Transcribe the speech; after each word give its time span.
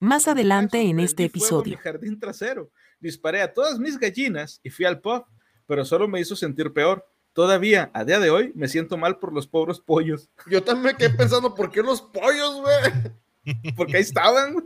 Más 0.00 0.26
adelante 0.28 0.80
en 0.80 0.98
este 0.98 1.24
a 1.24 1.26
episodio. 1.26 1.76
Mi 1.76 1.82
jardín 1.82 2.18
trasero. 2.18 2.70
Disparé 3.00 3.42
a 3.42 3.52
todas 3.52 3.78
mis 3.78 3.98
gallinas 3.98 4.60
y 4.62 4.70
fui 4.70 4.84
al 4.86 5.00
pub, 5.00 5.24
pero 5.66 5.84
solo 5.84 6.08
me 6.08 6.20
hizo 6.20 6.34
sentir 6.34 6.72
peor. 6.72 7.06
Todavía, 7.34 7.90
a 7.94 8.04
día 8.04 8.18
de 8.18 8.30
hoy, 8.30 8.50
me 8.56 8.66
siento 8.66 8.96
mal 8.96 9.18
por 9.18 9.32
los 9.32 9.46
pobres 9.46 9.78
pollos, 9.78 10.28
Yo 10.46 10.62
también 10.64 10.94
me 10.94 10.96
quedé 10.96 11.10
pensando, 11.10 11.54
¿por 11.54 11.70
qué 11.70 11.82
los 11.82 12.02
pollos, 12.02 12.60
güey? 12.60 13.62
porque 13.76 13.96
ahí 13.98 14.02
estaban. 14.02 14.64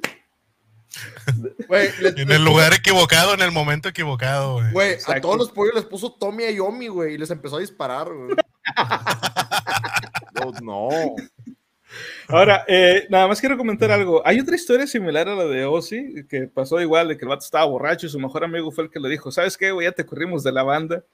les- 2.00 2.16
En 2.16 2.30
el 2.30 2.44
lugar 2.44 2.72
equivocado, 2.72 3.34
en 3.34 3.42
el 3.42 3.50
momento 3.50 3.88
equivocado, 3.88 4.54
güey. 4.54 4.72
Güey, 4.72 4.98
a 5.06 5.20
todos 5.20 5.36
los 5.36 5.50
pollos 5.50 5.74
les 5.74 5.84
puso 5.84 6.12
Tommy 6.14 6.44
y 6.44 6.56
Yomi, 6.56 6.88
güey, 6.88 7.14
y 7.14 7.18
les 7.18 7.30
empezó 7.30 7.56
a 7.56 7.60
disparar, 7.60 8.08
güey. 8.12 8.36
No, 10.34 10.50
no. 10.62 10.88
Ahora, 12.28 12.64
eh, 12.68 13.06
nada 13.10 13.28
más 13.28 13.40
quiero 13.40 13.56
comentar 13.56 13.90
algo. 13.90 14.22
Hay 14.26 14.40
otra 14.40 14.56
historia 14.56 14.86
similar 14.86 15.28
a 15.28 15.34
la 15.34 15.44
de 15.44 15.64
Ozzy, 15.64 16.24
que 16.28 16.46
pasó 16.48 16.80
igual, 16.80 17.08
de 17.08 17.16
que 17.18 17.24
el 17.24 17.28
vato 17.28 17.44
estaba 17.44 17.64
borracho 17.66 18.06
y 18.06 18.10
su 18.10 18.18
mejor 18.18 18.44
amigo 18.44 18.70
fue 18.70 18.84
el 18.84 18.90
que 18.90 19.00
le 19.00 19.08
dijo, 19.08 19.30
¿sabes 19.30 19.56
qué, 19.56 19.70
güey? 19.72 19.86
Ya 19.86 19.92
te 19.92 20.06
corrimos 20.06 20.42
de 20.42 20.52
la 20.52 20.62
banda. 20.62 21.04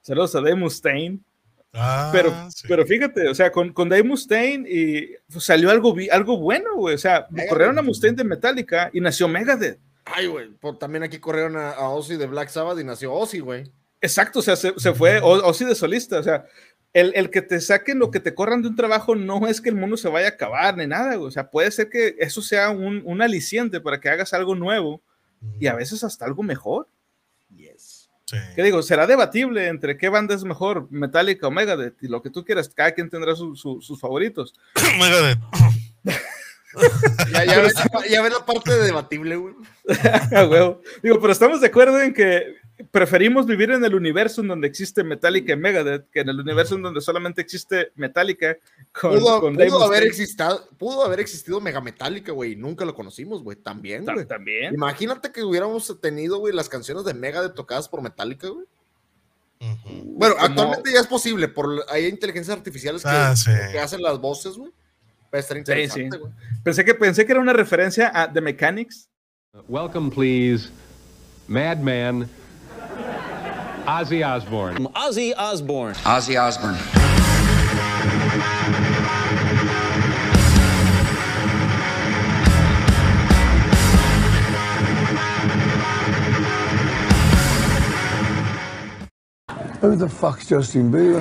Saludos 0.00 0.34
a 0.34 0.40
Dave 0.40 0.54
Mustaine. 0.54 1.20
Ah, 1.72 2.10
Pero, 2.12 2.32
sí. 2.50 2.66
pero 2.68 2.84
fíjate, 2.84 3.28
o 3.28 3.34
sea, 3.34 3.52
con, 3.52 3.72
con 3.72 3.88
Dave 3.88 4.02
Mustaine 4.02 4.66
y 4.68 5.14
pues, 5.32 5.44
salió 5.44 5.70
algo, 5.70 5.94
algo 6.10 6.36
bueno, 6.38 6.74
güey. 6.74 6.94
O 6.94 6.98
sea, 6.98 7.26
Megadeth. 7.30 7.48
corrieron 7.50 7.78
a 7.78 7.82
Mustaine 7.82 8.16
de 8.16 8.24
Metallica 8.24 8.90
y 8.92 9.00
nació 9.00 9.28
Megadeth. 9.28 9.78
Ay, 10.04 10.26
güey, 10.26 10.48
por- 10.50 10.78
también 10.78 11.04
aquí 11.04 11.18
corrieron 11.20 11.56
a, 11.56 11.70
a 11.70 11.90
Ozzy 11.90 12.16
de 12.16 12.26
Black 12.26 12.48
Sabbath 12.48 12.78
y 12.80 12.84
nació 12.84 13.12
Ozzy, 13.12 13.38
güey. 13.38 13.70
Exacto, 14.00 14.38
o 14.38 14.42
sea, 14.42 14.56
se, 14.56 14.72
se 14.78 14.94
fue 14.94 15.20
O- 15.20 15.46
Ozzy 15.48 15.64
de 15.64 15.74
solista. 15.76 16.18
O 16.18 16.22
sea, 16.24 16.44
el, 16.92 17.12
el 17.14 17.30
que 17.30 17.42
te 17.42 17.60
saquen 17.60 18.02
o 18.02 18.10
que 18.10 18.20
te 18.20 18.34
corran 18.34 18.62
de 18.62 18.68
un 18.68 18.76
trabajo 18.76 19.14
no 19.14 19.46
es 19.46 19.60
que 19.60 19.68
el 19.68 19.76
mundo 19.76 19.96
se 19.96 20.08
vaya 20.08 20.26
a 20.26 20.30
acabar 20.30 20.76
ni 20.76 20.86
nada, 20.86 21.14
güey. 21.14 21.28
O 21.28 21.30
sea, 21.30 21.50
puede 21.50 21.70
ser 21.70 21.88
que 21.88 22.16
eso 22.18 22.42
sea 22.42 22.70
un, 22.70 23.02
un 23.04 23.22
aliciente 23.22 23.80
para 23.80 24.00
que 24.00 24.08
hagas 24.08 24.32
algo 24.32 24.54
nuevo 24.54 25.00
y 25.58 25.66
a 25.68 25.74
veces 25.74 26.02
hasta 26.04 26.24
algo 26.24 26.42
mejor. 26.42 26.88
Yes. 27.54 28.08
Sí. 28.26 28.36
¿Qué 28.54 28.62
digo? 28.62 28.82
Será 28.82 29.06
debatible 29.06 29.66
entre 29.68 29.96
qué 29.98 30.08
banda 30.08 30.34
es 30.34 30.44
mejor, 30.44 30.86
Metallica 30.90 31.48
o 31.48 31.50
Megadeth, 31.50 32.00
y 32.02 32.06
lo 32.08 32.22
que 32.22 32.30
tú 32.30 32.44
quieras, 32.44 32.68
cada 32.68 32.92
quien 32.92 33.10
tendrá 33.10 33.34
su- 33.34 33.56
su- 33.56 33.80
sus 33.80 33.98
favoritos. 34.00 34.54
Megadeth. 35.00 35.38
Ya, 37.32 37.44
ya, 37.44 37.58
ves, 37.60 37.74
ya 38.08 38.22
ves 38.22 38.32
la 38.32 38.46
parte 38.46 38.76
debatible, 38.78 39.34
güey. 39.34 39.54
Huevo. 40.30 40.80
Digo, 41.02 41.20
pero 41.20 41.32
estamos 41.32 41.60
de 41.60 41.66
acuerdo 41.66 42.00
en 42.00 42.14
que 42.14 42.54
preferimos 42.90 43.46
vivir 43.46 43.70
en 43.70 43.84
el 43.84 43.94
universo 43.94 44.40
en 44.40 44.48
donde 44.48 44.66
existe 44.68 45.02
Metallica 45.04 45.52
y 45.52 45.56
Megadeth 45.56 46.10
que 46.10 46.20
en 46.20 46.28
el 46.28 46.40
universo 46.40 46.74
en 46.76 46.82
donde 46.82 47.00
solamente 47.00 47.40
existe 47.40 47.92
Metallica 47.96 48.56
con, 48.92 49.18
Pudo, 49.18 49.40
con 49.40 49.54
pudo 49.56 49.78
Dave 49.78 49.84
haber 49.84 50.02
existido, 50.04 50.68
pudo 50.78 51.04
haber 51.04 51.20
existido 51.20 51.60
Mega 51.60 51.80
Metallica, 51.80 52.32
güey, 52.32 52.56
nunca 52.56 52.84
lo 52.84 52.94
conocimos, 52.94 53.42
güey, 53.42 53.56
también, 53.56 54.04
Ta- 54.04 54.14
güey. 54.14 54.26
También. 54.26 54.74
Imagínate 54.74 55.30
que 55.32 55.42
hubiéramos 55.42 56.00
tenido, 56.00 56.38
güey, 56.38 56.54
las 56.54 56.68
canciones 56.68 57.04
de 57.04 57.14
Mega 57.14 57.42
de 57.42 57.50
tocadas 57.50 57.88
por 57.88 58.02
Metallica, 58.02 58.48
güey. 58.48 58.66
Bueno, 60.04 60.34
Como- 60.36 60.46
actualmente 60.46 60.92
ya 60.92 61.00
es 61.00 61.06
posible, 61.06 61.48
por 61.48 61.84
hay 61.90 62.06
inteligencias 62.06 62.56
artificiales 62.56 63.02
que, 63.02 63.08
Ah, 63.10 63.36
sí. 63.36 63.50
que 63.72 63.78
hacen 63.78 64.00
las 64.00 64.18
voces, 64.18 64.56
güey. 64.56 64.72
Va 65.32 65.36
a 65.36 65.38
estar 65.38 65.54
Sí, 65.56 65.60
interesante, 65.60 66.16
sí. 66.16 66.18
güey. 66.18 66.32
Pensé 66.64 66.84
que, 66.84 66.94
pensé 66.94 67.26
que 67.26 67.32
era 67.32 67.40
una 67.40 67.52
referencia 67.52 68.10
a 68.14 68.32
The 68.32 68.40
Mechanics. 68.40 69.08
Welcome, 69.68 70.10
please, 70.10 70.70
Madman 71.46 72.28
Ozzy 73.86 74.22
Osbourne. 74.22 74.86
Ozzy 74.94 75.34
Osbourne. 75.34 75.94
Ozzy 76.04 76.36
Osbourne. 76.36 76.76
Who 89.80 89.96
the 89.96 90.08
fuck's 90.08 90.46
Justin 90.46 90.90
Bieber? 90.90 91.20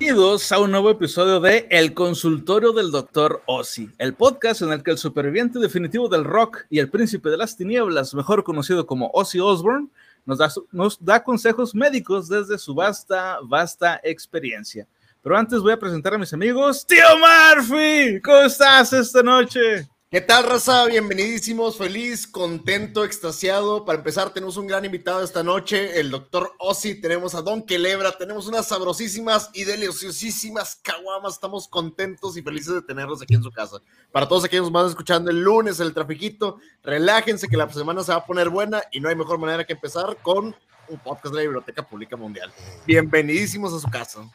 Bienvenidos 0.00 0.50
a 0.50 0.58
un 0.58 0.72
nuevo 0.72 0.90
episodio 0.90 1.40
de 1.40 1.68
El 1.70 1.94
Consultorio 1.94 2.72
del 2.72 2.90
Dr. 2.90 3.42
Ozzy, 3.46 3.90
el 3.98 4.14
podcast 4.14 4.62
en 4.62 4.72
el 4.72 4.82
que 4.82 4.90
el 4.90 4.98
superviviente 4.98 5.58
definitivo 5.58 6.08
del 6.08 6.24
rock 6.24 6.64
y 6.70 6.80
el 6.80 6.88
príncipe 6.88 7.28
de 7.28 7.36
las 7.36 7.56
tinieblas, 7.56 8.14
mejor 8.14 8.42
conocido 8.42 8.86
como 8.86 9.10
Ozzy 9.12 9.38
Osbourne, 9.40 9.88
nos 10.24 10.38
da, 10.38 10.48
nos 10.72 10.98
da 11.02 11.22
consejos 11.22 11.74
médicos 11.74 12.28
desde 12.28 12.58
su 12.58 12.74
vasta, 12.74 13.38
vasta 13.42 14.00
experiencia. 14.02 14.86
Pero 15.22 15.36
antes 15.36 15.60
voy 15.60 15.72
a 15.72 15.78
presentar 15.78 16.14
a 16.14 16.18
mis 16.18 16.32
amigos. 16.32 16.86
Tío 16.86 17.04
Murphy, 17.18 18.20
¿cómo 18.22 18.40
estás 18.42 18.92
esta 18.92 19.22
noche? 19.22 19.88
¿Qué 20.12 20.20
tal, 20.20 20.42
raza? 20.42 20.86
Bienvenidísimos, 20.86 21.78
feliz, 21.78 22.26
contento, 22.26 23.04
extasiado. 23.04 23.84
Para 23.84 23.98
empezar, 23.98 24.30
tenemos 24.30 24.56
un 24.56 24.66
gran 24.66 24.84
invitado 24.84 25.22
esta 25.22 25.44
noche, 25.44 26.00
el 26.00 26.10
doctor 26.10 26.52
Ozzy. 26.58 27.00
Tenemos 27.00 27.36
a 27.36 27.42
Don 27.42 27.62
Quelebra, 27.62 28.18
tenemos 28.18 28.48
unas 28.48 28.66
sabrosísimas 28.66 29.50
y 29.54 29.62
deliciosísimas 29.62 30.80
caguamas. 30.82 31.34
Estamos 31.34 31.68
contentos 31.68 32.36
y 32.36 32.42
felices 32.42 32.74
de 32.74 32.82
tenerlos 32.82 33.22
aquí 33.22 33.36
en 33.36 33.44
su 33.44 33.52
casa. 33.52 33.76
Para 34.10 34.26
todos 34.26 34.42
aquellos 34.42 34.72
van 34.72 34.88
escuchando 34.88 35.30
el 35.30 35.42
lunes, 35.44 35.78
el 35.78 35.94
trafiquito, 35.94 36.58
relájense 36.82 37.46
que 37.46 37.56
la 37.56 37.70
semana 37.70 38.02
se 38.02 38.10
va 38.10 38.18
a 38.18 38.26
poner 38.26 38.48
buena 38.48 38.82
y 38.90 38.98
no 38.98 39.10
hay 39.10 39.14
mejor 39.14 39.38
manera 39.38 39.64
que 39.64 39.74
empezar 39.74 40.16
con 40.22 40.56
un 40.88 40.98
podcast 41.04 41.26
de 41.26 41.36
la 41.36 41.42
Biblioteca 41.42 41.88
Pública 41.88 42.16
Mundial. 42.16 42.52
Bienvenidísimos 42.84 43.72
a 43.72 43.78
su 43.78 43.88
casa. 43.88 44.28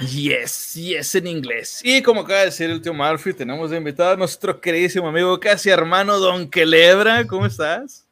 Yes, 0.00 0.74
yes 0.74 1.14
en 1.14 1.26
inglés. 1.28 1.80
Y 1.84 2.02
como 2.02 2.22
acaba 2.22 2.40
de 2.40 2.46
decir 2.46 2.68
el 2.70 2.82
tío 2.82 2.92
Murphy, 2.92 3.32
tenemos 3.32 3.70
de 3.70 3.76
invitado 3.76 4.12
a 4.12 4.16
nuestro 4.16 4.60
queridísimo 4.60 5.08
amigo, 5.08 5.38
casi 5.38 5.70
hermano 5.70 6.18
Don 6.18 6.50
Quelebra. 6.50 7.26
¿Cómo 7.26 7.46
estás? 7.46 8.06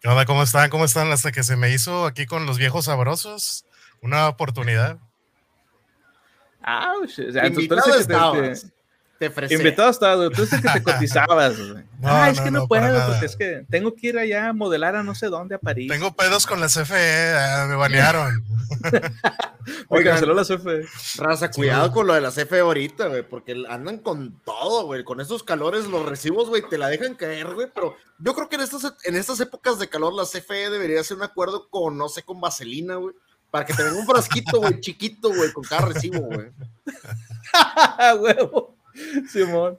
¿Qué 0.00 0.08
onda? 0.08 0.26
¿Cómo 0.26 0.42
están? 0.42 0.68
¿Cómo 0.68 0.84
están? 0.84 1.10
Hasta 1.12 1.32
que 1.32 1.42
se 1.42 1.56
me 1.56 1.72
hizo 1.72 2.04
aquí 2.06 2.26
con 2.26 2.44
los 2.44 2.58
viejos 2.58 2.84
sabrosos 2.86 3.64
una 4.02 4.28
oportunidad. 4.28 4.98
Ah, 6.62 6.92
o 7.02 7.08
sea, 7.08 7.26
tú- 7.26 7.32
tú 7.32 7.46
Invitado 7.46 7.80
eres 7.86 8.00
el 8.00 8.00
que 8.02 8.06
te- 8.06 8.12
estabas. 8.14 8.60
te- 8.62 8.68
Te 9.18 9.28
ofrecí. 9.28 9.54
Invitado 9.54 9.90
estás, 9.90 10.16
güey. 10.16 10.30
Tú 10.30 10.42
el 10.42 10.48
que 10.62 10.68
te 10.68 10.82
cotizabas, 10.82 11.56
güey. 11.56 11.84
No, 12.00 12.08
ah, 12.10 12.30
es 12.30 12.38
no, 12.38 12.44
que 12.44 12.50
no, 12.50 12.66
puedo, 12.66 12.82
nada. 12.82 13.06
porque 13.06 13.26
es 13.26 13.36
que 13.36 13.64
tengo 13.70 13.94
que 13.94 14.08
ir 14.08 14.18
allá 14.18 14.48
a 14.48 14.52
modelar 14.52 14.96
a 14.96 15.02
no 15.02 15.14
sé 15.14 15.28
dónde, 15.28 15.54
a 15.54 15.58
París. 15.58 15.90
Tengo 15.90 16.12
pedos 16.14 16.46
con 16.46 16.60
la 16.60 16.66
CFE, 16.66 17.34
ah, 17.34 17.66
me 17.68 17.76
banearon. 17.76 18.44
Me 18.90 19.00
Oigan. 19.88 20.14
canceló 20.14 20.34
la 20.34 20.42
CFE. 20.42 20.86
Raza, 21.16 21.50
cuidado 21.50 21.92
con 21.92 22.06
lo 22.06 22.14
de 22.14 22.20
la 22.20 22.30
CFE 22.30 22.60
ahorita, 22.60 23.06
güey, 23.06 23.22
porque 23.22 23.64
andan 23.68 23.98
con 23.98 24.40
todo, 24.44 24.86
güey. 24.86 25.04
Con 25.04 25.20
estos 25.20 25.42
calores, 25.42 25.86
los 25.86 26.04
recibos, 26.04 26.48
güey, 26.48 26.62
te 26.68 26.76
la 26.76 26.88
dejan 26.88 27.14
caer, 27.14 27.54
güey. 27.54 27.68
Pero 27.72 27.96
yo 28.18 28.34
creo 28.34 28.48
que 28.48 28.56
en 28.56 28.62
estas, 28.62 28.94
en 29.04 29.14
estas 29.14 29.40
épocas 29.40 29.78
de 29.78 29.88
calor, 29.88 30.12
la 30.12 30.24
CFE 30.24 30.70
debería 30.70 31.00
hacer 31.00 31.16
un 31.16 31.22
acuerdo 31.22 31.68
con, 31.70 31.96
no 31.96 32.08
sé, 32.08 32.22
con 32.22 32.40
vaselina, 32.40 32.96
güey. 32.96 33.14
Para 33.50 33.64
que 33.64 33.72
te 33.72 33.84
venga 33.84 34.00
un 34.00 34.06
frasquito, 34.06 34.58
güey, 34.58 34.80
chiquito, 34.80 35.28
güey, 35.28 35.52
con 35.52 35.62
cada 35.62 35.86
recibo, 35.86 36.20
güey. 36.22 36.50
¡Ah, 37.54 38.16
huevo! 38.18 38.73
Simón. 39.28 39.78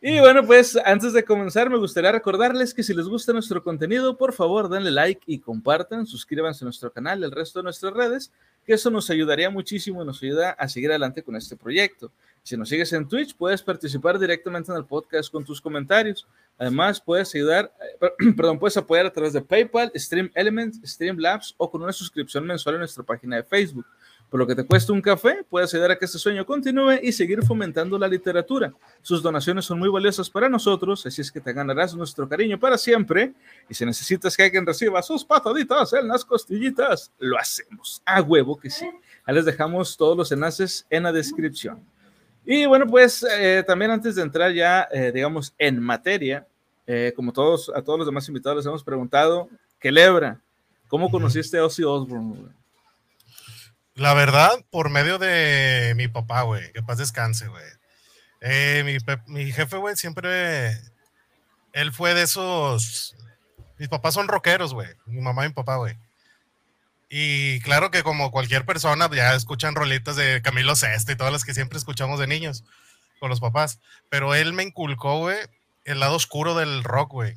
Y 0.00 0.20
bueno, 0.20 0.44
pues 0.46 0.76
antes 0.84 1.12
de 1.14 1.24
comenzar, 1.24 1.68
me 1.68 1.78
gustaría 1.78 2.12
recordarles 2.12 2.72
que 2.74 2.82
si 2.82 2.94
les 2.94 3.06
gusta 3.08 3.32
nuestro 3.32 3.62
contenido, 3.62 4.16
por 4.16 4.32
favor 4.32 4.68
denle 4.68 4.90
like 4.90 5.22
y 5.26 5.38
compartan, 5.40 6.06
suscríbanse 6.06 6.64
a 6.64 6.66
nuestro 6.66 6.92
canal 6.92 7.20
y 7.20 7.24
el 7.24 7.32
resto 7.32 7.58
de 7.58 7.64
nuestras 7.64 7.92
redes, 7.92 8.30
que 8.64 8.74
eso 8.74 8.90
nos 8.90 9.08
ayudaría 9.10 9.48
muchísimo 9.50 10.02
y 10.02 10.06
nos 10.06 10.22
ayuda 10.22 10.50
a 10.50 10.68
seguir 10.68 10.90
adelante 10.90 11.22
con 11.22 11.34
este 11.34 11.56
proyecto. 11.56 12.12
Si 12.42 12.56
nos 12.56 12.68
sigues 12.68 12.92
en 12.92 13.08
Twitch, 13.08 13.34
puedes 13.36 13.62
participar 13.62 14.18
directamente 14.18 14.70
en 14.70 14.78
el 14.78 14.84
podcast 14.84 15.32
con 15.32 15.44
tus 15.44 15.60
comentarios. 15.60 16.26
Además, 16.58 17.00
puedes 17.00 17.34
ayudar, 17.34 17.72
eh, 17.80 17.96
per- 17.98 18.14
perdón, 18.36 18.58
puedes 18.60 18.76
apoyar 18.76 19.06
a 19.06 19.12
través 19.12 19.32
de 19.32 19.40
PayPal, 19.42 19.90
Stream 19.96 20.30
Elements, 20.34 20.78
Streamlabs 20.84 21.54
o 21.56 21.68
con 21.70 21.82
una 21.82 21.92
suscripción 21.92 22.46
mensual 22.46 22.76
en 22.76 22.80
nuestra 22.80 23.02
página 23.02 23.36
de 23.36 23.42
Facebook. 23.42 23.86
Por 24.30 24.40
lo 24.40 24.46
que 24.46 24.56
te 24.56 24.64
cuesta 24.64 24.92
un 24.92 25.00
café, 25.00 25.44
puedes 25.48 25.72
ayudar 25.72 25.92
a 25.92 25.98
que 25.98 26.04
este 26.04 26.18
sueño 26.18 26.44
continúe 26.44 26.98
y 27.00 27.12
seguir 27.12 27.44
fomentando 27.44 27.96
la 27.96 28.08
literatura. 28.08 28.72
Sus 29.00 29.22
donaciones 29.22 29.64
son 29.64 29.78
muy 29.78 29.88
valiosas 29.88 30.28
para 30.28 30.48
nosotros, 30.48 31.06
así 31.06 31.20
es 31.20 31.30
que 31.30 31.40
te 31.40 31.52
ganarás 31.52 31.94
nuestro 31.94 32.28
cariño 32.28 32.58
para 32.58 32.76
siempre. 32.76 33.34
Y 33.68 33.74
si 33.74 33.86
necesitas 33.86 34.36
que 34.36 34.42
alguien 34.42 34.66
reciba 34.66 35.00
sus 35.02 35.24
pataditas 35.24 35.92
en 35.92 36.08
las 36.08 36.24
costillitas, 36.24 37.12
lo 37.18 37.38
hacemos. 37.38 38.02
A 38.04 38.20
huevo 38.20 38.56
que 38.56 38.68
sí. 38.68 38.90
Ahí 39.24 39.34
les 39.34 39.44
dejamos 39.44 39.96
todos 39.96 40.16
los 40.16 40.32
enlaces 40.32 40.86
en 40.90 41.04
la 41.04 41.12
descripción. 41.12 41.84
Y 42.44 42.66
bueno, 42.66 42.86
pues 42.86 43.24
eh, 43.38 43.62
también 43.66 43.90
antes 43.92 44.16
de 44.16 44.22
entrar 44.22 44.52
ya, 44.52 44.88
eh, 44.92 45.12
digamos, 45.12 45.54
en 45.58 45.80
materia, 45.80 46.46
eh, 46.86 47.12
como 47.14 47.32
todos, 47.32 47.70
a 47.74 47.82
todos 47.82 47.98
los 47.98 48.06
demás 48.06 48.26
invitados 48.28 48.58
les 48.58 48.66
hemos 48.66 48.84
preguntado, 48.84 49.48
¿qué 49.80 49.90
lebra? 49.90 50.40
¿Cómo 50.88 51.10
conociste 51.10 51.58
a 51.58 51.64
Ozzy 51.64 51.82
Osbourne? 51.82 52.48
La 53.96 54.12
verdad, 54.12 54.52
por 54.70 54.90
medio 54.90 55.18
de 55.18 55.94
mi 55.96 56.06
papá, 56.06 56.42
güey. 56.42 56.70
Que 56.72 56.82
paz 56.82 56.98
descanse, 56.98 57.48
güey. 57.48 57.64
Eh, 58.42 58.82
mi, 58.84 58.98
mi 59.26 59.52
jefe, 59.52 59.78
güey, 59.78 59.96
siempre. 59.96 60.70
Él 61.72 61.92
fue 61.92 62.12
de 62.12 62.22
esos. 62.22 63.16
Mis 63.78 63.88
papás 63.88 64.12
son 64.14 64.28
rockeros, 64.28 64.74
güey. 64.74 64.88
Mi 65.06 65.22
mamá 65.22 65.44
y 65.44 65.48
mi 65.48 65.54
papá, 65.54 65.76
güey. 65.76 65.96
Y 67.08 67.60
claro 67.60 67.90
que 67.90 68.02
como 68.02 68.30
cualquier 68.30 68.66
persona, 68.66 69.08
ya 69.10 69.34
escuchan 69.34 69.74
rolitas 69.74 70.16
de 70.16 70.42
Camilo 70.42 70.76
Sesto 70.76 71.12
y 71.12 71.16
todas 71.16 71.32
las 71.32 71.44
que 71.44 71.54
siempre 71.54 71.78
escuchamos 71.78 72.20
de 72.20 72.26
niños 72.26 72.64
con 73.18 73.30
los 73.30 73.40
papás. 73.40 73.80
Pero 74.10 74.34
él 74.34 74.52
me 74.52 74.64
inculcó, 74.64 75.20
güey, 75.20 75.38
el 75.84 76.00
lado 76.00 76.16
oscuro 76.16 76.54
del 76.54 76.84
rock, 76.84 77.12
güey. 77.12 77.34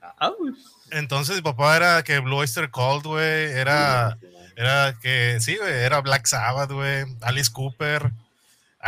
Ah, 0.00 0.32
pues. 0.38 0.54
Entonces 0.90 1.36
mi 1.36 1.42
papá 1.42 1.76
era 1.76 2.02
que 2.02 2.18
Blue 2.20 2.36
Oyster 2.36 2.70
Cult, 2.70 3.04
güey, 3.04 3.52
era, 3.52 4.18
era 4.58 4.98
que, 5.00 5.38
sí, 5.40 5.56
güey, 5.56 5.72
era 5.72 6.00
Black 6.00 6.26
Sabbath, 6.26 6.72
güey, 6.72 7.04
Alice 7.20 7.50
Cooper, 7.52 8.10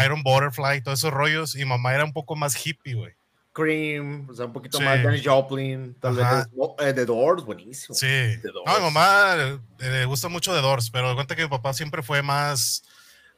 Iron 0.04 0.22
Butterfly, 0.24 0.82
todos 0.82 0.98
esos 0.98 1.12
rollos, 1.12 1.54
y 1.54 1.64
mamá 1.64 1.94
era 1.94 2.04
un 2.04 2.12
poco 2.12 2.34
más 2.34 2.54
hippie, 2.66 2.94
güey. 2.94 3.12
Cream, 3.52 4.28
o 4.28 4.34
sea, 4.34 4.46
un 4.46 4.52
poquito 4.52 4.78
Sí. 4.78 4.84
más 4.84 5.00
Janis 5.00 5.22
Joplin, 5.24 5.94
tal 6.00 6.20
Ajá. 6.20 6.46
vez 6.78 6.88
eh, 6.88 6.92
The 6.92 7.04
Doors, 7.04 7.44
buenísimo. 7.44 7.94
Sí. 7.94 8.06
The 8.06 8.48
Doors. 8.52 8.66
No, 8.66 8.78
mi 8.78 8.84
mamá 8.92 9.34
eh, 9.38 9.58
le 9.78 10.04
gusta 10.06 10.28
mucho 10.28 10.54
de 10.54 10.60
Doors, 10.60 10.90
pero 10.90 11.08
de 11.08 11.14
cuenta 11.14 11.36
que 11.36 11.42
mi 11.42 11.48
papá 11.48 11.72
siempre 11.72 12.02
fue 12.02 12.22
más, 12.22 12.82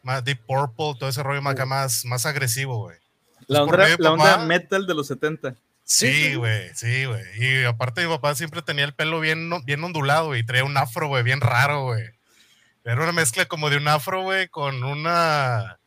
más 0.02 0.25
Deep 0.25 0.40
Purple, 0.46 0.94
todo 0.99 1.08
ese 1.08 1.23
rollo 1.23 1.43
más, 1.43 1.56
más, 1.67 2.05
más 2.06 2.25
agresivo, 2.26 2.78
güey. 2.78 2.96
La 3.46 3.64
onda, 3.64 3.88
la 3.99 4.12
onda 4.12 4.38
metal 4.46 4.87
de 4.87 4.94
los 4.94 5.06
70. 5.08 5.55
Sí, 5.85 6.35
güey, 6.37 6.70
sí, 6.75 7.05
güey. 7.05 7.25
Y 7.38 7.64
aparte 7.64 8.02
mi 8.06 8.08
papá 8.08 8.35
siempre 8.35 8.62
tenía 8.62 8.85
el 8.85 8.94
pelo 8.94 9.20
bien, 9.20 9.50
bien 9.64 9.82
ondulado 9.85 10.35
y 10.37 10.44
traía 10.44 10.64
un 10.64 10.76
afro, 10.76 11.08
güey, 11.08 11.23
bien 11.23 11.40
raro, 11.40 11.85
güey. 11.85 12.05
Era 12.84 13.02
una 13.02 13.12
mezcla 13.12 13.46
como 13.46 13.70
de 13.70 13.76
un 13.76 13.88
afro, 13.88 14.23
güey, 14.23 14.49
con 14.49 14.82
una 14.82 15.79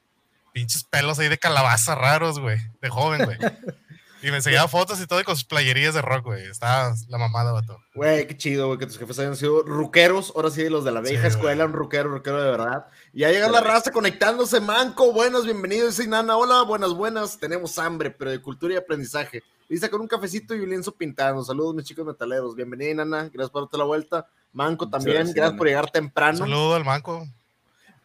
pinches 0.53 0.85
pelos 0.85 1.19
ahí 1.19 1.27
de 1.27 1.37
calabaza 1.37 1.95
raros, 1.95 2.39
güey, 2.39 2.57
de 2.81 2.89
joven, 2.89 3.25
güey. 3.25 3.37
Y 4.25 4.31
me 4.31 4.37
enseñaba 4.37 4.67
fotos 4.67 4.99
y 4.99 5.05
todo 5.05 5.21
y 5.21 5.23
con 5.23 5.35
sus 5.35 5.45
playerías 5.45 5.93
de 5.93 6.01
rock, 6.01 6.23
güey. 6.25 6.47
Estaba 6.47 6.95
la 7.09 7.19
mamada, 7.19 7.51
vato. 7.51 7.77
Güey, 7.93 8.25
qué 8.25 8.35
chido, 8.35 8.65
güey, 8.65 8.79
que 8.79 8.87
tus 8.87 8.97
jefes 8.97 9.19
hayan 9.19 9.35
sido 9.35 9.61
ruqueros, 9.61 10.33
ahora 10.35 10.49
sí, 10.49 10.67
los 10.67 10.83
de 10.83 10.91
la 10.91 11.01
vieja 11.01 11.21
Sí, 11.21 11.27
escuela, 11.27 11.65
un 11.65 11.73
ruquero, 11.73 12.09
ruquero 12.09 12.41
de 12.41 12.49
verdad. 12.49 12.87
Y 13.13 13.19
ya 13.19 13.29
llega 13.29 13.51
la 13.51 13.61
raza 13.61 13.91
conectándose, 13.91 14.59
Manco, 14.61 15.13
buenas, 15.13 15.43
bienvenidos, 15.43 15.95
dice 15.97 16.09
Nana, 16.09 16.37
hola, 16.37 16.63
buenas, 16.63 16.95
buenas, 16.95 17.37
tenemos 17.37 17.77
hambre, 17.77 18.09
pero 18.09 18.31
de 18.31 18.41
cultura 18.41 18.73
y 18.73 18.77
aprendizaje. 18.77 19.43
Dice 19.69 19.91
con 19.91 20.01
un 20.01 20.07
cafecito 20.07 20.55
y 20.55 20.61
un 20.61 20.69
lienzo 20.69 20.91
pintando. 20.95 21.43
Saludos, 21.43 21.75
mis 21.75 21.85
chicos 21.85 22.03
metaleros, 22.03 22.55
bienvenida, 22.55 22.95
Nana, 22.95 23.29
gracias 23.31 23.51
por 23.51 23.63
darte 23.63 23.77
la 23.77 23.83
vuelta. 23.83 24.27
Manco 24.55 24.89
también, 24.89 25.33
gracias, 25.33 25.51
por 25.57 25.67
llegar 25.67 25.91
temprano. 25.91 26.37
Saludo 26.37 26.75
al 26.75 26.85
manco. 26.85 27.27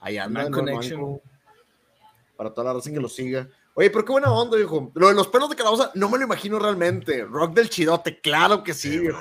Ahí 0.01 0.19
anda, 0.19 0.43
Man 0.43 0.51
¿no, 0.51 0.59
Connection. 0.59 1.01
Manco? 1.01 1.23
Para 2.37 2.51
toda 2.53 2.67
la 2.67 2.73
raza 2.75 2.91
que 2.91 2.99
lo 2.99 3.09
siga. 3.09 3.47
Oye, 3.75 3.89
pero 3.89 4.05
qué 4.05 4.11
buena 4.11 4.33
onda, 4.33 4.57
viejo. 4.57 4.91
Lo 4.97 5.09
de 5.09 5.15
los 5.15 5.29
pelos 5.29 5.49
de 5.49 5.55
calabaza, 5.55 5.93
no 5.95 6.11
me 6.11 6.19
lo 6.19 6.25
imagino 6.25 6.59
realmente. 6.59 7.25
Rock 7.25 7.55
del 7.55 7.71
chidote, 7.71 8.21
claro 8.21 8.65
que 8.65 8.75
sí, 8.75 8.91
Sí, 8.91 8.99
viejo. 8.99 9.21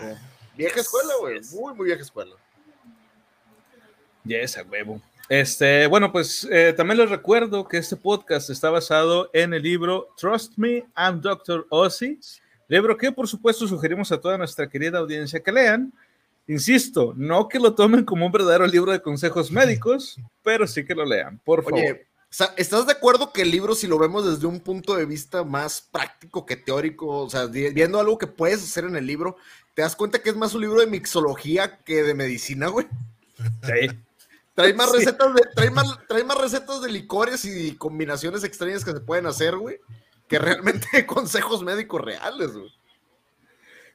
Vieja 0.57 0.79
escuela, 0.79 1.13
güey. 1.19 1.39
Muy, 1.51 1.75
muy 1.75 1.85
vieja 1.85 2.01
escuela. 2.01 2.35
Yes, 4.23 4.57
a 4.57 4.63
huevo. 4.63 4.99
Este, 5.29 5.85
bueno, 5.85 6.11
pues 6.11 6.47
eh, 6.49 6.73
también 6.75 6.97
les 6.97 7.11
recuerdo 7.11 7.67
que 7.67 7.77
este 7.77 7.95
podcast 7.95 8.49
está 8.49 8.71
basado 8.71 9.29
en 9.33 9.53
el 9.53 9.61
libro 9.61 10.07
Trust 10.17 10.53
Me, 10.57 10.87
I'm 10.97 11.21
Dr. 11.21 11.67
Ozzy, 11.69 12.19
libro 12.67 12.97
que 12.97 13.11
por 13.11 13.27
supuesto 13.27 13.67
sugerimos 13.67 14.11
a 14.11 14.19
toda 14.19 14.35
nuestra 14.35 14.67
querida 14.67 14.97
audiencia 14.97 15.39
que 15.39 15.51
lean. 15.51 15.93
Insisto, 16.49 17.13
no 17.15 17.47
que 17.47 17.59
lo 17.59 17.75
tomen 17.75 18.03
como 18.03 18.25
un 18.25 18.31
verdadero 18.31 18.65
libro 18.65 18.91
de 18.91 19.03
consejos 19.03 19.51
médicos, 19.51 20.17
pero 20.41 20.65
sí 20.65 20.83
que 20.83 20.95
lo 20.95 21.05
lean, 21.05 21.39
por 21.45 21.63
favor. 21.63 21.79
Oye, 21.79 22.07
¿estás 22.57 22.87
de 22.87 22.93
acuerdo 22.93 23.31
que 23.31 23.43
el 23.43 23.51
libro, 23.51 23.75
si 23.75 23.85
lo 23.85 23.99
vemos 23.99 24.25
desde 24.25 24.47
un 24.47 24.59
punto 24.59 24.95
de 24.95 25.05
vista 25.05 25.43
más 25.43 25.79
práctico 25.79 26.47
que 26.47 26.55
teórico, 26.55 27.05
o 27.19 27.29
sea, 27.29 27.45
viendo 27.45 27.99
algo 27.99 28.17
que 28.17 28.25
puedes 28.25 28.63
hacer 28.63 28.85
en 28.85 28.95
el 28.95 29.05
libro, 29.05 29.37
te 29.75 29.83
das 29.83 29.95
cuenta 29.95 30.23
que 30.23 30.31
es 30.31 30.35
más 30.35 30.55
un 30.55 30.61
libro 30.61 30.79
de 30.79 30.87
mixología 30.87 31.77
que 31.83 32.01
de 32.01 32.15
medicina, 32.15 32.67
güey? 32.67 32.87
Sí. 33.63 33.87
Trae 34.55 34.73
más 34.73 34.91
Sí. 34.91 34.97
recetas 34.97 35.33
de, 35.35 35.41
trae 35.55 35.69
más, 35.69 35.99
trae 36.07 36.23
más 36.23 36.37
recetas 36.37 36.81
de 36.81 36.91
licores 36.91 37.45
y 37.45 37.75
combinaciones 37.75 38.43
extrañas 38.43 38.83
que 38.83 38.91
se 38.91 38.99
pueden 38.99 39.27
hacer, 39.27 39.55
güey, 39.55 39.79
que 40.27 40.39
realmente 40.39 40.87
consejos 41.05 41.63
médicos 41.63 42.01
reales, 42.01 42.53
güey. 42.57 42.73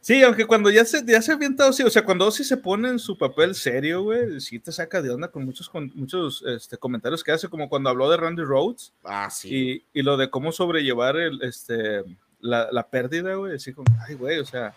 Sí, 0.07 0.23
aunque 0.23 0.45
cuando 0.45 0.69
ya 0.71 0.85
se, 0.85 1.03
ya 1.07 1.23
se 1.23 1.33
avienta 1.33 1.67
Ozzy, 1.67 1.83
o 1.83 1.89
sea, 1.89 2.05
cuando 2.05 2.27
Ozzy 2.27 2.45
se 2.45 2.59
pone 2.59 2.91
en 2.91 2.99
su 2.99 3.17
papel 3.17 3.55
serio, 3.55 4.03
güey, 4.03 4.39
sí 4.39 4.59
te 4.59 4.71
saca 4.71 5.01
de 5.01 5.09
onda 5.11 5.29
con 5.29 5.47
muchos, 5.47 5.67
con 5.71 5.91
muchos 5.95 6.45
este, 6.47 6.77
comentarios 6.77 7.25
que 7.25 7.33
hace, 7.33 7.49
como 7.49 7.71
cuando 7.71 7.89
habló 7.89 8.11
de 8.11 8.19
Randy 8.19 8.43
Rhodes 8.43 8.93
Ah, 9.03 9.31
sí. 9.31 9.83
y, 9.95 9.99
y 9.99 10.03
lo 10.03 10.19
de 10.19 10.29
cómo 10.29 10.53
sobrellevar 10.53 11.17
el, 11.17 11.41
este, 11.41 12.05
la, 12.41 12.69
la 12.71 12.87
pérdida, 12.87 13.35
güey, 13.35 13.55
así 13.57 13.73
como, 13.73 13.87
ay, 14.07 14.15
güey, 14.15 14.41
o 14.41 14.45
sea, 14.45 14.75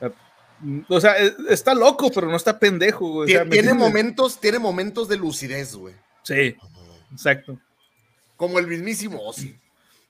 eh, 0.00 0.10
mm, 0.60 0.80
o 0.88 1.00
sea, 1.02 1.22
eh, 1.22 1.34
está 1.50 1.74
loco, 1.74 2.10
pero 2.14 2.26
no 2.26 2.36
está 2.36 2.58
pendejo, 2.58 3.06
güey. 3.12 3.28
o 3.30 3.32
sea, 3.34 3.42
Tien- 3.44 3.48
¿me 3.48 3.56
tiene 3.56 3.74
momentos, 3.74 4.40
tiene 4.40 4.58
momentos 4.58 5.06
de 5.06 5.18
lucidez, 5.18 5.74
güey. 5.74 5.94
Sí, 6.22 6.56
exacto. 7.12 7.58
Como 8.38 8.58
el 8.58 8.66
mismísimo 8.66 9.20
Ozzy. 9.22 9.54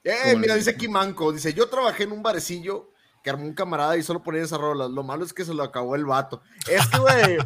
Eh, 0.05 0.15
Como 0.23 0.33
el 0.35 0.39
mira, 0.39 0.55
dice 0.55 0.71
aquí 0.71 0.87
Manco, 0.87 1.33
dice, 1.33 1.53
yo 1.53 1.69
trabajé 1.69 2.05
en 2.05 2.13
un 2.13 2.23
barecillo 2.23 2.93
que 3.26 3.31
armó 3.31 3.43
un 3.44 3.55
camarada 3.55 3.96
y 3.96 4.05
solo 4.05 4.23
ponía 4.23 4.40
esa 4.43 4.56
rola. 4.56 4.87
Lo 4.87 5.02
malo 5.02 5.25
es 5.25 5.32
que 5.32 5.44
se 5.44 5.52
lo 5.52 5.64
acabó 5.64 5.96
el 5.96 6.05
vato. 6.05 6.40
Es 6.69 6.87
que, 6.87 6.96
güey, 6.99 7.38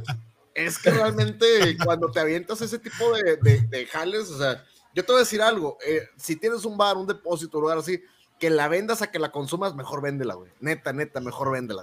es 0.52 0.78
que 0.78 0.90
realmente 0.90 1.74
cuando 1.82 2.10
te 2.10 2.20
avientas 2.20 2.60
ese 2.60 2.78
tipo 2.78 3.14
de, 3.16 3.38
de- 3.38 3.62
de 3.62 3.86
jales, 3.86 4.28
o 4.28 4.36
sea, 4.36 4.62
yo 4.94 5.02
te 5.06 5.10
voy 5.10 5.20
a 5.20 5.24
decir 5.24 5.40
algo, 5.40 5.78
eh, 5.86 6.06
si 6.18 6.36
tienes 6.36 6.66
un 6.66 6.76
bar, 6.76 6.98
un 6.98 7.06
depósito, 7.06 7.56
un 7.56 7.62
lugar 7.62 7.78
así, 7.78 7.98
que 8.38 8.50
la 8.50 8.68
vendas 8.68 9.00
a 9.00 9.10
que 9.10 9.18
la 9.18 9.32
consumas, 9.32 9.74
mejor 9.74 10.02
véndela, 10.02 10.34
güey. 10.34 10.52
Neta, 10.60 10.92
neta, 10.92 11.18
mejor 11.18 11.50
véndela. 11.50 11.82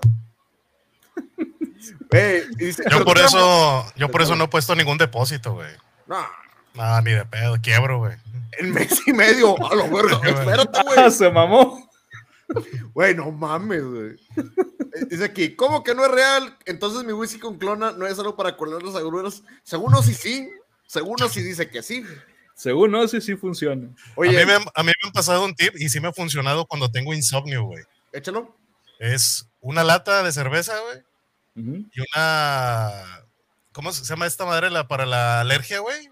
Güey, 2.12 2.44
y 2.60 2.66
dice, 2.66 2.84
Yo 2.84 2.90
"Pero 2.98 3.06
por 3.06 3.18
eso, 3.18 3.30
trabajas-" 3.32 3.94
yo 3.96 4.10
por 4.12 4.22
eso 4.22 4.36
no 4.36 4.44
he 4.44 4.48
puesto 4.48 4.76
ningún 4.76 5.00
depósito, 5.00 5.54
güey. 5.54 5.72
No, 6.06 6.24
Nada, 6.76 7.02
ni 7.02 7.14
de 7.14 7.26
pedo, 7.26 7.56
quiebro, 7.64 7.98
güey. 7.98 8.16
en 8.60 8.72
mes 8.74 9.02
y 9.08 9.12
medio, 9.14 9.56
a 9.68 9.74
lo 9.74 9.90
verga, 9.90 10.20
espérate, 10.24 10.84
güey. 10.84 11.10
Se 11.12 11.32
mamó. 11.32 11.87
Güey, 12.94 13.14
no 13.16 13.32
mames, 13.32 13.84
güey. 13.84 14.16
Eh, 14.38 15.06
Dice 15.10 15.26
aquí, 15.26 15.56
¿cómo 15.56 15.84
que 15.84 15.94
no 15.94 16.06
es 16.06 16.12
real? 16.12 16.58
Entonces 16.66 17.04
mi 17.04 17.14
whisky 17.14 17.40
con 17.40 17.58
clona 17.58 17.92
no 17.92 18.08
es 18.08 18.18
algo 18.20 18.36
para 18.36 18.56
colar 18.58 18.82
las 18.84 18.96
agruras. 18.96 19.44
Según 19.64 19.96
sí 20.04 20.14
sí. 20.14 20.50
Según 20.88 21.18
sí 21.30 21.42
dice 21.42 21.70
que 21.70 21.84
sí. 21.84 22.04
Según 22.56 22.96
Ozzy, 22.96 23.22
sí 23.22 23.36
funciona. 23.36 23.90
Oye, 24.16 24.36
a, 24.36 24.40
mí 24.40 24.46
me, 24.48 24.54
han- 24.56 24.66
a 24.74 24.82
mí 24.84 24.88
me 25.02 25.08
han 25.08 25.14
pasado 25.14 25.46
un 25.46 25.54
tip 25.54 25.76
y 25.78 25.90
sí 25.90 26.00
me 26.00 26.08
ha 26.08 26.14
funcionado 26.14 26.66
cuando 26.66 26.90
tengo 26.90 27.14
insomnio, 27.14 27.64
güey. 27.66 27.84
échalo. 28.14 28.56
Es 28.98 29.48
una 29.62 29.84
lata 29.84 30.24
de 30.24 30.32
cerveza, 30.32 30.74
güey, 30.80 31.04
y 31.94 32.00
una... 32.16 33.24
¿Cómo 33.74 33.92
se 33.92 34.04
llama 34.06 34.26
esta 34.26 34.44
madre 34.46 34.72
la, 34.72 34.88
para 34.88 35.06
la 35.06 35.42
alergia, 35.42 35.80
güey? 35.82 36.10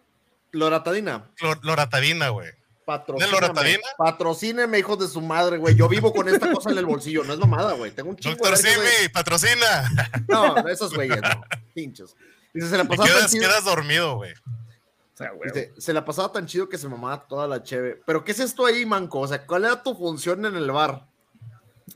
Loratadina. 0.51 1.31
Clor- 1.39 1.59
Loratadina, 1.63 2.29
güey. 2.29 2.51
Patrocíname. 2.85 3.79
Patrocíneme, 3.97 4.79
hijos 4.79 4.99
de 4.99 5.07
su 5.07 5.19
madre, 5.21 5.57
güey. 5.57 5.75
Yo 5.75 5.89
vivo 5.89 6.13
con 6.13 6.29
esta 6.29 6.51
cosa 6.51 6.69
en 6.71 6.77
el 6.77 6.85
bolsillo. 6.85 7.23
No 7.23 7.33
es 7.33 7.39
mamada, 7.39 7.73
güey. 7.73 7.91
Tengo 7.91 8.11
un 8.11 8.15
chingo 8.15 8.35
Doctor. 8.37 8.57
Simi, 8.57 9.09
patrocina. 9.11 9.89
No, 10.27 10.55
esos 10.67 10.93
güeyes, 10.93 11.19
no. 11.21 11.43
Pinchos. 11.73 12.15
Dice, 12.53 12.69
se 12.69 12.77
la 12.77 12.83
Y 12.83 12.87
pasaba 12.87 13.07
tan 13.07 13.17
quedas, 13.17 13.31
chido. 13.31 13.43
quedas 13.49 13.65
dormido, 13.65 14.15
güey. 14.17 14.33
O 14.33 15.17
sea, 15.17 15.31
güey. 15.31 15.49
Dice, 15.51 15.73
se 15.77 15.93
la 15.93 16.05
pasaba 16.05 16.31
tan 16.31 16.45
chido 16.45 16.69
que 16.69 16.77
se 16.77 16.87
mamaba 16.87 17.25
toda 17.27 17.47
la 17.47 17.63
cheve. 17.63 18.01
Pero, 18.05 18.23
¿qué 18.23 18.31
es 18.31 18.39
esto 18.39 18.65
ahí, 18.65 18.85
manco? 18.85 19.19
O 19.19 19.27
sea, 19.27 19.45
¿cuál 19.45 19.65
era 19.65 19.81
tu 19.81 19.95
función 19.95 20.45
en 20.45 20.55
el 20.55 20.69
bar? 20.71 21.07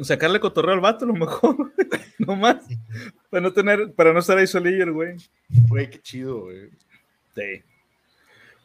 Sacarle 0.01 0.39
cotorreo 0.39 0.73
al 0.73 0.79
vato, 0.79 1.05
a 1.05 1.07
lo 1.07 1.13
mejor. 1.13 1.71
no 2.19 2.35
más. 2.35 2.57
Para 3.29 3.41
no 3.41 3.53
tener, 3.53 3.93
para 3.93 4.11
no 4.13 4.19
estar 4.19 4.37
ahí 4.37 4.47
solillo, 4.47 4.91
güey. 4.93 5.17
Güey, 5.67 5.89
qué 5.89 6.01
chido, 6.01 6.41
güey. 6.41 6.69
Sí. 7.35 7.63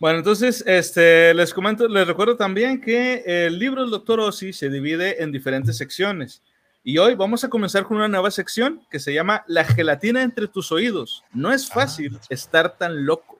Bueno, 0.01 0.19
entonces, 0.19 0.63
este, 0.67 1.33
les 1.35 1.55
comento, 1.55 1.89
les 1.89 2.07
recuerdo 2.07 2.37
también 2.37 2.81
que 2.81 3.23
el 3.27 3.59
libro 3.59 3.83
del 3.83 3.91
Dr. 3.91 4.21
Ozzy 4.21 4.53
se 4.53 4.69
divide 4.69 5.23
en 5.23 5.33
diferentes 5.33 5.77
secciones. 5.77 6.43
Y 6.83 6.99
hoy 6.99 7.15
vamos 7.15 7.43
a 7.45 7.49
comenzar 7.49 7.85
con 7.85 7.97
una 7.97 8.09
nueva 8.09 8.31
sección 8.31 8.83
que 8.91 8.99
se 9.01 9.15
llama 9.15 9.43
La 9.47 9.65
gelatina 9.65 10.23
entre 10.23 10.49
tus 10.49 10.71
oídos. 10.73 11.25
No 11.33 11.51
es 11.53 11.69
fácil 11.69 12.19
estar 12.29 12.77
tan 12.77 13.07
loco. 13.07 13.39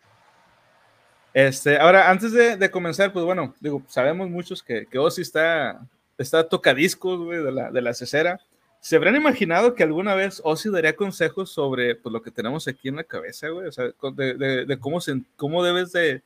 Este, 1.35 1.77
ahora, 1.79 2.11
antes 2.11 2.33
de, 2.33 2.57
de 2.57 2.71
comenzar, 2.71 3.13
pues 3.13 3.25
bueno, 3.25 3.55
digo, 3.61 3.83
sabemos 3.89 4.31
muchos 4.31 4.63
que, 4.63 4.87
que 4.87 4.99
Ozzy 4.99 5.21
está, 5.23 5.81
está 6.17 6.49
tocadiscos, 6.49 7.19
güey, 7.19 7.43
de 7.43 7.53
la, 7.53 7.71
de 7.71 7.83
la 7.83 7.93
cesera. 7.93 8.41
¿Se 8.81 8.97
habrán 8.97 9.17
imaginado 9.17 9.75
que 9.75 9.83
alguna 9.83 10.15
vez 10.15 10.41
Ozzy 10.45 10.71
daría 10.71 10.95
consejos 10.97 11.51
sobre 11.51 11.97
pues, 11.97 12.13
lo 12.13 12.23
que 12.23 12.31
tenemos 12.31 12.69
aquí 12.69 12.89
en 12.89 12.97
la 12.97 13.05
cabeza, 13.05 13.49
güey? 13.49 13.67
O 13.67 13.73
sea, 13.73 13.87
de, 14.15 14.35
de- 14.35 14.65
de 14.65 14.79
cómo, 14.79 15.01
se, 15.01 15.21
cómo 15.37 15.63
debes 15.65 15.93
de 15.93 16.23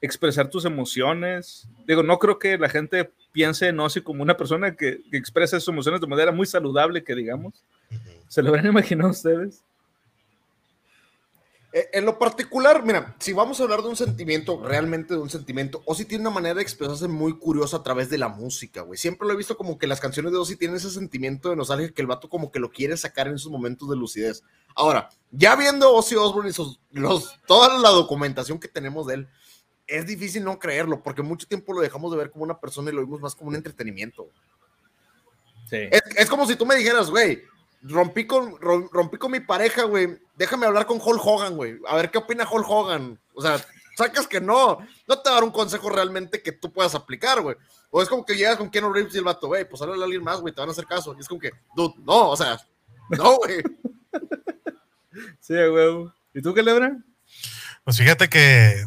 expresar 0.00 0.48
tus 0.48 0.64
emociones. 0.64 1.68
Digo, 1.86 2.02
no 2.02 2.18
creo 2.18 2.38
que 2.38 2.58
la 2.58 2.68
gente 2.68 3.10
piense 3.32 3.68
en 3.68 3.80
Ozzy 3.80 4.00
como 4.00 4.22
una 4.22 4.36
persona 4.36 4.76
que, 4.76 5.00
que 5.10 5.16
expresa 5.16 5.58
sus 5.58 5.68
emociones 5.68 6.00
de 6.00 6.06
manera 6.06 6.32
muy 6.32 6.46
saludable, 6.46 7.04
que 7.04 7.14
digamos. 7.14 7.64
¿Se 8.28 8.42
lo 8.42 8.50
habrán 8.50 8.66
imaginado 8.66 9.10
ustedes? 9.10 9.62
Eh, 11.72 11.88
En 11.92 12.06
lo 12.06 12.18
particular, 12.18 12.82
mira, 12.84 13.14
si 13.18 13.32
vamos 13.32 13.60
a 13.60 13.62
hablar 13.62 13.82
de 13.82 13.88
un 13.88 13.96
sentimiento, 13.96 14.62
realmente 14.64 15.14
de 15.14 15.20
un 15.20 15.28
sentimiento, 15.28 15.82
Ozzy 15.84 16.06
tiene 16.06 16.22
una 16.22 16.30
manera 16.30 16.54
de 16.54 16.62
expresarse 16.62 17.08
muy 17.08 17.38
curiosa 17.38 17.78
a 17.78 17.82
través 17.82 18.08
de 18.08 18.18
la 18.18 18.28
música, 18.28 18.82
güey. 18.82 18.98
Siempre 18.98 19.26
lo 19.26 19.34
he 19.34 19.36
visto 19.36 19.56
como 19.56 19.78
que 19.78 19.86
las 19.86 20.00
canciones 20.00 20.32
de 20.32 20.38
Ozzy 20.38 20.56
tienen 20.56 20.76
ese 20.76 20.90
sentimiento 20.90 21.50
de 21.50 21.56
nostalgia 21.56 21.90
que 21.90 22.00
el 22.00 22.06
vato 22.06 22.28
como 22.28 22.50
que 22.50 22.58
lo 22.58 22.70
quiere 22.70 22.96
sacar 22.96 23.28
en 23.28 23.38
sus 23.38 23.52
momentos 23.52 23.88
de 23.88 23.96
lucidez. 23.96 24.42
Ahora, 24.74 25.10
ya 25.30 25.56
viendo 25.56 25.92
Ozzy 25.92 26.14
Osbourne 26.16 26.50
y 26.50 26.54
sus, 26.54 26.80
los, 26.90 27.38
toda 27.46 27.78
la 27.78 27.90
documentación 27.90 28.58
que 28.58 28.68
tenemos 28.68 29.06
de 29.06 29.14
él, 29.14 29.28
es 29.88 30.06
difícil 30.06 30.44
no 30.44 30.58
creerlo, 30.58 31.02
porque 31.02 31.22
mucho 31.22 31.46
tiempo 31.48 31.72
lo 31.72 31.80
dejamos 31.80 32.12
de 32.12 32.18
ver 32.18 32.30
como 32.30 32.44
una 32.44 32.60
persona 32.60 32.90
y 32.90 32.94
lo 32.94 33.00
vimos 33.00 33.20
más 33.20 33.34
como 33.34 33.48
un 33.48 33.56
entretenimiento. 33.56 34.28
Sí. 35.68 35.88
Es, 35.90 36.02
es 36.16 36.28
como 36.30 36.46
si 36.46 36.54
tú 36.56 36.64
me 36.64 36.76
dijeras, 36.76 37.10
güey, 37.10 37.42
rompí 37.82 38.26
con, 38.26 38.52
rom- 38.58 38.88
rompí 38.92 39.16
con 39.18 39.32
mi 39.32 39.40
pareja, 39.40 39.84
güey, 39.84 40.18
déjame 40.36 40.66
hablar 40.66 40.86
con 40.86 41.00
Hulk 41.02 41.20
Hogan, 41.24 41.56
güey, 41.56 41.78
a 41.88 41.96
ver 41.96 42.10
qué 42.10 42.18
opina 42.18 42.48
Hulk 42.48 42.68
Hogan. 42.68 43.18
O 43.34 43.42
sea, 43.42 43.58
sacas 43.96 44.26
que 44.28 44.40
no, 44.40 44.78
no 45.06 45.18
te 45.18 45.28
va 45.28 45.36
a 45.36 45.40
dar 45.40 45.44
un 45.44 45.50
consejo 45.50 45.90
realmente 45.90 46.42
que 46.42 46.52
tú 46.52 46.72
puedas 46.72 46.94
aplicar, 46.94 47.40
güey. 47.40 47.56
O 47.90 48.02
es 48.02 48.08
como 48.08 48.24
que 48.24 48.36
llegas 48.36 48.56
con 48.58 48.70
Keanu 48.70 48.92
Reeves 48.92 49.14
y 49.14 49.18
el 49.18 49.24
vato, 49.24 49.46
güey, 49.46 49.68
pues 49.68 49.80
háblale 49.80 50.02
a 50.02 50.04
alguien 50.04 50.22
más, 50.22 50.40
güey, 50.40 50.54
te 50.54 50.60
van 50.60 50.68
a 50.68 50.72
hacer 50.72 50.84
caso. 50.86 51.14
Y 51.16 51.20
es 51.20 51.28
como 51.28 51.40
que, 51.40 51.50
dude, 51.74 51.94
no, 52.04 52.30
o 52.30 52.36
sea, 52.36 52.58
no, 53.10 53.36
güey. 53.36 53.62
Sí, 55.40 55.54
huevo. 55.54 56.12
¿Y 56.34 56.42
tú 56.42 56.54
qué 56.54 56.62
lebra? 56.62 56.96
Pues 57.82 57.96
fíjate 57.96 58.28
que, 58.28 58.84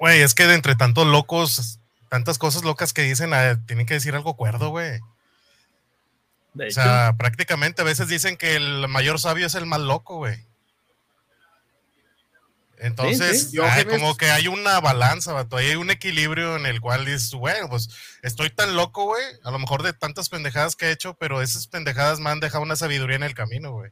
güey, 0.00 0.20
es 0.22 0.34
que 0.34 0.46
de 0.48 0.54
entre 0.54 0.74
tantos 0.74 1.06
locos, 1.06 1.78
tantas 2.08 2.38
cosas 2.38 2.64
locas 2.64 2.92
que 2.92 3.02
dicen, 3.02 3.32
ah, 3.34 3.60
tienen 3.66 3.86
que 3.86 3.94
decir 3.94 4.14
algo 4.16 4.34
cuerdo, 4.34 4.70
güey. 4.70 4.98
O 6.56 6.70
sea, 6.72 7.14
prácticamente 7.16 7.82
a 7.82 7.84
veces 7.84 8.08
dicen 8.08 8.36
que 8.36 8.56
el 8.56 8.88
mayor 8.88 9.20
sabio 9.20 9.46
es 9.46 9.54
el 9.54 9.66
más 9.66 9.78
loco, 9.80 10.16
güey. 10.16 10.44
Entonces, 12.78 13.50
sí. 13.50 13.58
ay, 13.60 13.84
Diógenes. 13.84 13.98
como 14.00 14.16
que 14.16 14.30
hay 14.30 14.48
una 14.48 14.80
balanza, 14.80 15.34
vato, 15.34 15.58
hay 15.58 15.76
un 15.76 15.90
equilibrio 15.90 16.56
en 16.56 16.64
el 16.64 16.80
cual 16.80 17.04
dices, 17.04 17.32
bueno, 17.34 17.68
pues 17.68 17.90
estoy 18.22 18.48
tan 18.48 18.74
loco, 18.74 19.04
güey, 19.04 19.22
a 19.44 19.50
lo 19.50 19.58
mejor 19.58 19.82
de 19.82 19.92
tantas 19.92 20.30
pendejadas 20.30 20.76
que 20.76 20.86
he 20.86 20.90
hecho, 20.92 21.14
pero 21.14 21.42
esas 21.42 21.66
pendejadas 21.66 22.20
me 22.20 22.30
han 22.30 22.40
dejado 22.40 22.64
una 22.64 22.76
sabiduría 22.76 23.16
en 23.16 23.22
el 23.22 23.34
camino, 23.34 23.72
güey. 23.72 23.90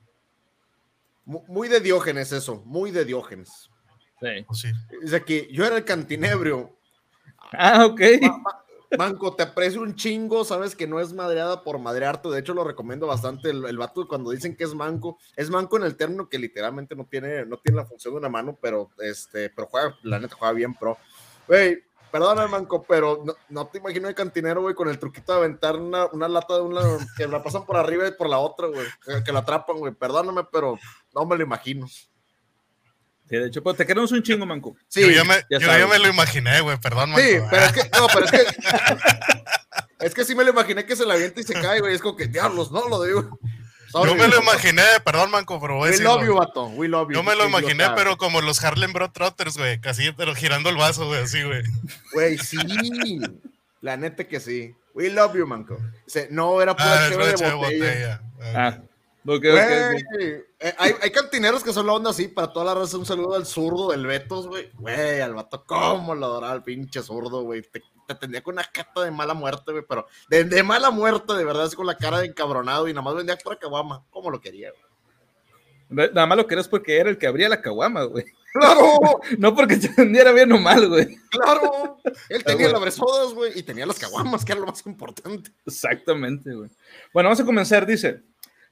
Mu- 1.27 1.45
Muy 1.49 1.69
de 1.69 1.81
Diógenes 1.81 2.33
eso, 2.33 2.63
muy 2.65 2.91
de 2.91 3.05
Diógenes. 3.05 3.69
Sí. 4.21 4.43
Pues 4.47 4.59
sí. 4.61 4.69
Dice 5.03 5.17
aquí, 5.17 5.49
yo 5.51 5.65
era 5.65 5.77
el 5.77 5.85
cantinebrio. 5.85 6.77
Ah, 7.53 7.87
ok. 7.87 8.01
Ma- 8.23 8.39
ma- 8.39 8.65
Manco, 8.97 9.37
te 9.37 9.43
aprecio 9.43 9.83
un 9.83 9.95
chingo, 9.97 10.47
sabes 10.47 10.75
que 10.75 10.87
no 10.87 10.99
es 10.99 11.13
madreada 11.13 11.63
por 11.63 11.79
madrearte, 11.79 12.31
de 12.31 12.41
hecho 12.41 12.55
lo 12.55 12.65
recomiendo 12.65 13.07
bastante, 13.07 13.51
el, 13.51 13.63
el 13.67 13.77
vato 13.77 14.09
cuando 14.09 14.31
dicen 14.31 14.57
que 14.57 14.65
es 14.65 14.75
manco, 14.75 15.19
es 15.37 15.51
manco 15.51 15.77
en 15.77 15.83
el 15.83 15.95
término 15.95 16.31
que 16.31 16.39
literalmente 16.39 16.97
no 16.97 17.05
tiene, 17.05 17.45
no 17.45 17.59
tiene 17.59 17.77
la 17.77 17.85
función 17.85 18.15
de 18.15 18.21
una 18.21 18.31
mano, 18.31 18.57
pero 18.63 18.89
este, 19.01 19.51
pero 19.51 19.69
juega, 19.71 19.95
la 20.05 20.19
neta 20.19 20.37
juega 20.39 20.55
bien 20.55 20.73
pro. 20.73 20.97
Güey, 21.47 21.83
perdóname 22.11 22.49
manco, 22.49 22.83
pero 22.89 23.21
no, 23.27 23.35
no 23.51 23.67
te 23.67 23.77
imagino 23.77 24.09
el 24.09 24.15
cantinero, 24.15 24.63
güey, 24.63 24.75
con 24.75 24.89
el 24.89 24.99
truquito 24.99 25.33
de 25.33 25.39
aventar 25.41 25.77
una, 25.77 26.07
una 26.07 26.27
lata 26.27 26.55
de 26.55 26.63
una, 26.63 26.81
que 27.15 27.29
la 27.29 27.43
pasan 27.43 27.67
por 27.67 27.77
arriba 27.77 28.09
y 28.09 28.13
por 28.13 28.31
la 28.31 28.39
otra, 28.39 28.69
güey, 28.69 28.87
que, 29.05 29.23
que 29.23 29.33
la 29.33 29.41
atrapan, 29.41 29.77
güey, 29.77 29.93
perdóname, 29.93 30.45
pero 30.51 30.79
no 31.15 31.27
me 31.27 31.37
lo 31.37 31.43
imagino. 31.43 31.87
Sí, 33.29 33.37
de 33.37 33.47
hecho, 33.49 33.63
pues 33.63 33.77
te 33.77 33.85
queremos 33.87 34.11
un 34.13 34.23
chingo, 34.23 34.47
Manco. 34.47 34.75
Sí, 34.89 35.01
yo, 35.15 35.25
me, 35.25 35.35
yo 35.51 35.89
me 35.89 35.99
lo 35.99 36.09
imaginé, 36.09 36.61
güey, 36.63 36.79
perdón, 36.79 37.11
Sí, 37.17 37.35
Manco. 37.39 37.49
pero 37.51 37.63
Ah, 37.63 37.67
es 37.67 37.73
que, 37.73 37.91
no, 37.99 38.07
pero 38.13 38.25
es 38.25 38.31
que, 38.31 38.47
es 40.07 40.15
que 40.15 40.25
sí 40.25 40.35
me 40.35 40.45
lo 40.45 40.51
imaginé 40.51 40.85
que 40.87 40.97
se 40.97 41.05
la 41.05 41.15
avienta 41.15 41.41
y 41.41 41.45
se 41.45 41.53
cae, 41.55 41.81
güey. 41.81 41.95
Es 41.95 42.01
como 42.01 42.17
que 42.17 42.27
diablos, 42.27 42.71
no 42.73 42.89
lo 42.89 43.03
digo. 43.03 43.39
Sorry, 43.91 44.11
yo 44.11 44.17
me 44.17 44.29
lo 44.29 44.43
imaginé, 44.43 44.83
perdón, 45.05 45.31
Manco, 45.31 45.59
pero 45.61 45.75
voy 45.77 45.85
We 45.85 45.91
decirlo. 45.93 46.17
love 46.17 46.27
you, 46.27 46.35
vato. 46.37 46.67
We 46.69 46.89
love 46.89 47.09
you. 47.09 47.15
Yo 47.15 47.23
me 47.23 47.35
lo 47.35 47.45
Sí, 47.45 47.49
imaginé, 47.49 47.85
pero 47.97 48.17
como 48.19 48.41
los 48.43 48.63
Harlem 48.63 48.93
Bro 48.93 49.13
Trotters, 49.13 49.57
güey, 49.57 49.81
casi, 49.81 50.13
pero 50.13 50.35
girando 50.35 50.69
el 50.69 50.77
vaso, 50.77 51.07
güey, 51.07 51.23
así, 51.23 51.43
güey. 51.43 51.63
Güey, 52.13 52.37
sí. 52.39 52.59
La 53.81 53.97
neta 53.97 54.25
que 54.25 54.41
sí. 54.41 54.75
We 54.95 55.11
love 55.11 55.35
you, 55.37 55.47
manco. 55.47 55.79
No, 56.31 56.61
era 56.61 56.75
pura 56.77 57.07
Ah, 57.07 57.09
cheve 57.09 57.27
de 57.29 57.33
botella. 57.33 57.55
botella. 57.55 58.23
Ah, 58.55 58.79
ok, 59.25 59.35
ok, 59.35 59.43
Güey, 59.43 59.97
ok. 59.97 60.47
eh, 60.61 60.75
hay, 60.79 60.93
hay 61.03 61.11
cantineros 61.11 61.63
que 61.63 61.73
son 61.73 61.87
la 61.87 61.93
onda 61.93 62.11
así, 62.11 62.29
para 62.29 62.53
toda 62.53 62.67
la 62.67 62.75
raza, 62.75 62.97
un 62.99 63.07
saludo 63.07 63.35
al 63.35 63.47
zurdo 63.47 63.91
del 63.91 64.07
Betos, 64.07 64.47
güey. 64.49 64.71
Güey, 64.75 65.21
al 65.21 65.35
vato, 65.35 65.65
cómo 65.67 66.15
lo 66.15 66.27
adoraba 66.27 66.55
el 66.55 66.63
pinche 66.63 67.03
zurdo, 67.03 67.43
güey. 67.43 67.63
Te, 67.63 67.83
te 68.15 68.43
con 68.43 68.55
una 68.55 68.65
cata 68.65 69.03
de 69.03 69.11
mala 69.11 69.35
muerte, 69.35 69.73
güey, 69.73 69.85
pero 69.89 70.07
de, 70.31 70.45
de 70.45 70.63
mala 70.63 70.91
muerte, 70.91 71.35
de 71.35 71.45
verdad, 71.45 71.65
así 71.65 71.77
con 71.77 71.87
la 71.87 71.97
cara 71.97 72.21
de 72.21 72.27
encabronado 72.27 72.89
y 72.89 72.93
nada 72.93 73.03
más 73.03 73.15
vendía 73.15 73.37
por 73.37 73.59
caguama. 73.59 74.05
¿Cómo 74.11 74.31
lo 74.31 74.41
quería, 74.41 74.71
güey? 74.71 74.83
Nada 75.91 76.27
más 76.27 76.37
lo 76.37 76.47
querías 76.47 76.69
porque 76.69 76.99
era 76.99 77.09
el 77.09 77.17
que 77.17 77.27
abría 77.27 77.49
la 77.49 77.63
caguama, 77.63 78.03
güey. 78.05 78.25
¡Claro! 78.53 78.99
No 79.39 79.55
porque 79.55 79.77
te 79.77 79.89
vendiera 79.97 80.33
bien 80.33 80.53
o 80.53 80.59
mal, 80.59 80.89
güey. 80.89 81.17
¡Claro! 81.31 81.99
Él 82.29 82.45
tenía 82.45 82.67
güey. 82.67 82.71
el 82.71 82.77
abresodas, 82.77 83.33
güey, 83.35 83.59
y 83.59 83.63
tenía 83.63 83.87
las 83.87 83.99
caguamas, 83.99 84.45
que 84.45 84.53
era 84.53 84.61
lo 84.61 84.67
más 84.67 84.85
importante. 84.87 85.51
Exactamente, 85.67 86.53
güey. 86.55 86.71
Bueno, 87.13 87.29
vamos 87.29 87.41
a 87.41 87.45
comenzar. 87.45 87.87
Dice, 87.87 88.23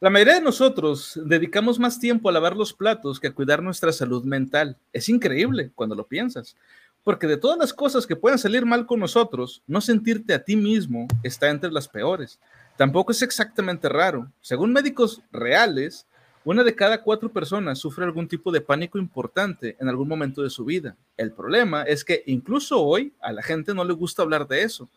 la 0.07 0.11
mayoría 0.11 0.35
de 0.35 0.41
nosotros 0.41 1.21
dedicamos 1.25 1.81
más 1.81 1.99
tiempo 1.99 2.29
a 2.29 2.33
lavar 2.33 2.55
los 2.55 2.73
platos 2.73 3.19
que 3.19 3.27
a 3.27 3.35
cuidar 3.35 3.61
nuestra 3.61 3.91
salud 3.91 4.23
mental. 4.23 4.79
Es 4.93 5.09
increíble 5.09 5.73
cuando 5.75 5.97
lo 5.97 6.07
piensas. 6.07 6.55
Porque 7.03 7.27
de 7.27 7.37
todas 7.37 7.59
las 7.59 7.75
cosas 7.75 8.07
que 8.07 8.15
pueden 8.15 8.39
salir 8.39 8.65
mal 8.65 8.87
con 8.87 9.01
nosotros, 9.01 9.65
no 9.67 9.81
sentirte 9.81 10.33
a 10.33 10.45
ti 10.45 10.55
mismo 10.55 11.09
está 11.25 11.51
entre 11.51 11.73
las 11.73 11.89
peores. 11.89 12.39
Tampoco 12.77 13.11
es 13.11 13.21
exactamente 13.21 13.89
raro. 13.89 14.31
Según 14.41 14.73
médicos 14.73 15.23
reales, 15.33 16.07
una 16.45 16.63
de 16.63 16.77
cada 16.77 17.03
cuatro 17.03 17.33
personas 17.33 17.81
sufre 17.81 18.05
algún 18.05 18.29
tipo 18.29 18.53
de 18.53 18.61
pánico 18.61 18.99
importante 18.99 19.77
en 19.81 19.89
algún 19.89 20.07
momento 20.07 20.41
de 20.41 20.51
su 20.51 20.65
vida. 20.65 20.97
El 21.17 21.33
problema 21.33 21.83
es 21.83 22.05
que 22.05 22.23
incluso 22.27 22.81
hoy 22.81 23.13
a 23.21 23.33
la 23.33 23.43
gente 23.43 23.75
no 23.75 23.85
le 23.85 23.93
gusta 23.93 24.23
hablar 24.23 24.47
de 24.47 24.63
eso. 24.63 24.89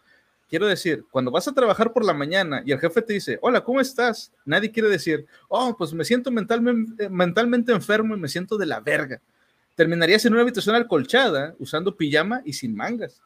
Quiero 0.50 0.66
decir, 0.66 1.06
cuando 1.12 1.30
vas 1.30 1.48
a 1.48 1.54
trabajar 1.54 1.94
por 1.94 2.04
la 2.04 2.14
mañana 2.14 2.64
y 2.66 2.72
el 2.72 2.80
jefe 2.80 3.04
te 3.04 3.14
dice, 3.14 3.38
hola, 3.42 3.64
¿cómo 3.64 3.80
estás? 3.80 4.32
Nadie 4.46 4.72
quiere 4.72 4.90
decir, 4.90 5.28
oh, 5.48 5.76
pues 5.78 5.94
me 5.94 6.04
siento 6.04 6.32
mentalmente, 6.32 7.08
mentalmente 7.08 7.72
enfermo 7.72 8.16
y 8.16 8.20
me 8.20 8.28
siento 8.28 8.58
de 8.58 8.66
la 8.66 8.80
verga. 8.80 9.22
Terminarías 9.76 10.26
en 10.26 10.34
una 10.34 10.42
habitación 10.42 10.76
alcolchada, 10.76 11.54
usando 11.60 11.96
pijama 11.96 12.42
y 12.46 12.54
sin 12.54 12.76
mangas. 12.76 13.22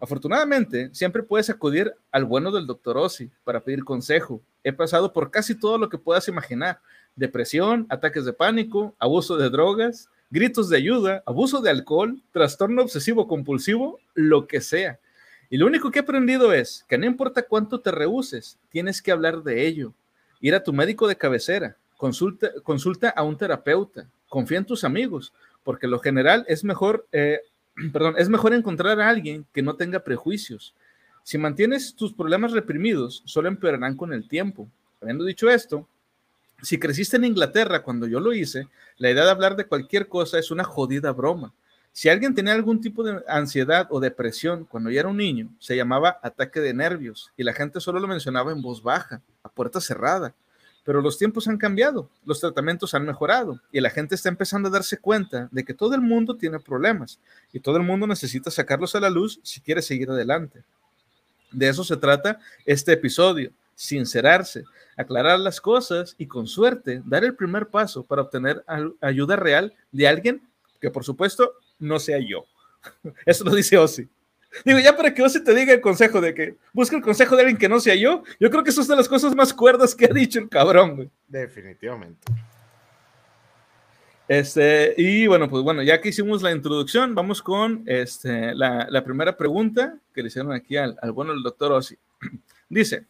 Afortunadamente, 0.00 0.88
siempre 0.94 1.22
puedes 1.22 1.50
acudir 1.50 1.92
al 2.10 2.24
bueno 2.24 2.50
del 2.50 2.66
doctor 2.66 2.96
Ozzy 2.96 3.30
para 3.44 3.60
pedir 3.60 3.84
consejo. 3.84 4.40
He 4.64 4.72
pasado 4.72 5.12
por 5.12 5.30
casi 5.30 5.54
todo 5.54 5.76
lo 5.76 5.90
que 5.90 5.98
puedas 5.98 6.28
imaginar. 6.28 6.80
Depresión, 7.14 7.86
ataques 7.90 8.24
de 8.24 8.32
pánico, 8.32 8.94
abuso 8.98 9.36
de 9.36 9.50
drogas, 9.50 10.08
gritos 10.30 10.70
de 10.70 10.78
ayuda, 10.78 11.22
abuso 11.26 11.60
de 11.60 11.68
alcohol, 11.70 12.22
trastorno 12.32 12.82
obsesivo 12.82 13.28
compulsivo, 13.28 13.98
lo 14.14 14.46
que 14.46 14.62
sea. 14.62 14.98
Y 15.50 15.56
lo 15.56 15.66
único 15.66 15.90
que 15.90 15.98
he 15.98 16.02
aprendido 16.02 16.52
es 16.52 16.84
que 16.88 16.98
no 16.98 17.06
importa 17.06 17.42
cuánto 17.42 17.80
te 17.80 17.90
rehuses, 17.90 18.58
tienes 18.70 19.00
que 19.00 19.12
hablar 19.12 19.42
de 19.42 19.66
ello. 19.66 19.94
Ir 20.40 20.54
a 20.54 20.62
tu 20.62 20.72
médico 20.72 21.08
de 21.08 21.16
cabecera, 21.16 21.76
consulta, 21.96 22.50
consulta 22.62 23.08
a 23.10 23.22
un 23.22 23.36
terapeuta, 23.36 24.06
confía 24.28 24.58
en 24.58 24.66
tus 24.66 24.84
amigos, 24.84 25.32
porque 25.64 25.86
lo 25.86 25.98
general 25.98 26.44
es 26.48 26.64
mejor, 26.64 27.06
eh, 27.12 27.40
perdón, 27.92 28.14
es 28.18 28.28
mejor 28.28 28.52
encontrar 28.52 29.00
a 29.00 29.08
alguien 29.08 29.46
que 29.52 29.62
no 29.62 29.76
tenga 29.76 30.00
prejuicios. 30.00 30.74
Si 31.22 31.38
mantienes 31.38 31.94
tus 31.94 32.12
problemas 32.12 32.52
reprimidos, 32.52 33.22
solo 33.26 33.48
empeorarán 33.48 33.96
con 33.96 34.12
el 34.12 34.28
tiempo. 34.28 34.68
Habiendo 35.00 35.24
dicho 35.24 35.50
esto, 35.50 35.86
si 36.62 36.78
creciste 36.78 37.16
en 37.16 37.24
Inglaterra 37.24 37.82
cuando 37.82 38.06
yo 38.06 38.20
lo 38.20 38.32
hice, 38.32 38.68
la 38.96 39.10
idea 39.10 39.24
de 39.24 39.30
hablar 39.30 39.56
de 39.56 39.66
cualquier 39.66 40.08
cosa 40.08 40.38
es 40.38 40.50
una 40.50 40.64
jodida 40.64 41.12
broma. 41.12 41.52
Si 41.92 42.08
alguien 42.08 42.34
tenía 42.34 42.52
algún 42.52 42.80
tipo 42.80 43.02
de 43.02 43.22
ansiedad 43.26 43.88
o 43.90 43.98
depresión 43.98 44.64
cuando 44.64 44.90
ya 44.90 45.00
era 45.00 45.08
un 45.08 45.16
niño, 45.16 45.48
se 45.58 45.76
llamaba 45.76 46.18
ataque 46.22 46.60
de 46.60 46.72
nervios 46.72 47.32
y 47.36 47.42
la 47.42 47.52
gente 47.52 47.80
solo 47.80 47.98
lo 47.98 48.06
mencionaba 48.06 48.52
en 48.52 48.62
voz 48.62 48.82
baja, 48.82 49.20
a 49.42 49.48
puerta 49.48 49.80
cerrada. 49.80 50.34
Pero 50.84 51.02
los 51.02 51.18
tiempos 51.18 51.48
han 51.48 51.58
cambiado, 51.58 52.08
los 52.24 52.40
tratamientos 52.40 52.94
han 52.94 53.04
mejorado 53.04 53.60
y 53.72 53.80
la 53.80 53.90
gente 53.90 54.14
está 54.14 54.28
empezando 54.28 54.68
a 54.68 54.72
darse 54.72 54.96
cuenta 54.96 55.48
de 55.50 55.64
que 55.64 55.74
todo 55.74 55.94
el 55.94 56.00
mundo 56.00 56.36
tiene 56.36 56.60
problemas 56.60 57.18
y 57.52 57.60
todo 57.60 57.76
el 57.76 57.82
mundo 57.82 58.06
necesita 58.06 58.50
sacarlos 58.50 58.94
a 58.94 59.00
la 59.00 59.10
luz 59.10 59.40
si 59.42 59.60
quiere 59.60 59.82
seguir 59.82 60.08
adelante. 60.10 60.64
De 61.50 61.68
eso 61.68 61.84
se 61.84 61.96
trata 61.96 62.38
este 62.64 62.92
episodio, 62.92 63.52
sincerarse, 63.74 64.64
aclarar 64.96 65.38
las 65.40 65.60
cosas 65.60 66.14
y 66.18 66.26
con 66.26 66.46
suerte 66.46 67.02
dar 67.04 67.24
el 67.24 67.34
primer 67.34 67.68
paso 67.68 68.02
para 68.02 68.22
obtener 68.22 68.64
ayuda 69.00 69.36
real 69.36 69.74
de 69.92 70.08
alguien 70.08 70.42
que 70.80 70.90
por 70.90 71.04
supuesto 71.04 71.54
no 71.78 71.98
sea 71.98 72.18
yo. 72.18 72.44
Eso 73.26 73.44
lo 73.44 73.54
dice 73.54 73.76
Ozzy. 73.78 74.08
Digo, 74.64 74.78
ya 74.78 74.96
para 74.96 75.12
que 75.12 75.22
Ozzy 75.22 75.44
te 75.44 75.54
diga 75.54 75.72
el 75.72 75.80
consejo 75.80 76.20
de 76.20 76.34
que 76.34 76.56
busca 76.72 76.96
el 76.96 77.02
consejo 77.02 77.36
de 77.36 77.42
alguien 77.42 77.58
que 77.58 77.68
no 77.68 77.80
sea 77.80 77.94
yo, 77.94 78.22
yo 78.40 78.50
creo 78.50 78.64
que 78.64 78.70
eso 78.70 78.80
es 78.80 78.88
de 78.88 78.96
las 78.96 79.08
cosas 79.08 79.34
más 79.34 79.52
cuerdas 79.52 79.94
que 79.94 80.06
ha 80.06 80.12
dicho 80.12 80.38
el 80.38 80.48
cabrón, 80.48 80.96
güey. 80.96 81.10
Definitivamente. 81.28 82.32
Este, 84.26 84.94
y 84.96 85.26
bueno, 85.26 85.48
pues 85.48 85.62
bueno, 85.62 85.82
ya 85.82 86.00
que 86.00 86.08
hicimos 86.10 86.42
la 86.42 86.52
introducción, 86.52 87.14
vamos 87.14 87.42
con 87.42 87.82
este, 87.86 88.54
la, 88.54 88.86
la 88.90 89.04
primera 89.04 89.36
pregunta 89.36 89.98
que 90.14 90.22
le 90.22 90.28
hicieron 90.28 90.52
aquí 90.52 90.76
al, 90.76 90.98
al 91.00 91.12
bueno 91.12 91.32
del 91.32 91.42
doctor 91.42 91.72
Ozzy. 91.72 91.96
Dice, 92.68 93.06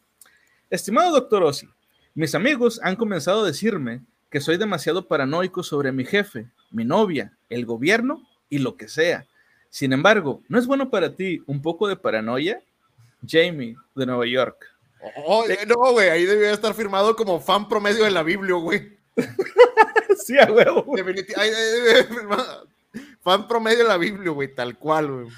estimado 0.70 1.12
doctor 1.12 1.42
Ozzy, 1.44 1.68
mis 2.14 2.34
amigos 2.34 2.80
han 2.82 2.96
comenzado 2.96 3.42
a 3.42 3.46
decirme 3.46 4.02
que 4.30 4.40
soy 4.40 4.58
demasiado 4.58 5.08
paranoico 5.08 5.62
sobre 5.62 5.92
mi 5.92 6.04
jefe, 6.04 6.48
mi 6.70 6.84
novia, 6.84 7.36
el 7.48 7.64
gobierno 7.64 8.22
y 8.48 8.58
lo 8.58 8.76
que 8.76 8.88
sea. 8.88 9.26
Sin 9.70 9.92
embargo, 9.92 10.42
¿no 10.48 10.58
es 10.58 10.66
bueno 10.66 10.90
para 10.90 11.14
ti 11.14 11.42
un 11.46 11.60
poco 11.60 11.88
de 11.88 11.96
paranoia? 11.96 12.62
Jamie, 13.26 13.76
de 13.94 14.06
Nueva 14.06 14.26
York. 14.26 14.64
Oh, 15.26 15.44
eh, 15.48 15.66
no, 15.66 15.92
güey, 15.92 16.08
ahí 16.08 16.24
debería 16.24 16.52
estar 16.52 16.74
firmado 16.74 17.14
como 17.14 17.40
fan 17.40 17.68
promedio 17.68 18.04
de 18.04 18.10
la 18.10 18.22
Biblia, 18.22 18.54
güey. 18.54 18.98
sí, 20.24 20.38
a 20.38 20.50
huevo. 20.50 20.84
Ahí 21.36 21.50
fan 23.22 23.46
promedio 23.46 23.78
de 23.78 23.84
la 23.84 23.96
Biblia, 23.96 24.30
güey, 24.30 24.54
tal 24.54 24.76
cual, 24.78 25.10
güey. 25.10 25.28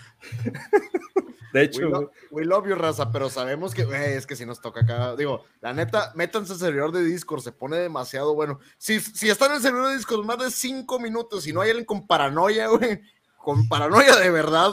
De 1.53 1.61
We, 1.61 1.65
hecho, 1.65 1.81
lo- 1.83 1.91
güey. 1.99 2.09
we 2.31 2.45
love 2.45 2.67
you, 2.69 2.75
raza, 2.75 3.11
pero 3.11 3.29
sabemos 3.31 3.75
que, 3.75 3.85
güey, 3.85 4.13
es 4.15 4.27
que 4.27 4.37
si 4.37 4.47
nos 4.47 4.61
toca 4.61 4.81
acá. 4.81 5.17
Digo, 5.17 5.45
la 5.61 5.73
neta, 5.73 6.13
métanse 6.15 6.53
al 6.53 6.59
servidor 6.59 6.93
de 6.93 7.03
Discord, 7.05 7.43
se 7.43 7.53
pone 7.53 7.77
demasiado 7.79 8.35
bueno. 8.35 8.61
Si, 8.79 9.01
si 9.01 9.29
están 9.29 9.51
en 9.51 9.57
el 9.57 9.63
servidor 9.63 9.89
de 9.89 9.97
Discord 9.97 10.25
más 10.25 10.39
de 10.39 10.51
cinco 10.51 10.99
minutos 11.01 11.47
y 11.47 11.53
no 11.53 11.61
hay 11.61 11.71
alguien 11.71 11.87
con 11.87 12.07
paranoia, 12.07 12.69
güey, 12.69 13.01
con 13.37 13.69
paranoia 13.69 14.17
de 14.17 14.31
verdad, 14.31 14.73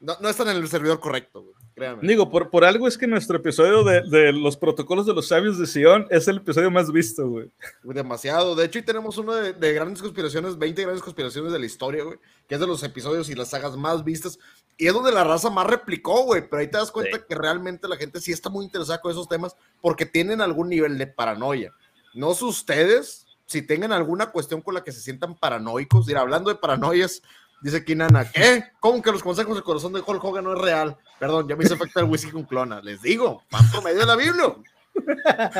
no, 0.00 0.16
no 0.20 0.28
están 0.28 0.48
en 0.48 0.56
el 0.56 0.68
servidor 0.68 1.00
correcto, 1.00 1.42
güey. 1.42 1.54
Créanme. 1.74 2.06
Digo, 2.06 2.28
por, 2.30 2.50
por 2.50 2.66
algo 2.66 2.86
es 2.86 2.98
que 2.98 3.06
nuestro 3.06 3.38
episodio 3.38 3.82
de, 3.82 4.02
de 4.02 4.30
los 4.30 4.58
protocolos 4.58 5.06
de 5.06 5.14
los 5.14 5.28
sabios 5.28 5.58
de 5.58 5.66
Sion 5.66 6.06
es 6.10 6.28
el 6.28 6.36
episodio 6.36 6.70
más 6.70 6.92
visto, 6.92 7.26
güey. 7.26 7.50
Demasiado. 7.82 8.54
De 8.54 8.66
hecho, 8.66 8.78
hoy 8.78 8.84
tenemos 8.84 9.16
uno 9.16 9.32
de, 9.34 9.54
de 9.54 9.72
grandes 9.72 10.02
conspiraciones, 10.02 10.58
20 10.58 10.82
grandes 10.82 11.02
conspiraciones 11.02 11.50
de 11.50 11.58
la 11.58 11.64
historia, 11.64 12.04
güey, 12.04 12.18
que 12.46 12.56
es 12.56 12.60
de 12.60 12.66
los 12.66 12.82
episodios 12.82 13.30
y 13.30 13.34
las 13.34 13.48
sagas 13.48 13.74
más 13.78 14.04
vistas. 14.04 14.38
Y 14.82 14.88
es 14.88 14.92
donde 14.94 15.12
la 15.12 15.22
raza 15.22 15.48
más 15.48 15.66
replicó, 15.66 16.24
güey. 16.24 16.42
Pero 16.48 16.58
ahí 16.60 16.66
te 16.68 16.76
das 16.76 16.90
cuenta 16.90 17.18
Sí. 17.18 17.22
que 17.28 17.34
realmente 17.36 17.86
la 17.86 17.96
gente 17.96 18.20
sí 18.20 18.32
está 18.32 18.50
muy 18.50 18.64
interesada 18.64 19.00
con 19.00 19.12
esos 19.12 19.28
temas 19.28 19.54
porque 19.80 20.06
tienen 20.06 20.40
algún 20.40 20.68
nivel 20.70 20.98
de 20.98 21.06
paranoia. 21.06 21.72
No 22.14 22.34
sé 22.34 22.44
ustedes 22.46 23.26
si 23.46 23.62
tengan 23.62 23.92
alguna 23.92 24.30
cuestión 24.32 24.60
con 24.60 24.74
la 24.74 24.82
que 24.82 24.90
se 24.90 25.00
sientan 25.00 25.36
paranoicos. 25.36 26.06
Mira, 26.06 26.20
hablando 26.22 26.50
de 26.50 26.56
paranoias, 26.56 27.22
dice 27.60 27.76
aquí 27.76 27.94
Nana, 27.94 28.28
¿qué? 28.28 28.64
¿Cómo 28.80 29.00
que 29.00 29.12
los 29.12 29.22
consejos 29.22 29.54
del 29.54 29.62
corazón 29.62 29.92
de 29.92 30.02
Hulk 30.04 30.24
Hogan 30.24 30.42
no 30.44 30.54
es 30.54 30.58
real? 30.60 30.96
Perdón, 31.20 31.46
ya 31.48 31.54
me 31.54 31.62
hizo 31.64 31.74
efecto 31.74 32.00
el 32.00 32.06
whisky 32.06 32.32
con 32.32 32.42
clona. 32.42 32.80
Les 32.80 33.00
digo, 33.00 33.44
van 33.52 33.70
por 33.70 33.84
medio 33.84 34.00
de 34.00 34.06
la 34.06 34.16
Biblia. 34.16 34.52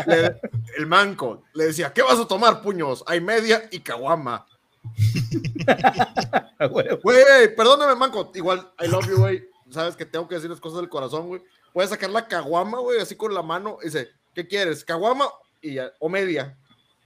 Le- 0.07 0.41
el 0.79 0.87
manco 0.87 1.45
le 1.55 1.67
decía, 1.67 1.93
¿qué 1.93 2.03
vas 2.03 2.19
a 2.19 2.27
tomar, 2.27 2.61
puños? 2.61 3.05
Hay 3.07 3.21
media 3.21 3.69
y 3.71 3.79
caguama. 3.81 4.47
Güey, 7.03 7.55
perdóname, 7.57 7.95
manco. 7.97 8.31
Igual, 8.35 8.73
I 8.81 8.87
love 8.89 9.07
you, 9.09 9.17
güey. 9.17 9.43
Sabes 9.71 9.97
que 9.97 10.05
tengo 10.07 10.29
que 10.29 10.35
decir 10.37 10.51
las 10.51 10.61
cosas 10.61 10.79
del 10.81 10.89
corazón, 10.89 11.27
güey. 11.29 11.43
Puedes 11.73 11.91
sacar 11.91 12.11
la 12.11 12.27
caguama, 12.29 12.79
güey, 12.81 13.01
así 13.01 13.17
con 13.17 13.33
la 13.35 13.43
mano. 13.43 13.79
Y 13.83 13.87
dice, 13.87 14.11
¿qué 14.35 14.47
quieres? 14.47 14.85
¿Caguama 14.85 15.27
y 15.61 15.75
ya, 15.75 15.93
o 15.99 16.09
media? 16.09 16.57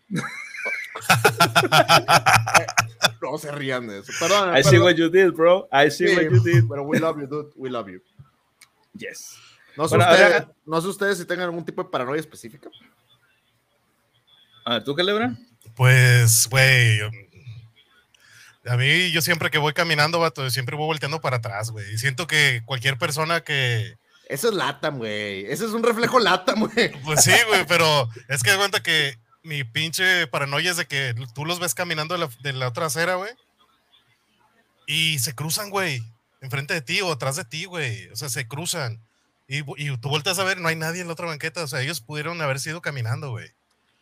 No 3.22 3.38
se 3.38 3.50
rían 3.52 3.86
de 3.88 4.00
eso. 4.00 4.12
Perdóname. 4.20 4.60
I 4.60 4.64
see 4.64 4.78
what 4.78 4.94
you 4.94 5.08
did, 5.08 5.32
bro. 5.32 5.68
I 5.72 5.90
see 5.90 6.14
what 6.14 6.24
you 6.24 6.40
did. 6.42 6.64
Pero 6.68 6.82
we 6.84 6.98
love 6.98 7.18
you, 7.18 7.26
dude. 7.26 7.50
We 7.56 7.70
love 7.70 7.88
you. 7.88 8.00
Yes. 8.94 9.36
No 9.76 9.88
sé, 9.88 9.96
Bueno, 9.96 10.10
ustedes, 10.12 10.32
ahora- 10.34 10.52
no 10.64 10.80
sé 10.80 10.88
ustedes 10.88 11.18
si 11.18 11.24
tengan 11.24 11.46
algún 11.46 11.64
tipo 11.64 11.82
de 11.82 11.90
paranoia 11.90 12.20
específica. 12.20 12.70
A 14.64 14.74
ver, 14.74 14.84
¿tú 14.84 14.94
qué, 14.94 15.02
Lebra? 15.02 15.36
Pues, 15.74 16.46
güey. 16.50 17.00
A 18.68 18.76
mí, 18.76 19.10
yo 19.12 19.22
siempre 19.22 19.50
que 19.50 19.58
voy 19.58 19.72
caminando, 19.72 20.18
vato, 20.18 20.48
siempre 20.50 20.76
voy 20.76 20.86
volteando 20.86 21.20
para 21.20 21.36
atrás, 21.38 21.70
güey. 21.70 21.92
Y 21.94 21.98
siento 21.98 22.26
que 22.26 22.62
cualquier 22.64 22.98
persona 22.98 23.40
que. 23.42 23.96
Eso 24.28 24.48
es 24.48 24.54
Latam, 24.54 24.98
güey. 24.98 25.46
Ese 25.46 25.64
es 25.66 25.70
un 25.72 25.82
reflejo 25.84 26.18
Latam, 26.18 26.60
güey. 26.66 26.90
Pues 27.04 27.22
sí, 27.24 27.32
güey, 27.48 27.64
pero 27.68 28.08
es 28.28 28.42
que 28.42 28.54
cuenta 28.56 28.82
que 28.82 29.18
mi 29.44 29.62
pinche 29.64 30.26
paranoia 30.26 30.72
es 30.72 30.76
de 30.76 30.86
que 30.86 31.14
tú 31.34 31.44
los 31.44 31.60
ves 31.60 31.74
caminando 31.74 32.14
de 32.14 32.20
la, 32.20 32.30
de 32.40 32.52
la 32.52 32.68
otra 32.68 32.86
acera, 32.86 33.14
güey. 33.14 33.30
Y 34.86 35.18
se 35.18 35.34
cruzan, 35.34 35.70
güey. 35.70 36.02
Enfrente 36.40 36.74
de 36.74 36.80
ti 36.82 37.00
o 37.00 37.12
atrás 37.12 37.36
de 37.36 37.44
ti, 37.44 37.64
güey. 37.64 38.08
O 38.08 38.16
sea, 38.16 38.28
se 38.28 38.46
cruzan. 38.46 39.00
Y, 39.48 39.58
y 39.80 39.96
tú 39.98 40.08
volteas 40.08 40.38
a 40.38 40.44
ver, 40.44 40.58
no 40.60 40.68
hay 40.68 40.76
nadie 40.76 41.00
en 41.00 41.06
la 41.06 41.12
otra 41.12 41.26
banqueta. 41.26 41.62
O 41.62 41.66
sea, 41.68 41.80
ellos 41.82 42.00
pudieron 42.00 42.40
haber 42.40 42.60
sido 42.60 42.80
caminando, 42.82 43.30
güey. 43.30 43.48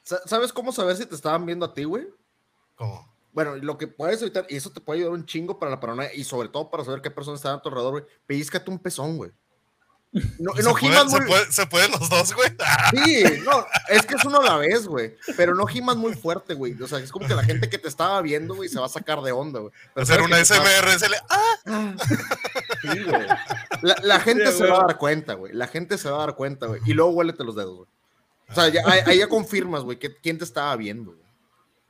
Sa- 0.03 0.21
¿Sabes 0.27 0.53
cómo 0.53 0.73
saber 0.73 0.97
si 0.97 1.07
te 1.07 1.15
estaban 1.15 1.47
viendo 1.47 1.67
a 1.67 1.75
ti, 1.75 1.85
güey? 1.85 2.05
Como. 2.75 3.14
Bueno, 3.35 3.57
lo 3.57 3.77
que 3.77 3.87
puedes 3.89 4.23
evitar, 4.23 4.47
y 4.49 4.57
eso 4.57 4.71
te 4.71 4.81
puede 4.81 5.01
ayudar 5.01 5.13
un 5.15 5.27
chingo 5.27 5.59
para 5.59 5.71
la 5.71 5.81
paranoia, 5.81 6.15
y 6.15 6.25
sobre 6.25 6.49
todo 6.49 6.71
para 6.71 6.85
saber 6.85 7.03
qué 7.03 7.11
persona 7.11 7.37
está 7.37 7.53
a 7.53 7.61
tu 7.61 7.69
alrededor, 7.69 7.91
güey. 7.93 8.05
Pellizcate 8.27 8.71
un 8.71 8.79
pezón, 8.79 9.17
güey. 9.17 9.33
No, 10.39 10.53
Se, 10.57 10.63
no 10.63 10.71
puede- 10.71 10.77
gimas 10.81 11.11
se 11.11 11.19
muy... 11.19 11.27
puede- 11.27 11.53
se 11.53 11.67
pueden 11.67 11.91
los 11.91 12.09
dos, 12.09 12.33
güey. 12.35 12.49
Sí, 13.05 13.25
no, 13.45 13.67
es 13.89 14.07
que 14.07 14.15
es 14.15 14.25
uno 14.25 14.39
a 14.41 14.45
la 14.45 14.57
vez, 14.59 14.87
güey. 14.87 15.17
Pero 15.37 15.57
no 15.57 15.67
gimas 15.67 15.97
muy 15.97 16.15
fuerte, 16.15 16.55
güey. 16.55 16.81
O 16.81 16.87
sea, 16.87 17.01
es 17.01 17.11
como 17.11 17.27
que 17.27 17.35
la 17.35 17.43
gente 17.43 17.69
que 17.69 17.79
te 17.79 17.89
estaba 17.89 18.23
viendo, 18.23 18.55
güey, 18.55 18.69
se 18.69 18.79
va 18.79 18.87
a 18.87 18.89
sacar 18.89 19.21
de 19.23 19.33
onda, 19.33 19.59
güey. 19.59 19.73
Pero 19.95 20.05
Hacer 20.05 20.23
una 20.23 20.45
SMR, 20.45 20.89
SL. 20.97 21.15
¡Ah! 21.29 21.97
Sí, 22.83 23.03
güey. 23.03 23.27
La, 23.83 23.97
la 24.03 24.21
gente 24.21 24.53
Sí, 24.53 24.59
se 24.59 24.67
va 24.69 24.79
a 24.79 24.87
dar 24.87 24.99
cuenta, 24.99 25.35
güey. 25.35 25.53
La 25.53 25.67
gente 25.67 25.99
se 25.99 26.09
va 26.09 26.19
a 26.23 26.27
dar 26.27 26.37
cuenta, 26.37 26.67
güey. 26.67 26.81
Y 26.87 26.93
luego 26.93 27.11
huélete 27.11 27.43
los 27.43 27.57
dedos, 27.57 27.77
güey. 27.79 27.89
O 28.49 28.55
sea, 28.55 28.69
ya, 28.69 28.83
ahí, 28.87 29.01
ahí 29.07 29.19
ya 29.19 29.29
confirmas, 29.29 29.83
güey, 29.83 29.99
que 29.99 30.15
quién 30.15 30.39
te 30.39 30.45
estaba 30.45 30.77
viendo, 30.77 31.11
güey. 31.13 31.24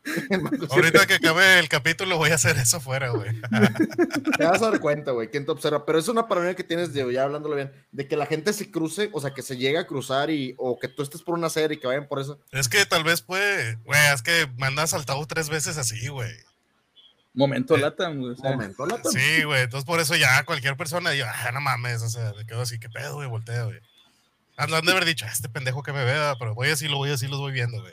Ahorita 0.71 1.07
que 1.07 1.15
acabe 1.15 1.59
el 1.59 1.69
capítulo 1.69 2.19
voy 2.19 2.31
a 2.31 2.35
hacer 2.35 2.57
eso 2.59 2.81
fuera, 2.81 3.09
güey. 3.11 3.31
Te 4.39 4.45
vas 4.45 4.61
a 4.63 4.71
dar 4.71 4.81
cuenta, 4.81 5.13
güey, 5.13 5.31
quién 5.31 5.47
te 5.47 5.53
observa. 5.53 5.87
Pero 5.87 5.99
es 5.99 6.09
una 6.09 6.29
paranoia 6.29 6.55
que 6.55 6.65
tienes, 6.65 6.93
Diego, 6.93 7.11
ya 7.11 7.23
hablándolo 7.25 7.57
bien, 7.57 7.73
de 7.93 8.07
que 8.07 8.17
la 8.17 8.27
gente 8.27 8.53
se 8.53 8.71
cruce, 8.71 9.09
o 9.13 9.21
sea, 9.21 9.33
que 9.33 9.43
se 9.43 9.57
llegue 9.57 9.79
a 9.79 9.87
cruzar 9.87 10.31
y, 10.31 10.55
o 10.59 10.79
que 10.79 10.89
tú 10.89 11.03
estés 11.03 11.23
por 11.23 11.35
una 11.35 11.49
serie 11.49 11.77
y 11.77 11.81
que 11.81 11.87
vayan 11.87 12.07
por 12.07 12.21
eso. 12.21 12.39
Es 12.51 12.69
que 12.69 12.85
tal 12.87 13.05
vez 13.05 13.23
puede, 13.23 13.77
güey, 13.85 14.01
es 14.13 14.23
que 14.23 14.47
me 14.59 14.67
han 14.67 14.79
asaltado 14.79 15.25
tres 15.27 15.49
veces 15.49 15.79
así, 15.79 16.09
güey. 16.09 16.33
Momento 17.33 17.75
Eh, 17.77 17.81
Latam, 17.81 18.19
güey. 18.21 18.33
o 18.33 18.37
sea, 18.37 18.51
Momento, 18.53 18.87
la 18.87 19.01
Sí, 19.05 19.43
güey, 19.45 19.63
entonces 19.63 19.85
por 19.87 20.01
eso 20.01 20.15
ya 20.17 20.45
cualquier 20.45 20.77
persona, 20.77 21.15
yo, 21.15 21.25
ah, 21.27 21.51
no 21.53 21.61
mames, 21.61 22.03
o 22.03 22.09
sea, 22.09 22.33
me 22.37 22.47
quedo 22.47 22.61
así, 22.61 22.79
qué 22.79 22.89
pedo, 22.89 23.15
güey, 23.15 23.29
volteo, 23.29 23.67
güey. 23.67 23.81
Han 24.57 24.73
han 24.73 24.85
de 24.85 24.93
haber 24.93 25.05
dicho, 25.05 25.25
"Ah, 25.29 25.33
este 25.33 25.49
pendejo 25.49 25.83
que 25.83 25.93
me 25.93 26.05
vea, 26.05 26.37
pero 26.39 26.55
voy 26.55 26.69
así, 26.69 26.87
lo 26.87 26.99
voy 26.99 27.11
así, 27.11 27.27
los 27.27 27.41
voy 27.41 27.53
viendo, 27.53 27.81
güey. 27.81 27.93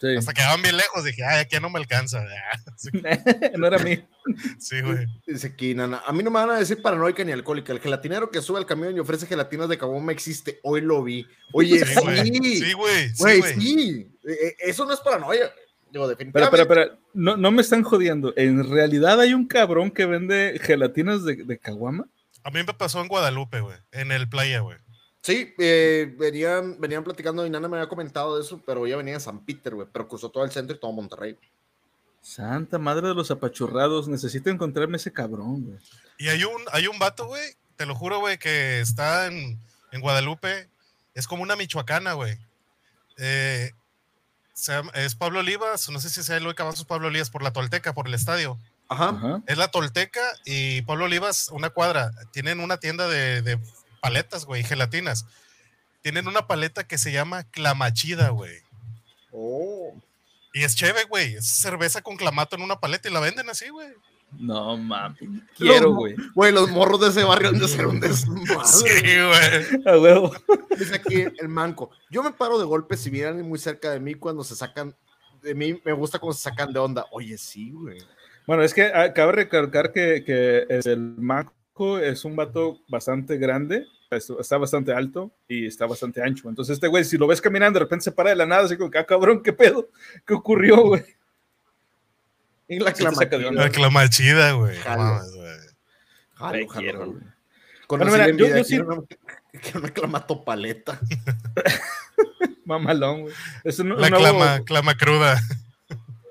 Sí. 0.00 0.16
Hasta 0.16 0.32
que 0.32 0.42
van 0.42 0.62
bien 0.62 0.76
lejos, 0.76 1.04
dije, 1.04 1.22
ay, 1.24 1.40
aquí 1.40 1.54
ya 1.54 1.60
no 1.60 1.70
me 1.70 1.78
alcanza. 1.78 2.24
Sí, 2.76 2.88
no 3.58 3.66
era 3.66 3.78
mí. 3.78 4.02
Sí, 4.58 4.80
güey. 4.80 5.06
Dice 5.26 5.48
aquí, 5.48 5.74
nana, 5.74 6.02
a 6.06 6.12
mí 6.12 6.22
no 6.22 6.30
me 6.30 6.40
van 6.40 6.50
a 6.50 6.58
decir 6.58 6.80
paranoica 6.80 7.22
ni 7.24 7.32
alcohólica. 7.32 7.72
El 7.74 7.80
gelatinero 7.80 8.30
que 8.30 8.40
sube 8.40 8.56
al 8.58 8.64
camión 8.64 8.96
y 8.96 9.00
ofrece 9.00 9.26
gelatinas 9.26 9.68
de 9.68 9.76
caguama 9.76 10.12
existe. 10.12 10.60
Hoy 10.62 10.80
lo 10.80 11.02
vi. 11.02 11.26
Oye, 11.52 11.84
Sí, 11.84 11.94
sí. 11.94 12.00
güey. 12.02 12.56
Sí, 12.58 12.72
güey. 12.72 13.08
Sí, 13.54 13.60
sí. 13.60 14.10
Eh, 14.26 14.32
eh, 14.48 14.56
Eso 14.60 14.86
no 14.86 14.94
es 14.94 15.00
paranoia. 15.00 15.52
Digo, 15.92 16.06
Pero, 16.06 16.08
definitivamente. 16.08 16.66
pero, 16.66 16.68
pero, 16.68 16.98
no, 17.12 17.36
no 17.36 17.50
me 17.50 17.60
están 17.62 17.82
jodiendo. 17.82 18.32
En 18.36 18.70
realidad 18.70 19.20
hay 19.20 19.34
un 19.34 19.46
cabrón 19.46 19.90
que 19.90 20.06
vende 20.06 20.58
gelatinas 20.62 21.24
de, 21.24 21.36
de 21.44 21.58
caguama. 21.58 22.06
A 22.44 22.50
mí 22.50 22.60
me 22.66 22.72
pasó 22.72 23.02
en 23.02 23.08
Guadalupe, 23.08 23.60
güey, 23.60 23.76
en 23.92 24.12
el 24.12 24.28
playa, 24.28 24.60
güey. 24.60 24.78
Sí, 25.22 25.54
eh, 25.58 26.14
venían, 26.18 26.80
venían 26.80 27.04
platicando 27.04 27.44
y 27.44 27.50
Nana 27.50 27.68
me 27.68 27.76
había 27.76 27.88
comentado 27.88 28.36
de 28.36 28.42
eso, 28.42 28.62
pero 28.64 28.86
ella 28.86 28.96
venía 28.96 29.14
de 29.14 29.20
San 29.20 29.44
Peter, 29.44 29.74
güey, 29.74 29.86
pero 29.92 30.08
cruzó 30.08 30.30
todo 30.30 30.44
el 30.44 30.50
centro 30.50 30.74
y 30.74 30.80
todo 30.80 30.92
Monterrey. 30.92 31.36
Santa 32.22 32.78
madre 32.78 33.08
de 33.08 33.14
los 33.14 33.30
apachurrados. 33.30 34.08
Necesito 34.08 34.50
encontrarme 34.50 34.96
ese 34.96 35.12
cabrón, 35.12 35.64
güey. 35.64 35.78
Y 36.18 36.28
hay 36.28 36.44
un, 36.44 36.62
hay 36.72 36.86
un 36.86 36.98
vato, 36.98 37.26
güey, 37.26 37.54
te 37.76 37.86
lo 37.86 37.94
juro, 37.94 38.20
güey, 38.20 38.38
que 38.38 38.80
está 38.80 39.26
en, 39.26 39.58
en 39.90 40.00
Guadalupe. 40.00 40.68
Es 41.14 41.26
como 41.26 41.42
una 41.42 41.56
michoacana, 41.56 42.14
güey. 42.14 42.38
Eh, 43.18 43.72
es 44.94 45.14
Pablo 45.14 45.40
Olivas, 45.40 45.88
no 45.90 46.00
sé 46.00 46.10
si 46.10 46.22
sea 46.22 46.36
el 46.36 46.54
que 46.54 46.62
es 46.62 46.84
Pablo 46.84 47.08
Olivas 47.08 47.30
por 47.30 47.42
la 47.42 47.52
Tolteca, 47.52 47.94
por 47.94 48.06
el 48.06 48.14
estadio. 48.14 48.58
Ajá. 48.88 49.10
Ajá. 49.10 49.42
Es 49.46 49.56
la 49.56 49.68
Tolteca 49.68 50.22
y 50.44 50.82
Pablo 50.82 51.06
Olivas, 51.06 51.48
una 51.52 51.70
cuadra. 51.70 52.10
Tienen 52.32 52.60
una 52.60 52.78
tienda 52.78 53.08
de, 53.08 53.40
de 53.40 53.58
paletas, 54.00 54.44
güey, 54.44 54.62
gelatinas. 54.62 55.26
Tienen 56.02 56.26
una 56.28 56.46
paleta 56.46 56.84
que 56.84 56.98
se 56.98 57.12
llama 57.12 57.44
Clamachida, 57.44 58.30
güey. 58.30 58.56
Oh. 59.32 59.94
Y 60.52 60.64
es 60.64 60.74
chévere, 60.74 61.04
güey. 61.04 61.34
Es 61.34 61.46
cerveza 61.46 62.02
con 62.02 62.16
clamato 62.16 62.56
en 62.56 62.62
una 62.62 62.80
paleta 62.80 63.08
y 63.08 63.12
la 63.12 63.20
venden 63.20 63.50
así, 63.50 63.68
güey. 63.68 63.88
No 64.38 64.76
mames. 64.76 65.18
Quiero, 65.56 65.92
güey. 65.92 66.14
Güey, 66.34 66.52
los 66.52 66.70
morros 66.70 67.00
de 67.00 67.08
ese 67.08 67.24
barrio 67.24 67.48
han 67.48 67.58
de 67.58 67.68
ser 67.68 67.86
un 67.86 68.00
desmadre. 68.00 68.64
Sí, 68.64 68.88
güey. 68.88 69.86
A 69.86 69.98
huevo. 69.98 70.32
Dice 70.78 70.94
aquí 70.94 71.24
el 71.38 71.48
manco. 71.48 71.90
Yo 72.10 72.22
me 72.22 72.32
paro 72.32 72.58
de 72.58 72.64
golpe 72.64 72.96
si 72.96 73.10
vienen 73.10 73.48
muy 73.48 73.58
cerca 73.58 73.90
de 73.90 74.00
mí 74.00 74.14
cuando 74.14 74.44
se 74.44 74.54
sacan. 74.54 74.94
De 75.42 75.54
mí 75.54 75.80
me 75.84 75.92
gusta 75.92 76.18
cuando 76.18 76.34
se 76.34 76.42
sacan 76.42 76.72
de 76.72 76.78
onda. 76.78 77.06
Oye, 77.10 77.36
sí, 77.38 77.72
güey. 77.72 77.98
Bueno, 78.46 78.62
es 78.62 78.72
que 78.72 78.84
ah, 78.94 79.12
cabe 79.12 79.32
recalcar 79.32 79.92
que, 79.92 80.24
que 80.24 80.66
el 80.68 80.98
Manco 81.18 81.52
es 82.02 82.24
un 82.24 82.36
vato 82.36 82.78
bastante 82.88 83.36
grande, 83.38 83.86
es- 84.10 84.28
está 84.38 84.58
bastante 84.58 84.92
alto 84.92 85.30
y 85.48 85.66
está 85.66 85.86
bastante 85.86 86.22
ancho. 86.22 86.48
Entonces, 86.48 86.74
este 86.74 86.88
güey, 86.88 87.04
si 87.04 87.16
lo 87.16 87.26
ves 87.26 87.40
caminando, 87.40 87.78
de 87.78 87.84
repente 87.84 88.04
se 88.04 88.12
para 88.12 88.30
de 88.30 88.36
la 88.36 88.46
nada, 88.46 88.64
así 88.64 88.76
como 88.76 88.90
que, 88.90 88.98
ah, 88.98 89.06
cabrón, 89.06 89.42
¿qué 89.42 89.52
pedo? 89.52 89.88
¿Qué 90.26 90.34
ocurrió, 90.34 90.82
güey? 90.82 91.04
Y 92.68 92.78
la 92.78 92.92
clamachida, 93.70 94.52
güey. 94.52 94.76
Jalo. 94.76 95.20
güey. 95.34 96.68
Jalo, 96.68 97.14
Bueno, 97.88 98.04
mira, 98.12 98.28
yo- 98.30 98.46
yo 98.46 98.64
sí- 98.64 98.76
quiero 98.76 98.86
una- 98.88 99.02
quiero 99.62 99.80
una 99.80 99.88
clamato 99.88 100.44
paleta. 100.44 101.00
Mamalón, 102.64 103.22
güey. 103.22 103.34
Es 103.64 103.78
un, 103.80 103.92
un 103.92 104.00
La 104.00 104.10
nuevo, 104.10 104.24
clama, 104.38 104.64
clama 104.64 104.94
cruda. 104.96 105.40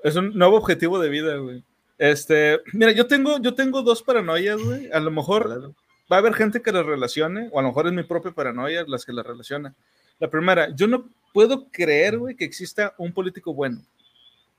es 0.04 0.16
un 0.16 0.32
nuevo 0.38 0.56
objetivo 0.56 0.98
de 0.98 1.08
vida, 1.10 1.36
güey. 1.36 1.62
Este, 2.00 2.60
mira, 2.72 2.92
yo 2.92 3.06
tengo, 3.06 3.38
yo 3.40 3.54
tengo 3.54 3.82
dos 3.82 4.02
paranoias, 4.02 4.60
güey. 4.60 4.90
A 4.90 4.98
lo 4.98 5.10
mejor 5.10 5.74
va 6.10 6.16
a 6.16 6.18
haber 6.18 6.32
gente 6.32 6.62
que 6.62 6.72
las 6.72 6.86
relacione, 6.86 7.50
o 7.52 7.60
a 7.60 7.62
lo 7.62 7.68
mejor 7.68 7.86
es 7.86 7.92
mi 7.92 8.02
propia 8.02 8.32
paranoia 8.32 8.84
las 8.88 9.04
que 9.04 9.12
las 9.12 9.24
relaciona. 9.24 9.74
La 10.18 10.28
primera, 10.28 10.74
yo 10.74 10.86
no 10.86 11.08
puedo 11.34 11.68
creer, 11.70 12.18
güey, 12.18 12.34
que 12.34 12.46
exista 12.46 12.94
un 12.96 13.12
político 13.12 13.52
bueno. 13.52 13.82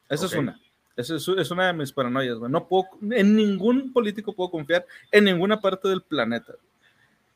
Esa 0.07 0.27
es 0.27 0.33
una. 0.33 0.59
Esa 0.95 1.15
es, 1.15 1.27
es 1.27 1.51
una 1.51 1.67
de 1.67 1.73
mis 1.73 1.91
paranoias, 1.91 2.37
güey. 2.37 2.51
No 2.51 2.67
puedo, 2.67 2.85
en 3.09 3.35
ningún 3.35 3.91
político 3.91 4.33
puedo 4.33 4.51
confiar 4.51 4.85
en 5.11 5.23
ninguna 5.23 5.59
parte 5.59 5.87
del 5.87 6.03
planeta. 6.03 6.53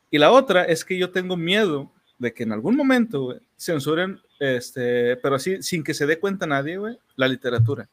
Y 0.08 0.18
la 0.18 0.30
otra 0.30 0.64
es 0.64 0.84
que 0.84 0.96
yo 0.96 1.10
tengo 1.10 1.36
miedo 1.36 1.90
de 2.18 2.32
que 2.32 2.44
en 2.44 2.52
algún 2.52 2.76
momento 2.76 3.24
güey, 3.24 3.40
censuren, 3.56 4.20
este, 4.38 5.16
pero 5.16 5.34
así 5.34 5.60
sin 5.62 5.82
que 5.82 5.94
se 5.94 6.06
dé 6.06 6.20
cuenta 6.20 6.46
nadie, 6.46 6.76
güey, 6.76 6.96
la 7.16 7.26
literatura. 7.26 7.88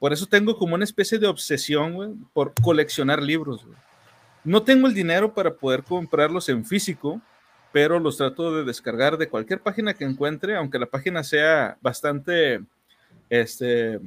Por 0.00 0.14
eso 0.14 0.26
tengo 0.26 0.56
como 0.56 0.74
una 0.74 0.84
especie 0.84 1.18
de 1.18 1.28
obsesión, 1.28 1.92
güey, 1.92 2.10
por 2.32 2.54
coleccionar 2.60 3.22
libros, 3.22 3.64
güey. 3.64 3.76
No 4.42 4.62
tengo 4.62 4.88
el 4.88 4.94
dinero 4.94 5.34
para 5.34 5.54
poder 5.54 5.84
comprarlos 5.84 6.48
en 6.48 6.64
físico, 6.64 7.20
pero 7.70 8.00
los 8.00 8.16
trato 8.16 8.56
de 8.56 8.64
descargar 8.64 9.18
de 9.18 9.28
cualquier 9.28 9.60
página 9.60 9.92
que 9.92 10.04
encuentre, 10.04 10.56
aunque 10.56 10.78
la 10.78 10.86
página 10.86 11.22
sea 11.22 11.76
bastante, 11.82 12.62
este, 13.28 14.00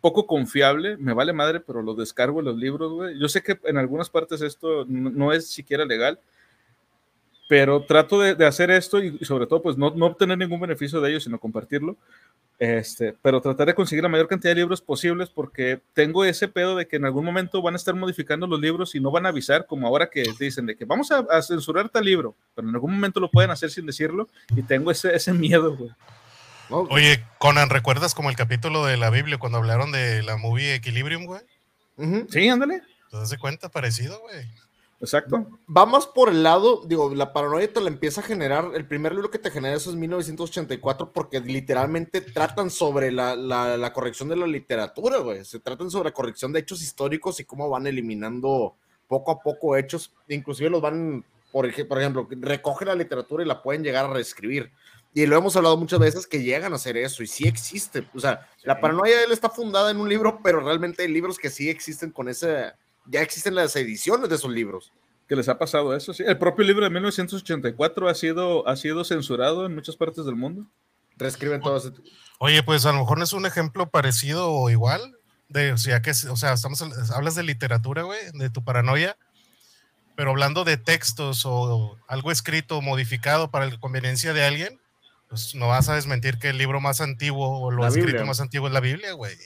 poco 0.00 0.26
confiable, 0.26 0.96
me 0.96 1.12
vale 1.12 1.32
madre, 1.32 1.60
pero 1.60 1.82
los 1.82 1.96
descargo 1.96 2.42
los 2.42 2.56
libros, 2.56 2.92
güey. 2.92 3.18
Yo 3.18 3.28
sé 3.28 3.42
que 3.42 3.60
en 3.64 3.78
algunas 3.78 4.10
partes 4.10 4.42
esto 4.42 4.84
no 4.88 5.32
es 5.32 5.46
siquiera 5.46 5.84
legal, 5.84 6.18
pero 7.52 7.82
trato 7.82 8.18
de, 8.18 8.34
de 8.34 8.46
hacer 8.46 8.70
esto 8.70 9.04
y, 9.04 9.18
y 9.20 9.26
sobre 9.26 9.46
todo, 9.46 9.60
pues 9.60 9.76
no, 9.76 9.90
no 9.90 10.06
obtener 10.06 10.38
ningún 10.38 10.58
beneficio 10.58 11.02
de 11.02 11.10
ello, 11.10 11.20
sino 11.20 11.38
compartirlo. 11.38 11.98
Este, 12.58 13.14
pero 13.20 13.42
tratar 13.42 13.66
de 13.66 13.74
conseguir 13.74 14.02
la 14.02 14.08
mayor 14.08 14.26
cantidad 14.26 14.52
de 14.52 14.62
libros 14.62 14.80
posibles 14.80 15.28
porque 15.28 15.78
tengo 15.92 16.24
ese 16.24 16.48
pedo 16.48 16.74
de 16.76 16.88
que 16.88 16.96
en 16.96 17.04
algún 17.04 17.26
momento 17.26 17.60
van 17.60 17.74
a 17.74 17.76
estar 17.76 17.94
modificando 17.94 18.46
los 18.46 18.58
libros 18.58 18.94
y 18.94 19.00
no 19.00 19.10
van 19.10 19.26
a 19.26 19.28
avisar, 19.28 19.66
como 19.66 19.86
ahora 19.86 20.08
que 20.08 20.24
dicen 20.40 20.64
de 20.64 20.76
que 20.76 20.86
vamos 20.86 21.12
a, 21.12 21.26
a 21.30 21.42
censurar 21.42 21.90
tal 21.90 22.06
libro, 22.06 22.34
pero 22.54 22.66
en 22.66 22.74
algún 22.74 22.94
momento 22.94 23.20
lo 23.20 23.30
pueden 23.30 23.50
hacer 23.50 23.70
sin 23.70 23.84
decirlo 23.84 24.30
y 24.56 24.62
tengo 24.62 24.90
ese, 24.90 25.14
ese 25.14 25.34
miedo, 25.34 25.76
güey. 25.76 25.90
¿no? 26.70 26.78
Oye, 26.88 27.22
Conan, 27.36 27.68
¿recuerdas 27.68 28.14
como 28.14 28.30
el 28.30 28.36
capítulo 28.36 28.86
de 28.86 28.96
la 28.96 29.10
Biblia 29.10 29.36
cuando 29.36 29.58
hablaron 29.58 29.92
de 29.92 30.22
la 30.22 30.38
movie 30.38 30.76
Equilibrium, 30.76 31.26
güey? 31.26 31.42
Ujú. 31.98 32.26
Sí, 32.30 32.48
ándale. 32.48 32.80
¿Te 33.10 33.18
das 33.18 33.36
cuenta? 33.36 33.68
Parecido, 33.68 34.18
güey. 34.20 34.46
Exacto. 35.02 35.58
Va 35.68 35.84
más 35.84 36.06
por 36.06 36.28
el 36.28 36.44
lado, 36.44 36.82
digo, 36.86 37.12
la 37.12 37.32
paranoia 37.32 37.72
te 37.72 37.80
la 37.80 37.88
empieza 37.88 38.20
a 38.20 38.24
generar, 38.24 38.70
el 38.76 38.86
primer 38.86 39.12
libro 39.12 39.32
que 39.32 39.38
te 39.40 39.50
genera 39.50 39.74
eso 39.74 39.90
es 39.90 39.96
1984 39.96 41.12
porque 41.12 41.40
literalmente 41.40 42.20
tratan 42.20 42.70
sobre 42.70 43.10
la, 43.10 43.34
la, 43.34 43.76
la 43.76 43.92
corrección 43.92 44.28
de 44.28 44.36
la 44.36 44.46
literatura, 44.46 45.18
güey. 45.18 45.44
Se 45.44 45.58
tratan 45.58 45.90
sobre 45.90 46.10
la 46.10 46.14
corrección 46.14 46.52
de 46.52 46.60
hechos 46.60 46.82
históricos 46.82 47.40
y 47.40 47.44
cómo 47.44 47.68
van 47.68 47.88
eliminando 47.88 48.76
poco 49.08 49.32
a 49.32 49.40
poco 49.40 49.76
hechos, 49.76 50.14
inclusive 50.28 50.70
los 50.70 50.80
van, 50.80 51.24
por, 51.50 51.68
por 51.88 51.98
ejemplo, 51.98 52.28
recogen 52.30 52.86
la 52.86 52.94
literatura 52.94 53.42
y 53.42 53.48
la 53.48 53.60
pueden 53.60 53.82
llegar 53.82 54.04
a 54.04 54.12
reescribir. 54.12 54.70
Y 55.12 55.26
lo 55.26 55.36
hemos 55.36 55.56
hablado 55.56 55.76
muchas 55.76 55.98
veces 55.98 56.28
que 56.28 56.44
llegan 56.44 56.72
a 56.72 56.76
hacer 56.76 56.96
eso 56.96 57.24
y 57.24 57.26
sí 57.26 57.48
existe. 57.48 58.06
O 58.14 58.20
sea, 58.20 58.48
la 58.62 58.80
paranoia 58.80 59.18
de 59.18 59.24
él 59.24 59.32
está 59.32 59.50
fundada 59.50 59.90
en 59.90 59.96
un 59.96 60.08
libro, 60.08 60.38
pero 60.44 60.60
realmente 60.60 61.02
hay 61.02 61.08
libros 61.08 61.38
que 61.38 61.50
sí 61.50 61.68
existen 61.68 62.12
con 62.12 62.28
ese, 62.28 62.72
ya 63.06 63.20
existen 63.22 63.54
las 63.54 63.74
ediciones 63.76 64.28
de 64.28 64.36
esos 64.36 64.50
libros. 64.50 64.92
Que 65.28 65.36
les 65.36 65.48
ha 65.48 65.58
pasado 65.58 65.94
eso, 65.96 66.12
sí. 66.12 66.24
El 66.26 66.36
propio 66.36 66.64
libro 66.64 66.84
de 66.84 66.90
1984 66.90 68.08
ha 68.08 68.14
sido, 68.14 68.68
ha 68.68 68.76
sido 68.76 69.04
censurado 69.04 69.66
en 69.66 69.74
muchas 69.74 69.96
partes 69.96 70.24
del 70.26 70.36
mundo. 70.36 70.66
Reescriben 71.16 71.60
todo 71.60 71.76
ese... 71.76 71.92
Oye, 72.38 72.62
pues 72.62 72.84
a 72.86 72.92
lo 72.92 72.98
mejor 73.00 73.18
no 73.18 73.24
es 73.24 73.32
un 73.32 73.46
ejemplo 73.46 73.88
parecido 73.88 74.50
o 74.50 74.68
igual. 74.68 75.16
De, 75.48 75.72
o 75.72 75.78
sea, 75.78 76.02
que, 76.02 76.10
o 76.10 76.36
sea, 76.36 76.54
estamos, 76.54 76.82
hablas 77.12 77.34
de 77.34 77.42
literatura, 77.42 78.02
güey, 78.02 78.18
de 78.32 78.50
tu 78.50 78.64
paranoia, 78.64 79.16
pero 80.16 80.30
hablando 80.30 80.64
de 80.64 80.76
textos 80.76 81.42
o 81.44 81.98
algo 82.08 82.32
escrito, 82.32 82.80
modificado 82.80 83.50
para 83.50 83.66
la 83.66 83.78
conveniencia 83.78 84.32
de 84.32 84.44
alguien, 84.44 84.80
pues 85.28 85.54
no 85.54 85.68
vas 85.68 85.88
a 85.88 85.94
desmentir 85.94 86.38
que 86.38 86.50
el 86.50 86.58
libro 86.58 86.80
más 86.80 87.00
antiguo 87.00 87.60
o 87.60 87.70
lo 87.70 87.82
La 87.82 87.88
escrito 87.88 88.08
Biblia. 88.08 88.24
más 88.24 88.40
antiguo 88.40 88.66
es 88.66 88.72
la 88.74 88.80
Biblia, 88.80 89.12
güey. 89.12 89.36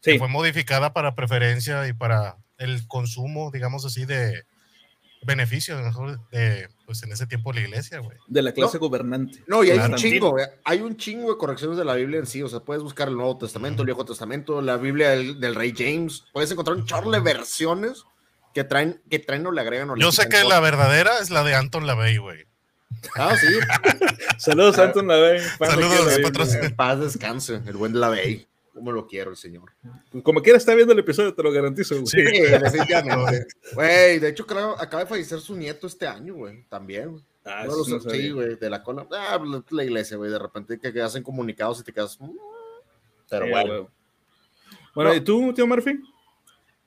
Sí, 0.00 0.12
Que 0.12 0.18
fue 0.18 0.28
modificada 0.28 0.92
para 0.92 1.14
preferencia 1.14 1.86
y 1.86 1.92
para 1.92 2.36
el 2.60 2.86
consumo, 2.86 3.50
digamos 3.50 3.84
así, 3.84 4.04
de 4.06 4.44
beneficio, 5.22 5.76
mejor, 5.82 6.18
de, 6.30 6.68
pues 6.86 7.02
en 7.02 7.12
ese 7.12 7.26
tiempo 7.26 7.52
la 7.52 7.60
iglesia, 7.60 7.98
güey. 7.98 8.16
de 8.26 8.40
la 8.42 8.52
clase 8.52 8.76
No. 8.78 8.80
gobernante. 8.80 9.42
No, 9.46 9.62
y 9.62 9.70
hay 9.70 9.76
Claro. 9.76 9.92
un 9.92 9.98
chingo, 9.98 10.36
hay 10.64 10.80
un 10.80 10.96
chingo 10.96 11.30
de 11.32 11.36
correcciones 11.36 11.76
de 11.76 11.84
la 11.84 11.94
Biblia 11.94 12.20
en 12.20 12.26
sí, 12.26 12.42
o 12.42 12.48
sea, 12.48 12.60
puedes 12.60 12.82
buscar 12.82 13.08
el 13.08 13.16
Nuevo 13.16 13.36
Testamento, 13.36 13.82
el 13.82 13.86
Viejo 13.86 14.04
Testamento, 14.06 14.62
la 14.62 14.78
Biblia 14.78 15.10
del, 15.10 15.38
del 15.38 15.54
Rey 15.54 15.74
James, 15.76 16.24
puedes 16.32 16.50
encontrar 16.50 16.76
un 16.76 16.86
chorro 16.86 17.10
de 17.10 17.20
versiones 17.20 18.04
que 18.54 18.64
traen, 18.64 19.02
que 19.10 19.18
traen 19.18 19.46
o 19.46 19.52
le 19.52 19.60
agregan 19.60 19.90
o 19.90 19.96
le 19.96 20.02
Yo 20.02 20.10
sé 20.10 20.28
que 20.28 20.42
la 20.42 20.58
verdadera 20.60 21.18
es 21.20 21.28
la 21.30 21.44
de 21.44 21.54
Anton 21.54 21.86
LaVey, 21.86 22.16
güey. 22.16 22.46
Ah, 23.16 23.36
sí, 23.40 23.46
Saludos, 24.38 24.78
Anton 24.78 25.06
Lavey. 25.06 25.40
Saludos, 25.58 26.18
patrón. 26.22 26.48
Paz 26.76 26.98
descanse, 26.98 27.60
el 27.66 27.76
buen 27.76 27.92
de 27.92 27.98
la 28.00 28.08
Bey, 28.08 28.48
como 28.74 28.92
lo 28.92 29.06
quiero 29.06 29.30
el 29.30 29.36
señor. 29.36 29.72
Como 30.22 30.42
quiera 30.42 30.56
está 30.58 30.74
viendo 30.74 30.92
el 30.92 30.98
episodio, 31.00 31.34
te 31.34 31.42
lo 31.42 31.52
garantizo. 31.52 31.94
güey. 31.96 32.06
Sí. 32.06 32.22
Definitivamente. 32.22 33.46
Güey, 33.74 34.18
de 34.18 34.28
hecho, 34.28 34.46
creo, 34.46 34.80
acaba 34.80 35.02
de 35.04 35.08
fallecer 35.08 35.40
su 35.40 35.56
nieto 35.56 35.86
este 35.86 36.06
año, 36.06 36.34
güey, 36.34 36.64
también, 36.68 37.10
güey. 37.12 37.24
Ah, 37.44 37.64
No 37.66 37.72
lo 37.72 37.78
no 37.78 37.84
sé, 37.84 38.00
sí, 38.00 38.04
sabía. 38.10 38.32
güey, 38.34 38.56
de 38.56 38.70
la 38.70 38.82
cola. 38.82 39.06
Ah, 39.12 39.40
la- 39.44 39.64
la 39.70 39.84
iglesia, 39.84 40.16
güey, 40.16 40.30
de 40.30 40.38
repente 40.38 40.78
que, 40.78 40.92
que 40.92 41.00
hacen 41.00 41.22
comunicados 41.22 41.80
y 41.80 41.84
te 41.84 41.92
quedas. 41.92 42.20
mm. 42.20 42.30
Pero 43.28 43.44
Sí, 43.46 43.50
bueno. 43.50 43.68
güey. 43.74 43.86
Bueno, 44.94 45.10
No. 45.10 45.16
¿y 45.16 45.20
tú, 45.20 45.52
tío 45.54 45.66
Murphy? 45.66 46.00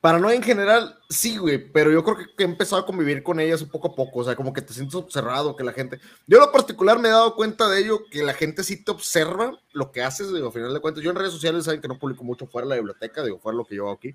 Paranoia 0.03 0.35
en 0.35 0.43
general, 0.43 0.99
sí, 1.09 1.37
güey, 1.37 1.57
pero 1.71 1.89
yo 1.89 2.03
creo 2.03 2.17
que 2.17 2.43
he 2.43 2.45
empezado 2.45 2.81
a 2.81 2.85
convivir 2.85 3.23
con 3.23 3.39
ellas 3.39 3.61
un 3.61 3.69
poco 3.69 3.87
a 3.87 3.95
poco, 3.95 4.19
o 4.19 4.23
sea, 4.25 4.35
como 4.35 4.51
que 4.51 4.61
te 4.61 4.73
sientes 4.73 4.95
observado, 4.95 5.55
que 5.55 5.63
la 5.63 5.71
gente... 5.71 5.97
Yo 6.27 6.39
en 6.39 6.43
lo 6.45 6.51
particular 6.51 6.99
me 6.99 7.07
he 7.07 7.11
dado 7.11 7.35
cuenta 7.37 7.69
de 7.69 7.79
ello, 7.79 8.01
que 8.11 8.21
la 8.21 8.33
gente 8.33 8.65
sí 8.65 8.83
te 8.83 8.91
observa 8.91 9.57
lo 9.71 9.93
que 9.93 10.01
haces, 10.01 10.33
digo, 10.33 10.47
al 10.47 10.51
final 10.51 10.73
de 10.73 10.81
cuentas, 10.81 11.01
yo 11.01 11.09
en 11.09 11.15
redes 11.15 11.31
sociales 11.31 11.63
saben 11.63 11.79
que 11.79 11.87
no 11.87 11.97
publico 11.97 12.25
mucho 12.25 12.47
fuera 12.47 12.65
de 12.65 12.71
la 12.71 12.75
biblioteca, 12.75 13.23
digo, 13.23 13.39
fuera 13.39 13.53
de 13.53 13.57
lo 13.59 13.65
que 13.65 13.75
yo 13.77 13.83
hago 13.83 13.93
aquí, 13.93 14.13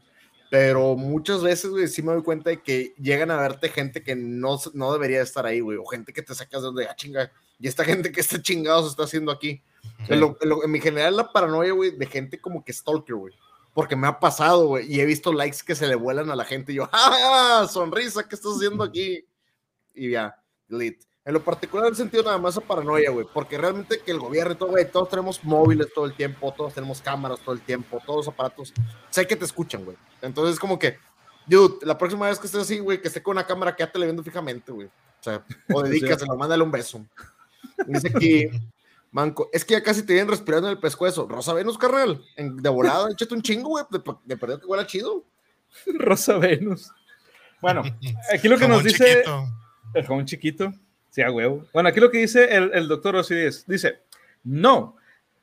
pero 0.51 0.95
muchas 0.95 1.43
veces, 1.43 1.71
güey, 1.71 1.89
sí 1.89 2.03
me 2.03 2.13
doy 2.13 2.23
cuenta 2.23 2.51
de 2.51 2.61
que 2.63 2.93
llegan 2.99 3.31
a 3.31 3.41
verte 3.41 3.71
gente 3.71 4.03
que 4.03 4.15
no, 4.15 4.61
no 4.75 4.93
debería 4.93 5.23
estar 5.23 5.47
ahí, 5.47 5.61
güey, 5.61 5.79
o 5.79 5.87
gente 5.87 6.13
que 6.13 6.21
te 6.21 6.35
sacas 6.35 6.61
de 6.61 6.67
donde, 6.67 6.87
ah, 6.87 6.95
chinga, 6.97 7.33
y 7.59 7.67
esta 7.67 7.83
gente 7.83 8.13
que 8.13 8.21
está 8.21 8.43
chingado 8.43 8.83
se 8.83 8.91
está 8.91 9.05
haciendo 9.05 9.33
aquí. 9.33 9.63
En, 10.09 10.21
lo- 10.21 10.37
en 10.43 10.49
lo- 10.51 10.63
en 10.63 10.71
mi 10.71 10.81
general, 10.81 11.17
la 11.17 11.33
paranoia, 11.33 11.73
güey, 11.73 11.93
de 11.93 12.05
gente 12.05 12.39
como 12.39 12.63
que 12.63 12.75
stalker, 12.75 13.17
güey. 13.17 13.35
Porque 13.79 13.95
me 13.95 14.09
ha 14.09 14.19
pasado, 14.19 14.67
güey, 14.67 14.93
y 14.93 15.01
he 15.01 15.05
visto 15.05 15.33
likes 15.33 15.59
que 15.65 15.77
se 15.77 15.87
le 15.87 15.95
vuelan 15.95 16.33
a 16.33 16.35
la 16.35 16.45
gente 16.45 16.73
y 16.73 16.75
yo, 16.75 16.89
¡ah! 16.93 17.65
Sonrisa, 17.71 18.29
¿qué 18.29 18.35
estás 18.35 18.57
haciendo 18.57 18.83
aquí? 18.83 19.25
Y 19.95 20.11
ya, 20.11 20.35
delete. 20.67 21.07
En 21.25 21.35
lo 21.35 21.45
particular, 21.45 21.87
el 21.87 21.95
sentido 21.95 22.25
nada 22.25 22.39
más 22.39 22.57
a 22.57 22.61
paranoia, 22.61 23.11
güey, 23.11 23.25
porque 23.33 23.57
realmente 23.57 24.01
que 24.01 24.11
el 24.11 24.19
gobierno 24.19 24.55
y 24.55 24.57
todo, 24.57 24.71
güey, 24.71 24.91
todos 24.91 25.09
tenemos 25.09 25.45
móviles 25.45 25.93
todo 25.95 26.07
el 26.07 26.13
tiempo, 26.15 26.53
todos 26.57 26.75
tenemos 26.75 27.01
cámaras 27.01 27.39
todo 27.39 27.55
el 27.55 27.61
tiempo, 27.61 28.03
todos 28.05 28.27
los 28.27 28.35
aparatos, 28.35 28.75
sé 29.11 29.29
que 29.29 29.37
te 29.37 29.45
escuchan, 29.45 29.85
güey. 29.85 29.97
Entonces, 30.23 30.59
como 30.59 30.77
que, 30.77 30.99
dude, 31.47 31.87
la 31.87 31.97
próxima 31.97 32.27
vez 32.27 32.41
que 32.41 32.47
estés 32.47 32.63
así, 32.63 32.81
güey, 32.81 33.01
que 33.01 33.07
esté 33.07 33.23
con 33.23 33.37
una 33.37 33.47
cámara, 33.47 33.77
quédate 33.77 34.01
le 34.01 34.07
viendo 34.07 34.25
fijamente, 34.25 34.73
güey. 34.73 34.89
O 34.89 35.23
sea, 35.23 35.45
o 35.73 35.83
dedícaselo, 35.85 36.37
mándale 36.37 36.65
un 36.65 36.73
beso. 36.73 37.07
Dice 37.87 38.09
aquí, 38.13 38.51
Manco, 39.11 39.49
es 39.53 39.65
que 39.65 39.73
ya 39.75 39.83
casi 39.83 40.03
te 40.05 40.13
vienen 40.13 40.31
respirando 40.31 40.69
en 40.69 40.73
el 40.73 40.81
pescuezo. 40.81 41.27
Rosa 41.27 41.53
Venus, 41.55 41.79
carnal, 41.79 42.23
en- 42.37 42.57
de 42.57 42.69
volada, 42.69 43.09
échate 43.13 43.35
un 43.35 43.43
chingo, 43.43 43.71
güey, 43.71 43.85
de, 43.91 44.01
de 44.25 44.37
perdido 44.37 44.61
que 44.61 44.67
huela 44.67 44.87
chido. 44.87 45.25
Rosa 45.99 46.39
Venus. 46.39 46.91
Bueno, 47.61 47.83
aquí 48.33 48.49
lo 48.49 48.59
que 48.59 48.69
nos 48.69 48.85
dice 48.85 49.05
chiquito. 49.23 49.47
el 49.95 50.07
joven 50.07 50.27
chiquito, 50.27 50.73
sí, 51.11 51.23
a 51.23 51.31
huevo. 51.31 51.67
Bueno, 51.73 51.89
aquí 51.89 52.01
lo 52.01 52.11
que 52.11 52.19
dice 52.19 52.55
el, 52.55 52.71
el 52.75 52.87
doctor 52.89 53.17
Osiris, 53.17 53.65
dice, 53.67 54.01
no, 54.45 54.97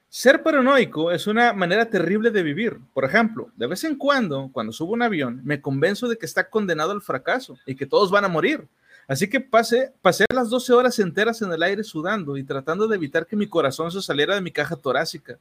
ser 0.09 0.41
paranoico 0.43 1.11
es 1.11 1.27
una 1.27 1.51
manera 1.51 1.89
terrible 1.89 2.31
de 2.31 2.43
vivir. 2.43 2.79
Por 2.93 3.03
ejemplo, 3.03 3.49
de 3.55 3.67
vez 3.67 3.83
en 3.83 3.95
cuando, 3.97 4.49
cuando 4.53 4.71
subo 4.71 4.93
un 4.93 5.01
avión, 5.01 5.41
me 5.43 5.59
convenzo 5.59 6.07
de 6.07 6.17
que 6.17 6.25
está 6.25 6.49
condenado 6.49 6.91
al 6.91 7.01
fracaso 7.01 7.57
y 7.65 7.75
que 7.75 7.85
todos 7.85 8.11
van 8.11 8.23
a 8.25 8.29
morir. 8.29 8.65
Así 9.07 9.29
que 9.29 9.39
pasé, 9.39 9.93
pasé 10.01 10.25
las 10.33 10.49
12 10.49 10.73
horas 10.73 10.97
enteras 10.99 11.41
en 11.41 11.51
el 11.51 11.61
aire 11.61 11.83
sudando 11.83 12.37
y 12.37 12.43
tratando 12.43 12.87
de 12.87 12.95
evitar 12.95 13.27
que 13.27 13.35
mi 13.35 13.47
corazón 13.47 13.91
se 13.91 14.01
saliera 14.01 14.33
de 14.33 14.41
mi 14.41 14.51
caja 14.51 14.75
torácica, 14.75 15.37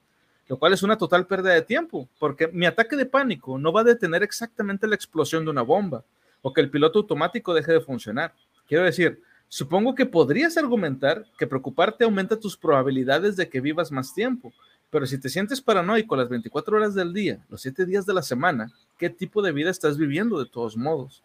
lo 0.48 0.59
cual 0.59 0.74
es 0.74 0.83
una 0.83 0.98
total 0.98 1.27
pérdida 1.27 1.55
de 1.55 1.62
tiempo, 1.62 2.09
porque 2.18 2.48
mi 2.48 2.66
ataque 2.66 2.96
de 2.96 3.07
pánico 3.07 3.59
no 3.59 3.72
va 3.72 3.81
a 3.81 3.85
detener 3.85 4.22
exactamente 4.22 4.87
la 4.87 4.94
explosión 4.94 5.44
de 5.44 5.50
una 5.50 5.62
bomba 5.62 6.05
o 6.42 6.53
que 6.53 6.61
el 6.61 6.70
piloto 6.70 6.98
automático 6.98 7.55
deje 7.55 7.72
de 7.72 7.81
funcionar. 7.81 8.35
Quiero 8.68 8.85
decir, 8.85 9.22
supongo 9.48 9.94
que 9.94 10.05
podrías 10.05 10.59
argumentar 10.59 11.24
que 11.38 11.46
preocuparte 11.46 12.05
aumenta 12.05 12.38
tus 12.38 12.59
probabilidades 12.59 13.37
de 13.37 13.48
que 13.48 13.62
vivas 13.62 13.90
más 13.90 14.12
tiempo, 14.12 14.53
pero 14.90 15.07
si 15.07 15.18
te 15.18 15.31
sientes 15.31 15.62
paranoico 15.62 16.14
las 16.16 16.29
24 16.29 16.77
horas 16.77 16.94
del 16.94 17.14
día, 17.14 17.42
los 17.48 17.62
7 17.62 17.87
días 17.87 18.05
de 18.05 18.12
la 18.12 18.22
semana, 18.22 18.70
¿qué 18.98 19.09
tipo 19.09 19.40
de 19.40 19.53
vida 19.53 19.70
estás 19.70 19.96
viviendo 19.96 20.38
de 20.38 20.50
todos 20.50 20.77
modos? 20.77 21.22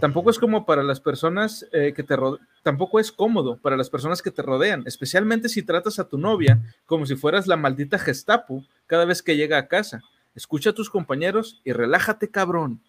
Tampoco 0.00 0.30
es 0.30 0.38
como 0.38 0.64
para 0.64 0.82
las 0.82 1.00
personas 1.00 1.66
eh, 1.72 1.92
que 1.94 2.02
te 2.02 2.16
tampoco 2.62 2.98
es 3.00 3.12
cómodo 3.12 3.58
para 3.58 3.76
las 3.76 3.90
personas 3.90 4.22
que 4.22 4.30
te 4.30 4.42
rodean, 4.42 4.82
especialmente 4.86 5.48
si 5.48 5.62
tratas 5.62 5.98
a 5.98 6.08
tu 6.08 6.18
novia 6.18 6.60
como 6.86 7.06
si 7.06 7.16
fueras 7.16 7.46
la 7.46 7.56
maldita 7.56 7.98
Gestapo 7.98 8.64
cada 8.86 9.04
vez 9.04 9.22
que 9.22 9.36
llega 9.36 9.58
a 9.58 9.68
casa. 9.68 10.02
Escucha 10.34 10.70
a 10.70 10.74
tus 10.74 10.88
compañeros 10.88 11.60
y 11.64 11.72
relájate, 11.72 12.30
cabrón. 12.30 12.80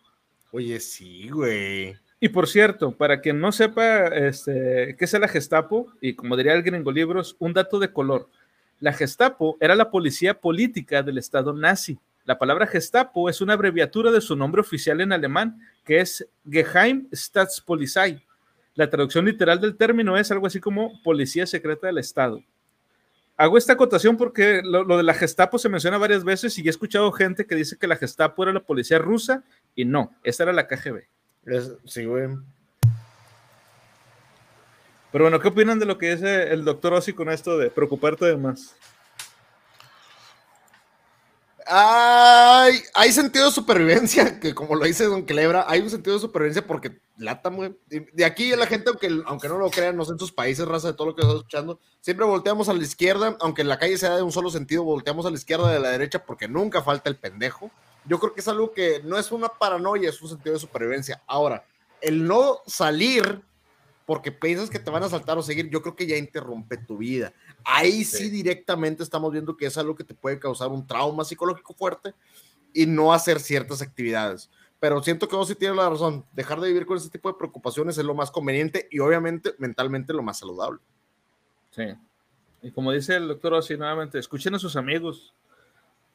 Oye, 0.51 0.79
sí, 0.79 1.29
güey. 1.29 1.95
Y 2.19 2.29
por 2.29 2.47
cierto, 2.47 2.91
para 2.91 3.19
quien 3.19 3.39
no 3.39 3.51
sepa 3.51 4.07
este, 4.07 4.95
qué 4.97 5.05
es 5.05 5.13
la 5.13 5.27
Gestapo, 5.27 5.87
y 6.01 6.13
como 6.13 6.37
diría 6.37 6.53
el 6.53 6.61
gringo 6.61 6.91
libros, 6.91 7.35
un 7.39 7.53
dato 7.53 7.79
de 7.79 7.91
color. 7.91 8.29
La 8.79 8.93
Gestapo 8.93 9.57
era 9.59 9.75
la 9.75 9.89
policía 9.89 10.39
política 10.39 11.01
del 11.01 11.17
Estado 11.17 11.51
nazi. 11.53 11.99
La 12.25 12.37
palabra 12.37 12.67
Gestapo 12.67 13.29
es 13.29 13.41
una 13.41 13.53
abreviatura 13.53 14.11
de 14.11 14.21
su 14.21 14.35
nombre 14.35 14.61
oficial 14.61 15.01
en 15.01 15.11
alemán, 15.11 15.59
que 15.83 15.99
es 15.99 16.27
Geheim 16.49 17.07
Staatspolizei. 17.11 18.23
La 18.75 18.89
traducción 18.89 19.25
literal 19.25 19.59
del 19.59 19.75
término 19.75 20.17
es 20.17 20.31
algo 20.31 20.47
así 20.47 20.59
como 20.59 21.01
policía 21.03 21.45
secreta 21.45 21.87
del 21.87 21.97
Estado. 21.97 22.41
Hago 23.37 23.57
esta 23.57 23.73
acotación 23.73 24.17
porque 24.17 24.61
lo, 24.63 24.83
lo 24.83 24.97
de 24.97 25.03
la 25.03 25.13
Gestapo 25.15 25.57
se 25.57 25.67
menciona 25.67 25.97
varias 25.97 26.23
veces 26.23 26.57
y 26.59 26.65
he 26.67 26.69
escuchado 26.69 27.11
gente 27.11 27.45
que 27.47 27.55
dice 27.55 27.77
que 27.77 27.87
la 27.87 27.95
Gestapo 27.95 28.43
era 28.43 28.53
la 28.53 28.59
policía 28.59 28.99
rusa 28.99 29.43
y 29.75 29.83
no, 29.85 30.13
esa 30.23 30.43
era 30.43 30.53
la 30.53 30.67
KGB. 30.67 31.03
Es- 31.47 31.71
sí, 31.85 32.05
güey. 32.05 32.27
Pero 35.11 35.25
bueno, 35.25 35.39
¿qué 35.39 35.47
opinan 35.49 35.79
de 35.79 35.85
lo 35.85 35.97
que 35.97 36.11
dice 36.15 36.53
el 36.53 36.63
doctor 36.63 36.93
Ossi 36.93 37.13
con 37.13 37.29
esto 37.29 37.57
de 37.57 37.69
preocuparte 37.69 38.25
de 38.25 38.37
más? 38.37 38.75
Hay, 41.67 42.81
hay 42.93 43.11
sentido 43.11 43.45
de 43.45 43.51
supervivencia, 43.51 44.39
que 44.39 44.53
como 44.53 44.75
lo 44.75 44.85
dice 44.85 45.05
Don 45.05 45.25
Quelebra, 45.25 45.65
hay 45.67 45.81
un 45.81 45.89
sentido 45.89 46.15
de 46.15 46.21
supervivencia 46.21 46.65
porque 46.65 46.99
lata. 47.17 47.51
De- 47.87 48.25
aquí 48.25 48.55
la 48.55 48.65
gente, 48.67 48.89
aunque, 48.89 49.09
aunque 49.25 49.47
no 49.47 49.57
lo 49.57 49.69
crean, 49.69 49.95
no 49.95 50.05
sé 50.05 50.13
en 50.13 50.19
sus 50.19 50.31
países, 50.31 50.67
raza 50.67 50.87
de 50.89 50.93
todo 50.93 51.07
lo 51.07 51.15
que 51.15 51.21
estás 51.21 51.35
escuchando, 51.37 51.79
siempre 51.99 52.25
volteamos 52.25 52.69
a 52.69 52.73
la 52.73 52.83
izquierda, 52.83 53.37
aunque 53.41 53.61
en 53.61 53.69
la 53.69 53.79
calle 53.79 53.97
sea 53.97 54.15
de 54.15 54.21
un 54.21 54.31
solo 54.31 54.49
sentido, 54.49 54.83
volteamos 54.83 55.25
a 55.25 55.29
la 55.29 55.35
izquierda 55.37 55.71
de 55.71 55.79
la 55.79 55.89
derecha 55.89 56.25
porque 56.25 56.47
nunca 56.47 56.81
falta 56.81 57.09
el 57.09 57.17
pendejo. 57.17 57.71
Yo 58.05 58.19
creo 58.19 58.33
que 58.33 58.41
es 58.41 58.47
algo 58.47 58.71
que 58.73 59.01
no 59.03 59.17
es 59.17 59.31
una 59.31 59.47
paranoia, 59.49 60.09
es 60.09 60.21
un 60.21 60.29
sentido 60.29 60.53
de 60.53 60.59
supervivencia. 60.59 61.21
Ahora, 61.27 61.63
el 62.01 62.25
no 62.25 62.59
salir 62.65 63.41
porque 64.07 64.31
piensas 64.31 64.69
que 64.69 64.79
te 64.79 64.89
van 64.91 65.03
a 65.03 65.09
saltar 65.09 65.37
o 65.37 65.43
seguir, 65.43 65.69
yo 65.69 65.81
creo 65.81 65.95
que 65.95 66.07
ya 66.07 66.17
interrumpe 66.17 66.75
tu 66.77 66.97
vida. 66.97 67.31
Ahí 67.65 68.03
sí. 68.03 68.29
directamente 68.29 69.03
estamos 69.03 69.31
viendo 69.31 69.55
que 69.57 69.65
es 69.65 69.77
algo 69.77 69.95
que 69.95 70.03
te 70.03 70.13
puede 70.13 70.39
causar 70.39 70.69
un 70.69 70.85
trauma 70.85 71.23
psicológico 71.23 71.73
fuerte 71.73 72.13
y 72.73 72.85
no 72.85 73.13
hacer 73.13 73.39
ciertas 73.39 73.81
actividades. 73.81 74.49
Pero 74.79 75.01
siento 75.03 75.27
que 75.27 75.35
vos 75.35 75.47
sí 75.47 75.55
tienes 75.55 75.77
la 75.77 75.89
razón. 75.89 76.25
Dejar 76.33 76.59
de 76.59 76.67
vivir 76.69 76.85
con 76.87 76.97
ese 76.97 77.09
tipo 77.09 77.29
de 77.29 77.37
preocupaciones 77.37 77.97
es 77.97 78.05
lo 78.05 78.15
más 78.15 78.31
conveniente 78.31 78.87
y 78.89 78.99
obviamente 78.99 79.53
mentalmente 79.59 80.11
lo 80.13 80.23
más 80.23 80.39
saludable. 80.39 80.79
Sí. 81.71 81.83
Y 82.63 82.71
como 82.71 82.91
dice 82.91 83.15
el 83.15 83.27
doctor 83.27 83.53
Ossi 83.53 83.77
nuevamente, 83.77 84.17
escuchen 84.19 84.55
a 84.55 84.59
sus 84.59 84.75
amigos. 84.75 85.33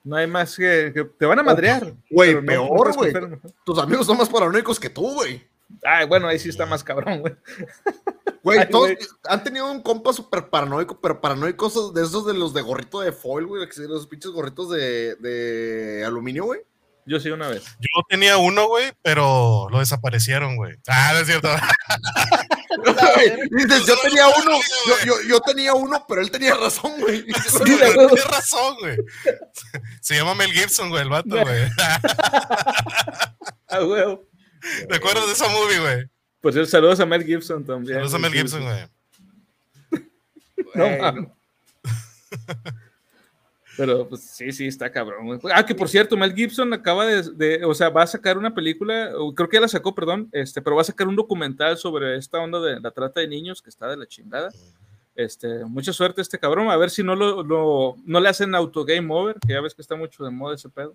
No 0.03 0.17
hay 0.17 0.27
más 0.27 0.57
que, 0.57 0.93
que 0.95 1.05
te 1.05 1.27
van 1.27 1.39
a 1.39 1.43
madrear. 1.43 1.95
Güey, 2.11 2.35
no- 2.35 2.41
no 2.41 2.47
peor, 2.47 2.95
güey. 2.97 3.13
en- 3.15 3.41
Tus 3.65 3.79
amigos 3.79 4.07
son 4.07 4.17
más 4.19 4.29
paranoicos 4.29 4.79
que 4.81 4.89
tú, 4.91 5.15
güey. 5.15 5.45
Ay, 5.85 6.07
bueno, 6.07 6.29
ahí 6.29 6.39
sí 6.39 6.49
está 6.49 6.65
más 6.67 6.83
cabrón, 6.85 7.21
güey. 7.21 7.35
Güey, 8.47 8.61
Ay, 8.61 8.69
todos 8.71 8.93
güey. 8.93 8.99
han 9.25 9.43
tenido 9.43 9.69
un 9.73 9.83
compa 9.83 10.13
súper 10.13 10.49
paranoico, 10.51 11.01
pero 11.01 11.21
paranoicos 11.21 11.93
de 11.93 12.05
esos 12.05 12.25
de 12.27 12.33
los 12.33 12.55
de 12.55 12.63
gorrito 12.63 13.01
de 13.01 13.11
foil, 13.11 13.45
güey, 13.45 13.67
los 13.89 14.07
pinches 14.07 14.31
gorritos 14.31 14.71
de, 14.71 15.17
de 15.17 16.05
aluminio, 16.07 16.45
güey. 16.45 16.61
Yo 17.07 17.19
sí 17.19 17.29
una 17.31 17.49
vez. 17.49 17.65
Yo 17.81 18.03
tenía 18.09 18.37
uno, 18.39 18.69
güey, 18.69 18.93
pero 19.03 19.67
lo 19.71 19.81
desaparecieron, 19.81 20.55
güey. 20.55 20.77
Ah, 20.87 21.11
no 21.15 21.19
es 21.21 21.27
cierto. 21.27 21.49
Dices, 23.51 23.85
yo 23.85 23.95
tenía 24.03 24.29
uno, 24.29 24.59
yo, 24.87 24.95
yo- 25.07 25.23
yo 25.29 25.41
tenía 25.41 25.75
uno, 25.75 26.05
pero 26.09 26.21
él 26.21 26.31
tenía 26.31 26.55
razón, 26.55 26.93
güey. 27.01 27.27
Sí, 27.49 27.65
tienes 27.65 27.97
razón, 28.31 28.77
güey. 28.79 28.97
Se 30.01 30.15
llama 30.15 30.37
Mel 30.37 30.53
Gibson, 30.53 30.91
güey, 30.91 31.03
el 31.03 31.09
vato, 31.09 31.31
güey. 31.31 31.45
Ah, 33.69 33.81
güey. 33.81 34.21
¿Te 34.89 34.97
acuerdas 34.97 35.27
de 35.27 35.33
esa 35.33 35.49
movie, 35.49 35.81
güey? 35.81 36.05
Pues 36.47 36.55
el 36.55 36.69
saludos 36.69 37.01
a 37.01 37.07
Mel 37.07 37.25
Gibson 37.25 37.65
también. 37.65 37.97
Saludos 37.97 38.15
a 38.15 38.19
Mel 38.21 38.33
Gibson, 38.33 38.63
güey. 38.63 38.87
No. 40.77 41.35
Pero 43.77 44.09
pues 44.09 44.21
sí, 44.23 44.53
sí, 44.53 44.69
está 44.69 44.93
cabrón. 44.93 45.41
Ah, 45.53 45.67
que 45.67 45.75
por 45.75 45.89
cierto, 45.89 46.17
Mel 46.17 46.33
Gibson 46.33 46.73
acaba 46.73 47.05
de, 47.05 47.23
de- 47.33 47.65
o 47.65 47.75
sea, 47.75 47.89
va 47.89 48.03
a 48.05 48.07
sacar 48.07 48.39
una 48.39 48.55
película, 48.55 49.11
creo 49.35 49.49
que 49.49 49.57
ya 49.57 49.61
la 49.63 49.67
sacó, 49.67 49.93
perdón, 49.93 50.29
este, 50.31 50.63
pero 50.63 50.77
va 50.77 50.83
a 50.83 50.85
sacar 50.85 51.09
un 51.09 51.17
documental 51.17 51.77
sobre 51.79 52.17
esta 52.17 52.39
onda 52.39 52.61
de 52.61 52.79
la 52.79 52.93
trata 52.93 53.19
de 53.19 53.27
niños 53.27 53.61
que 53.61 53.69
está 53.69 53.89
de 53.89 53.97
la 53.97 54.07
chingada. 54.07 54.53
Este, 55.17 55.65
mucha 55.65 55.93
suerte 55.93 56.21
a 56.21 56.23
este 56.23 56.39
cabrón, 56.39 56.71
a 56.71 56.77
ver 56.77 56.91
si 56.91 57.03
no 57.03 57.17
lo, 57.17 57.43
lo- 57.43 57.97
no 58.05 58.21
le 58.21 58.29
hacen 58.29 58.55
auto 58.55 58.85
game 58.85 59.09
over, 59.13 59.35
que 59.45 59.53
ya 59.53 59.61
ves 59.61 59.75
que 59.75 59.83
está 59.83 59.97
mucho 59.97 60.23
de 60.23 60.31
moda 60.31 60.55
ese 60.55 60.69
pedo. 60.69 60.95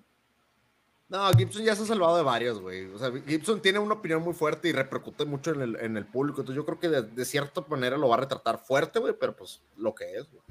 No, 1.12 1.30
Gibson 1.34 1.64
ya 1.66 1.76
se 1.76 1.84
ha 1.84 1.86
salvado 1.86 2.16
de 2.16 2.24
varios, 2.24 2.62
güey. 2.62 2.86
O 2.86 2.98
sea, 2.98 3.12
Gibson 3.28 3.62
tiene 3.62 3.80
una 3.80 3.96
opinión 3.96 4.22
muy 4.24 4.34
fuerte 4.34 4.70
y 4.70 4.72
repercute 4.72 5.26
mucho 5.26 5.52
en 5.52 5.62
el, 5.62 5.76
en 5.82 5.98
el 5.98 6.06
público. 6.06 6.40
Entonces 6.40 6.56
yo 6.56 6.66
creo 6.66 6.80
que 6.80 6.88
de, 6.88 7.02
de 7.02 7.26
cierta 7.26 7.62
manera 7.68 7.98
lo 7.98 8.08
va 8.08 8.16
a 8.16 8.20
retratar 8.22 8.58
fuerte, 8.60 9.00
güey, 9.00 9.14
pero 9.20 9.36
pues 9.36 9.62
lo 9.78 9.94
que 9.94 10.06
es, 10.16 10.26
güey. 10.32 10.42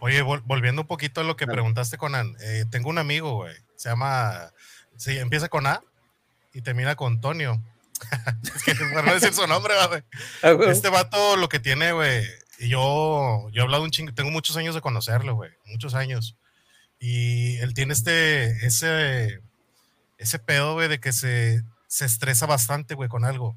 Oye, 0.00 0.22
vol- 0.24 0.42
volviendo 0.46 0.82
un 0.82 0.88
poquito 0.88 1.20
a 1.20 1.24
lo 1.24 1.36
que 1.36 1.44
Claro. 1.44 1.56
preguntaste, 1.56 1.98
Conan. 1.98 2.34
eh, 2.40 2.64
tengo 2.70 2.88
un 2.90 2.96
amigo, 2.98 3.34
güey. 3.36 3.54
Se 3.76 3.88
llama. 3.90 4.52
Sí, 4.96 5.18
empieza 5.18 5.48
con 5.48 5.66
A 5.66 5.82
y 6.54 6.62
termina 6.62 6.96
con 6.96 7.20
Tonio. 7.20 7.62
es 8.54 8.62
que 8.64 8.74
para 8.74 9.02
no 9.02 9.12
decir 9.14 9.34
su 9.34 9.46
nombre, 9.46 9.74
güey. 9.88 10.02
Ah, 10.42 10.52
güey. 10.52 10.70
Este 10.70 10.88
vato 10.88 11.36
lo 11.36 11.48
que 11.50 11.60
tiene, 11.60 11.92
güey. 11.92 12.24
y 12.58 12.68
Yo, 12.70 13.48
yo 13.52 13.60
he 13.60 13.64
hablado 13.64 13.82
un 13.82 13.90
chingo, 13.90 14.14
tengo 14.14 14.30
muchos 14.30 14.56
años 14.56 14.74
de 14.74 14.80
conocerlo, 14.80 15.34
güey. 15.34 15.50
Muchos 15.66 15.94
años. 15.94 16.36
Y 16.98 17.56
él 17.58 17.72
tiene 17.74 17.92
este, 17.94 18.66
ese, 18.66 19.40
ese 20.20 20.38
pedo, 20.38 20.74
güey, 20.74 20.88
de 20.88 21.00
que 21.00 21.12
se, 21.12 21.64
se 21.88 22.04
estresa 22.04 22.46
bastante, 22.46 22.94
güey, 22.94 23.08
con 23.08 23.24
algo. 23.24 23.56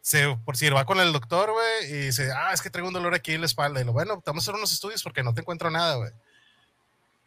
Se, 0.00 0.34
por 0.44 0.56
si 0.56 0.68
va 0.70 0.86
con 0.86 1.00
el 1.00 1.12
doctor, 1.12 1.50
güey, 1.50 1.92
y 1.92 2.06
dice, 2.06 2.30
ah, 2.32 2.52
es 2.54 2.62
que 2.62 2.70
traigo 2.70 2.88
un 2.88 2.94
dolor 2.94 3.14
aquí 3.14 3.32
en 3.32 3.40
la 3.40 3.46
espalda. 3.46 3.80
Y 3.80 3.84
lo 3.84 3.92
bueno, 3.92 4.22
vamos 4.24 4.42
a 4.42 4.44
hacer 4.44 4.54
unos 4.54 4.72
estudios 4.72 5.02
porque 5.02 5.24
no 5.24 5.34
te 5.34 5.40
encuentro 5.40 5.70
nada, 5.70 5.96
güey. 5.96 6.12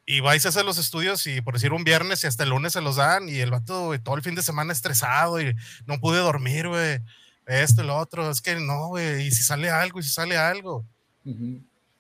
Y 0.06 0.22
va 0.22 0.36
y 0.36 0.40
se 0.40 0.48
hace 0.48 0.64
los 0.64 0.78
estudios 0.78 1.28
y 1.28 1.42
por 1.42 1.54
decir 1.54 1.74
un 1.74 1.84
viernes 1.84 2.24
y 2.24 2.28
hasta 2.28 2.44
el 2.44 2.50
lunes 2.50 2.74
se 2.74 2.82
los 2.82 2.96
dan 2.96 3.30
y 3.30 3.40
el 3.40 3.52
vato, 3.52 3.86
güey, 3.88 4.00
todo 4.00 4.16
el 4.16 4.22
fin 4.22 4.36
de 4.36 4.42
semana 4.42 4.74
estresado 4.74 5.40
y 5.40 5.56
no 5.86 6.00
pude 6.00 6.20
dormir, 6.20 6.70
güey. 6.70 7.00
Esto 7.46 7.84
lo 7.84 7.98
otro, 7.98 8.30
es 8.30 8.42
que 8.42 8.56
no, 8.56 8.88
güey, 8.88 9.28
y 9.28 9.32
si 9.32 9.44
sale 9.44 9.70
algo, 9.70 10.00
y 10.00 10.04
si 10.04 10.10
sale 10.10 10.38
algo. 10.38 10.86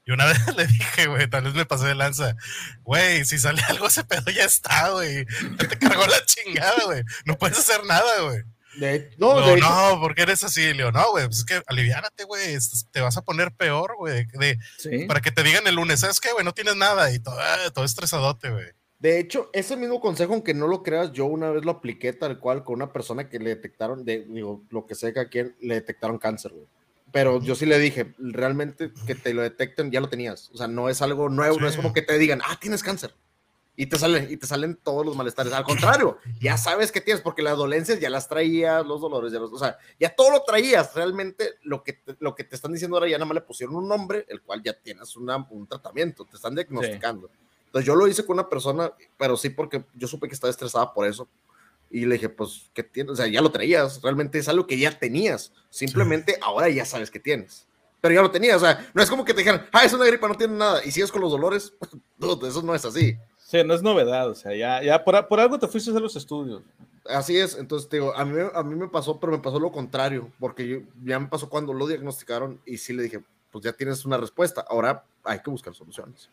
Y 0.05 0.11
una 0.11 0.25
vez 0.27 0.55
le 0.55 0.67
dije, 0.67 1.07
güey, 1.07 1.29
tal 1.29 1.43
vez 1.43 1.53
me 1.53 1.65
pasé 1.65 1.87
de 1.87 1.95
lanza, 1.95 2.35
güey, 2.83 3.23
si 3.25 3.39
sale 3.39 3.61
algo, 3.69 3.87
ese 3.87 4.03
pedo 4.03 4.29
ya 4.31 4.45
está, 4.45 4.89
güey. 4.91 5.25
Ya 5.59 5.67
te 5.67 5.77
cargó 5.79 6.05
la 6.05 6.25
chingada, 6.25 6.83
güey. 6.85 7.03
No 7.25 7.37
puedes 7.37 7.57
hacer 7.59 7.83
nada, 7.85 8.21
güey. 8.21 8.41
De, 8.75 9.11
no, 9.19 9.39
No, 9.39 9.45
de 9.47 9.57
no, 9.57 9.99
porque 10.01 10.23
eres 10.23 10.43
así, 10.43 10.73
Leo. 10.73 10.91
No, 10.91 11.11
güey, 11.11 11.25
pues 11.27 11.37
es 11.39 11.45
que 11.45 11.61
aliviárate, 11.67 12.23
güey. 12.23 12.57
Te 12.91 13.01
vas 13.01 13.15
a 13.17 13.21
poner 13.21 13.51
peor, 13.53 13.95
güey. 13.97 14.25
Sí. 14.79 15.05
Para 15.05 15.21
que 15.21 15.31
te 15.31 15.43
digan 15.43 15.67
el 15.67 15.75
lunes, 15.75 15.99
¿sabes 15.99 16.19
qué, 16.19 16.31
güey? 16.31 16.43
No 16.43 16.53
tienes 16.53 16.75
nada 16.75 17.11
y 17.11 17.19
todo, 17.19 17.37
ah, 17.39 17.69
todo 17.71 17.85
estresadote, 17.85 18.49
güey. 18.49 18.65
de 18.97 19.19
hecho, 19.19 19.49
ese 19.53 19.77
mismo 19.77 20.01
consejo, 20.01 20.33
aunque 20.33 20.53
no 20.55 20.65
lo 20.67 20.81
creas, 20.81 21.11
yo 21.11 21.25
una 21.25 21.51
vez 21.51 21.63
lo 21.65 21.71
apliqué 21.71 22.13
tal 22.13 22.39
cual 22.39 22.63
con 22.63 22.75
una 22.75 22.91
persona 22.91 23.29
que 23.29 23.37
le 23.37 23.51
detectaron, 23.51 24.03
de, 24.05 24.25
digo, 24.27 24.63
lo 24.71 24.87
que 24.87 24.95
sé 24.95 25.13
que 25.13 25.19
a 25.19 25.29
quien 25.29 25.55
le 25.61 25.75
detectaron 25.75 26.17
cáncer, 26.17 26.51
güey. 26.53 26.65
Pero 27.13 27.39
yo 27.41 27.53
sí 27.55 27.65
le 27.65 27.79
dije, 27.79 28.13
realmente 28.17 28.91
que 29.07 29.15
te 29.15 29.33
lo 29.33 29.41
detecten, 29.43 29.91
ya 29.91 30.01
lo 30.01 30.09
tenías. 30.09 30.49
O 30.53 30.57
sea, 30.57 30.67
no 30.67 30.89
es 30.89 31.01
algo 31.01 31.29
nuevo, 31.29 31.59
no 31.59 31.67
es 31.67 31.75
Sí. 31.75 31.77
como 31.79 31.93
que 31.93 32.01
te 32.01 32.17
digan, 32.17 32.41
ah, 32.43 32.57
tienes 32.59 32.83
cáncer. 32.83 33.13
Y 33.75 33.85
te 33.85 33.97
salen, 33.97 34.27
y 34.29 34.37
te 34.37 34.45
salen 34.45 34.75
todos 34.75 35.05
los 35.05 35.15
malestares. 35.15 35.53
Al 35.53 35.63
contrario, 35.63 36.17
ya 36.41 36.57
sabes 36.57 36.91
que 36.91 37.01
tienes, 37.01 37.21
porque 37.23 37.41
las 37.41 37.55
dolencias 37.57 37.99
ya 37.99 38.09
las 38.09 38.27
traías, 38.27 38.85
los 38.85 38.99
dolores, 38.99 39.31
ya 39.31 39.39
los, 39.39 39.53
o 39.53 39.57
sea, 39.57 39.77
ya 39.99 40.13
todo 40.13 40.31
lo 40.31 40.43
traías. 40.43 40.93
Realmente 40.95 41.53
lo 41.63 41.83
que, 41.83 41.93
te, 41.93 42.15
lo 42.19 42.35
que 42.35 42.43
te 42.43 42.55
están 42.55 42.73
diciendo 42.73 42.97
ahora 42.97 43.07
ya 43.09 43.17
nada 43.17 43.25
más 43.25 43.35
le 43.35 43.41
pusieron 43.41 43.75
un 43.75 43.87
nombre, 43.87 44.25
el 44.27 44.41
cual 44.41 44.61
ya 44.63 44.73
tienes 44.73 45.15
una, 45.15 45.37
un 45.49 45.65
tratamiento, 45.67 46.25
te 46.25 46.35
están 46.35 46.53
diagnosticando. 46.55 47.29
Entonces 47.67 47.87
yo 47.87 47.95
lo 47.95 48.07
hice 48.07 48.23
con 48.25 48.35
una 48.39 48.47
persona, 48.49 48.91
pero 49.17 49.37
sí 49.37 49.49
porque 49.49 49.83
yo 49.95 50.07
supe 50.07 50.27
que 50.27 50.35
estaba 50.35 50.51
estresada 50.51 50.93
por 50.93 51.07
eso. 51.07 51.27
Y 51.93 52.07
le 52.07 52.15
dije, 52.15 52.27
pues, 52.27 52.71
¿qué 52.73 52.81
tienes? 52.81 53.11
O 53.11 53.15
sea, 53.15 53.27
ya 53.27 53.39
lo 53.39 53.51
traías, 53.51 54.01
realmente 54.01 54.39
es 54.39 54.49
algo 54.49 54.65
que 54.65 54.79
ya 54.79 54.97
tenías. 54.97 55.53
Simplemente 55.69 56.39
ahora 56.41 56.67
ya 56.67 56.85
sabes 56.85 57.11
que 57.11 57.19
tienes. 57.19 57.67
Pero 58.01 58.15
ya 58.15 58.21
lo 58.23 58.31
tenías, 58.31 58.57
o 58.57 58.65
sea, 58.65 58.89
no 58.95 59.03
es 59.03 59.11
como 59.11 59.23
que 59.23 59.31
te 59.31 59.41
dijeran, 59.41 59.67
ah, 59.71 59.85
es 59.85 59.93
una 59.93 60.05
gripa, 60.05 60.27
no 60.27 60.33
tiene 60.33 60.55
nada, 60.55 60.83
y 60.83 60.89
sigues 60.89 61.11
con 61.11 61.21
los 61.21 61.31
dolores. 61.31 61.71
Dude, 62.17 62.47
eso 62.47 62.63
no 62.63 62.73
es 62.73 62.83
así. 62.83 63.15
Sí, 63.37 63.63
no 63.63 63.75
es 63.75 63.83
novedad, 63.83 64.27
o 64.27 64.33
sea, 64.33 64.55
ya, 64.55 64.81
ya 64.81 65.03
por, 65.03 65.27
por 65.27 65.39
algo 65.39 65.59
te 65.59 65.67
fuiste 65.67 65.91
a 65.91 65.99
los 65.99 66.15
estudios. 66.15 66.63
Así 67.05 67.37
es, 67.37 67.55
entonces 67.59 67.87
te 67.87 67.97
digo, 67.97 68.11
a 68.15 68.25
mí, 68.25 68.41
a 68.51 68.63
mí 68.63 68.73
me 68.73 68.87
pasó, 68.87 69.19
pero 69.19 69.31
me 69.31 69.37
pasó 69.37 69.59
lo 69.59 69.71
contrario, 69.71 70.31
porque 70.39 70.67
yo, 70.67 70.79
ya 71.03 71.19
me 71.19 71.27
pasó 71.27 71.47
cuando 71.47 71.73
lo 71.73 71.85
diagnosticaron 71.85 72.59
y 72.65 72.77
sí 72.77 72.93
le 72.93 73.03
dije, 73.03 73.23
pues 73.51 73.63
ya 73.63 73.73
tienes 73.73 74.03
una 74.03 74.17
respuesta, 74.17 74.65
ahora 74.67 75.05
hay 75.23 75.41
que 75.41 75.51
buscar 75.51 75.75
soluciones. 75.75 76.27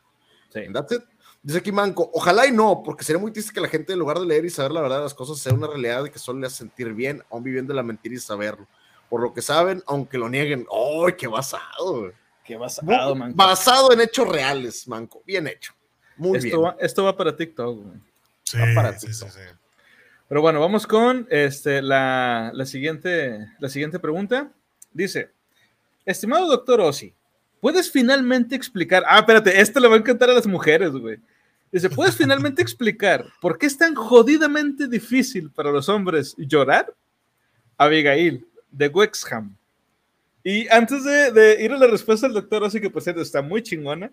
Sí. 0.48 0.60
And 0.60 0.74
that's 0.74 0.92
it. 0.92 1.02
Dice 1.42 1.58
aquí 1.58 1.72
Manco, 1.72 2.10
ojalá 2.12 2.46
y 2.46 2.52
no, 2.52 2.82
porque 2.84 3.02
sería 3.02 3.20
muy 3.20 3.32
triste 3.32 3.52
que 3.54 3.60
la 3.62 3.68
gente 3.68 3.94
en 3.94 3.98
lugar 3.98 4.18
de 4.18 4.26
leer 4.26 4.44
y 4.44 4.50
saber 4.50 4.72
la 4.72 4.82
verdad 4.82 4.98
de 4.98 5.04
las 5.04 5.14
cosas 5.14 5.38
sea 5.38 5.54
una 5.54 5.66
realidad 5.66 6.04
de 6.04 6.10
que 6.10 6.18
solo 6.18 6.38
le 6.40 6.46
hace 6.46 6.56
sentir 6.58 6.92
bien, 6.92 7.22
aún 7.30 7.42
viviendo 7.42 7.72
la 7.72 7.82
mentira 7.82 8.14
y 8.14 8.18
saberlo. 8.18 8.66
Por 9.08 9.22
lo 9.22 9.32
que 9.32 9.40
saben, 9.42 9.82
aunque 9.86 10.18
lo 10.18 10.28
nieguen. 10.28 10.66
¡Ay, 10.70 11.14
qué 11.14 11.26
basado! 11.26 12.00
güey! 12.00 12.12
Qué 12.44 12.56
basado, 12.56 13.14
man. 13.14 13.32
Basado 13.34 13.92
en 13.92 14.00
hechos 14.00 14.28
reales, 14.28 14.86
Manco. 14.86 15.22
Bien 15.26 15.46
hecho. 15.46 15.72
Muy 16.16 16.36
Esto 16.38 16.48
bien. 16.58 16.62
va, 16.62 16.76
esto 16.78 17.04
va 17.04 17.16
para 17.16 17.34
TikTok, 17.34 17.76
güey. 17.84 17.98
Sí, 18.42 18.58
Va 18.58 18.66
para 18.74 18.98
sí, 18.98 19.06
sí, 19.06 19.12
TikTok. 19.12 19.30
sí. 19.30 19.40
Pero 20.28 20.42
bueno, 20.42 20.60
vamos 20.60 20.86
con 20.86 21.26
este, 21.30 21.80
la, 21.82 22.50
la 22.54 22.66
siguiente, 22.66 23.48
la 23.58 23.68
siguiente 23.68 23.98
pregunta. 23.98 24.50
Dice, 24.92 25.30
estimado 26.04 26.46
doctor 26.46 26.80
Ossi, 26.80 27.12
¿puedes 27.60 27.90
finalmente 27.90 28.54
explicar? 28.54 29.02
Ah, 29.08 29.20
espérate, 29.20 29.60
esto 29.60 29.80
le 29.80 29.88
va 29.88 29.94
a 29.96 29.98
encantar 29.98 30.30
a 30.30 30.34
las 30.34 30.46
mujeres, 30.46 30.90
güey. 30.90 31.18
Dice, 31.72 31.88
¿puedes 31.88 32.16
finalmente 32.16 32.62
explicar 32.62 33.24
por 33.40 33.56
qué 33.56 33.66
es 33.66 33.78
tan 33.78 33.94
jodidamente 33.94 34.88
difícil 34.88 35.50
para 35.50 35.70
los 35.70 35.88
hombres 35.88 36.34
llorar? 36.36 36.92
Abigail, 37.76 38.46
de 38.70 38.88
Wexham. 38.88 39.56
Y 40.42 40.68
antes 40.68 41.04
de, 41.04 41.30
de 41.30 41.62
ir 41.62 41.72
a 41.72 41.78
la 41.78 41.86
respuesta 41.86 42.26
del 42.26 42.34
doctor, 42.34 42.64
así 42.64 42.80
que 42.80 42.90
por 42.90 43.02
cierto 43.02 43.22
está 43.22 43.40
muy 43.40 43.62
chingona, 43.62 44.10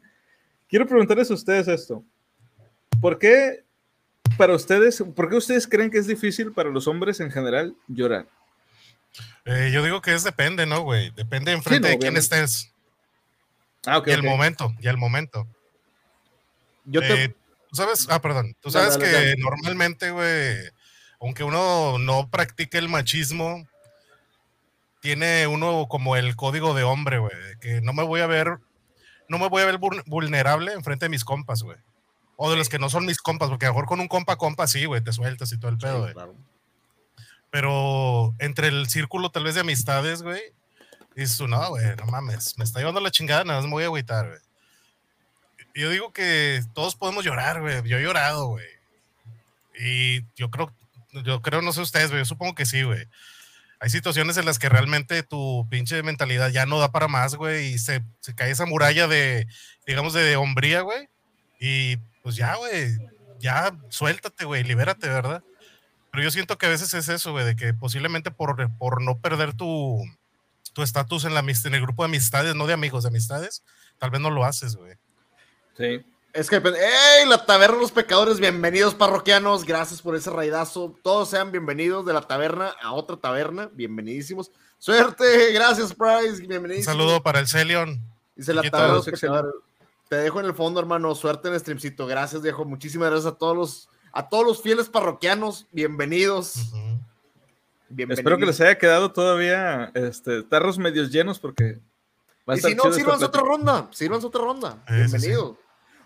quiero 0.70 0.86
preguntarles 0.86 1.32
a 1.32 1.34
ustedes 1.34 1.67
esto. 1.67 2.04
¿Por 3.02 3.17
qué 3.17 3.63
para 4.38 4.54
ustedes, 4.54 5.04
por 5.15 5.30
qué 5.30 5.36
ustedes 5.36 5.67
creen 5.67 5.89
que 5.89 5.98
es 5.98 6.08
difícil 6.08 6.52
para 6.52 6.70
los 6.70 6.88
hombres 6.88 7.20
en 7.20 7.32
general 7.32 7.76
llorar? 7.88 8.28
Eh, 9.46 9.72
yo 9.74 9.84
digo 9.84 10.02
que 10.02 10.13
es 10.13 10.24
depende, 10.24 10.65
¿no, 10.65 10.82
güey? 10.82 11.12
Depende 11.12 11.54
enfrente 11.54 11.88
no, 11.88 11.93
de 11.93 12.00
quién 12.00 12.17
estés. 12.17 12.72
Ah, 13.86 14.00
ok. 14.00 14.08
y 14.08 14.12
el 14.12 14.24
momento, 14.24 14.74
y 14.80 14.88
el 14.88 14.98
momento. 14.98 15.48
Yo 16.86 17.02
te, 17.02 17.24
Eh, 17.24 17.36
sabes, 17.78 18.08
ah, 18.10 18.22
perdón, 18.22 18.56
tú 18.60 18.70
sabes 18.72 18.98
dale, 19.00 19.06
que 19.06 19.12
dale. 19.12 19.36
normalmente, 19.38 20.12
güey, 20.12 20.58
aunque 21.22 21.44
uno 21.46 21.98
no 21.98 22.30
practique 22.30 22.78
el 22.78 22.90
machismo, 22.90 23.66
tiene 25.02 25.48
uno 25.48 25.88
como 25.88 26.16
el 26.16 26.36
código 26.36 26.74
de 26.74 26.84
hombre, 26.84 27.20
güey, 27.20 27.34
que 27.62 27.80
no 27.82 27.94
me 27.94 28.04
voy 28.04 28.22
a 28.22 28.28
ver, 28.28 28.58
no 29.30 29.38
me 29.40 29.48
voy 29.48 29.62
a 29.62 29.66
ver 29.66 29.76
vul- 29.80 30.04
vulnerable 30.06 30.74
enfrente 30.74 31.06
de 31.06 31.10
mis 31.10 31.24
compas, 31.24 31.63
güey. 31.63 31.78
O 32.36 32.52
de 32.52 32.58
los 32.58 32.70
que 32.70 32.78
no 32.80 32.90
son 32.90 33.06
mis 33.06 33.20
compas, 33.20 33.50
porque 33.50 33.66
a 33.66 33.70
lo 33.70 33.74
mejor 33.76 33.88
con 33.88 34.00
un 34.00 34.08
compa 34.08 34.36
compa 34.36 34.68
sí, 34.68 34.86
güey, 34.86 35.02
te 35.04 35.12
sueltas 35.13 35.52
y 35.54 35.60
todo 35.60 35.72
el 35.72 35.78
pedo, 35.78 35.96
Sí, 35.96 36.02
güey. 36.02 36.13
claro. 36.13 36.36
Pero 37.50 38.36
entre 38.40 38.68
el 38.68 38.88
círculo 38.90 39.30
tal 39.32 39.44
vez 39.46 39.56
de 39.56 39.62
amistades, 39.62 40.22
güey, 40.22 40.42
dices 41.16 41.38
tú, 41.38 41.48
no, 41.48 41.70
güey, 41.70 41.96
no 41.96 42.06
mames, 42.06 42.58
me 42.58 42.63
está 42.63 42.80
llevando 42.80 43.00
la 43.00 43.10
chingada, 43.12 43.44
nada 43.44 43.60
más 43.60 43.66
me 43.66 43.72
voy 43.72 43.84
a 43.84 43.88
agüitar, 43.88 44.28
güey. 44.28 44.40
Yo 45.78 45.92
digo 45.92 46.12
que 46.12 46.63
todos 46.74 46.96
podemos 46.96 47.24
llorar, 47.24 47.62
güey. 47.62 47.84
Yo 47.84 47.98
he 47.98 48.04
llorado, 48.04 48.48
güey. 48.48 48.66
Y 49.80 50.26
yo 50.36 50.50
creo, 50.50 50.74
yo 51.24 51.42
creo, 51.44 51.62
no 51.62 51.72
sé 51.72 51.82
ustedes, 51.82 52.10
güey, 52.10 52.22
yo 52.22 52.26
supongo 52.26 52.56
que 52.56 52.66
sí, 52.66 52.82
güey. 52.82 53.08
Hay 53.80 53.92
situaciones 53.92 54.38
en 54.38 54.46
las 54.46 54.58
que 54.58 54.70
realmente 54.70 55.22
tu 55.22 55.68
pinche 55.70 56.02
mentalidad 56.02 56.50
ya 56.50 56.66
no 56.66 56.80
da 56.80 56.92
para 56.92 57.08
más, 57.08 57.36
güey, 57.36 57.74
y 57.74 57.78
se, 57.78 58.04
se 58.22 58.34
cae 58.34 58.50
esa 58.50 58.66
muralla 58.66 59.08
de, 59.08 59.46
digamos, 59.86 60.13
de 60.13 60.36
hombría, 60.36 60.82
güey. 60.82 61.10
Y 61.60 61.98
pues 62.24 62.36
ya, 62.36 62.56
güey, 62.56 62.98
ya 63.40 63.72
suéltate, 63.90 64.46
güey, 64.46 64.63
libérate, 64.63 65.08
¿verdad? 65.08 65.44
Pero 66.12 66.24
yo 66.24 66.32
siento 66.32 66.58
que 66.58 66.66
a 66.66 66.70
veces 66.70 66.92
es 66.96 67.08
eso, 67.08 67.34
güey, 67.34 67.46
de 67.46 67.56
que 67.56 67.76
posiblemente 67.76 68.32
por, 68.32 68.76
por 68.78 69.04
no 69.04 69.20
perder 69.20 69.54
tu 69.54 70.04
tu 70.74 70.84
estatus 70.84 71.26
en, 71.26 71.34
en 71.34 71.74
el 71.74 71.82
grupo 71.82 72.04
de 72.04 72.10
amistades, 72.10 72.54
no 72.54 72.68
de 72.68 72.74
amigos, 72.74 73.04
de 73.04 73.10
amistades, 73.10 73.63
tal 73.98 74.12
vez 74.12 74.22
no 74.22 74.30
lo 74.30 74.46
haces, 74.46 74.76
güey. 74.76 74.96
Sí. 75.78 76.04
Es 76.34 76.50
que, 76.50 76.58
¡Ey! 76.58 77.28
La 77.28 77.46
taberna 77.46 77.76
de 77.76 77.82
los 77.82 77.92
pecadores, 77.92 78.40
bienvenidos 78.40 78.96
parroquianos, 78.96 79.63
gracias 79.63 80.02
por 80.02 80.16
ese 80.16 80.30
raidazo. 80.30 80.96
Todos 81.04 81.30
sean 81.30 81.52
bienvenidos 81.52 82.06
de 82.06 82.13
la 82.13 82.22
taberna 82.22 82.74
a 82.82 82.94
otra 82.94 83.18
taberna, 83.18 83.70
bienvenidísimos. 83.74 84.52
Suerte, 84.80 85.52
gracias, 85.54 85.94
Price, 85.94 86.42
Un 86.42 86.48
bienvenidísimos. 86.48 86.98
saludo 86.98 87.24
para 87.24 87.40
el 87.40 87.48
Celion. 87.48 88.02
Dice 88.36 88.54
la 88.54 88.62
taberna 88.63 88.88
de 88.88 88.94
los 88.94 89.06
pecadores. 89.06 89.54
Te 90.10 90.16
dejo 90.16 90.40
en 90.40 90.46
el 90.46 90.54
fondo, 90.54 90.80
hermano. 90.80 91.13
Suerte 91.16 91.48
en 91.48 91.54
el 91.56 91.60
streamcito. 91.60 92.08
Gracias, 92.08 92.42
viejo. 92.42 92.66
Muchísimas 92.66 93.10
gracias 93.10 93.34
a 93.34 93.38
todos 93.38 93.56
los, 93.58 93.90
a 94.13 94.30
todos 94.30 94.46
los 94.46 94.62
fieles 94.62 94.90
parroquianos. 94.90 95.66
Bienvenidos. 95.72 96.72
Bienvenidos. 97.90 98.20
Espero 98.20 98.38
que 98.38 98.46
les 98.46 98.62
haya 98.62 98.78
quedado 98.78 99.12
todavía 99.12 99.92
este, 99.96 100.44
tarros 100.44 100.78
medios 100.78 101.12
llenos 101.12 101.40
porque 101.40 101.80
va 102.48 102.54
a 102.54 102.56
Y 102.56 102.58
estar 102.60 102.72
si 102.72 102.78
no, 102.78 102.94
sírvanse 102.94 103.26
otra 103.26 103.42
ronda. 103.42 103.90
Sírvanse 103.92 104.28
otra 104.28 104.42
ronda. 104.42 104.72
Sí, 104.88 104.94
sí, 104.94 104.96
Bienvenido. 104.96 105.58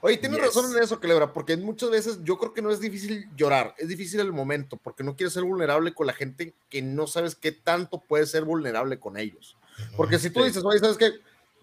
Oye, 0.02 0.18
tienes 0.18 0.40
Yes. 0.40 0.48
razón 0.48 0.76
en 0.76 0.82
eso, 0.84 1.00
Clebra, 1.00 1.32
porque 1.32 1.56
muchas 1.58 1.90
veces 1.92 2.20
yo 2.24 2.38
creo 2.38 2.54
que 2.54 2.62
no 2.62 2.72
es 2.72 2.80
difícil 2.80 3.30
llorar, 3.36 3.76
es 3.78 3.88
difícil 3.88 4.20
el 4.20 4.32
momento, 4.34 4.78
porque 4.78 5.04
no 5.04 5.16
quieres 5.16 5.34
ser 5.34 5.44
vulnerable 5.44 5.94
con 5.94 6.08
la 6.08 6.14
gente 6.14 6.56
que 6.70 6.82
no 6.82 7.06
sabes 7.08 7.36
qué 7.36 7.52
tanto 7.52 8.02
puedes 8.02 8.32
ser 8.32 8.44
vulnerable 8.44 9.00
con 9.00 9.18
ellos. 9.18 9.58
Porque 9.96 10.18
si 10.20 10.30
tú 10.30 10.44
dices, 10.44 10.64
oye, 10.66 10.80
¿sabes 10.80 10.98
qué? 10.98 11.12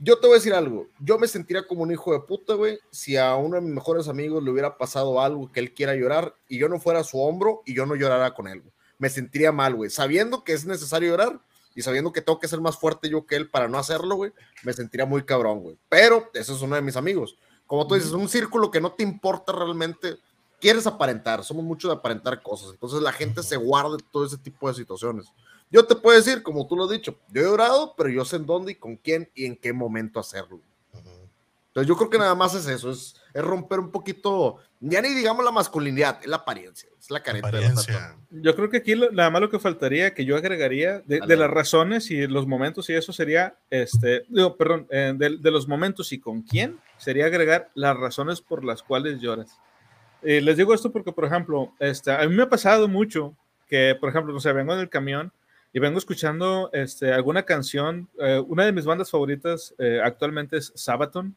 Yo 0.01 0.19
te 0.19 0.29
voy 0.29 0.35
a 0.37 0.39
decir 0.39 0.55
algo. 0.55 0.87
Yo 1.01 1.19
me 1.19 1.27
sentiría 1.27 1.67
como 1.67 1.83
un 1.83 1.91
hijo 1.91 2.13
de 2.13 2.21
puta, 2.21 2.55
güey, 2.55 2.79
si 2.91 3.17
a 3.17 3.35
uno 3.35 3.57
de 3.57 3.63
mis 3.63 3.75
mejores 3.75 4.07
amigos 4.07 4.43
le 4.45 4.51
hubiera 4.51 4.79
pasado 4.79 5.21
algo 5.21 5.51
que 5.51 5.59
él 5.59 5.75
quiera 5.75 5.97
llorar 5.97 6.35
y 6.49 6.59
yo 6.59 6.69
no 6.69 6.79
fuera 6.79 7.01
a 7.01 7.05
su 7.05 7.21
hombro 7.21 7.63
y 7.67 7.75
yo 7.75 7.85
no 7.87 7.97
llorara 7.97 8.33
con 8.35 8.47
él. 8.47 8.63
Me 8.99 9.09
sentiría 9.11 9.51
mal, 9.51 9.75
güey. 9.75 9.91
Sabiendo 9.91 10.45
que 10.45 10.53
es 10.53 10.65
necesario 10.65 11.11
llorar 11.11 11.41
y 11.75 11.83
sabiendo 11.83 12.13
que 12.13 12.21
tengo 12.21 12.39
que 12.39 12.47
ser 12.47 12.61
más 12.61 12.79
fuerte 12.79 13.09
yo 13.09 13.27
que 13.27 13.35
él 13.35 13.51
para 13.51 13.67
no 13.67 13.79
hacerlo, 13.79 14.15
güey, 14.15 14.33
me 14.63 14.73
sentiría 14.73 15.07
muy 15.07 15.25
cabrón, 15.25 15.61
güey. 15.61 15.77
Pero 15.89 16.31
ese 16.33 16.53
es 16.53 16.61
uno 16.63 16.77
de 16.77 16.83
mis 16.83 16.95
amigos. 16.97 17.37
Como 17.69 17.87
tú 17.87 17.95
dices, 17.95 18.13
un 18.13 18.29
círculo 18.29 18.71
que 18.71 18.81
no 18.81 18.91
te 18.93 19.05
importa 19.05 19.53
realmente. 19.53 20.19
Quieres 20.59 20.89
aparentar, 20.89 21.45
somos 21.45 21.63
muchos 21.63 21.89
de 21.89 21.97
aparentar 21.97 22.43
cosas. 22.43 22.71
Entonces 22.73 23.01
la 23.01 23.13
gente 23.13 23.45
se 23.45 23.57
guarda 23.57 23.97
todo 24.11 24.27
ese 24.27 24.39
tipo 24.39 24.67
de 24.67 24.75
situaciones. 24.75 25.27
Yo 25.71 25.87
te 25.87 25.95
puedo 25.95 26.17
decir, 26.17 26.43
como 26.43 26.67
tú 26.67 26.75
lo 26.75 26.85
has 26.85 26.91
dicho, 26.91 27.17
yo 27.29 27.43
he 27.43 27.45
llorado, 27.45 27.95
pero 27.97 28.09
yo 28.09 28.25
sé 28.25 28.37
en 28.37 28.47
dónde 28.47 28.73
y 28.73 28.75
con 28.75 28.97
quién 28.97 29.31
y 29.35 29.45
en 29.45 29.55
qué 29.55 29.73
momento 29.73 30.19
hacerlo. 30.19 30.59
Entonces 30.95 31.87
yo 31.87 31.97
creo 31.97 32.11
que 32.11 32.19
nada 32.19 32.35
más 32.35 32.55
es 32.55 32.67
eso, 32.67 32.91
es, 32.91 33.15
es 33.35 33.43
romper 33.43 33.79
un 33.81 33.91
poquito, 33.91 34.59
ya 34.81 35.01
ni 35.03 35.09
digamos 35.15 35.45
la 35.45 35.51
masculinidad, 35.51 36.19
es 36.23 36.27
la 36.29 36.37
apariencia, 36.37 36.89
es 36.99 37.11
la 37.11 37.23
careta 37.23 37.51
de 37.51 37.57
Apariencia. 37.59 37.93
persona. 37.95 38.17
Yo 38.31 38.55
creo 38.57 38.71
que 38.71 38.77
aquí 38.79 38.95
lo- 38.95 39.11
nada 39.11 39.31
más 39.31 39.41
lo 39.41 39.51
que 39.51 39.59
faltaría, 39.59 40.15
que 40.15 40.25
yo 40.25 40.37
agregaría 40.37 41.01
de, 41.01 41.21
de 41.21 41.37
las 41.37 41.51
razones 41.51 42.11
y 42.11 42.27
los 42.27 42.47
momentos 42.47 42.89
y 42.91 42.95
eso 42.95 43.13
sería, 43.13 43.57
este, 43.71 44.25
digo, 44.29 44.57
perdón, 44.57 44.87
eh, 44.91 45.13
de, 45.17 45.37
de 45.39 45.51
los 45.51 45.67
momentos 45.69 46.13
y 46.13 46.19
con 46.21 46.43
quién, 46.43 46.79
sería 46.97 47.27
agregar 47.27 47.71
las 47.75 47.97
razones 47.97 48.41
por 48.41 48.65
las 48.65 48.83
cuales 48.83 49.21
lloras. 49.21 49.59
Eh, 50.23 50.41
les 50.41 50.57
digo 50.57 50.75
esto 50.75 50.91
porque, 50.91 51.13
por 51.13 51.25
ejemplo, 51.25 51.73
este, 51.79 52.11
a 52.11 52.27
mí 52.29 52.35
me 52.35 52.43
ha 52.43 52.49
pasado 52.49 52.89
mucho 52.89 53.35
que, 53.69 53.95
por 54.01 54.09
ejemplo, 54.11 54.33
no 54.33 54.41
sé, 54.41 54.53
vengo 54.53 54.73
en 54.75 54.81
el 54.81 54.89
camión 54.89 55.31
y 55.73 55.79
vengo 55.79 55.99
escuchando 55.99 56.71
este, 56.73 57.13
alguna 57.13 57.45
canción, 57.45 58.09
eh, 58.19 58.43
una 58.47 58.65
de 58.65 58.73
mis 58.73 58.85
bandas 58.87 59.11
favoritas 59.11 59.75
eh, 59.79 60.01
actualmente 60.03 60.57
es 60.57 60.73
Sabaton, 60.75 61.37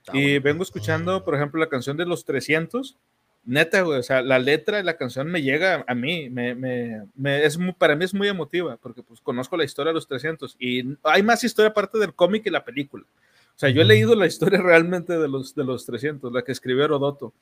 Está 0.00 0.16
y 0.16 0.22
bueno. 0.32 0.40
vengo 0.44 0.62
escuchando, 0.62 1.24
por 1.24 1.34
ejemplo, 1.34 1.60
la 1.60 1.68
canción 1.68 1.96
de 1.96 2.06
los 2.06 2.24
300. 2.24 2.96
Neta, 3.44 3.80
güey, 3.80 3.98
o 3.98 4.02
sea, 4.02 4.20
la 4.20 4.38
letra 4.38 4.76
de 4.76 4.82
la 4.82 4.98
canción 4.98 5.26
me 5.30 5.40
llega 5.40 5.82
a 5.88 5.94
mí, 5.94 6.28
me, 6.28 6.54
me, 6.54 7.06
me- 7.14 7.42
es 7.44 7.56
muy- 7.56 7.72
para 7.72 7.96
mí 7.96 8.04
es 8.04 8.12
muy 8.12 8.28
emotiva, 8.28 8.76
porque 8.76 9.02
pues 9.02 9.18
conozco 9.22 9.56
la 9.56 9.64
historia 9.64 9.90
de 9.90 9.94
los 9.94 10.06
300 10.06 10.56
y 10.58 10.96
hay 11.02 11.22
más 11.22 11.42
historia 11.42 11.70
aparte 11.70 11.98
del 11.98 12.12
cómic 12.14 12.42
y 12.46 12.50
la 12.50 12.64
película. 12.64 13.04
O 13.04 13.58
sea, 13.60 13.70
yo 13.70 13.80
he 13.80 13.84
leído 13.86 14.14
la 14.14 14.26
historia 14.26 14.60
realmente 14.62 15.18
de 15.18 15.26
los, 15.28 15.54
de 15.54 15.64
los 15.64 15.86
300, 15.86 16.30
la 16.32 16.42
que 16.42 16.52
escribió 16.52 16.84
Herodoto. 16.84 17.32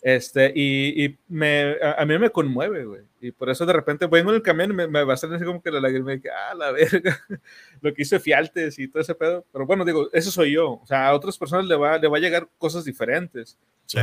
Este, 0.00 0.52
y, 0.54 1.04
y 1.06 1.18
me, 1.28 1.76
a, 1.82 2.02
a 2.02 2.06
mí 2.06 2.18
me 2.18 2.30
conmueve, 2.30 2.84
güey. 2.84 3.02
Y 3.24 3.30
por 3.30 3.48
eso 3.48 3.64
de 3.64 3.72
repente 3.72 4.06
vengo 4.08 4.30
en 4.30 4.36
el 4.36 4.42
camión 4.42 4.72
y 4.72 4.74
me, 4.74 4.88
me 4.88 5.04
va 5.04 5.14
a 5.14 5.16
salir 5.16 5.36
así 5.36 5.44
como 5.44 5.62
que 5.62 5.70
la 5.70 5.78
lágrima 5.80 6.18
que, 6.18 6.28
ah, 6.28 6.54
la 6.56 6.72
verga, 6.72 7.20
lo 7.80 7.94
que 7.94 8.02
hizo 8.02 8.18
Fialtes 8.18 8.78
y 8.80 8.88
todo 8.88 9.00
ese 9.00 9.14
pedo. 9.14 9.46
Pero 9.52 9.64
bueno, 9.64 9.84
digo, 9.84 10.08
eso 10.12 10.30
soy 10.32 10.52
yo. 10.52 10.72
O 10.72 10.86
sea, 10.86 11.06
a 11.06 11.14
otras 11.14 11.38
personas 11.38 11.66
le 11.66 11.76
va, 11.76 11.96
le 11.98 12.08
va 12.08 12.16
a 12.16 12.20
llegar 12.20 12.48
cosas 12.58 12.84
diferentes. 12.84 13.56
Sí. 13.86 13.98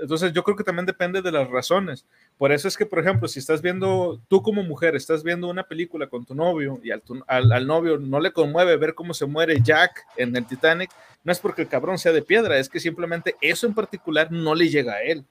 Entonces 0.00 0.32
yo 0.32 0.42
creo 0.42 0.56
que 0.56 0.64
también 0.64 0.86
depende 0.86 1.20
de 1.20 1.32
las 1.32 1.48
razones. 1.50 2.06
Por 2.38 2.50
eso 2.52 2.66
es 2.68 2.76
que, 2.76 2.86
por 2.86 3.00
ejemplo, 3.00 3.28
si 3.28 3.40
estás 3.40 3.60
viendo, 3.60 4.20
tú 4.28 4.40
como 4.40 4.62
mujer, 4.62 4.96
estás 4.96 5.22
viendo 5.22 5.48
una 5.48 5.64
película 5.64 6.06
con 6.06 6.24
tu 6.24 6.34
novio 6.34 6.80
y 6.82 6.92
al, 6.92 7.02
tu- 7.02 7.22
al, 7.26 7.52
al 7.52 7.66
novio 7.66 7.98
no 7.98 8.20
le 8.20 8.32
conmueve 8.32 8.76
ver 8.78 8.94
cómo 8.94 9.12
se 9.14 9.26
muere 9.26 9.60
Jack 9.60 10.04
en 10.16 10.34
el 10.36 10.46
Titanic, 10.46 10.90
no 11.24 11.32
es 11.32 11.40
porque 11.40 11.62
el 11.62 11.68
cabrón 11.68 11.98
sea 11.98 12.12
de 12.12 12.22
piedra, 12.22 12.56
es 12.58 12.68
que 12.68 12.80
simplemente 12.80 13.36
eso 13.40 13.66
en 13.66 13.74
particular 13.74 14.30
no 14.32 14.54
le 14.54 14.68
llega 14.68 14.94
a 14.94 15.02
él. 15.02 15.24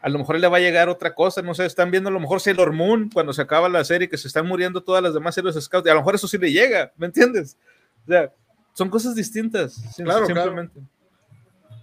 A 0.00 0.08
lo 0.08 0.18
mejor 0.18 0.38
le 0.40 0.48
va 0.48 0.56
a 0.56 0.60
llegar 0.60 0.88
otra 0.88 1.14
cosa, 1.14 1.42
no 1.42 1.54
sé, 1.54 1.64
están 1.64 1.90
viendo 1.90 2.08
a 2.08 2.12
lo 2.12 2.18
mejor 2.20 2.40
Sailor 2.40 2.72
Moon 2.72 3.08
cuando 3.12 3.32
se 3.32 3.42
acaba 3.42 3.68
la 3.68 3.84
serie 3.84 4.08
que 4.08 4.18
se 4.18 4.26
están 4.28 4.46
muriendo 4.48 4.82
todas 4.82 5.02
las 5.02 5.14
demás 5.14 5.36
héroes 5.38 5.54
scouts, 5.62 5.86
y 5.86 5.90
a 5.90 5.94
lo 5.94 6.00
mejor 6.00 6.16
eso 6.16 6.26
sí 6.26 6.38
le 6.38 6.50
llega, 6.50 6.92
¿me 6.96 7.06
entiendes? 7.06 7.56
O 8.04 8.08
sea, 8.10 8.32
son 8.72 8.88
cosas 8.90 9.14
distintas, 9.14 9.76
Claro, 9.96 10.26
claro. 10.26 10.26
simplemente. 10.26 10.80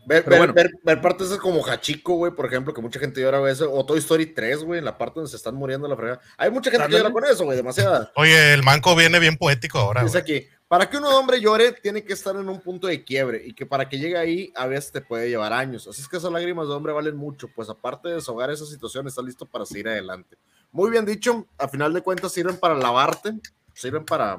Ver, 0.06 0.24
Pero 0.24 0.30
ver, 0.32 0.39
bueno. 0.39 0.54
ver- 0.54 0.72
ver 0.84 1.02
partes 1.02 1.30
como 1.38 1.63
Hachiko, 1.63 2.15
güey, 2.15 2.32
por 2.34 2.48
ejemplo, 2.48 2.74
que 2.74 2.82
mucha 2.82 3.00
gente 3.00 3.22
llora 3.22 3.38
a 3.38 3.41
veces, 3.41 3.67
o 3.72 3.86
Toy 3.86 4.00
Story 4.00 4.26
3, 4.26 4.63
güey, 4.63 4.80
en 4.80 4.86
la 4.86 4.98
parte 4.98 5.15
donde 5.19 5.30
se 5.30 5.38
están 5.38 5.54
muriendo 5.56 5.88
la 5.88 5.95
fregada. 5.95 6.19
Hay 6.36 6.50
mucha 6.50 6.72
gente 6.72 6.80
que 6.88 6.95
Ándale. 6.95 7.04
llora 7.04 7.13
con 7.13 7.26
eso, 7.26 7.43
güey, 7.45 7.56
demasiada. 7.56 8.12
Oye, 8.15 8.54
el 8.54 8.63
manco 8.63 8.95
viene 8.95 9.19
bien 9.19 9.38
poético 9.38 9.78
ahora, 9.78 10.02
Dice 10.04 10.17
aquí, 10.17 10.48
para 10.69 10.88
que 10.88 10.97
un 10.97 11.03
hombre 11.05 11.41
llore, 11.41 11.72
tiene 11.74 12.03
que 12.03 12.13
estar 12.13 12.36
en 12.36 12.47
un 12.47 12.61
punto 12.61 12.86
de 12.86 13.03
quiebre 13.03 13.41
y 13.43 13.53
que 13.53 13.65
para 13.65 13.89
que 13.89 13.97
llegue 13.97 14.17
ahí, 14.17 14.53
a 14.55 14.67
veces 14.67 14.91
te 14.91 15.01
puede 15.01 15.28
llevar 15.28 15.51
años. 15.51 15.88
Así 15.88 16.01
es 16.01 16.07
que 16.07 16.17
esas 16.17 16.32
lágrimas 16.32 16.67
de 16.67 16.76
hombre 16.76 16.93
valen 16.93 17.17
mucho, 17.17 17.47
pues 17.55 17.70
aparte 17.70 18.07
de 18.07 18.15
desahogar 18.15 18.51
esa 18.51 18.67
situación, 18.67 19.07
está 19.07 19.24
listo 19.24 19.47
para 19.47 19.65
seguir 19.65 19.89
adelante. 19.89 20.38
Muy 20.72 20.91
bien 20.91 21.05
dicho, 21.05 21.47
a 21.57 21.67
final 21.67 21.91
de 21.91 22.01
cuentas 22.03 22.32
sirven 22.32 22.55
para 22.57 22.76
lavarte, 22.76 23.34
sirven 23.74 24.05
para, 24.05 24.38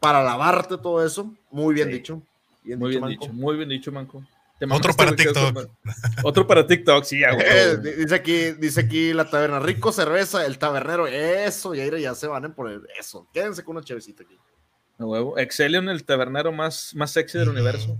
para 0.00 0.22
lavarte 0.24 0.78
todo 0.78 1.04
eso. 1.04 1.34
Muy 1.50 1.74
bien 1.74 1.88
Sí. 1.88 1.94
dicho. 1.94 2.22
Bien 2.62 2.78
Muy 2.78 2.88
bien 2.90 3.02
Manco. 3.02 3.24
dicho, 3.26 3.32
muy 3.34 3.56
bien 3.56 3.68
dicho, 3.68 3.92
Manco. 3.92 4.24
Te 4.58 4.66
Otro 4.70 4.94
para 4.94 5.14
TikTok. 5.14 5.68
Otro 6.22 6.46
para 6.46 6.66
TikTok, 6.66 7.04
sí, 7.04 7.24
a 7.24 7.30
Eh, 7.38 7.76
dice 7.98 8.14
aquí, 8.14 8.52
dice 8.52 8.80
aquí 8.80 9.12
la 9.12 9.28
taberna, 9.28 9.58
rico 9.60 9.92
cerveza, 9.92 10.46
el 10.46 10.58
tabernero, 10.58 11.06
eso, 11.06 11.74
y 11.74 11.80
ahí 11.80 12.00
ya 12.00 12.14
se 12.14 12.26
van 12.26 12.46
a 12.46 12.54
poner 12.54 12.80
eso. 12.98 13.26
Quédense 13.34 13.62
con 13.64 13.76
una 13.76 13.84
chevecita 13.84 14.22
aquí. 14.22 14.38
Huevo. 15.06 15.38
Excelion, 15.38 15.88
el 15.88 16.04
tabernero 16.04 16.52
más, 16.52 16.94
más 16.94 17.10
sexy 17.10 17.38
del 17.38 17.48
universo. 17.48 17.98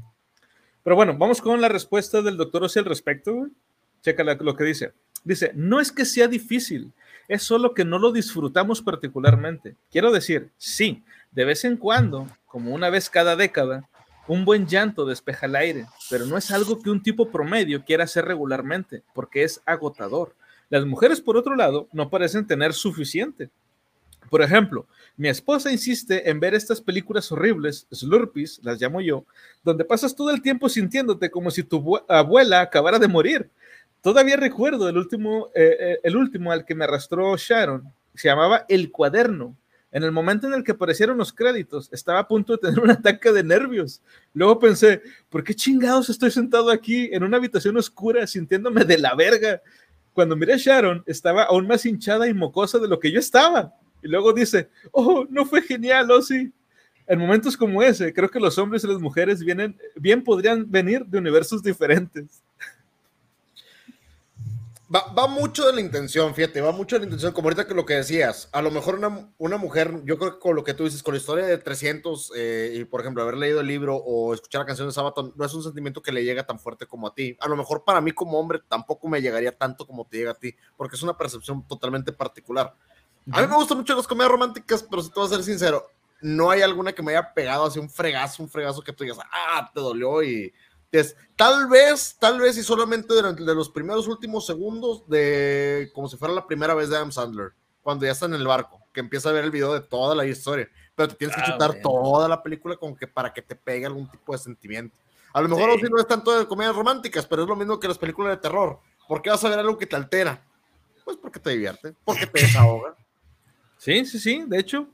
Pero 0.83 0.97
bueno, 0.97 1.17
vamos 1.17 1.41
con 1.41 1.61
la 1.61 1.69
respuesta 1.69 2.23
del 2.23 2.37
doctor 2.37 2.65
Ozzy 2.65 2.79
al 2.79 2.85
respecto. 2.85 3.49
Checa 4.03 4.25
lo 4.25 4.57
que 4.57 4.65
dice. 4.65 4.93
Dice, 5.25 5.53
no 5.55 5.81
es 5.81 5.93
que 5.93 6.05
sea 6.05 6.29
difícil, 6.29 6.93
es 7.29 7.43
solo 7.43 7.75
que 7.75 7.85
no 7.85 7.99
lo 7.99 8.11
disfrutamos 8.11 8.81
particularmente. 8.81 9.77
Quiero 9.91 10.11
decir, 10.11 10.51
sí, 10.57 11.03
de 11.31 11.45
vez 11.45 11.65
en 11.65 11.77
cuando 11.77 12.27
como 12.47 12.75
una 12.75 12.91
vez 12.91 13.11
cada 13.11 13.37
década, 13.37 13.89
un 14.27 14.45
buen 14.45 14.67
llanto 14.67 15.05
despeja 15.05 15.47
el 15.47 15.57
aire, 15.57 15.87
pero 16.09 16.27
no 16.27 16.37
es 16.37 16.51
algo 16.51 16.81
que 16.81 16.91
un 16.91 17.03
tipo 17.03 17.31
promedio 17.31 17.85
quiera 17.85 18.05
hacer 18.05 18.25
regularmente, 18.25 19.03
porque 19.15 19.45
es 19.45 19.61
agotador. 19.67 20.35
Las 20.69 20.85
mujeres, 20.87 21.21
por 21.21 21.37
otro 21.37 21.55
lado, 21.55 21.89
no 21.93 22.11
parecen 22.11 22.47
tener 22.47 22.73
suficiente. 22.73 23.51
Por 24.31 24.41
ejemplo, 24.43 24.87
mi 25.17 25.29
esposa 25.29 25.71
insiste 25.73 26.31
en 26.31 26.41
ver 26.41 26.55
estas 26.55 26.81
películas 26.81 27.31
horribles, 27.33 27.87
slurpees, 27.93 28.61
las 28.63 28.81
llamo 28.81 29.01
yo, 29.01 29.27
donde 29.65 29.85
pasas 29.85 30.15
todo 30.15 30.31
el 30.31 30.41
tiempo 30.41 30.69
sintiéndote 30.69 31.31
como 31.31 31.51
si 31.51 31.65
tu 31.65 31.79
abue- 31.83 32.05
abuela 32.09 32.61
acabara 32.61 32.99
de 32.99 33.09
morir. 33.09 33.51
Todavía 34.01 34.37
recuerdo 34.37 34.89
el 34.89 34.97
último, 34.97 35.49
eh, 35.55 35.77
eh, 35.79 35.99
el 36.05 36.17
último 36.17 36.53
al 36.53 36.65
que 36.65 36.75
me 36.75 36.85
arrastró 36.85 37.37
Sharon, 37.37 37.83
se 38.15 38.29
llamaba 38.29 38.65
El 38.69 38.91
Cuaderno. 38.91 39.57
En 39.93 40.05
el 40.05 40.13
momento 40.13 40.47
en 40.47 40.53
el 40.55 40.63
que 40.63 40.73
aparecieron 40.73 41.19
los 41.19 41.33
créditos, 41.33 41.89
estaba 41.93 42.21
a 42.21 42.29
punto 42.29 42.53
de 42.53 42.59
tener 42.59 42.79
un 42.79 42.91
ataque 42.91 43.33
de 43.33 43.43
nervios. 43.43 44.01
Luego 44.33 44.61
pensé, 44.61 45.03
¿por 45.29 45.43
qué 45.43 45.53
chingados 45.53 46.09
estoy 46.09 46.31
sentado 46.31 46.71
aquí 46.71 47.11
en 47.13 47.25
una 47.25 47.39
habitación 47.39 47.77
oscura 47.77 48.25
sintiéndome 48.29 48.85
de 48.85 48.99
la 48.99 49.17
verga? 49.17 49.61
Cuando 50.13 50.37
miré 50.37 50.55
a 50.55 50.57
Sharon, 50.57 51.03
estaba 51.07 51.43
aún 51.43 51.67
más 51.67 51.85
hinchada 51.85 52.29
y 52.29 52.35
mocosa 52.35 52.79
de 52.79 52.87
lo 52.87 53.01
que 53.01 53.11
yo 53.11 53.19
estaba. 53.19 53.75
Y 54.03 54.09
luego 54.09 54.33
dice, 54.33 54.69
oh, 54.93 55.27
no 55.29 55.45
fue 55.45 55.63
genial, 55.63 56.11
Ozzy. 56.11 56.53
En 57.07 57.19
momentos 57.19 57.57
como 57.57 57.83
ese, 57.83 58.13
creo 58.13 58.31
que 58.31 58.39
los 58.39 58.57
hombres 58.59 58.85
y 58.85 58.87
las 58.87 59.01
mujeres 59.01 59.43
vienen, 59.43 59.77
bien 59.97 60.23
podrían 60.23 60.71
venir 60.71 61.05
de 61.05 61.19
universos 61.19 61.63
diferentes. 61.63 62.41
Va, 64.93 65.13
va 65.13 65.29
mucho 65.29 65.65
de 65.67 65.73
la 65.73 65.81
intención, 65.81 66.35
fíjate, 66.35 66.61
va 66.61 66.73
mucho 66.73 66.97
de 66.97 67.01
la 67.01 67.05
intención, 67.05 67.33
como 67.33 67.47
ahorita 67.47 67.65
que 67.65 67.75
lo 67.75 67.87
que 67.87 67.95
decías, 67.95 68.49
a 68.51 68.61
lo 68.61 68.73
mejor 68.73 68.97
una, 68.97 69.33
una 69.39 69.57
mujer, 69.57 70.01
yo 70.05 70.19
creo 70.19 70.33
que 70.33 70.39
con 70.41 70.57
lo 70.57 70.65
que 70.65 70.75
tú 70.75 70.83
dices, 70.83 71.05
con 71.05 71.15
la 71.15 71.19
historia 71.19 71.47
de 71.47 71.59
300, 71.59 72.33
eh, 72.35 72.73
y 72.75 72.85
por 72.85 73.01
ejemplo, 73.01 73.23
haber 73.23 73.37
leído 73.37 73.61
el 73.61 73.69
libro 73.69 73.95
o 73.95 74.35
escuchar 74.35 74.63
la 74.63 74.67
canción 74.67 74.89
de 74.89 74.93
Sabaton, 74.93 75.33
no 75.37 75.45
es 75.45 75.55
un 75.55 75.63
sentimiento 75.63 76.03
que 76.03 76.11
le 76.11 76.25
llega 76.25 76.45
tan 76.45 76.59
fuerte 76.59 76.87
como 76.87 77.07
a 77.07 77.15
ti. 77.15 77.37
A 77.39 77.47
lo 77.47 77.57
mejor 77.57 77.85
para 77.85 78.01
mí 78.01 78.11
como 78.11 78.41
hombre 78.41 78.59
tampoco 78.69 79.07
me 79.07 79.23
llegaría 79.23 79.57
tanto 79.57 79.87
como 79.87 80.07
te 80.07 80.17
llega 80.17 80.33
a 80.33 80.39
ti, 80.39 80.57
porque 80.77 80.97
es 80.97 81.03
una 81.05 81.17
percepción 81.17 81.65
totalmente 81.69 82.13
particular. 82.13 82.75
A 83.33 83.43
mí 83.43 83.47
me 83.49 83.55
gustan 83.57 83.79
mucho 83.79 83.95
las 83.95 84.07
comedias 84.07 84.31
románticas, 84.33 84.83
pero 84.89 85.03
si 85.03 85.09
te 85.11 85.21
voy 85.21 85.27
a 85.27 85.31
ser 85.31 85.43
sincero, 85.43 85.87
no 86.21 86.51
hay 86.51 86.63
alguna 86.63 86.93
que 86.93 87.03
me 87.03 87.13
haya 87.13 87.33
pegado 87.33 87.65
así 87.65 87.79
un 87.79 87.89
fregazo, 87.91 88.43
un 88.43 88.49
fregazo 88.49 88.83
que 88.83 88.93
tú 88.93 89.05
digas, 89.05 89.19
ah, 89.33 89.71
te 89.73 89.81
dolió 89.81 90.23
y... 90.23 90.53
es- 90.93 91.17
tal 91.37 91.69
vez, 91.69 92.17
tal 92.19 92.41
vez 92.41 92.57
y 92.59 92.63
solamente 92.63 93.15
durante 93.15 93.43
de 93.45 93.55
los 93.55 93.69
primeros 93.71 94.07
últimos 94.09 94.45
segundos 94.47 95.09
de 95.09 95.91
como 95.95 96.09
si 96.09 96.17
fuera 96.17 96.35
la 96.35 96.47
primera 96.47 96.75
vez 96.75 96.89
de 96.91 96.97
Adam 96.97 97.13
Sandler, 97.13 97.53
cuando 97.83 98.05
ya 98.05 98.13
está 98.13 98.27
en 98.27 98.35
el 98.35 98.47
barco, 98.47 98.81
que 98.93 99.01
empieza 99.01 99.29
a 99.29 99.33
ver 99.33 99.45
el 99.45 99.51
video 99.51 99.73
de 99.73 99.81
toda 99.81 100.15
la 100.15 100.27
historia, 100.27 100.69
pero 100.95 101.09
te 101.09 101.15
tienes 101.15 101.37
que 101.37 101.43
Ah, 101.43 101.47
chutar 101.53 101.77
toda 101.81 102.29
la 102.29 102.43
película 102.43 102.77
como 102.77 102.97
que 102.97 103.07
para 103.07 103.33
que 103.33 103.41
te 103.43 103.55
pegue 103.55 103.87
algún 103.87 104.11
tipo 104.11 104.33
de 104.33 104.39
sentimiento. 104.39 104.97
A 105.33 105.41
lo 105.41 105.49
mejor 105.49 105.79
sí. 105.79 105.87
no 105.89 105.99
es 105.99 106.07
tanto 106.09 106.37
de 106.37 106.47
comedias 106.47 106.75
románticas, 106.75 107.25
pero 107.25 107.43
es 107.45 107.49
lo 107.49 107.55
mismo 107.57 107.79
que 107.79 107.87
las 107.89 107.97
películas 107.99 108.33
de 108.37 108.43
terror. 108.43 108.81
¿Por 109.07 109.23
qué 109.23 109.31
vas 109.31 109.43
a 109.45 109.49
ver 109.49 109.61
algo 109.61 109.79
que 109.79 109.87
te 109.87 109.95
altera? 109.97 110.43
Pues 111.05 111.17
porque 111.17 111.39
te 111.39 111.51
divierte, 111.51 111.95
porque 112.05 112.27
te 112.27 112.41
desahoga. 112.43 112.95
Sí, 113.83 114.05
sí, 114.05 114.19
sí, 114.19 114.45
de 114.47 114.59
hecho, 114.59 114.87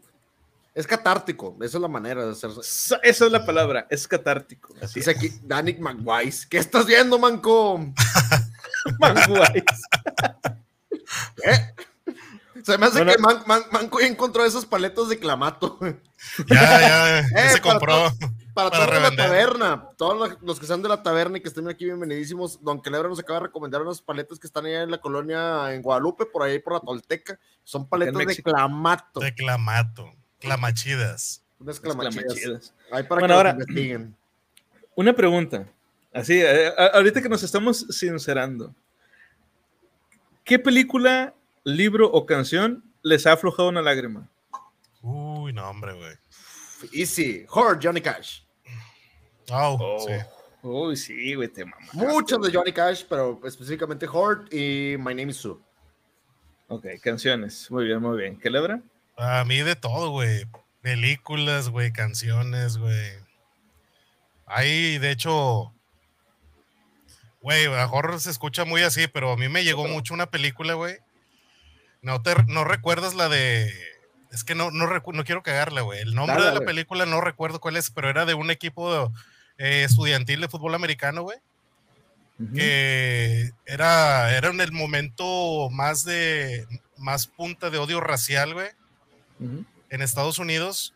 Es 0.74 0.86
catártico, 0.86 1.56
esa 1.60 1.78
es 1.78 1.82
la 1.82 1.88
manera 1.88 2.24
de 2.24 2.30
hacerse. 2.32 2.60
esa 2.60 2.96
esa 3.02 3.26
es 3.26 3.32
la 3.32 3.44
palabra, 3.44 3.86
es 3.90 4.06
catártico. 4.06 4.74
Así 4.80 5.00
Dice 5.00 5.10
aquí 5.10 5.32
Danik 5.42 5.80
McWise. 5.80 6.46
¿Qué 6.46 6.58
estás 6.58 6.86
viendo, 6.86 7.18
Manco? 7.18 7.78
Manguais. 9.00 9.64
¿Eh? 11.44 11.74
Se 12.62 12.78
me 12.78 12.86
hace 12.86 12.98
Bueno. 13.02 13.12
que 13.12 13.18
Man- 13.18 13.42
Man- 13.46 13.64
Manco 13.72 14.00
ya 14.00 14.06
encontró 14.06 14.44
esas 14.44 14.64
paletas 14.66 15.08
de 15.08 15.18
clamato. 15.18 15.78
Ya, 16.46 16.80
ya, 16.80 16.80
ya 17.34 17.46
Eh, 17.46 17.50
se 17.50 17.60
para 17.60 17.78
compró. 17.78 18.12
Para, 18.56 18.70
Para 18.70 18.86
todos 18.86 18.94
de 18.94 19.10
la 19.10 19.14
taberna, 19.14 19.88
todos 19.98 20.16
los- 20.30 20.42
los 20.42 20.58
que 20.58 20.64
están 20.64 20.80
de 20.80 20.88
la 20.88 21.02
taberna 21.02 21.36
y 21.36 21.42
que 21.42 21.48
estén 21.48 21.68
aquí 21.68 21.84
bienvenidísimos. 21.84 22.64
Don 22.64 22.80
Quelebra 22.80 23.06
nos 23.06 23.18
acaba 23.18 23.40
de 23.40 23.46
recomendar 23.48 23.82
unas 23.82 24.00
paletas 24.00 24.38
que 24.38 24.46
están 24.46 24.64
allá 24.64 24.82
en 24.82 24.90
la 24.90 24.98
colonia 24.98 25.74
en 25.74 25.82
Guadalupe, 25.82 26.24
por 26.24 26.42
ahí 26.42 26.58
por 26.58 26.72
la 26.72 26.80
Tolteca. 26.80 27.38
Son 27.64 27.86
paletas 27.86 28.26
de 28.26 28.42
clamato. 28.42 29.20
De 29.20 29.34
clamato. 29.34 30.10
Clamachidas. 30.40 31.42
Unas 31.58 31.78
clamachidas. 31.78 32.24
clamachidas. 32.24 32.74
Ahí 32.90 33.02
para 33.02 33.20
Bueno, 33.20 33.26
que 33.26 33.36
ahora- 33.36 33.50
investiguen. 33.50 34.16
Una 34.96 35.12
pregunta. 35.12 35.68
Así, 36.14 36.40
eh, 36.40 36.68
a- 36.78 36.86
ahorita 36.96 37.20
que 37.20 37.28
nos 37.28 37.42
estamos 37.42 37.80
sincerando. 37.90 38.74
¿Qué 40.44 40.58
película, 40.58 41.34
libro 41.62 42.10
o 42.10 42.24
canción 42.24 42.82
les 43.02 43.26
ha 43.26 43.32
aflojado 43.32 43.68
una 43.68 43.82
lágrima? 43.82 44.30
Uy, 45.02 45.52
no, 45.52 45.68
hombre, 45.68 45.92
güey. 45.92 46.14
Easy. 46.92 47.44
Horror, 47.50 47.78
Johnny 47.82 48.00
Cash. 48.00 48.40
Oh, 49.50 50.04
sí. 50.06 50.12
Uy, 50.62 50.96
sí, 50.96 51.34
güey, 51.34 51.48
te 51.48 51.64
mamá. 51.64 51.86
Muchas 51.92 52.40
de 52.40 52.52
Johnny 52.52 52.72
Cash, 52.72 53.04
pero 53.08 53.40
específicamente 53.44 54.06
Horde 54.10 54.48
y 54.56 54.96
My 54.98 55.14
Name 55.14 55.30
is 55.30 55.36
Sue. 55.36 55.56
Ok, 56.68 56.86
canciones. 57.02 57.70
Muy 57.70 57.84
bien, 57.84 58.00
muy 58.00 58.18
bien. 58.18 58.38
¿Qué 58.38 58.50
lebra? 58.50 58.80
A 59.16 59.44
mí 59.44 59.58
de 59.60 59.76
todo, 59.76 60.10
güey. 60.10 60.44
Películas, 60.82 61.68
güey, 61.68 61.92
canciones, 61.92 62.78
güey. 62.78 63.12
Hay, 64.46 64.98
de 64.98 65.10
hecho, 65.10 65.72
güey, 67.40 67.66
a 67.66 67.70
lo 67.70 67.76
mejor 67.76 68.20
se 68.20 68.30
escucha 68.30 68.64
muy 68.64 68.82
así, 68.82 69.06
pero 69.06 69.32
a 69.32 69.36
mí 69.36 69.48
me 69.48 69.64
llegó 69.64 69.86
mucho 69.86 70.14
una 70.14 70.26
película, 70.30 70.74
güey. 70.74 70.96
No 72.02 72.22
te, 72.22 72.34
no 72.48 72.64
recuerdas 72.64 73.14
la 73.14 73.28
de, 73.28 73.72
es 74.32 74.44
que 74.44 74.54
no, 74.54 74.70
no, 74.70 74.86
recu- 74.86 75.14
no 75.14 75.24
quiero 75.24 75.42
cagarla, 75.42 75.80
güey. 75.80 76.00
El 76.00 76.14
nombre 76.14 76.36
Dale, 76.36 76.54
de 76.54 76.60
la 76.60 76.66
película 76.66 77.06
no 77.06 77.20
recuerdo 77.20 77.60
cuál 77.60 77.76
es, 77.76 77.90
pero 77.90 78.08
era 78.10 78.24
de 78.26 78.34
un 78.34 78.50
equipo 78.50 79.12
eh, 79.58 79.84
estudiantil 79.84 80.40
de 80.40 80.48
fútbol 80.48 80.74
americano, 80.74 81.22
güey. 81.22 81.38
Que 82.54 83.50
era, 83.64 84.36
era 84.36 84.48
en 84.50 84.60
el 84.60 84.70
momento 84.72 85.70
más 85.70 86.04
de, 86.04 86.66
más 86.98 87.26
punta 87.26 87.70
de 87.70 87.78
odio 87.78 88.00
racial, 88.00 88.52
güey 88.54 88.68
en 89.90 90.00
Estados 90.02 90.38
Unidos 90.38 90.94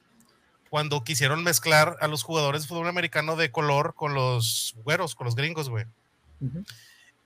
cuando 0.71 1.05
quisieron 1.05 1.43
mezclar 1.45 1.97
a 2.01 2.09
los 2.09 2.23
jugadores 2.23 2.63
de 2.63 2.69
fútbol 2.69 2.89
americano 2.89 3.37
de 3.37 3.51
color 3.51 3.95
con 3.95 4.15
los 4.15 4.75
güeros, 4.85 5.15
con 5.15 5.27
los 5.27 5.35
gringos, 5.37 5.69
güey. 5.69 5.85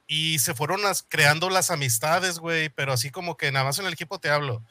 Y 0.06 0.38
se 0.40 0.54
fueron 0.54 0.82
las- 0.82 1.04
creando 1.08 1.50
las 1.50 1.70
amistades, 1.70 2.38
güey, 2.38 2.68
pero 2.68 2.92
así 2.92 3.10
como 3.10 3.36
que 3.36 3.50
nada 3.52 3.64
más 3.64 3.78
en 3.78 3.86
el 3.86 3.92
equipo 3.92 4.18
te 4.18 4.28
hablo. 4.30 4.62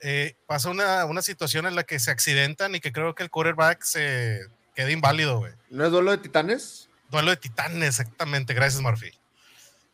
Eh, 0.00 0.36
pasa 0.46 0.68
una, 0.70 1.04
una 1.06 1.22
situación 1.22 1.66
en 1.66 1.74
la 1.76 1.84
que 1.84 1.98
se 1.98 2.10
accidentan 2.10 2.74
y 2.74 2.80
que 2.80 2.92
creo 2.92 3.14
que 3.14 3.22
el 3.22 3.30
quarterback 3.30 3.82
se 3.82 4.40
queda 4.76 4.92
inválido, 4.92 5.38
güey. 5.38 5.52
¿No 5.70 5.84
es 5.84 5.90
duelo 5.90 6.12
de 6.12 6.18
titanes? 6.18 6.88
Duelo 7.10 7.30
de 7.30 7.38
titanes, 7.38 7.88
exactamente. 7.88 8.54
Gracias, 8.54 8.80
Murphy. 8.80 9.10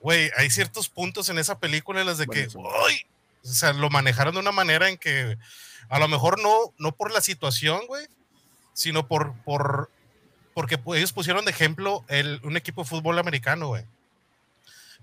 Güey, 0.00 0.30
hay 0.36 0.50
ciertos 0.50 0.88
puntos 0.88 1.28
en 1.28 1.38
esa 1.38 1.58
película 1.58 2.00
en 2.00 2.06
las 2.06 2.18
de 2.18 2.26
que. 2.26 2.48
¡ay! 2.86 3.06
O 3.44 3.48
sea, 3.48 3.72
lo 3.72 3.88
manejaron 3.88 4.34
de 4.34 4.40
una 4.40 4.52
manera 4.52 4.88
en 4.88 4.98
que 4.98 5.38
a 5.88 5.98
lo 5.98 6.08
mejor 6.08 6.40
no, 6.40 6.74
no 6.78 6.92
por 6.92 7.12
la 7.12 7.20
situación, 7.20 7.86
güey, 7.86 8.06
sino 8.72 9.06
por, 9.06 9.34
por, 9.44 9.90
porque 10.54 10.80
ellos 10.94 11.12
pusieron 11.12 11.44
de 11.44 11.50
ejemplo 11.50 12.04
el, 12.08 12.40
un 12.42 12.56
equipo 12.56 12.82
de 12.82 12.88
fútbol 12.88 13.18
americano, 13.18 13.68
güey. 13.68 13.84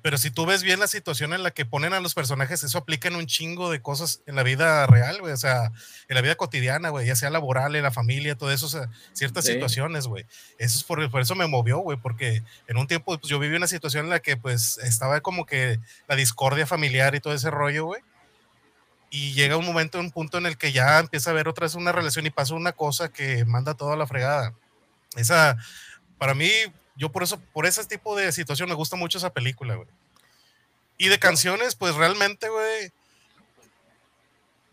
Pero 0.02 0.18
si 0.18 0.32
tú 0.32 0.46
ves 0.46 0.64
bien 0.64 0.80
la 0.80 0.88
situación 0.88 1.34
en 1.34 1.44
la 1.44 1.52
que 1.52 1.66
ponen 1.66 1.92
a 1.94 2.00
los 2.00 2.14
personajes, 2.14 2.64
eso 2.64 2.78
aplica 2.78 3.10
en 3.10 3.16
un 3.18 3.26
chingo 3.26 3.70
de 3.70 3.82
cosas 3.82 4.22
en 4.28 4.36
la 4.36 4.44
vida 4.44 4.88
real, 4.88 5.20
güey. 5.20 5.34
O 5.34 5.38
sea, 5.38 5.72
en 6.08 6.16
la 6.16 6.22
vida 6.22 6.36
cotidiana, 6.36 6.88
güey, 6.90 7.06
ya 7.08 7.16
sea 7.18 7.30
laboral, 7.30 7.76
en 7.76 7.84
la 7.84 7.92
familia, 7.92 8.36
todo 8.36 8.52
eso, 8.52 8.68
o 8.68 8.70
sea, 8.70 8.90
ciertas 9.12 9.44
Sí. 9.46 9.54
situaciones, 9.54 10.08
güey. 10.08 10.26
Eso 10.58 10.78
es 10.78 10.84
por, 10.86 11.12
por 11.12 11.22
eso 11.22 11.36
me 11.36 11.48
movió, 11.48 11.80
güey, 11.80 11.98
porque 11.98 12.44
en 12.68 12.78
un 12.78 12.88
tiempo 12.88 13.18
pues, 13.18 13.30
yo 13.30 13.40
viví 13.40 13.56
una 13.58 13.68
situación 13.68 14.06
en 14.06 14.12
la 14.12 14.20
que 14.20 14.38
pues 14.38 14.78
estaba 14.78 15.20
como 15.20 15.46
que 15.46 15.80
la 16.08 16.16
discordia 16.16 16.66
familiar 16.66 17.14
y 17.16 17.20
todo 17.20 17.34
ese 17.34 17.52
rollo, 17.52 17.86
güey. 17.86 18.02
Y 19.12 19.34
llega 19.34 19.58
un 19.58 19.66
momento, 19.66 20.00
un 20.00 20.12
punto 20.12 20.38
en 20.38 20.46
el 20.46 20.58
que 20.58 20.72
ya 20.72 21.00
empieza 21.00 21.30
a 21.30 21.34
haber 21.34 21.48
otra 21.48 21.66
vez 21.66 21.76
una 21.76 21.92
relación 21.92 22.26
y 22.26 22.30
pasa 22.30 22.54
una 22.54 22.72
cosa 22.72 23.10
que 23.12 23.44
manda 23.44 23.74
toda 23.74 23.96
la 23.98 24.06
fregada. 24.08 24.54
Esa, 25.16 25.58
para 26.20 26.36
mí, 26.36 26.50
yo 27.00 27.12
por 27.12 27.24
eso, 27.24 27.40
por 27.54 27.66
ese 27.66 27.84
tipo 27.86 28.16
de 28.16 28.32
situación 28.34 28.68
me 28.68 28.76
gusta 28.76 28.98
mucho 28.98 29.18
esa 29.18 29.32
película, 29.32 29.76
güey. 29.76 29.88
Y 30.98 31.08
de 31.08 31.18
canciones, 31.18 31.76
pues 31.76 31.96
realmente, 31.96 32.50
güey, 32.50 32.92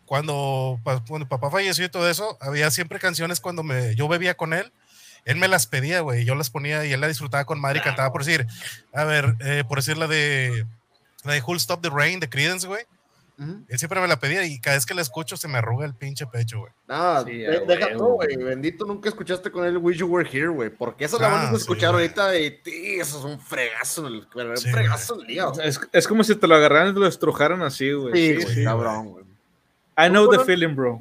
cuando, 0.05 0.77
cuando 1.07 1.27
papá 1.27 1.49
falleció 1.49 1.85
y 1.85 1.89
todo 1.89 2.09
eso, 2.09 2.37
había 2.41 2.69
siempre 2.69 2.99
canciones 2.99 3.39
cuando 3.39 3.63
me, 3.63 3.95
yo 3.95 4.09
bebía 4.09 4.35
con 4.35 4.53
él. 4.53 4.71
Él 5.23 5.37
me 5.37 5.47
las 5.47 5.67
pedía, 5.67 6.01
güey, 6.01 6.25
yo 6.25 6.35
las 6.35 6.49
ponía 6.49 6.85
y 6.85 6.91
él 6.91 7.01
la 7.01 7.07
disfrutaba 7.07 7.45
con 7.45 7.59
madre 7.61 7.79
y 7.79 7.81
cantaba 7.81 8.11
por 8.11 8.23
decir, 8.23 8.45
a 8.93 9.05
ver, 9.05 9.35
eh, 9.39 9.63
por 9.67 9.79
decir 9.79 9.97
la 9.97 10.07
de, 10.07 10.65
la 11.23 11.33
de 11.33 11.41
Who'll 11.41 11.57
Stop 11.57 11.81
the 11.81 11.89
Rain 11.89 12.19
de 12.19 12.29
Creedence, 12.29 12.67
güey. 12.67 12.85
Él 13.39 13.77
siempre 13.77 14.01
me 14.01 14.07
la 14.07 14.19
pedía 14.19 14.43
y 14.45 14.59
cada 14.59 14.75
vez 14.77 14.85
que 14.87 14.95
la 14.95 15.01
escucho 15.01 15.37
se 15.37 15.47
me 15.47 15.59
arruga 15.59 15.85
el 15.85 15.93
pinche 15.93 16.25
pecho, 16.25 16.59
güey. 16.59 16.71
Nada, 16.87 17.23
Sí, 17.23 17.37
de- 17.37 17.59
deja 17.67 17.95
tú, 17.95 18.05
güey. 18.15 18.35
Bendito 18.35 18.83
nunca 18.85 19.09
escuchaste 19.09 19.51
con 19.51 19.63
él 19.63 19.77
Wish 19.77 19.97
You 19.99 20.07
Were 20.07 20.27
Here, 20.27 20.47
güey. 20.47 20.69
Porque 20.71 21.05
esa 21.05 21.19
la 21.19 21.27
Ah, 21.27 21.31
vamos 21.31 21.47
a 21.47 21.51
sí, 21.51 21.57
escuchar 21.57 21.93
ahorita 21.93 22.35
y 22.39 22.49
tí, 22.63 22.99
eso 22.99 23.19
es 23.19 23.25
un 23.25 23.39
fregazo 23.39 24.07
el, 24.07 24.27
un 24.33 24.57
Sí, 24.57 24.69
fregazo 24.71 25.21
el 25.21 25.29
hígado. 25.29 25.61
Es, 25.61 25.79
es 25.93 26.07
como 26.07 26.23
si 26.23 26.35
te 26.35 26.47
lo 26.47 26.55
agarraran 26.55 26.89
y 26.89 26.93
te 26.95 26.99
lo 26.99 27.05
estrujaran 27.07 27.61
así, 27.61 27.91
güey. 27.91 28.13
Sí, 28.13 28.27
Sí, 28.39 28.43
güey, 28.43 28.55
sí. 28.55 28.63
cabrón, 28.63 29.09
güey. 29.09 29.25
I 29.99 30.09
know 30.09 30.27
the 30.29 30.39
feeling, 30.43 30.75
bro. 30.75 30.99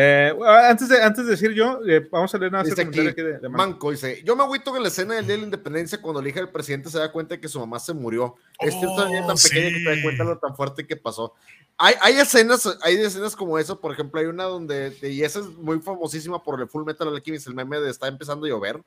Eh, 0.00 0.32
antes, 0.46 0.88
de, 0.88 1.02
antes 1.02 1.24
de 1.24 1.32
decir 1.32 1.50
yo, 1.54 1.80
eh, 1.84 2.06
vamos 2.08 2.32
a 2.32 2.38
leer 2.38 2.52
nada 2.52 2.62
más 2.62 2.72
aquí, 2.78 3.00
aquí 3.00 3.20
de, 3.20 3.38
de 3.40 3.48
Manco. 3.48 3.56
Manco 3.56 3.90
dice, 3.90 4.22
yo 4.24 4.36
me 4.36 4.44
agüito 4.44 4.70
que 4.70 4.76
en 4.76 4.84
la 4.84 4.90
escena 4.90 5.14
del 5.14 5.26
Día 5.26 5.34
de 5.34 5.38
la 5.40 5.44
Independencia 5.46 6.00
cuando 6.00 6.20
el 6.20 6.28
hija 6.28 6.38
del 6.38 6.50
presidente 6.50 6.88
se 6.88 6.98
da 7.00 7.10
cuenta 7.10 7.34
de 7.34 7.40
que 7.40 7.48
su 7.48 7.58
mamá 7.58 7.80
se 7.80 7.92
murió. 7.94 8.36
Es 8.60 8.74
que 8.76 8.82
todavía 8.82 9.26
tan 9.26 9.30
Oh, 9.36 9.42
pequeña 9.42 9.68
que 9.70 9.78
se 9.82 9.84
da 9.90 9.94
sí. 9.96 10.02
cuenta 10.02 10.22
de 10.22 10.30
lo 10.30 10.38
tan 10.38 10.54
fuerte 10.54 10.86
que 10.86 10.96
pasó. 10.96 11.34
Hay, 11.78 11.94
hay 12.00 12.14
escenas, 12.20 12.78
hay 12.82 12.94
escenas 12.96 13.34
como 13.34 13.58
eso, 13.58 13.80
por 13.80 13.92
ejemplo, 13.92 14.20
hay 14.20 14.26
una 14.26 14.44
donde, 14.44 14.96
y 15.02 15.24
esa 15.24 15.40
es 15.40 15.46
muy 15.46 15.80
famosísima 15.80 16.40
por 16.44 16.60
el 16.60 16.68
Full 16.68 16.84
Metal 16.84 17.08
Alchemist, 17.08 17.48
el 17.48 17.54
meme 17.54 17.80
de 17.80 17.90
está 17.90 18.06
empezando 18.06 18.46
a 18.46 18.50
llover. 18.50 18.80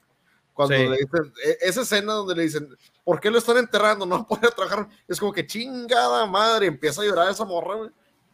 Cuando 0.53 0.75
Sí. 0.77 0.83
le 0.83 0.91
dicen, 0.97 1.33
e- 1.45 1.57
esa 1.61 1.81
escena 1.81 2.13
donde 2.13 2.35
le 2.35 2.43
dicen, 2.43 2.69
¿por 3.03 3.19
qué 3.19 3.29
lo 3.31 3.37
están 3.37 3.57
enterrando? 3.57 4.05
No 4.05 4.25
puede 4.27 4.49
trabajar. 4.51 4.87
Es 5.09 5.19
como 5.19 5.33
que 5.33 5.45
chingada 5.45 6.25
madre, 6.25 6.67
empieza 6.67 7.01
a 7.01 7.05
llorar 7.05 7.29
esa 7.31 7.43
morra, 7.43 7.75
güey. 7.75 7.89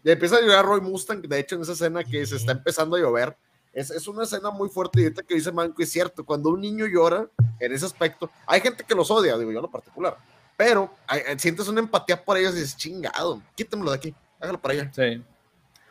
Y 0.07 0.11
empieza 0.11 0.37
a 0.37 0.41
llorar 0.41 0.65
Roy 0.65 0.79
Mustang, 0.79 1.21
de 1.21 1.37
hecho, 1.39 1.55
en 1.57 1.63
esa 1.63 1.73
escena 1.73 2.01
que 2.03 2.25
se 2.25 2.37
está 2.37 2.53
empezando 2.53 2.95
a 2.95 2.99
llover. 2.99 3.35
Es, 3.73 3.91
es 3.91 4.07
una 4.07 4.23
escena 4.23 4.49
muy 4.51 4.69
fuerte 4.69 5.01
y 5.01 5.03
ahorita 5.03 5.21
que 5.23 5.35
dice 5.35 5.51
Manco 5.51 5.81
es 5.83 5.91
cierto, 5.91 6.23
cuando 6.25 6.49
un 6.49 6.61
niño 6.61 6.85
llora 6.87 7.27
en 7.59 7.73
ese 7.73 7.85
aspecto, 7.85 8.31
hay 8.45 8.61
gente 8.61 8.85
que 8.87 8.95
los 8.95 9.11
odia, 9.11 9.37
digo 9.37 9.51
yo 9.51 9.57
en 9.59 9.63
lo 9.63 9.69
particular, 9.69 10.15
pero 10.55 10.89
hay- 11.07 11.21
hay- 11.27 11.37
sientes 11.39 11.67
una 11.67 11.81
empatía 11.81 12.23
por 12.23 12.37
ellos 12.37 12.53
y 12.55 12.59
dices, 12.61 12.77
chingado, 12.77 13.41
quítamelo 13.55 13.91
de 13.91 13.97
aquí, 13.97 14.15
hágalo 14.39 14.59
para 14.61 14.73
allá. 14.75 14.91
Sí. 14.95 15.21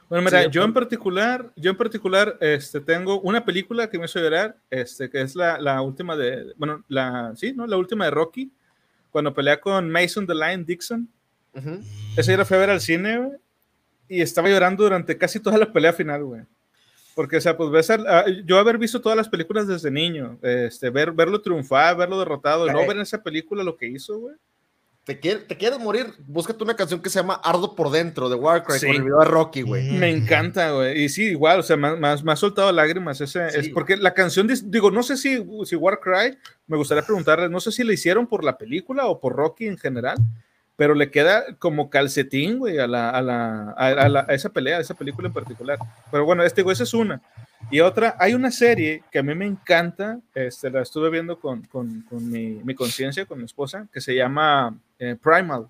Bueno, 0.08 0.24
mira, 0.24 0.44
Sí, 0.44 0.48
yo 0.50 0.62
en 0.64 0.72
particular, 0.72 1.52
yo 1.54 1.70
en 1.70 1.76
particular, 1.76 2.38
este, 2.40 2.80
tengo 2.80 3.20
una 3.20 3.44
película 3.44 3.90
que 3.90 3.98
me 3.98 4.06
hizo 4.06 4.18
llorar, 4.18 4.56
este, 4.70 5.10
que 5.10 5.20
es 5.20 5.36
la, 5.36 5.58
la 5.60 5.82
última 5.82 6.16
de, 6.16 6.54
bueno, 6.56 6.82
la, 6.88 7.32
sí, 7.36 7.52
¿no? 7.52 7.66
La 7.66 7.76
última 7.76 8.06
de 8.06 8.12
Rocky, 8.12 8.50
cuando 9.10 9.34
pelea 9.34 9.60
con 9.60 9.90
Mason 9.90 10.26
the 10.26 10.34
Lion 10.34 10.64
Dixon. 10.64 11.08
Ujú. 11.54 11.80
Ese 12.16 12.30
día 12.32 12.38
la 12.38 12.44
fui 12.46 12.56
a 12.56 12.60
ver 12.60 12.70
al 12.70 12.80
cine, 12.80 13.30
y 14.08 14.20
estaba 14.22 14.48
llorando 14.48 14.84
durante 14.84 15.16
casi 15.18 15.40
toda 15.40 15.58
la 15.58 15.72
pelea 15.72 15.92
final, 15.92 16.24
güey. 16.24 16.42
Porque, 17.14 17.38
o 17.38 17.40
sea, 17.40 17.56
pues 17.56 17.70
ves, 17.70 17.88
al- 17.90 18.06
a- 18.06 18.24
yo 18.44 18.58
haber 18.58 18.76
visto 18.76 19.00
todas 19.00 19.16
las 19.16 19.28
películas 19.28 19.66
desde 19.66 19.90
niño, 19.90 20.38
este, 20.42 20.90
ver, 20.90 21.12
verlo 21.12 21.40
triunfar, 21.40 21.96
verlo 21.96 22.18
derrotado, 22.18 22.68
Eh. 22.68 22.74
ver 22.74 22.96
en 22.96 23.00
esa 23.02 23.22
película 23.22 23.64
lo 23.64 23.76
que 23.76 23.86
hizo, 23.86 24.18
güey. 24.18 24.34
¿Te, 25.04 25.20
quiere- 25.20 25.40
¿Te 25.42 25.56
quieres 25.56 25.78
morir? 25.78 26.06
Búscate 26.26 26.62
una 26.64 26.74
canción 26.74 27.00
que 27.00 27.08
se 27.08 27.20
llama 27.20 27.40
Ardo 27.44 27.76
por 27.76 27.90
Dentro 27.92 28.28
de 28.28 28.34
Warcry 28.34 28.78
Sí. 28.80 28.86
con 28.88 28.96
el 28.96 29.02
video 29.04 29.20
de 29.20 29.24
Rocky, 29.24 29.62
güey. 29.62 29.92
Mm. 29.92 29.98
Me 30.00 30.10
encanta, 30.10 30.72
güey. 30.72 31.04
Y 31.04 31.08
sí, 31.08 31.26
igual, 31.26 31.60
o 31.60 31.62
sea, 31.62 31.76
me, 31.76 31.94
me 31.96 32.08
ha- 32.08 32.16
me 32.16 32.32
ha 32.32 32.36
soltado 32.36 32.70
lágrimas. 32.72 33.20
Ese, 33.20 33.48
Sí, 33.50 33.56
es 33.60 33.68
porque 33.68 33.96
la 33.96 34.12
canción, 34.14 34.48
digo, 34.64 34.90
no 34.90 35.04
sé 35.04 35.16
si, 35.16 35.46
si 35.64 35.76
Warcry, 35.76 36.36
me 36.66 36.76
gustaría 36.76 37.04
preguntarle, 37.04 37.48
no 37.48 37.60
sé 37.60 37.70
si 37.70 37.84
la 37.84 37.92
hicieron 37.92 38.26
por 38.26 38.42
la 38.44 38.58
película 38.58 39.06
o 39.06 39.20
por 39.20 39.34
Rocky 39.36 39.68
en 39.68 39.78
general, 39.78 40.16
pero 40.76 40.94
le 40.94 41.10
queda 41.10 41.56
como 41.58 41.88
calcetín, 41.90 42.58
güey, 42.58 42.78
a, 42.78 42.86
la, 42.86 43.10
a, 43.10 43.22
la, 43.22 43.70
a, 43.76 43.86
a 43.88 44.08
la- 44.08 44.26
a 44.28 44.34
esa 44.34 44.50
pelea, 44.50 44.76
a 44.78 44.80
esa 44.80 44.94
película 44.94 45.26
en 45.28 45.32
particular. 45.34 45.78
Pero 46.10 46.24
bueno, 46.26 46.42
este, 46.44 46.62
güey, 46.62 46.74
esa 46.74 46.82
es 46.84 46.92
una. 46.94 47.20
Y 47.70 47.80
otra, 47.80 48.14
hay 48.18 48.34
una 48.34 48.50
serie 48.50 49.02
que 49.10 49.18
a 49.18 49.22
mí 49.22 49.34
me 49.34 49.46
encanta, 49.46 50.20
este, 50.34 50.70
la 50.70 50.82
estuve 50.82 51.08
viendo 51.10 51.40
con, 51.40 51.62
con, 51.62 52.02
con 52.02 52.30
mi, 52.30 52.60
mi 52.62 52.74
conciencia, 52.74 53.24
con 53.24 53.38
mi 53.38 53.44
esposa, 53.46 53.88
que 53.92 54.00
se 54.00 54.14
llama 54.14 54.78
eh, 54.98 55.16
Primal. 55.20 55.66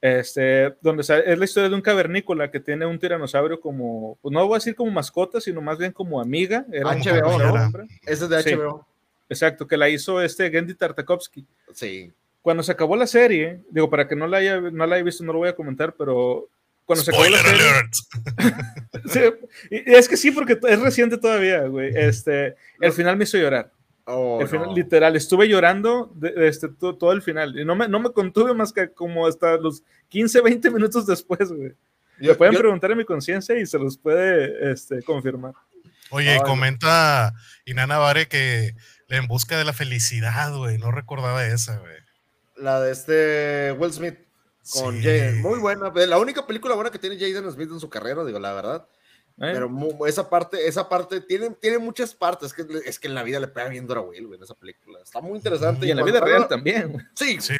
Este, 0.00 0.76
donde 0.82 1.00
es 1.00 1.08
la 1.38 1.44
historia 1.46 1.70
de 1.70 1.74
un 1.74 1.80
cavernícola 1.80 2.50
que 2.50 2.60
tiene 2.60 2.84
un 2.84 2.98
tiranosaurio 2.98 3.58
como, 3.58 4.18
pues 4.20 4.32
no 4.34 4.44
voy 4.46 4.56
a 4.56 4.58
decir 4.58 4.74
como 4.74 4.90
mascota, 4.90 5.40
sino 5.40 5.62
más 5.62 5.78
bien 5.78 5.92
como 5.92 6.20
amiga. 6.20 6.66
Era 6.70 6.90
HBO, 6.92 6.94
¿no? 6.94 7.36
tiranosaurio. 7.38 7.88
Ese 8.04 8.24
es 8.24 8.28
de 8.28 8.42
Sí. 8.42 8.54
HBO. 8.54 8.86
Exacto, 9.30 9.66
que 9.66 9.78
la 9.78 9.88
hizo 9.88 10.20
este 10.20 10.50
Gendy 10.50 10.74
Tartakovsky. 10.74 11.46
Sí. 11.72 12.12
Cuando 12.44 12.62
se 12.62 12.72
acabó 12.72 12.94
la 12.94 13.06
serie, 13.06 13.62
digo, 13.70 13.88
para 13.88 14.06
que 14.06 14.14
no 14.14 14.26
la 14.26 14.36
haya, 14.36 14.60
no 14.60 14.86
la 14.86 14.96
haya 14.96 15.04
visto, 15.04 15.24
no 15.24 15.32
lo 15.32 15.38
voy 15.38 15.48
a 15.48 15.56
comentar, 15.56 15.94
pero 15.96 16.50
cuando 16.84 17.02
se 17.02 17.10
acabó 17.10 17.26
la 17.30 17.38
serie, 17.38 17.62
alert. 17.70 17.92
Sí, 19.08 19.20
es 19.70 20.08
que 20.10 20.18
sí, 20.18 20.30
porque 20.30 20.58
es 20.68 20.80
reciente 20.80 21.16
todavía, 21.16 21.62
güey. 21.62 21.90
Este, 21.96 22.54
el 22.82 22.92
final 22.92 23.16
me 23.16 23.24
hizo 23.24 23.38
llorar. 23.38 23.72
Oh, 24.04 24.42
el 24.42 24.48
final, 24.48 24.66
no. 24.66 24.74
literal, 24.74 25.16
estuve 25.16 25.48
llorando 25.48 26.12
de, 26.16 26.32
de 26.32 26.48
este, 26.48 26.68
to- 26.68 26.96
todo, 26.96 27.12
el 27.12 27.22
final. 27.22 27.58
Y 27.58 27.64
no 27.64 27.74
me, 27.76 27.88
no 27.88 27.98
me 28.00 28.10
contuve 28.12 28.52
más 28.52 28.74
que 28.74 28.90
como 28.92 29.26
hasta 29.26 29.56
los 29.56 29.82
15, 30.10 30.42
20 30.42 30.70
minutos 30.70 31.06
después, 31.06 31.50
güey. 31.50 31.70
Yo- 32.20 32.32
Le 32.32 32.34
pueden 32.34 32.52
yo- 32.52 32.60
preguntar 32.60 32.92
a 32.92 32.94
mi 32.94 33.06
conciencia 33.06 33.58
y 33.58 33.64
se 33.64 33.78
los 33.78 33.96
puede 33.96 34.70
este, 34.70 35.02
confirmar. 35.02 35.54
Oye, 36.10 36.32
Ay, 36.34 36.40
comenta 36.44 37.32
Inana 37.64 37.96
Vare 37.96 38.28
que 38.28 38.74
en 39.08 39.26
busca 39.26 39.56
de 39.56 39.64
la 39.64 39.72
felicidad, 39.72 40.54
güey. 40.54 40.76
No 40.76 40.90
recordaba 40.90 41.46
esa, 41.46 41.78
güey. 41.78 41.94
La 42.56 42.80
de 42.80 42.92
este 42.92 43.72
Will 43.78 43.92
Smith 43.92 44.18
con 44.80 44.96
Sí. 44.96 45.02
Jaden. 45.02 45.42
Muy 45.42 45.58
buena. 45.58 45.90
La 45.94 46.18
única 46.18 46.46
película 46.46 46.74
buena 46.74 46.90
que 46.90 46.98
tiene 46.98 47.16
Jaden 47.18 47.50
Smith 47.52 47.70
en 47.70 47.80
su 47.80 47.90
carrera, 47.90 48.24
digo, 48.24 48.38
la 48.38 48.52
verdad. 48.52 48.88
¿eh? 49.38 49.52
Pero 49.52 49.70
esa 50.06 50.30
parte, 50.30 50.66
esa 50.66 50.88
parte 50.88 51.20
tiene, 51.20 51.50
tiene 51.60 51.78
muchas 51.78 52.14
partes. 52.14 52.48
Es 52.48 52.54
que, 52.54 52.66
es 52.86 52.98
que 52.98 53.08
en 53.08 53.14
la 53.14 53.22
vida 53.22 53.40
le 53.40 53.48
pega 53.48 53.68
bien 53.68 53.86
duro 53.86 54.00
a 54.00 54.04
Will, 54.04 54.26
güey, 54.28 54.38
en 54.38 54.44
esa 54.44 54.54
película. 54.54 55.00
Está 55.02 55.20
muy 55.20 55.36
interesante. 55.36 55.86
y 55.86 55.90
en 55.90 55.96
la 55.96 56.04
vida 56.04 56.20
real 56.20 56.48
también, 56.48 56.92
güey. 56.92 57.04
Sí, 57.14 57.38
Sí. 57.40 57.56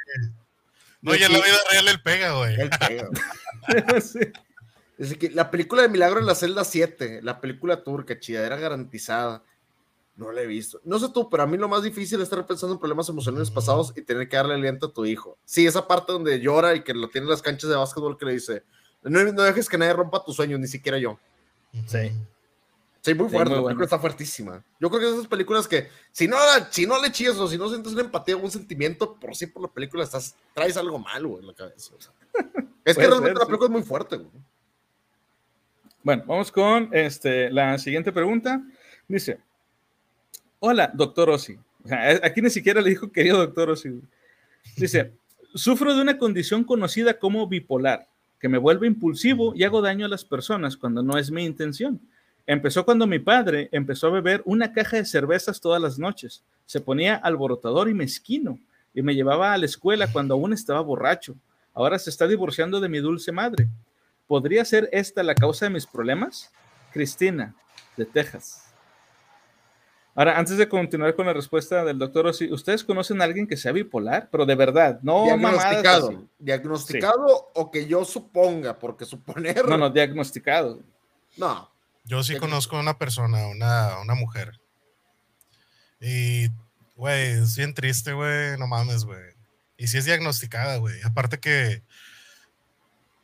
No, 1.03 1.15
y 1.15 1.23
en 1.23 1.33
la 1.35 1.39
vida 1.39 1.57
real 1.71 1.89
él 1.89 2.01
pega, 2.03 2.33
güey. 2.33 2.59
él 2.59 2.71
pega, 2.71 3.09
güey. 3.09 3.23
Sí. 4.01 4.21
Dice 4.97 5.19
que 5.19 5.31
la 5.31 5.51
película 5.51 5.83
de 5.83 5.89
Milagro 5.89 6.21
en 6.21 6.27
la 6.27 6.35
celda 6.37 6.65
7, 6.65 7.21
la 7.23 7.41
película 7.41 7.83
turca, 7.83 8.19
chidadera 8.19 8.57
garantizada. 8.57 9.43
No 10.17 10.31
la 10.31 10.43
he 10.43 10.47
visto. 10.47 10.81
No 10.85 10.99
sé 10.99 11.09
tú, 11.13 11.29
pero 11.29 11.43
a 11.43 11.47
mí 11.47 11.57
lo 11.57 11.69
más 11.69 11.83
difícil 11.83 12.19
es 12.21 12.25
estar 12.25 12.47
pensando 12.47 12.75
en 12.75 12.79
problemas 12.79 13.09
emocionales 13.09 13.51
pasados 13.51 13.93
y 13.97 14.03
tener 14.03 14.29
que 14.29 14.37
darle 14.37 14.55
aliento 14.55 14.87
a 14.87 14.93
tu 14.93 15.05
hijo. 15.05 15.37
Sí, 15.45 15.67
esa 15.67 15.89
parte 15.89 16.13
donde 16.13 16.39
llora 16.41 16.75
y 16.77 16.85
que 16.85 16.95
lo 16.95 17.09
tiene 17.09 17.25
en 17.27 17.31
las 17.31 17.43
canchas 17.43 17.69
de 17.69 17.77
básquetbol 17.77 18.17
que 18.17 18.27
le 18.27 18.33
dice, 18.35 18.63
no, 19.03 19.23
no 19.25 19.43
dejes 19.43 19.69
que 19.69 19.77
nadie 19.77 19.93
rompa 19.93 20.25
tus 20.25 20.37
sueños, 20.37 20.61
ni 20.61 20.69
siquiera 20.69 20.99
yo. 20.99 21.19
Sí. 21.87 22.13
Sí, 23.01 23.13
muy 23.13 23.27
Sí, 23.29 23.33
fuerte, 23.33 23.51
muy 23.51 23.57
la 23.57 23.61
bueno. 23.61 23.65
película 23.67 23.85
está 23.85 23.99
fuertísima. 23.99 24.65
Yo 24.81 24.89
creo 24.89 25.01
que 25.01 25.11
esas 25.11 25.27
películas 25.27 25.67
que, 25.67 25.89
si 26.13 26.29
no, 26.29 26.37
si 26.71 26.87
no 26.87 27.03
le 27.03 27.11
chillas 27.11 27.37
o 27.37 27.49
si 27.49 27.59
no 27.59 27.69
sientes 27.69 27.93
una 27.93 28.03
empatía 28.03 28.37
o 28.37 28.39
un 28.39 28.51
sentimiento 28.51 29.15
por 29.17 29.35
sí 29.35 29.47
por 29.49 29.63
la 29.63 29.69
película, 29.69 30.05
estás, 30.05 30.37
traes 30.55 30.77
algo 30.77 30.99
malo 30.99 31.31
güey, 31.31 31.41
en 31.41 31.49
la 31.49 31.55
cabeza. 31.55 31.93
o 31.97 32.01
sea. 32.01 32.13
Es 32.85 32.97
que 32.97 33.07
realmente 33.07 33.31
ser, 33.31 33.35
la 33.39 33.41
sí. 33.41 33.47
película 33.47 33.67
es 33.67 33.73
muy 33.73 33.83
fuerte, 33.83 34.17
güey. 34.17 34.31
Bueno, 36.03 36.23
vamos 36.27 36.53
con 36.53 36.91
este, 36.93 37.51
la 37.51 37.79
siguiente 37.79 38.13
pregunta. 38.13 38.63
Dice, 39.09 39.41
hola, 40.67 40.91
doctor 40.95 41.29
Ossi. 41.29 41.59
Aquí 42.23 42.41
ni 42.41 42.49
siquiera 42.49 42.81
le 42.81 42.89
dijo 42.89 43.13
querido 43.13 43.37
doctor 43.37 43.69
Ossi. 43.69 44.01
Dice, 44.79 45.13
sufro 45.55 45.95
de 45.95 46.01
una 46.01 46.17
condición 46.17 46.65
conocida 46.65 47.19
como 47.19 47.47
bipolar, 47.47 48.09
que 48.41 48.49
me 48.49 48.57
vuelve 48.57 48.87
impulsivo 48.87 49.53
y 49.55 49.65
hago 49.65 49.83
daño 49.83 50.07
a 50.07 50.09
las 50.09 50.25
personas 50.25 50.79
cuando 50.79 51.03
no 51.03 51.19
es 51.19 51.31
mi 51.31 51.45
intención. 51.45 52.01
Empezó 52.47 52.87
cuando 52.87 53.07
mi 53.07 53.19
padre 53.19 53.69
empezó 53.73 54.07
a 54.07 54.13
beber 54.13 54.41
una 54.47 54.73
caja 54.73 54.97
de 54.97 55.05
cervezas 55.05 55.61
todas 55.61 55.83
las 55.83 55.99
noches. 55.99 56.43
Se 56.65 56.81
ponía 56.81 57.17
alborotador 57.17 57.91
y 57.91 57.95
mezquino 57.95 58.59
y 58.95 59.03
me 59.03 59.15
llevaba 59.15 59.53
a 59.53 59.59
la 59.59 59.67
escuela 59.67 60.11
cuando 60.11 60.33
aún 60.33 60.55
estaba 60.55 60.81
borracho. 60.81 61.37
Ahora 61.75 61.99
se 61.99 62.09
está 62.09 62.27
divorciando 62.27 62.81
de 62.81 62.89
mi 62.89 63.01
dulce 63.01 63.33
madre. 63.33 63.69
¿Podría 64.27 64.65
ser 64.65 64.89
esta 64.93 65.23
la 65.23 65.35
causa 65.35 65.67
de 65.67 65.73
mis 65.73 65.87
problemas? 65.87 66.51
Cristina, 66.91 67.55
de 67.99 68.07
Texas. 68.07 68.64
Ahora, 70.17 70.39
antes 70.39 70.57
de 70.57 70.69
continuar 70.69 71.15
con 71.17 71.27
la 71.27 71.33
respuesta 71.33 71.85
del 71.85 71.99
doctor 71.99 72.27
Ossi, 72.27 72.53
¿ustedes 72.53 72.85
conocen 72.85 73.21
a 73.21 73.25
alguien 73.25 73.47
que 73.49 73.57
sea 73.57 73.73
bipolar? 73.73 74.29
Pero 74.31 74.47
de 74.47 74.55
verdad, 74.55 75.01
no 75.03 75.27
mamadas 75.27 75.59
diagnosticado. 75.71 76.09
así. 76.09 76.19
Diagnosticado 76.39 77.51
o 77.55 77.71
que 77.71 77.87
yo 77.87 78.05
suponga, 78.05 78.79
porque 78.79 79.05
suponer. 79.07 79.67
No, 79.69 79.77
no, 79.77 79.91
diagnosticado. 79.91 80.81
No. 81.37 81.69
Yo 82.05 82.23
sí 82.23 82.37
conozco 82.37 82.77
a 82.77 82.81
una 82.81 82.97
persona, 82.97 83.49
una, 83.49 83.99
una 84.01 84.15
mujer. 84.15 84.61
Y, 86.01 86.49
güey, 86.97 87.31
es 87.33 87.57
bien 87.57 87.75
triste, 87.75 88.13
güey. 88.13 88.57
No 88.59 88.67
mames, 88.69 89.05
güey. 89.05 89.21
Y 89.77 89.89
sí 89.89 89.99
es 89.99 90.05
diagnosticada, 90.05 90.77
güey. 90.77 90.95
Aparte 91.03 91.41
que 91.41 91.83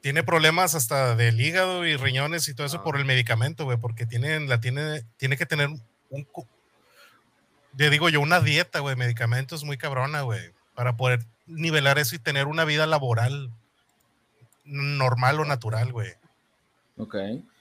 tiene 0.01 0.23
problemas 0.25 0.75
hasta 0.75 1.15
del 1.15 1.41
hígado 1.41 1.87
y 1.87 1.95
riñones 1.97 2.49
y 2.49 2.55
todo 2.55 2.67
eso 2.67 2.79
Ah. 2.79 2.83
por 2.83 2.97
el 2.97 3.05
medicamento, 3.05 3.65
güey. 3.65 3.79
Porque 3.79 4.07
tiene, 4.07 4.41
la 4.41 4.61
tiene, 4.61 5.05
tiene 5.19 5.37
que 5.37 5.47
tener 5.47 5.69
un, 6.09 6.27
le 7.77 7.91
digo 7.91 8.09
yo, 8.09 8.21
una 8.21 8.41
dieta, 8.41 8.81
güey, 8.81 8.97
medicamentos 8.97 9.65
muy 9.65 9.77
cabrona, 9.79 10.23
güey. 10.23 10.53
Para 10.75 10.97
poder 10.97 11.25
nivelar 11.47 11.99
eso 11.99 12.15
y 12.15 12.19
tener 12.19 12.47
una 12.47 12.65
vida 12.65 12.87
laboral 12.87 13.51
normal 14.65 15.41
o 15.41 15.45
natural, 15.45 15.93
güey. 15.93 16.13
Ok. 16.97 17.17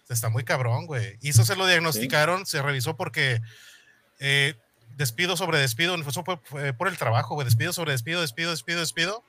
Está 0.10 0.30
muy 0.30 0.43
cabrón, 0.43 0.86
güey. 0.88 1.18
Y 1.22 1.30
eso 1.30 1.45
se 1.45 1.55
lo 1.55 1.66
diagnosticaron, 1.68 2.45
se 2.45 2.62
revisó 2.62 2.95
porque 2.95 3.41
eh, 4.20 4.55
despido 4.97 5.38
sobre 5.38 5.60
despido, 5.60 5.95
eso 5.95 6.24
fue, 6.24 6.38
fue 6.43 6.74
por 6.74 6.88
el 6.88 6.97
trabajo, 6.97 7.36
güey. 7.36 7.45
Despido 7.45 7.74
sobre 7.74 7.91
despido, 7.91 8.22
despido, 8.22 8.51
despido, 8.51 8.80
despido. 8.80 9.24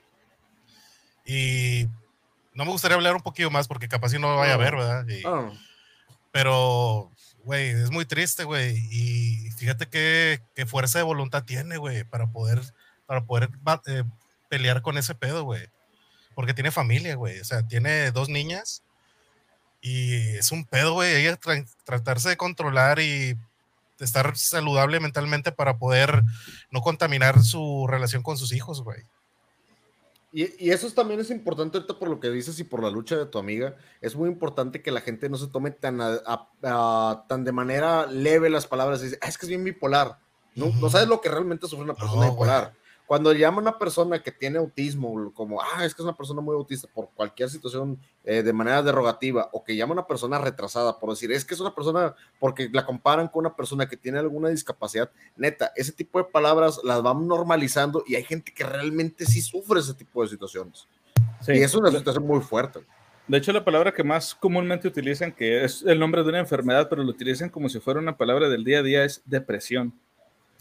Y 1.27 1.87
no 2.55 2.65
me 2.65 2.71
gustaría 2.73 2.97
hablar 2.97 3.15
un 3.15 3.23
poquito 3.23 3.51
más 3.51 3.69
porque 3.69 3.89
capaz 3.89 4.11
si 4.11 4.19
no 4.19 4.31
lo 4.31 4.37
vaya 4.37 4.55
a 4.55 4.59
ver, 4.59 4.75
¿verdad? 4.77 5.07
Y- 5.09 5.23
Ah, 5.27 5.51
Pero, 6.33 7.11
güey, 7.45 7.71
es 7.71 7.91
muy 7.91 8.05
triste, 8.05 8.45
güey. 8.45 8.77
Y 8.91 9.51
fíjate 9.53 9.87
qué, 9.89 10.41
qué 10.55 10.67
fuerza 10.67 10.99
de 10.99 11.05
voluntad 11.05 11.45
tiene, 11.45 11.77
güey, 11.77 12.05
para 12.05 12.27
poder, 12.29 12.61
para 13.07 13.25
poder 13.25 13.51
eh, 13.87 14.05
pelear 14.49 14.83
con 14.83 14.99
ese 14.99 15.15
pedo, 15.15 15.45
güey. 15.45 15.69
Porque 16.35 16.55
tiene 16.55 16.71
familia, 16.71 17.15
güey. 17.17 17.41
O 17.41 17.45
sea, 17.45 17.63
tiene 17.67 18.11
dos 18.13 18.29
niñas 18.29 18.83
Y 19.83 20.15
es 20.37 20.53
un 20.53 20.65
pedo, 20.65 20.93
güey, 20.95 21.15
ella 21.17 21.39
tra- 21.41 21.67
tratarse 21.85 22.29
de 22.31 22.37
controlar 22.37 23.01
y 23.01 23.37
estar 23.99 24.37
saludable 24.37 25.01
mentalmente 25.01 25.53
para 25.53 25.77
poder 25.79 26.23
no 26.71 26.81
contaminar 26.83 27.43
su 27.43 27.87
relación 27.89 28.23
con 28.23 28.37
sus 28.39 28.53
hijos, 28.53 28.83
güey. 28.83 29.03
Y, 30.33 30.65
y 30.65 30.71
eso 30.71 30.87
es- 30.87 30.95
también 30.95 31.19
es 31.21 31.31
importante 31.31 31.79
ahorita 31.79 31.99
por 31.99 32.09
lo 32.09 32.21
que 32.21 32.31
dices 32.31 32.59
y 32.61 32.65
por 32.65 32.83
la 32.83 32.91
lucha 32.91 33.17
de 33.17 33.27
tu 33.27 33.39
amiga. 33.39 33.77
Es 34.01 34.15
muy 34.15 34.29
importante 34.29 34.81
que 34.83 34.91
la 34.93 35.01
gente 35.01 35.29
no 35.29 35.37
se 35.37 35.49
tome 35.49 35.71
tan, 35.73 36.01
a- 36.01 36.21
a- 36.25 36.49
a- 36.63 37.25
tan 37.29 37.45
de 37.45 37.53
manera 37.53 38.07
leve 38.07 38.49
las 38.51 38.67
palabras 38.67 39.01
y 39.01 39.05
dice, 39.07 39.19
"Ah, 39.23 39.29
es 39.29 39.37
que 39.39 39.47
es 39.47 39.51
bien 39.51 39.65
bipolar. 39.65 40.19
No, 40.55 40.91
sabes 40.91 41.09
lo 41.09 41.21
que 41.21 41.29
realmente 41.31 41.67
sufre 41.69 41.85
una 41.85 41.95
persona 41.95 42.27
No, 42.27 42.33
bipolar. 42.33 42.75
Cuando 43.11 43.33
llama 43.33 43.57
a 43.57 43.63
una 43.63 43.77
persona 43.77 44.23
que 44.23 44.31
tiene 44.31 44.59
autismo, 44.59 45.33
como, 45.35 45.61
ah, 45.61 45.85
es 45.85 45.97
que 45.97 46.01
es 46.01 46.05
una 46.05 46.17
persona 46.17 46.41
muy 46.41 46.55
autista 46.55 46.87
por 46.95 47.11
cualquier 47.13 47.51
situación 47.51 47.99
eh, 48.23 48.45
de 48.45 48.53
manera 48.53 48.85
derogativa, 48.85 49.49
o 49.51 49.65
que 49.65 49.75
llama 49.75 49.95
a 49.95 49.99
una 49.99 50.07
persona 50.07 50.39
retrasada 50.39 50.97
por 50.97 51.11
decir, 51.11 51.33
es 51.33 51.45
que 51.45 51.55
es 51.55 51.61
una 51.61 51.75
persona, 51.75 52.15
porque 52.39 52.69
la 52.73 52.87
comparan 52.87 53.27
con 53.27 53.41
una 53.47 53.57
persona 53.57 53.89
que 53.89 53.97
tiene 53.97 54.21
alguna 54.21 54.51
discapacidad, 54.51 55.11
neta, 55.37 55.73
ese 55.75 55.91
tipo 55.91 56.21
de 56.21 56.25
palabras 56.27 56.79
las 56.85 57.03
van 57.03 57.27
normalizando 57.27 58.05
y 58.07 58.15
hay 58.15 58.23
gente 58.23 58.55
que 58.55 58.63
realmente 58.63 59.27
sí 59.27 59.41
sufre 59.41 59.81
ese 59.81 59.95
tipo 59.95 60.23
de 60.23 60.29
situaciones. 60.29 60.87
Sí. 61.41 61.55
Y 61.55 61.63
es 61.65 61.75
una 61.75 61.91
situación 61.91 62.25
muy 62.25 62.39
fuerte. 62.39 62.79
De 63.27 63.39
hecho, 63.39 63.51
la 63.53 63.65
palabra 63.65 63.93
que 63.93 64.05
más 64.05 64.37
comúnmente 64.37 64.87
utilizan, 64.87 65.33
que 65.33 65.65
es 65.65 65.83
el 65.83 65.99
nombre 65.99 66.23
de 66.23 66.29
una 66.29 66.39
enfermedad, 66.39 66.89
pero 66.89 67.03
lo 67.03 67.11
utilizan 67.11 67.49
como 67.49 67.69
si 67.69 67.81
fuera 67.81 67.99
una 67.99 68.17
palabra 68.17 68.49
del 68.49 68.63
día 68.63 68.79
a 68.79 68.83
día, 68.85 69.05
es 69.05 69.21
depresión. 69.25 69.95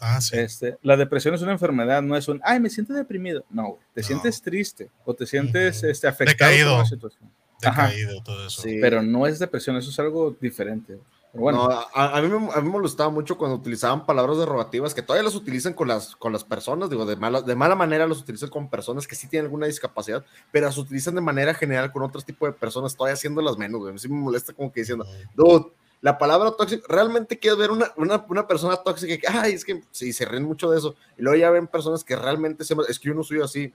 Ah, 0.00 0.20
sí. 0.20 0.36
Este, 0.38 0.78
la 0.82 0.96
depresión 0.96 1.34
es 1.34 1.42
una 1.42 1.52
enfermedad, 1.52 2.00
no 2.02 2.16
es 2.16 2.26
un, 2.28 2.40
ay, 2.44 2.58
me 2.58 2.70
siento 2.70 2.94
deprimido. 2.94 3.44
No, 3.50 3.68
güey, 3.68 3.80
te 3.94 4.00
No. 4.00 4.06
sientes 4.06 4.40
triste 4.42 4.90
o 5.04 5.12
te 5.14 5.26
sientes 5.26 5.78
Ujú. 5.78 5.86
este, 5.88 6.08
afectado 6.08 6.50
Decaído. 6.50 6.70
por 6.70 6.78
una 6.80 6.88
situación. 6.88 7.30
ajá. 7.62 7.88
Decaído, 7.88 8.22
todo 8.22 8.46
eso. 8.46 8.62
Sí. 8.62 8.78
Pero 8.80 9.02
no 9.02 9.26
es 9.26 9.38
depresión, 9.38 9.76
eso 9.76 9.90
es 9.90 9.98
algo 9.98 10.34
diferente. 10.40 10.98
Pero 11.32 11.42
bueno, 11.42 11.68
No, 11.68 11.84
a, 11.94 12.16
a 12.18 12.22
mí 12.22 12.28
me, 12.28 12.36
a 12.36 12.56
mí 12.56 12.62
me 12.64 12.70
molestaba 12.70 13.08
mucho 13.10 13.36
cuando 13.38 13.56
utilizaban 13.56 14.04
palabras 14.04 14.38
derogativas 14.38 14.94
que 14.94 15.02
todavía 15.02 15.22
las 15.22 15.36
utilizan 15.36 15.74
con 15.74 15.86
las, 15.86 16.16
con 16.16 16.32
las 16.32 16.42
personas, 16.42 16.90
digo, 16.90 17.06
de 17.06 17.14
mala, 17.16 17.40
de 17.42 17.54
mala 17.54 17.76
manera 17.76 18.06
las 18.08 18.18
utilizan 18.18 18.48
con 18.48 18.68
personas 18.68 19.06
que 19.06 19.14
sí 19.14 19.28
tienen 19.28 19.44
alguna 19.46 19.66
discapacidad, 19.66 20.24
pero 20.50 20.66
las 20.66 20.76
utilizan 20.78 21.14
de 21.14 21.20
manera 21.20 21.54
general 21.54 21.92
con 21.92 22.02
otros 22.02 22.24
tipos 22.24 22.48
de 22.48 22.52
personas, 22.54 22.96
todavía 22.96 23.14
haciéndolas 23.14 23.56
menos, 23.58 23.78
güey. 23.78 23.90
A 23.90 23.92
mí 23.92 23.98
Sí 24.00 24.08
me 24.08 24.16
molesta 24.18 24.52
como 24.54 24.72
que 24.72 24.80
diciendo, 24.80 25.06
dude, 25.36 25.66
la 26.02 26.16
palabra 26.18 26.52
tóxico, 26.52 26.86
realmente 26.88 27.38
quieres 27.38 27.58
ver 27.58 27.70
una, 27.70 27.92
una, 27.96 28.24
una 28.28 28.46
persona 28.46 28.76
tóxica 28.76 29.18
que, 29.18 29.28
ay, 29.36 29.52
es 29.52 29.64
que 29.64 29.82
sí, 29.90 30.12
se 30.12 30.24
ríen 30.24 30.44
mucho 30.44 30.70
de 30.70 30.78
eso, 30.78 30.94
y 31.18 31.22
luego 31.22 31.36
ya 31.38 31.50
ven 31.50 31.66
personas 31.66 32.02
que 32.04 32.16
realmente 32.16 32.64
se, 32.64 32.74
es 32.88 32.98
que 32.98 33.08
yo 33.08 33.14
no 33.14 33.22
soy 33.22 33.42
así, 33.42 33.72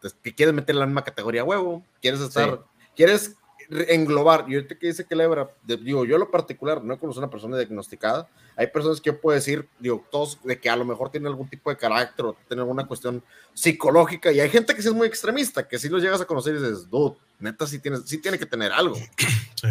pues, 0.00 0.14
que 0.22 0.34
quieres 0.34 0.54
meter 0.54 0.74
en 0.74 0.80
la 0.80 0.86
misma 0.86 1.04
categoría, 1.04 1.44
huevo, 1.44 1.84
quieres 2.02 2.20
estar, 2.20 2.48
quieres 2.96 3.36
re- 3.68 3.94
englobar, 3.94 4.44
y 4.48 4.54
ahorita 4.56 4.76
que 4.76 4.88
dice 4.88 5.04
que 5.04 5.14
Lebra, 5.14 5.48
de- 5.62 5.76
digo, 5.76 6.04
yo 6.04 6.14
en 6.16 6.20
lo 6.20 6.30
particular, 6.32 6.82
no 6.82 6.98
conozco 6.98 7.20
a 7.20 7.24
una 7.24 7.30
persona 7.30 7.56
diagnosticada, 7.56 8.28
hay 8.56 8.66
personas 8.66 9.00
que 9.00 9.10
yo 9.10 9.20
puedo 9.20 9.36
decir, 9.36 9.68
digo, 9.78 10.04
todos 10.10 10.36
de 10.42 10.58
que 10.58 10.68
a 10.68 10.74
lo 10.74 10.84
mejor 10.84 11.10
tienen 11.10 11.28
algún 11.28 11.48
tipo 11.48 11.70
de 11.70 11.76
carácter 11.76 12.26
o 12.26 12.36
tienen 12.48 12.62
alguna 12.62 12.88
cuestión 12.88 13.22
psicológica, 13.54 14.32
y 14.32 14.40
hay 14.40 14.48
gente 14.50 14.74
que 14.74 14.82
sí 14.82 14.88
es 14.88 14.94
muy 14.94 15.06
extremista, 15.06 15.68
que 15.68 15.78
si 15.78 15.88
los 15.88 16.02
llegas 16.02 16.20
a 16.20 16.24
conocer 16.24 16.56
y 16.56 16.58
dices, 16.58 16.90
dude, 16.90 17.16
neta, 17.38 17.68
sí, 17.68 17.78
tienes, 17.78 18.02
sí 18.06 18.18
tiene 18.20 18.36
que 18.36 18.46
tener 18.46 18.72
algo. 18.72 18.96
Sí. 19.54 19.68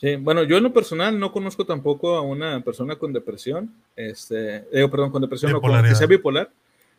Sí, 0.00 0.14
bueno, 0.14 0.44
yo 0.44 0.56
en 0.56 0.62
lo 0.62 0.72
personal 0.72 1.18
no 1.18 1.32
conozco 1.32 1.66
tampoco 1.66 2.14
a 2.14 2.20
una 2.20 2.60
persona 2.62 2.96
con 2.96 3.12
depresión, 3.12 3.74
este, 3.96 4.64
digo, 4.72 4.88
perdón, 4.90 5.10
con 5.10 5.22
depresión, 5.22 5.50
no, 5.50 5.60
con, 5.60 5.82
que 5.82 5.94
sea 5.94 6.06
bipolar. 6.06 6.50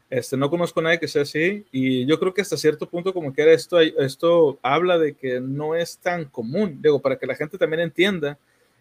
Este, 0.10 0.36
no 0.36 0.50
conozco 0.50 0.80
a 0.80 0.84
nadie 0.84 1.00
que 1.00 1.08
sea 1.08 1.22
así 1.22 1.66
y 1.72 2.06
yo 2.08 2.20
creo 2.20 2.34
que 2.34 2.42
hasta 2.42 2.58
cierto 2.58 2.90
punto 2.90 3.14
como 3.14 3.32
que 3.32 3.44
era 3.44 3.52
esto, 3.54 3.80
esto 3.80 4.58
habla 4.64 4.98
de 4.98 5.14
que 5.14 5.40
no 5.40 5.76
es 5.76 6.00
tan 6.00 6.26
común, 6.26 6.80
digo, 6.82 7.00
para 7.00 7.18
que 7.18 7.28
la 7.28 7.36
gente 7.36 7.58
también 7.60 7.82
entienda 7.82 8.38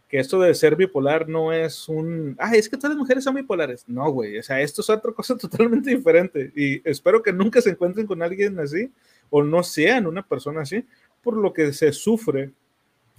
que 0.08 0.18
esto 0.18 0.40
de 0.40 0.54
ser 0.54 0.74
bipolar 0.74 1.28
no 1.28 1.52
es 1.52 1.88
un, 1.88 2.34
ah, 2.38 2.56
es 2.56 2.68
que 2.68 2.76
todas 2.76 2.90
las 2.90 2.98
mujeres 2.98 3.22
son 3.22 3.34
bipolares. 3.34 3.84
No, 3.86 4.10
güey, 4.10 4.38
o 4.38 4.42
sea, 4.42 4.60
esto 4.60 4.80
es 4.80 4.90
otra 4.90 5.12
cosa 5.12 5.36
totalmente 5.38 5.94
diferente 5.94 6.50
y 6.56 6.80
espero 6.88 7.22
que 7.22 7.32
nunca 7.32 7.60
se 7.60 7.70
encuentren 7.70 8.06
con 8.06 8.22
alguien 8.22 8.58
así 8.58 8.90
o 9.30 9.44
no 9.44 9.62
sean 9.62 10.06
una 10.06 10.26
persona 10.26 10.62
así 10.62 10.84
por 11.22 11.36
lo 11.36 11.52
que 11.52 11.72
se 11.72 11.92
sufre 11.92 12.50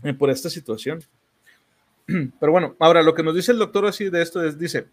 eh, 0.04 0.14
por 0.14 0.30
esta 0.30 0.50
situación. 0.50 1.04
Pero 2.40 2.52
bueno, 2.52 2.76
ahora 2.80 3.04
lo 3.04 3.14
que 3.14 3.24
nos 3.24 3.36
dice 3.36 3.52
el 3.52 3.60
doctor 3.60 3.86
así 3.86 4.10
de 4.10 4.22
esto 4.22 4.44
es, 4.44 4.58
dice, 4.58 4.88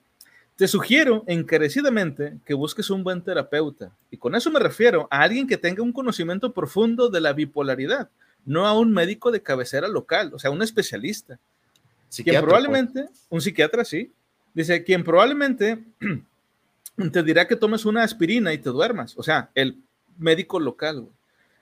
te 0.56 0.66
sugiero 0.66 1.22
encarecidamente 1.26 2.38
que 2.44 2.54
busques 2.54 2.88
un 2.90 3.04
buen 3.04 3.22
terapeuta. 3.22 3.92
Y 4.10 4.16
con 4.16 4.34
eso 4.34 4.50
me 4.50 4.58
refiero 4.58 5.06
a 5.10 5.20
alguien 5.20 5.46
que 5.46 5.58
tenga 5.58 5.82
un 5.82 5.92
conocimiento 5.92 6.52
profundo 6.52 7.08
de 7.08 7.20
la 7.20 7.32
bipolaridad, 7.34 8.08
no 8.44 8.66
a 8.66 8.78
un 8.78 8.92
médico 8.92 9.30
de 9.30 9.42
cabecera 9.42 9.86
local, 9.86 10.32
o 10.34 10.38
sea, 10.38 10.50
un 10.50 10.62
especialista. 10.62 11.36
Quien 11.36 12.08
Psiquiatra, 12.08 12.40
pues. 12.40 12.48
probablemente, 12.48 13.08
un 13.28 13.40
psiquiatra, 13.40 13.84
sí, 13.84 14.12
dice, 14.54 14.82
quien 14.82 15.04
probablemente 15.04 15.84
te 17.12 17.22
dirá 17.22 17.46
que 17.46 17.56
tomes 17.56 17.84
una 17.84 18.02
aspirina 18.02 18.52
y 18.54 18.58
te 18.58 18.70
duermas, 18.70 19.14
o 19.18 19.22
sea, 19.22 19.50
el 19.54 19.76
médico 20.16 20.58
local. 20.58 21.00
güey. 21.00 21.12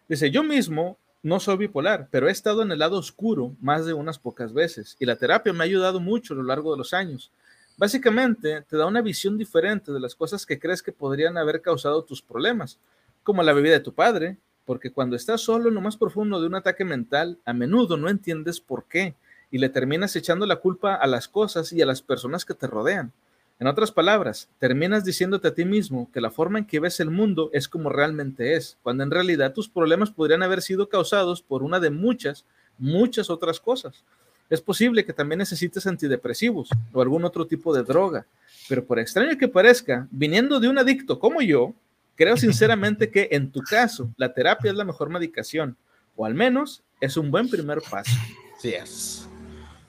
Dice, 0.09 0.31
yo 0.31 0.45
mismo 0.45 0.99
no 1.25 1.41
soy 1.41 1.57
bipolar, 1.57 2.09
pero 2.11 2.29
he 2.29 2.31
estado 2.31 2.63
en 2.63 2.71
el 2.71 2.79
lado 2.79 2.99
oscuro 2.99 3.57
más 3.59 3.87
de 3.87 3.95
unas 3.95 4.19
pocas 4.19 4.53
veces 4.53 4.95
y 5.01 5.07
la 5.07 5.17
terapia 5.17 5.55
me 5.55 5.61
ha 5.61 5.65
ayudado 5.65 5.99
mucho 5.99 6.35
a 6.35 6.37
lo 6.37 6.43
largo 6.43 6.71
de 6.71 6.77
los 6.77 6.93
años. 6.93 7.33
Básicamente, 7.79 8.61
te 8.69 8.77
da 8.77 8.85
una 8.85 9.01
visión 9.01 9.39
diferente 9.39 9.91
de 9.91 10.01
las 10.01 10.15
cosas 10.15 10.45
que 10.45 10.59
crees 10.59 10.83
que 10.83 10.93
podrían 10.93 11.39
haber 11.39 11.63
causado 11.63 12.05
tus 12.05 12.21
problemas, 12.21 12.79
como 13.23 13.43
la 13.43 13.55
bebida 13.55 13.73
de 13.73 13.81
tu 13.81 13.95
padre, 13.95 14.37
porque 14.67 14.93
cuando 14.93 15.17
estás 15.17 15.41
solo 15.41 15.71
en 15.71 15.75
lo 15.75 15.81
más 15.81 15.97
profundo 15.97 16.39
de 16.43 16.47
un 16.47 16.57
ataque 16.57 16.85
mental, 16.85 17.39
a 17.47 17.55
menudo 17.55 17.97
no 17.97 18.11
entiendes 18.11 18.61
por 18.61 18.85
qué 18.85 19.15
y 19.51 19.57
le 19.57 19.71
terminas 19.71 20.15
echando 20.17 20.45
la 20.45 20.57
culpa 20.57 20.95
a 20.95 21.07
las 21.07 21.27
cosas 21.27 21.73
y 21.73 21.81
a 21.81 21.87
las 21.87 22.03
personas 22.03 22.45
que 22.45 22.53
te 22.53 22.67
rodean. 22.67 23.13
En 23.61 23.69
otras 23.69 23.93
palabras, 23.93 24.49
terminas 24.59 25.05
diciéndote 25.05 25.49
a 25.49 25.55
ti 25.55 25.65
mismo 25.65 26.11
que 26.13 26.21
la 26.21 26.31
forma 26.31 26.59
en 26.59 26.67
que 26.67 26.81
ves 26.81 26.99
el 26.99 27.11
mundo 27.11 27.51
es 27.53 27.69
como 27.69 27.89
realmente 27.89 28.55
es, 28.57 28.79
cuando 28.83 29.05
en 29.05 29.13
realidad 29.13 29.53
tus 29.53 29.69
problemas 29.69 30.11
podrían 30.11 30.43
haber 30.43 30.61
sido 30.61 30.89
causados 30.89 31.41
por 31.41 31.63
una 31.63 31.79
de 31.79 31.91
muchas, 31.91 32.45
muchas 32.79 33.31
otras 33.31 33.61
cosas. 33.61 34.03
Es 34.51 34.61
posible 34.61 35.05
que 35.05 35.13
también 35.13 35.39
necesites 35.39 35.87
antidepresivos 35.87 36.69
o 36.93 37.01
algún 37.01 37.25
otro 37.25 37.47
tipo 37.47 37.75
de 37.75 37.85
droga, 37.85 38.27
pero 38.69 38.85
por 38.85 38.99
extraño 38.99 39.39
que 39.39 39.49
parezca, 39.49 40.09
viniendo 40.11 40.59
de 40.59 40.69
un 40.69 40.79
adicto 40.79 41.21
como 41.21 41.41
yo, 41.41 41.75
creo 42.17 42.37
sinceramente 42.37 43.11
que 43.11 43.29
en 43.31 43.53
tu 43.53 43.61
caso 43.61 44.11
la 44.17 44.35
terapia 44.35 44.73
es 44.73 44.77
la 44.77 44.85
mejor 44.85 45.11
medicación, 45.11 45.77
o 46.17 46.27
al 46.27 46.35
menos 46.35 46.83
es 47.01 47.17
un 47.17 47.31
buen 47.31 47.49
primer 47.49 47.81
paso. 47.89 48.13
Sí 48.59 48.75
es. 48.75 49.29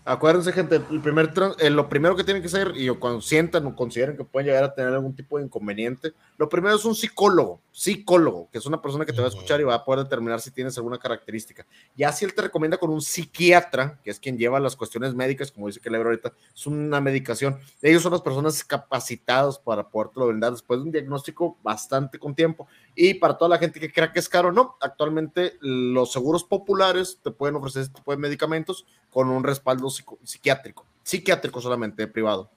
Acuérdense, 0.07 0.53
gente, 0.53 0.75
el 0.91 1.01
primer 1.01 1.33
eh, 1.57 1.71
lo 1.71 1.89
primero 1.89 2.15
que 2.15 2.23
tienen 2.23 2.43
que 2.43 2.47
hacer, 2.47 2.73
y 2.75 2.87
cuando 2.89 3.21
sientan 3.21 3.65
o 3.65 3.75
consideren 3.75 4.15
que 4.15 4.23
pueden 4.23 4.47
llegar 4.47 4.63
a 4.63 4.75
tener 4.75 4.93
algún 4.93 5.15
tipo 5.15 5.39
de 5.39 5.45
inconveniente, 5.45 6.13
lo 6.37 6.49
primero 6.49 6.75
es 6.75 6.83
un 6.83 6.95
psicólogo, 6.95 7.61
psicólogo, 7.71 8.49
que 8.51 8.57
es 8.57 8.65
una 8.65 8.81
persona 8.81 9.05
que 9.05 9.13
te 9.13 9.19
va 9.19 9.27
a 9.27 9.29
escuchar 9.29 9.61
y 9.61 9.63
va 9.63 9.75
a 9.75 9.85
poder 9.85 10.03
determinar 10.03 10.41
si 10.41 10.51
tienes 10.51 10.77
alguna 10.77 10.97
característica. 10.97 11.65
Ya 11.95 12.11
si 12.11 12.25
él 12.25 12.33
te 12.33 12.41
recomienda 12.41 12.77
con 12.77 12.89
un 12.89 13.01
psiquiatra, 13.01 13.99
que 14.03 14.11
es 14.11 14.19
quien 14.19 14.37
lleva 14.37 14.59
las 14.59 14.75
cuestiones 14.75 15.13
médicas, 15.13 15.51
como 15.51 15.67
dice 15.67 15.79
que 15.79 15.89
le 15.89 15.97
ahorita, 15.97 16.33
es 16.53 16.67
una 16.67 16.99
medicación. 16.99 17.57
Ellos 17.81 18.03
son 18.03 18.11
las 18.11 18.21
personas 18.21 18.63
capacitadas 18.63 19.57
para 19.59 19.87
podértelo 19.87 20.27
brindar 20.27 20.51
después 20.51 20.79
de 20.79 20.85
un 20.85 20.91
diagnóstico 20.91 21.57
bastante 21.63 22.19
con 22.19 22.35
tiempo. 22.35 22.67
Y 22.95 23.13
para 23.13 23.37
toda 23.37 23.49
la 23.49 23.57
gente 23.57 23.79
que 23.79 23.91
crea 23.91 24.11
que 24.11 24.19
es 24.19 24.27
caro, 24.27 24.51
no. 24.51 24.75
Actualmente 24.81 25.57
los 25.61 26.11
seguros 26.11 26.43
populares 26.43 27.19
te 27.23 27.31
pueden 27.31 27.55
ofrecer 27.55 27.83
este 27.83 27.95
tipo 27.95 28.11
de 28.11 28.17
medicamentos 28.17 28.85
con 29.09 29.29
un 29.29 29.43
respaldo 29.43 29.89
psiquiátrico, 29.89 30.85
psiquiátrico 31.01 31.61
solamente, 31.61 32.07
privado. 32.07 32.49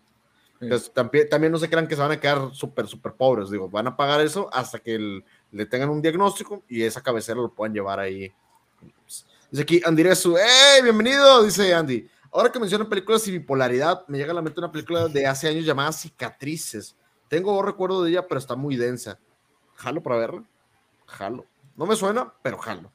Entonces, 0.61 0.93
también, 0.93 1.29
también 1.29 1.53
no 1.53 1.59
se 1.59 1.69
crean 1.71 1.87
que 1.87 1.95
se 1.95 2.01
van 2.03 2.11
a 2.11 2.19
quedar 2.21 2.53
súper, 2.53 2.89
súper 2.89 3.13
pobres, 3.13 3.49
digo, 3.51 3.69
van 3.69 3.87
a 3.87 3.97
pagar 3.97 4.21
eso 4.21 4.49
hasta 4.53 4.79
que 4.81 4.97
el- 4.97 5.25
le 5.53 5.67
tengan 5.67 5.89
un 5.89 6.03
diagnóstico 6.03 6.65
y 6.69 6.83
esa 6.83 7.01
cabecera 7.01 7.41
lo 7.41 7.53
puedan 7.55 7.73
llevar 7.73 8.01
ahí. 8.01 8.33
Dice 9.51 9.63
aquí 9.63 9.81
Andy 9.85 10.03
Rezu, 10.03 10.37
¡hey! 10.37 10.83
Bienvenido, 10.83 11.43
dice 11.45 11.73
Andy. 11.75 12.09
Ahora 12.33 12.53
que 12.53 12.59
mencionan 12.59 12.89
películas 12.89 13.27
y 13.29 13.31
bipolaridad, 13.31 14.07
me 14.09 14.19
llega 14.19 14.33
a 14.33 14.35
la 14.35 14.43
mente 14.43 14.61
una 14.61 14.71
película 14.71 15.09
de 15.09 15.27
hace 15.27 15.49
años 15.49 15.65
llamada 15.65 15.93
Cicatrices. 15.93 16.95
Tengo 17.29 17.63
recuerdo 17.63 18.03
de 18.03 18.11
ella, 18.11 18.27
pero 18.27 18.39
está 18.39 18.55
muy 18.57 18.77
densa. 18.77 19.19
Jalo 19.77 20.03
para 20.03 20.17
verla. 20.19 20.45
Jalo. 21.07 21.47
No 21.77 21.87
me 21.87 21.97
suena, 21.97 22.33
pero 22.43 22.59
jalo. 22.59 22.91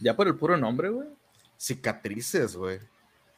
Ya 0.00 0.14
por 0.16 0.26
el 0.26 0.36
puro 0.36 0.56
nombre, 0.56 0.90
güey. 0.90 1.08
Cicatrices, 1.56 2.56
güey. 2.56 2.80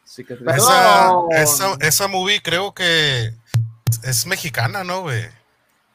Esa, 0.07 1.09
No. 1.11 1.29
esa, 1.33 1.75
esa 1.81 2.09
movie 2.09 2.41
creo 2.43 2.73
que 2.73 3.33
es 4.05 4.27
mexicana, 4.27 4.85
¿no, 4.85 5.03
güey? 5.03 5.23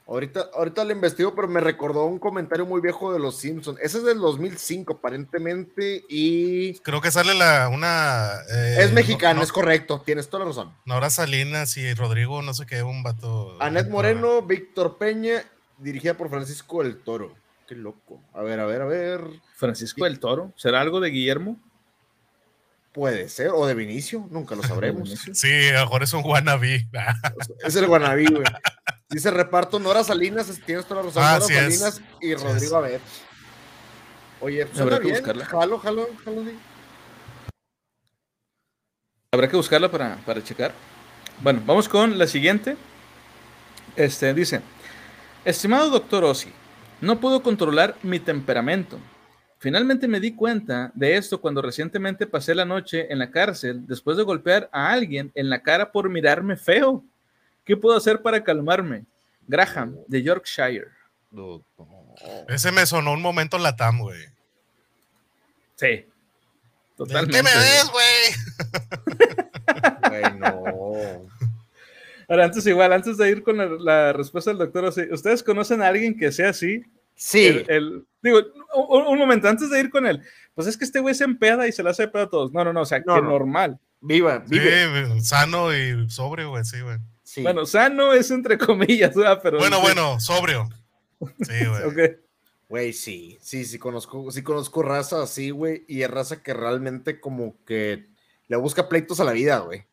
Ahorita, 0.08 0.50
ahorita 0.54 0.84
le 0.84 0.92
investigo, 0.94 1.34
pero 1.34 1.48
me 1.48 1.62
recordó 1.62 2.04
un 2.06 2.20
comentario 2.20 2.66
muy 2.66 2.82
viejo 2.82 3.14
de 3.14 3.20
los 3.20 3.38
Simpsons. 3.38 3.80
Ese 3.82 4.00
es 4.00 4.04
del 4.04 4.18
2005, 4.20 4.94
aparentemente, 4.94 6.04
y 6.10 6.74
Creo 6.80 7.00
que 7.00 7.12
sale 7.12 7.34
la 7.34 7.70
una. 7.70 8.32
eh, 8.54 8.78
es 8.80 8.92
mexicano, 8.92 9.36
no- 9.40 9.44
es 9.44 9.54
correcto. 9.54 10.02
Tienes 10.06 10.28
toda 10.30 10.44
la 10.44 10.50
razón. 10.50 10.76
Nora 10.86 11.10
Salinas 11.10 11.78
y 11.78 11.94
Rodrigo, 11.94 12.42
no 12.42 12.54
sé 12.54 12.66
qué, 12.66 12.84
un 12.84 13.04
vato. 13.04 13.56
Anet 13.62 13.88
Moreno, 13.90 14.42
Víctor 14.42 14.98
Peña, 14.98 15.46
dirigida 15.78 16.16
por 16.16 16.30
Francisco 16.30 16.84
del 16.84 16.98
Toro. 16.98 17.34
Qué 17.66 17.76
loco. 17.76 18.20
A 18.34 18.42
ver, 18.42 18.60
a 18.60 18.66
ver, 18.66 18.82
a 18.82 18.86
ver. 18.86 19.22
Francisco 19.56 20.04
del 20.04 20.20
Toro. 20.20 20.52
¿Será 20.58 20.82
algo 20.82 21.00
de 21.00 21.10
Guillermo? 21.12 21.58
Puede 22.92 23.30
ser, 23.30 23.52
o 23.54 23.66
de 23.66 23.74
Vinicio, 23.74 24.28
nunca 24.30 24.54
lo 24.56 24.64
sabremos. 24.68 25.10
Sí, 25.34 25.70
a 25.70 25.74
lo 25.74 25.86
mejor 25.86 26.04
es 26.04 26.14
un 26.14 26.24
wannabe. 26.26 26.88
es 27.64 27.76
el 27.76 27.88
Guanabí, 27.88 28.26
güey. 28.26 28.44
Dice 29.10 29.32
reparto 29.32 29.80
Nora 29.80 30.04
Salinas, 30.04 30.48
tienes 30.66 30.86
toda 30.86 31.02
la 31.02 31.08
razón, 31.08 31.24
Ah, 31.26 31.34
Nora 31.40 31.46
sí 31.46 31.54
es. 31.54 31.80
Salinas 31.80 32.02
y 32.22 32.28
Sí 32.28 32.36
Rodrigo 32.36 32.78
Abed. 32.78 33.00
Oye, 34.42 34.66
pues 34.66 34.80
Habrá 34.82 34.98
que 34.98 35.04
bien. 35.06 35.16
buscarla. 35.16 35.46
Jalo, 35.46 35.80
jalo, 35.80 36.10
jalo, 36.26 36.44
sí. 36.44 36.58
Habrá 39.34 39.48
que 39.50 39.56
buscarla 39.56 39.90
para, 39.90 40.18
para 40.26 40.44
checar. 40.44 40.74
Bueno, 41.42 41.62
vamos 41.66 41.88
con 41.88 42.18
la 42.18 42.28
siguiente. 42.28 42.76
Este 43.96 44.34
dice: 44.34 44.62
Estimado 45.46 45.90
doctor 45.90 46.24
Ossi, 46.24 46.52
no 47.02 47.20
puedo 47.20 47.42
controlar 47.44 47.96
mi 48.04 48.20
temperamento. 48.20 49.00
Finalmente 49.62 50.08
me 50.08 50.20
di 50.20 50.34
cuenta 50.34 50.92
de 50.96 51.16
esto 51.18 51.40
cuando 51.40 51.62
recientemente 51.62 52.26
pasé 52.26 52.56
la 52.56 52.66
noche 52.66 53.06
en 53.14 53.20
la 53.20 53.30
cárcel 53.30 53.86
después 53.86 54.18
de 54.18 54.24
golpear 54.24 54.68
a 54.72 54.92
alguien 54.92 55.32
en 55.36 55.52
la 55.52 55.62
cara 55.62 55.92
por 55.92 56.10
mirarme 56.10 56.58
feo. 56.58 57.04
¿Qué 57.64 57.78
puedo 57.78 57.96
hacer 57.96 58.24
para 58.24 58.44
calmarme? 58.44 59.06
Graham, 59.48 59.98
de 60.08 60.24
Yorkshire. 60.24 60.88
No, 61.30 61.64
no. 61.78 62.16
Ese 62.48 62.72
me 62.72 62.88
sonó 62.88 63.14
un 63.14 63.22
momento 63.22 63.60
Latam, 63.60 64.00
güey. 64.00 64.26
Sí. 65.76 66.08
Totalmente. 66.98 67.38
¿Qué 67.38 67.44
me 67.44 67.54
ves, 67.54 67.92
güey? 67.92 68.24
Güey, 70.10 70.40
no. 70.40 70.64
Ahora, 72.28 72.46
antes 72.46 72.66
igual, 72.66 72.94
antes 72.94 73.16
de 73.16 73.30
ir 73.30 73.44
con 73.44 73.58
la, 73.58 73.68
la 73.68 74.12
respuesta 74.14 74.50
del 74.50 74.58
doctor 74.58 74.86
¿ustedes 75.12 75.44
conocen 75.44 75.84
a 75.84 75.88
alguien 75.90 76.18
que 76.18 76.32
sea 76.32 76.50
así? 76.50 76.84
Sí, 77.24 77.46
El, 77.46 77.66
el- 77.70 78.08
digo, 78.24 78.40
un, 78.76 79.06
un 79.06 79.20
momento, 79.20 79.48
antes 79.48 79.70
de 79.70 79.80
ir 79.80 79.92
con 79.92 80.08
él, 80.08 80.24
pues 80.56 80.68
es 80.68 80.76
que 80.76 80.86
este 80.86 81.00
güey 81.00 81.14
se 81.14 81.24
empeda 81.24 81.68
y 81.68 81.72
se 81.72 81.84
la 81.84 81.92
hace 81.92 82.04
de 82.04 82.08
pedo 82.08 82.24
a 82.24 82.30
todos. 82.30 82.52
No, 82.52 82.64
no, 82.64 82.74
no, 82.74 82.82
o 82.82 82.86
sea, 82.86 83.00
No, 83.06 83.14
que 83.16 83.22
no. 83.22 83.30
normal. 83.30 83.80
viva, 84.00 84.40
vive. 84.48 85.06
Sí, 85.20 85.22
sano 85.22 85.72
y 85.76 86.10
sobrio, 86.10 86.50
güey, 86.50 86.64
sí, 86.66 86.82
güey. 86.82 86.98
Sí. 87.24 87.44
Bueno, 87.44 87.68
sano 87.68 88.12
es 88.14 88.32
entre 88.32 88.58
comillas, 88.58 89.14
¿verdad? 89.16 89.40
Pero. 89.44 89.60
Bueno, 89.60 89.76
sí, 89.78 89.82
bueno, 89.84 90.20
sobrio. 90.20 90.70
Sí, 91.42 91.66
güey. 91.94 92.18
Güey, 92.68 92.94
sí, 92.94 93.38
sí, 93.42 93.66
sí 93.66 93.78
conozco, 93.78 94.32
sí 94.32 94.42
conozco 94.44 94.82
raza 94.82 95.22
así, 95.22 95.50
güey, 95.52 95.84
y 95.88 96.02
es 96.02 96.10
raza 96.10 96.42
que 96.42 96.54
realmente 96.56 97.20
como 97.20 97.56
que 97.66 98.08
le 98.48 98.58
busca 98.58 98.90
pleitos 98.90 99.20
a 99.20 99.26
la 99.26 99.34
vida, 99.34 99.60
güey. 99.60 99.84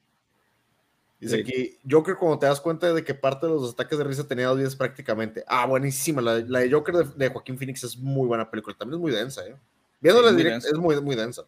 Dice 1.21 1.37
Sí. 1.37 1.41
aquí, 1.43 1.79
Joker, 1.91 2.15
cuando 2.17 2.39
te 2.39 2.47
das 2.47 2.61
cuenta 2.61 2.93
de 2.93 3.03
que 3.03 3.13
parte 3.13 3.47
de 3.47 3.53
los 3.53 3.73
ataques 3.73 3.99
de 3.99 4.05
risa 4.05 4.29
tenía 4.29 4.47
dos 4.47 4.59
días 4.59 4.77
prácticamente. 4.77 5.43
Ah, 5.49 5.67
buenísima, 5.67 6.23
la, 6.23 6.39
la 6.39 6.61
de 6.61 6.71
Joker 6.71 6.95
de, 6.95 7.05
de 7.17 7.29
Joaquín 7.29 7.59
Phoenix 7.59 7.83
es 7.85 7.97
muy 7.97 8.27
buena 8.29 8.49
película, 8.51 8.77
también 8.79 8.99
es 8.99 9.01
muy 9.03 9.11
densa, 9.13 9.45
¿eh? 9.47 9.57
Viéndola 10.01 10.31
Sí, 10.31 10.43
densa. 10.45 10.69
es 10.69 10.75
muy, 10.79 11.01
muy 11.01 11.17
densa, 11.17 11.43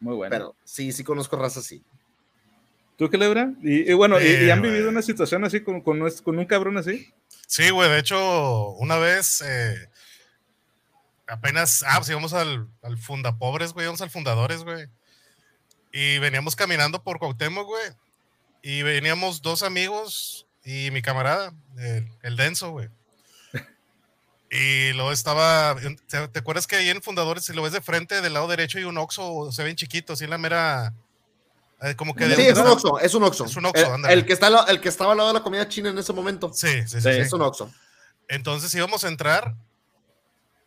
Muy 0.00 0.16
bueno. 0.16 0.30
pero 0.30 0.56
sí, 0.64 0.90
sí 0.90 1.04
conozco 1.04 1.36
raza 1.36 1.60
así. 1.60 1.84
¿Tú 2.98 3.08
qué, 3.08 3.16
Lebra? 3.18 3.52
Y, 3.62 3.90
y 3.90 3.94
bueno, 3.94 4.18
y- 4.20 4.24
y, 4.24 4.36
Sí, 4.38 4.50
han 4.50 4.58
güey. 4.58 4.72
vivido 4.72 4.88
una 4.90 5.02
situación 5.02 5.44
así 5.44 5.60
con, 5.62 5.82
con, 5.82 6.00
con 6.24 6.38
un 6.38 6.44
cabrón 6.46 6.76
así? 6.78 7.12
Sí, 7.46 7.70
güey, 7.70 7.88
de 7.90 7.98
hecho, 8.00 8.70
una 8.70 8.96
vez 8.98 9.40
eh, 9.46 9.88
apenas, 11.28 11.84
ah, 11.86 11.94
pues 11.98 12.08
íbamos 12.10 12.32
al, 12.32 12.66
al 12.82 12.98
Fundapobres, 12.98 13.72
güey, 13.72 13.84
íbamos 13.84 14.00
al 14.00 14.10
Fundadores, 14.10 14.64
güey. 14.64 14.86
Y 15.92 16.18
veníamos 16.18 16.56
caminando 16.56 17.02
por 17.02 17.18
Cuauhtémoc, 17.18 17.66
güey. 17.66 17.84
Y 18.68 18.82
veníamos 18.82 19.42
dos 19.42 19.62
amigos 19.62 20.44
y 20.64 20.90
mi 20.90 21.00
camarada, 21.00 21.52
el, 21.78 22.10
el 22.24 22.36
Denso, 22.36 22.72
güey. 22.72 22.88
Y 24.50 24.92
luego 24.94 25.12
estaba, 25.12 25.76
¿te, 26.08 26.26
te 26.26 26.38
acuerdas 26.40 26.66
que 26.66 26.74
ahí 26.74 26.88
en 26.88 27.00
Fundadores, 27.00 27.44
si 27.44 27.52
lo 27.52 27.62
ves 27.62 27.72
de 27.72 27.80
frente, 27.80 28.20
del 28.20 28.32
lado 28.32 28.48
derecho 28.48 28.78
hay 28.78 28.84
un 28.84 28.98
Oxxo, 28.98 29.52
se 29.52 29.62
ven 29.62 29.76
chiquitos, 29.76 30.14
así 30.14 30.24
en 30.24 30.30
la 30.30 30.38
mera, 30.38 30.92
eh, 31.82 31.94
como 31.94 32.12
que... 32.16 32.26
Sí, 32.34 32.42
es 32.42 32.58
un 32.58 32.66
Oxxo, 32.66 32.98
es 32.98 33.14
un 33.14 33.22
Oxxo. 33.22 33.44
Es 33.44 33.56
un 33.56 33.66
Oxxo, 33.66 33.94
el, 33.94 34.04
el 34.06 34.26
que 34.26 34.32
está, 34.32 34.48
el 34.66 34.80
que 34.80 34.88
estaba 34.88 35.12
al 35.12 35.18
lado 35.18 35.28
de 35.28 35.34
la 35.34 35.42
comida 35.44 35.68
china 35.68 35.90
en 35.90 35.98
ese 35.98 36.12
momento. 36.12 36.52
Sí, 36.52 36.82
sí, 36.88 37.00
sí. 37.00 37.00
Sí. 37.02 37.12
sí. 37.12 37.20
Es 37.20 37.32
un 37.32 37.42
Oxxo. 37.42 37.72
Entonces 38.26 38.74
íbamos 38.74 39.04
a 39.04 39.08
entrar 39.08 39.54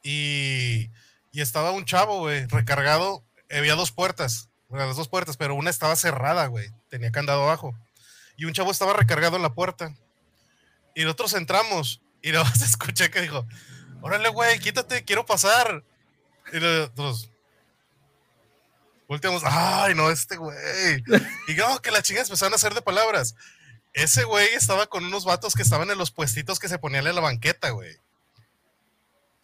y, 0.03 0.89
y 1.33 1.41
estaba 1.41 1.71
un 1.71 1.83
chavo, 1.83 2.19
güey, 2.19 2.45
recargado. 2.47 3.25
Había 3.49 3.75
dos 3.75 3.91
puertas, 3.91 4.47
las 4.69 4.95
dos 4.95 5.09
puertas, 5.09 5.35
pero 5.35 5.53
una 5.55 5.69
estaba 5.69 5.97
cerrada, 5.97 6.45
güey. 6.47 6.69
Tenía 6.87 7.11
candado 7.11 7.43
abajo. 7.43 7.75
Y 8.39 8.45
un 8.45 8.53
chavo 8.53 8.71
estaba 8.71 8.93
recargado 8.93 9.35
en 9.35 9.41
la 9.41 9.53
puerta. 9.53 9.93
Y 10.95 11.03
nosotros 11.03 11.33
entramos 11.33 12.01
y 12.21 12.31
luego 12.31 12.47
se 12.55 12.65
escuché 12.65 13.11
que 13.11 13.21
dijo, 13.21 13.45
órale, 14.01 14.29
güey, 14.29 14.57
quítate, 14.59 15.03
quiero 15.03 15.25
pasar. 15.25 15.83
Y 16.53 16.57
nosotros 16.57 17.29
volteamos, 19.09 19.43
ay, 19.45 19.93
no, 19.93 20.09
este 20.09 20.37
güey. 20.37 20.57
Y 21.49 21.53
no, 21.53 21.81
que 21.81 21.91
las 21.91 22.03
chingas 22.03 22.29
empezaron 22.29 22.53
a 22.53 22.55
hacer 22.55 22.73
de 22.73 22.81
palabras. 22.81 23.35
Ese 23.91 24.23
güey 24.23 24.47
estaba 24.53 24.87
con 24.87 25.03
unos 25.03 25.25
vatos 25.25 25.53
que 25.53 25.61
estaban 25.61 25.91
en 25.91 25.97
los 25.97 26.11
puestitos 26.11 26.59
que 26.59 26.69
se 26.69 26.79
ponían 26.79 27.05
en 27.07 27.15
la 27.15 27.21
banqueta, 27.21 27.71
güey. 27.71 27.97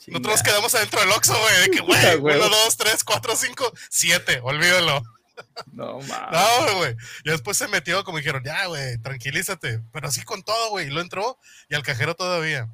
Nosotros 0.08 0.36
nos 0.36 0.43
quedamos 0.43 0.76
adentro 0.76 1.02
del 1.02 1.12
Oxxo, 1.12 1.38
güey. 1.38 1.62
De 1.62 1.72
que, 1.72 1.80
güey. 2.18 2.38
uno, 2.38 2.48
dos, 2.48 2.78
tres, 2.78 3.04
cuatro, 3.04 3.36
cinco, 3.36 3.74
siete. 3.89 4.39
Olvídalo. 4.41 5.04
No, 5.72 6.00
mames. 6.00 6.32
No, 6.32 6.78
güey. 6.78 6.96
Y 7.24 7.30
después 7.30 7.58
se 7.58 7.68
metió, 7.68 8.04
como 8.04 8.18
dijeron, 8.18 8.44
ya, 8.44 8.66
güey, 8.68 8.98
tranquilízate. 9.00 9.82
Pero 9.92 10.08
así 10.08 10.22
con 10.24 10.44
todo, 10.44 10.70
güey. 10.70 10.88
Y 10.88 10.90
lo 10.90 11.02
entró 11.02 11.38
y 11.70 11.76
al 11.76 11.84
cajero 11.84 12.16
todavía. 12.16 12.70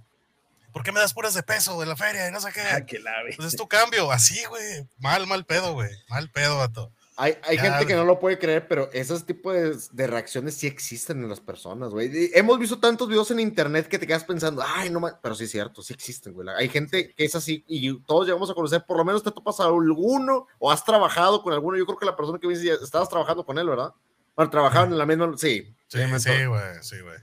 ¿Por 0.72 0.84
qué 0.84 0.91
me 0.91 0.99
das 0.99 1.14
puras 1.14 1.34
de 1.34 1.43
peso 1.43 1.80
de 1.80 1.86
la 1.86 1.95
feria 1.95 2.28
y 2.28 2.32
no 2.32 2.39
sé 2.39 2.51
qué? 2.53 2.62
Ah, 2.62 2.86
que 2.86 2.99
la 2.99 3.12
Pues 3.36 3.53
es 3.53 3.57
tu 3.57 3.68
cambio. 3.68 4.12
Así, 4.12 4.43
güey. 4.45 4.88
Mal, 4.99 5.28
mal 5.28 5.45
pedo, 5.45 5.74
güey. 5.74 5.89
Mal 6.07 6.30
pedo, 6.30 6.57
vato. 6.57 6.91
Hay, 7.22 7.38
hay 7.43 7.57
Ya, 7.57 7.63
gente 7.63 7.86
que 7.86 7.93
no 7.95 8.03
lo 8.03 8.19
puede 8.19 8.39
creer, 8.39 8.67
pero 8.67 8.89
esos 8.93 9.28
tipos 9.28 9.53
de, 9.53 9.78
de 9.91 10.07
reacciones 10.07 10.55
sí 10.55 10.65
existen 10.65 11.22
en 11.22 11.30
las 11.30 11.39
personas, 11.39 11.91
güey. 11.91 12.32
Hemos 12.34 12.57
visto 12.57 12.80
tantos 12.80 13.07
videos 13.07 13.30
en 13.30 13.39
internet 13.39 13.88
que 13.88 13.99
te 13.99 14.07
quedas 14.07 14.24
pensando, 14.24 14.63
ay, 14.65 14.89
no 14.89 14.99
ma-", 14.99 15.19
pero 15.22 15.36
sí 15.36 15.43
es 15.43 15.51
cierto, 15.51 15.84
sí 15.84 15.93
existen, 15.93 16.34
güey. 16.34 16.47
Hay 16.57 16.67
gente 16.67 17.13
que 17.13 17.24
es 17.24 17.36
así 17.36 17.63
y 17.67 17.95
todos 18.05 18.26
llegamos 18.26 18.49
a 18.49 18.55
conocer, 18.55 18.84
por 18.88 18.97
lo 18.97 19.05
menos 19.05 19.22
te 19.22 19.30
topas 19.30 19.59
a 19.59 19.65
alguno 19.65 20.47
o 20.57 20.72
has 20.72 20.84
trabajado 20.84 21.43
con 21.43 21.53
alguno. 21.53 21.78
Yo 21.78 21.86
creo 21.86 21.99
que 21.99 22.07
la 22.07 22.15
persona 22.15 22.39
que 22.39 22.47
me 22.47 22.57
dice, 22.57 22.74
estabas 22.82 23.07
trabajando 23.07 23.45
con 23.45 23.55
él, 23.59 23.69
¿verdad? 23.69 23.93
Bueno, 24.36 24.49
trabajaban 24.49 24.91
en 24.91 24.97
la 24.97 25.05
misma, 25.05 25.32
sí. 25.38 25.72
Sí, 25.89 25.99
sí, 26.17 26.45
güey. 26.47 26.61
Sí, 26.82 26.95
güey. 27.01 27.17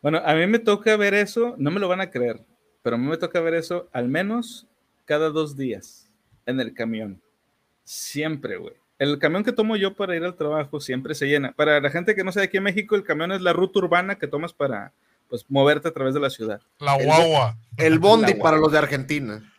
Bueno, 0.00 0.22
a 0.24 0.34
mí 0.34 0.46
me 0.46 0.60
toca 0.60 0.96
ver 0.96 1.14
eso, 1.14 1.56
no 1.58 1.72
me 1.72 1.80
lo 1.80 1.88
van 1.88 2.00
a 2.00 2.10
creer, 2.10 2.46
pero 2.82 2.94
a 2.94 2.98
mí 3.00 3.08
me 3.08 3.16
toca 3.16 3.40
ver 3.40 3.54
eso 3.54 3.88
al 3.92 4.06
menos 4.06 4.68
cada 5.04 5.30
dos 5.30 5.56
días 5.56 6.08
en 6.46 6.60
el 6.60 6.74
camión. 6.74 7.20
Siempre, 7.92 8.58
güey. 8.58 8.74
El 8.98 9.18
camión 9.18 9.44
que 9.44 9.52
tomo 9.52 9.76
yo 9.76 9.94
para 9.94 10.14
ir 10.14 10.22
al 10.24 10.34
trabajo 10.36 10.78
siempre 10.78 11.14
se 11.14 11.26
llena. 11.26 11.52
Para 11.52 11.80
la 11.80 11.88
gente 11.90 12.14
que 12.14 12.22
no 12.22 12.32
sabe, 12.32 12.46
aquí 12.46 12.58
en 12.58 12.64
México 12.64 12.96
el 12.96 13.02
camión 13.04 13.32
es 13.32 13.40
la 13.40 13.54
ruta 13.54 13.78
urbana 13.78 14.16
que 14.18 14.26
tomas 14.26 14.52
para 14.52 14.92
pues, 15.28 15.46
moverte 15.48 15.88
a 15.88 15.92
través 15.92 16.12
de 16.12 16.20
la 16.20 16.28
ciudad. 16.28 16.60
La 16.80 16.96
El- 16.96 17.06
guagua. 17.06 17.56
El 17.78 17.98
bondi 17.98 18.34
La 18.34 18.38
para 18.42 18.58
los 18.58 18.70
de 18.72 18.78
Argentina. 18.78 19.50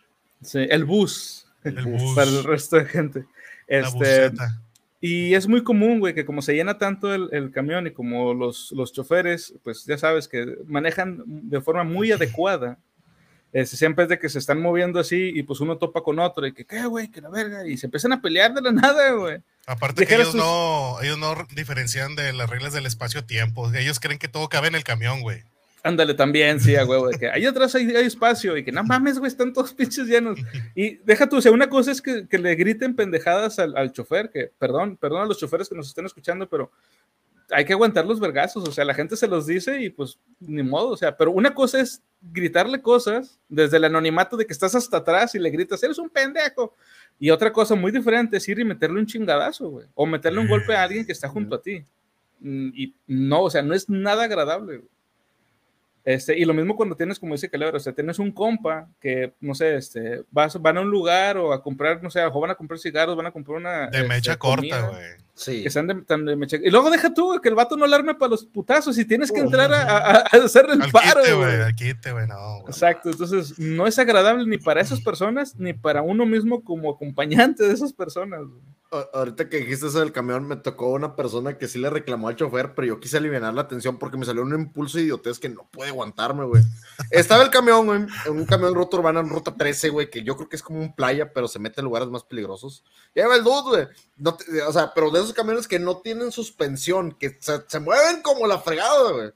Sí, 0.43 0.59
el 0.69 0.85
bus, 0.85 1.47
El 1.63 1.83
bus. 1.85 2.13
para 2.15 2.29
el 2.29 2.43
resto 2.43 2.75
de 2.75 2.85
gente. 2.85 3.25
La 3.67 3.79
Este, 3.79 3.97
buseta. 3.97 4.61
Y 5.01 5.33
es 5.33 5.47
muy 5.47 5.63
común, 5.63 5.99
güey, 5.99 6.13
que 6.13 6.25
como 6.25 6.41
se 6.43 6.53
llena 6.53 6.77
tanto 6.77 7.11
el, 7.15 7.29
el 7.31 7.51
camión 7.51 7.87
y 7.87 7.91
como 7.91 8.33
los, 8.35 8.71
los 8.73 8.91
choferes, 8.93 9.53
pues 9.63 9.85
ya 9.85 9.97
sabes 9.97 10.27
que 10.27 10.57
manejan 10.67 11.23
de 11.25 11.61
forma 11.61 11.83
muy 11.83 12.11
adecuada, 12.11 12.77
este, 13.51 13.77
siempre 13.77 14.03
es 14.03 14.09
de 14.09 14.19
que 14.19 14.29
se 14.29 14.39
están 14.39 14.61
moviendo 14.61 14.99
así 14.99 15.31
y 15.33 15.43
pues 15.43 15.59
uno 15.59 15.77
topa 15.77 16.01
con 16.01 16.19
otro 16.19 16.45
y 16.45 16.53
que, 16.53 16.65
¿qué, 16.65 16.85
güey? 16.85 17.09
Que 17.09 17.21
la 17.21 17.29
verga. 17.29 17.65
Y 17.65 17.77
se 17.77 17.87
empiezan 17.87 18.13
a 18.13 18.21
pelear 18.21 18.53
de 18.53 18.61
la 18.61 18.71
nada, 18.73 19.11
güey. 19.11 19.39
Aparte 19.65 20.05
que 20.05 20.15
ellos 20.15 20.35
no, 20.35 20.97
ellos 21.01 21.17
no 21.17 21.35
diferencian 21.55 22.15
de 22.15 22.33
las 22.33 22.49
reglas 22.49 22.73
del 22.73 22.85
espacio-tiempo. 22.85 23.71
Ellos 23.73 23.99
creen 23.99 24.19
que 24.19 24.27
todo 24.27 24.49
cabe 24.49 24.67
en 24.67 24.75
el 24.75 24.83
camión, 24.83 25.21
güey. 25.21 25.43
Ándale 25.81 26.13
también, 26.13 26.59
sí, 26.59 26.75
a 26.75 26.85
huevo, 26.85 27.07
de 27.07 27.17
que 27.17 27.29
ahí 27.29 27.45
atrás 27.45 27.73
hay, 27.73 27.95
hay 27.95 28.05
espacio 28.05 28.57
y 28.57 28.65
que 28.65 28.71
no 28.71 28.83
mames, 28.83 29.17
güey, 29.17 29.31
están 29.31 29.53
todos 29.53 29.73
pinches 29.75 30.07
llenos. 30.07 30.39
Y 30.75 30.95
deja 31.05 31.27
tú, 31.27 31.37
o 31.37 31.41
sea, 31.41 31.51
una 31.51 31.69
cosa 31.69 31.91
es 31.91 32.01
que, 32.01 32.27
que 32.27 32.37
le 32.37 32.53
griten 32.55 32.95
pendejadas 32.95 33.59
al, 33.59 33.77
al 33.77 33.93
chofer, 33.93 34.29
que 34.29 34.51
perdón, 34.59 34.97
perdón 34.97 35.21
a 35.21 35.25
los 35.25 35.39
choferes 35.39 35.69
que 35.69 35.75
nos 35.75 35.87
estén 35.87 36.05
escuchando, 36.05 36.47
pero 36.49 36.71
hay 37.51 37.65
que 37.65 37.73
aguantar 37.73 38.05
los 38.05 38.19
vergazos, 38.19 38.67
o 38.67 38.71
sea, 38.71 38.85
la 38.85 38.93
gente 38.93 39.15
se 39.15 39.27
los 39.27 39.45
dice 39.47 39.81
y 39.81 39.89
pues 39.89 40.19
ni 40.39 40.63
modo, 40.63 40.89
o 40.89 40.97
sea, 40.97 41.15
pero 41.15 41.31
una 41.31 41.53
cosa 41.53 41.79
es 41.79 42.01
gritarle 42.21 42.81
cosas 42.81 43.39
desde 43.47 43.77
el 43.77 43.85
anonimato 43.85 44.37
de 44.37 44.45
que 44.45 44.53
estás 44.53 44.75
hasta 44.75 44.97
atrás 44.97 45.35
y 45.35 45.39
le 45.39 45.49
gritas, 45.49 45.81
eres 45.83 45.97
un 45.97 46.09
pendejo. 46.09 46.75
Y 47.17 47.31
otra 47.31 47.51
cosa 47.51 47.75
muy 47.75 47.91
diferente 47.91 48.37
es 48.37 48.47
ir 48.47 48.59
y 48.59 48.65
meterle 48.65 48.99
un 48.99 49.05
chingadazo, 49.05 49.69
güey, 49.69 49.87
o 49.93 50.05
meterle 50.05 50.39
un 50.39 50.47
golpe 50.47 50.75
a 50.75 50.83
alguien 50.83 51.05
que 51.05 51.11
está 51.11 51.27
junto 51.27 51.55
a 51.55 51.61
ti. 51.61 51.83
Mm, 52.39 52.69
Y 52.73 52.95
no, 53.07 53.43
o 53.43 53.49
sea, 53.49 53.61
no 53.61 53.73
es 53.73 53.89
nada 53.89 54.23
agradable, 54.23 54.77
güey. 54.77 54.89
Este, 56.05 56.37
y 56.37 56.45
lo 56.45 56.53
mismo 56.53 56.75
cuando 56.75 56.95
tienes, 56.95 57.19
como 57.19 57.35
dice 57.35 57.49
Calebra, 57.49 57.77
o 57.77 57.79
sea, 57.79 57.93
tienes 57.93 58.17
un 58.19 58.31
compa 58.31 58.87
que, 58.99 59.33
no 59.41 59.53
sé, 59.53 59.75
este, 59.75 60.23
vas, 60.31 60.59
van 60.59 60.77
a 60.77 60.81
un 60.81 60.89
lugar 60.89 61.37
o 61.37 61.51
a 61.51 61.61
comprar, 61.61 62.01
no 62.01 62.09
sé, 62.09 62.23
o 62.23 62.39
van 62.39 62.51
a 62.51 62.55
comprar 62.55 62.79
cigarros, 62.79 63.15
van 63.15 63.27
a 63.27 63.31
comprar 63.31 63.57
una... 63.57 63.87
De 63.87 63.97
este, 63.97 64.07
mecha 64.07 64.37
comida. 64.37 64.81
corta, 64.81 64.97
güey. 64.97 65.28
Sí. 65.39 65.61
Que 65.61 65.69
están 65.69 65.87
de- 65.87 66.01
tan 66.01 66.25
de 66.25 66.35
mecha- 66.35 66.57
Y 66.61 66.69
luego 66.69 66.89
deja 66.91 67.13
tú, 67.13 67.27
güey, 67.27 67.39
que 67.39 67.47
el 67.47 67.55
vato 67.55 67.77
no 67.77 67.85
alarme 67.85 68.13
para 68.15 68.31
los 68.31 68.43
putazos 68.45 68.97
y 68.97 69.05
tienes 69.05 69.31
que 69.31 69.39
entrar 69.39 69.71
a, 69.73 69.83
a- 69.83 70.17
a 70.17 70.21
hacerle 70.43 70.73
el 70.73 70.81
Al 70.81 70.91
paro, 70.91 71.21
quite, 71.21 71.33
güey. 71.33 71.47
güey. 71.47 71.61
Al 71.61 71.75
quite, 71.75 72.11
güey. 72.11 72.27
No, 72.27 72.55
güey. 72.59 72.63
Exacto, 72.67 73.09
entonces 73.09 73.57
no 73.57 73.87
es 73.87 73.97
agradable 73.97 74.45
ni 74.45 74.57
para 74.57 74.81
esas 74.81 74.99
personas 74.99 75.55
ni 75.55 75.71
para 75.71 76.01
uno 76.01 76.25
mismo 76.25 76.61
como 76.63 76.91
acompañante 76.91 77.63
de 77.63 77.73
esas 77.73 77.93
personas. 77.93 78.41
Ahorita 79.13 79.47
que 79.49 79.57
dijiste 79.57 79.85
eso 79.85 79.99
del 79.99 80.11
camión, 80.11 80.47
me 80.47 80.55
tocó 80.55 80.89
una 80.89 81.15
persona 81.15 81.59
que 81.59 81.67
sí 81.67 81.77
le 81.77 81.91
reclamó 81.91 82.27
al 82.27 82.35
chofer, 82.35 82.73
pero 82.73 82.87
yo 82.87 82.99
quise 82.99 83.17
aliviar 83.17 83.53
la 83.53 83.61
atención 83.61 83.99
porque 83.99 84.17
me 84.17 84.25
salió 84.25 84.41
un 84.41 84.51
impulso 84.59 84.97
de 84.97 85.03
idiotez 85.03 85.37
que 85.37 85.47
no 85.47 85.69
puede 85.71 85.91
aguantarme, 85.91 86.43
güey. 86.45 86.63
Estaba 87.11 87.43
el 87.43 87.51
camión, 87.51 87.85
güey, 87.85 88.01
en 88.25 88.31
un 88.31 88.45
camión 88.47 88.73
ruta 88.73 88.97
urbana, 88.97 89.19
en 89.19 89.29
ruta 89.29 89.53
13, 89.55 89.89
güey, 89.89 90.09
que 90.09 90.23
yo 90.23 90.35
creo 90.35 90.49
que 90.49 90.55
es 90.55 90.63
como 90.63 90.79
un 90.79 90.95
playa, 90.95 91.31
pero 91.31 91.47
se 91.47 91.59
mete 91.59 91.81
en 91.81 91.85
lugares 91.85 92.09
más 92.09 92.23
peligrosos. 92.23 92.83
Ya 93.13 93.27
va 93.27 93.35
el 93.35 93.43
dude, 93.43 93.61
güey. 93.69 93.87
No 94.17 94.33
te- 94.35 94.59
o 94.63 94.73
sea, 94.73 94.91
pero 94.95 95.11
de 95.11 95.19
esos 95.19 95.28
camiones 95.33 95.67
que 95.67 95.79
no 95.79 96.01
tienen 96.01 96.31
suspensión, 96.31 97.11
que 97.11 97.37
se, 97.39 97.79
mueven 97.79 98.21
como 98.21 98.47
la 98.47 98.59
fregada, 98.59 99.11
güey. 99.11 99.31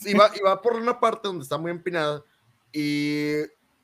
Y 0.00 0.14
va, 0.14 0.30
y 0.34 0.40
va 0.40 0.60
por 0.60 0.74
una 0.74 1.00
parte 1.00 1.28
donde 1.28 1.42
está 1.42 1.56
muy 1.56 1.70
empinada 1.70 2.22
y 2.72 3.36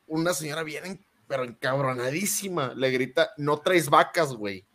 una 0.06 0.34
señora 0.34 0.62
viene, 0.62 1.02
pero 1.26 1.44
encabronadísima, 1.44 2.74
le 2.74 2.90
grita, 2.90 3.32
no 3.38 3.60
traes 3.60 3.88
vacas, 3.88 4.34
güey. 4.34 4.66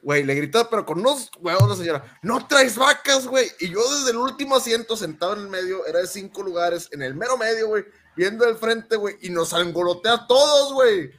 Güey, 0.00 0.22
le 0.22 0.34
grita, 0.34 0.68
pero 0.68 0.84
con 0.84 1.00
unos 1.00 1.30
huevos 1.40 1.68
la 1.68 1.76
señora, 1.76 2.18
no 2.22 2.46
traes 2.46 2.76
vacas, 2.76 3.26
güey. 3.26 3.50
Y 3.58 3.70
yo 3.70 3.80
desde 3.96 4.10
el 4.10 4.18
último 4.18 4.54
asiento, 4.54 4.96
sentado 4.96 5.32
en 5.32 5.40
el 5.40 5.48
medio, 5.48 5.86
era 5.86 5.98
de 5.98 6.06
cinco 6.06 6.42
lugares, 6.42 6.88
en 6.92 7.02
el 7.02 7.14
mero 7.14 7.36
medio, 7.36 7.68
güey, 7.68 7.84
viendo 8.14 8.44
el 8.44 8.56
frente, 8.56 8.96
güey, 8.96 9.16
y 9.22 9.30
nos 9.30 9.52
angolotea 9.54 10.12
a 10.12 10.26
todos, 10.28 10.72
güey. 10.74 11.10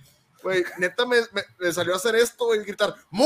Güey, 0.46 0.64
neta 0.78 1.06
me, 1.08 1.18
me- 1.34 1.44
me 1.58 1.74
salió 1.74 1.94
a 1.94 1.98
hacer 1.98 2.16
esto, 2.16 2.46
güey, 2.46 2.64
gritar, 2.64 2.96
¡Mu! 3.10 3.26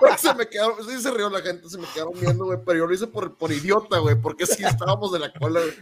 Güey, 0.00 0.12
se 0.18 0.34
me 0.34 0.48
quedaron, 0.48 0.76
sí 0.86 1.00
se 1.00 1.10
rió 1.12 1.30
la 1.30 1.40
gente, 1.40 1.68
se 1.68 1.78
me 1.78 1.86
quedaron 1.94 2.14
viendo, 2.18 2.44
güey, 2.46 2.58
pero 2.64 2.78
yo 2.80 2.86
lo 2.86 2.94
hice 2.94 3.06
por, 3.06 3.36
por 3.36 3.52
idiota, 3.52 3.98
güey, 3.98 4.16
porque 4.20 4.46
sí 4.46 4.64
estábamos 4.64 5.12
de 5.12 5.18
la 5.20 5.32
cola, 5.32 5.60
güey. 5.60 5.74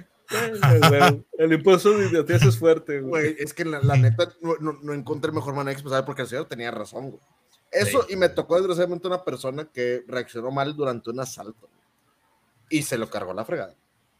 El 1.38 1.52
impulso 1.54 1.90
de 1.92 2.08
idiotez 2.08 2.42
es 2.42 2.58
fuerte, 2.58 3.00
güey. 3.00 3.32
Güey, 3.32 3.36
es 3.38 3.54
que 3.54 3.64
la, 3.64 3.80
la 3.80 3.96
neta 3.96 4.30
no, 4.42 4.56
no, 4.60 4.78
no 4.82 4.92
encontré 4.92 5.32
mejor 5.32 5.54
manera 5.54 5.70
de 5.70 5.72
expresar 5.80 6.04
porque 6.04 6.22
el 6.22 6.28
señor 6.28 6.44
tenía 6.44 6.70
razón, 6.70 7.12
güey. 7.12 7.22
Eso, 7.70 8.04
y 8.10 8.16
me 8.16 8.28
tocó 8.28 8.56
desgraciadamente 8.56 9.06
una 9.08 9.24
persona 9.24 9.64
que 9.72 10.04
reaccionó 10.06 10.50
mal 10.50 10.74
durante 10.76 11.08
un 11.10 11.20
asalto. 11.20 11.68
Y 12.70 12.82
se 12.82 12.98
lo 12.98 13.08
cargó 13.08 13.32
la 13.32 13.44
fregada. 13.46 13.74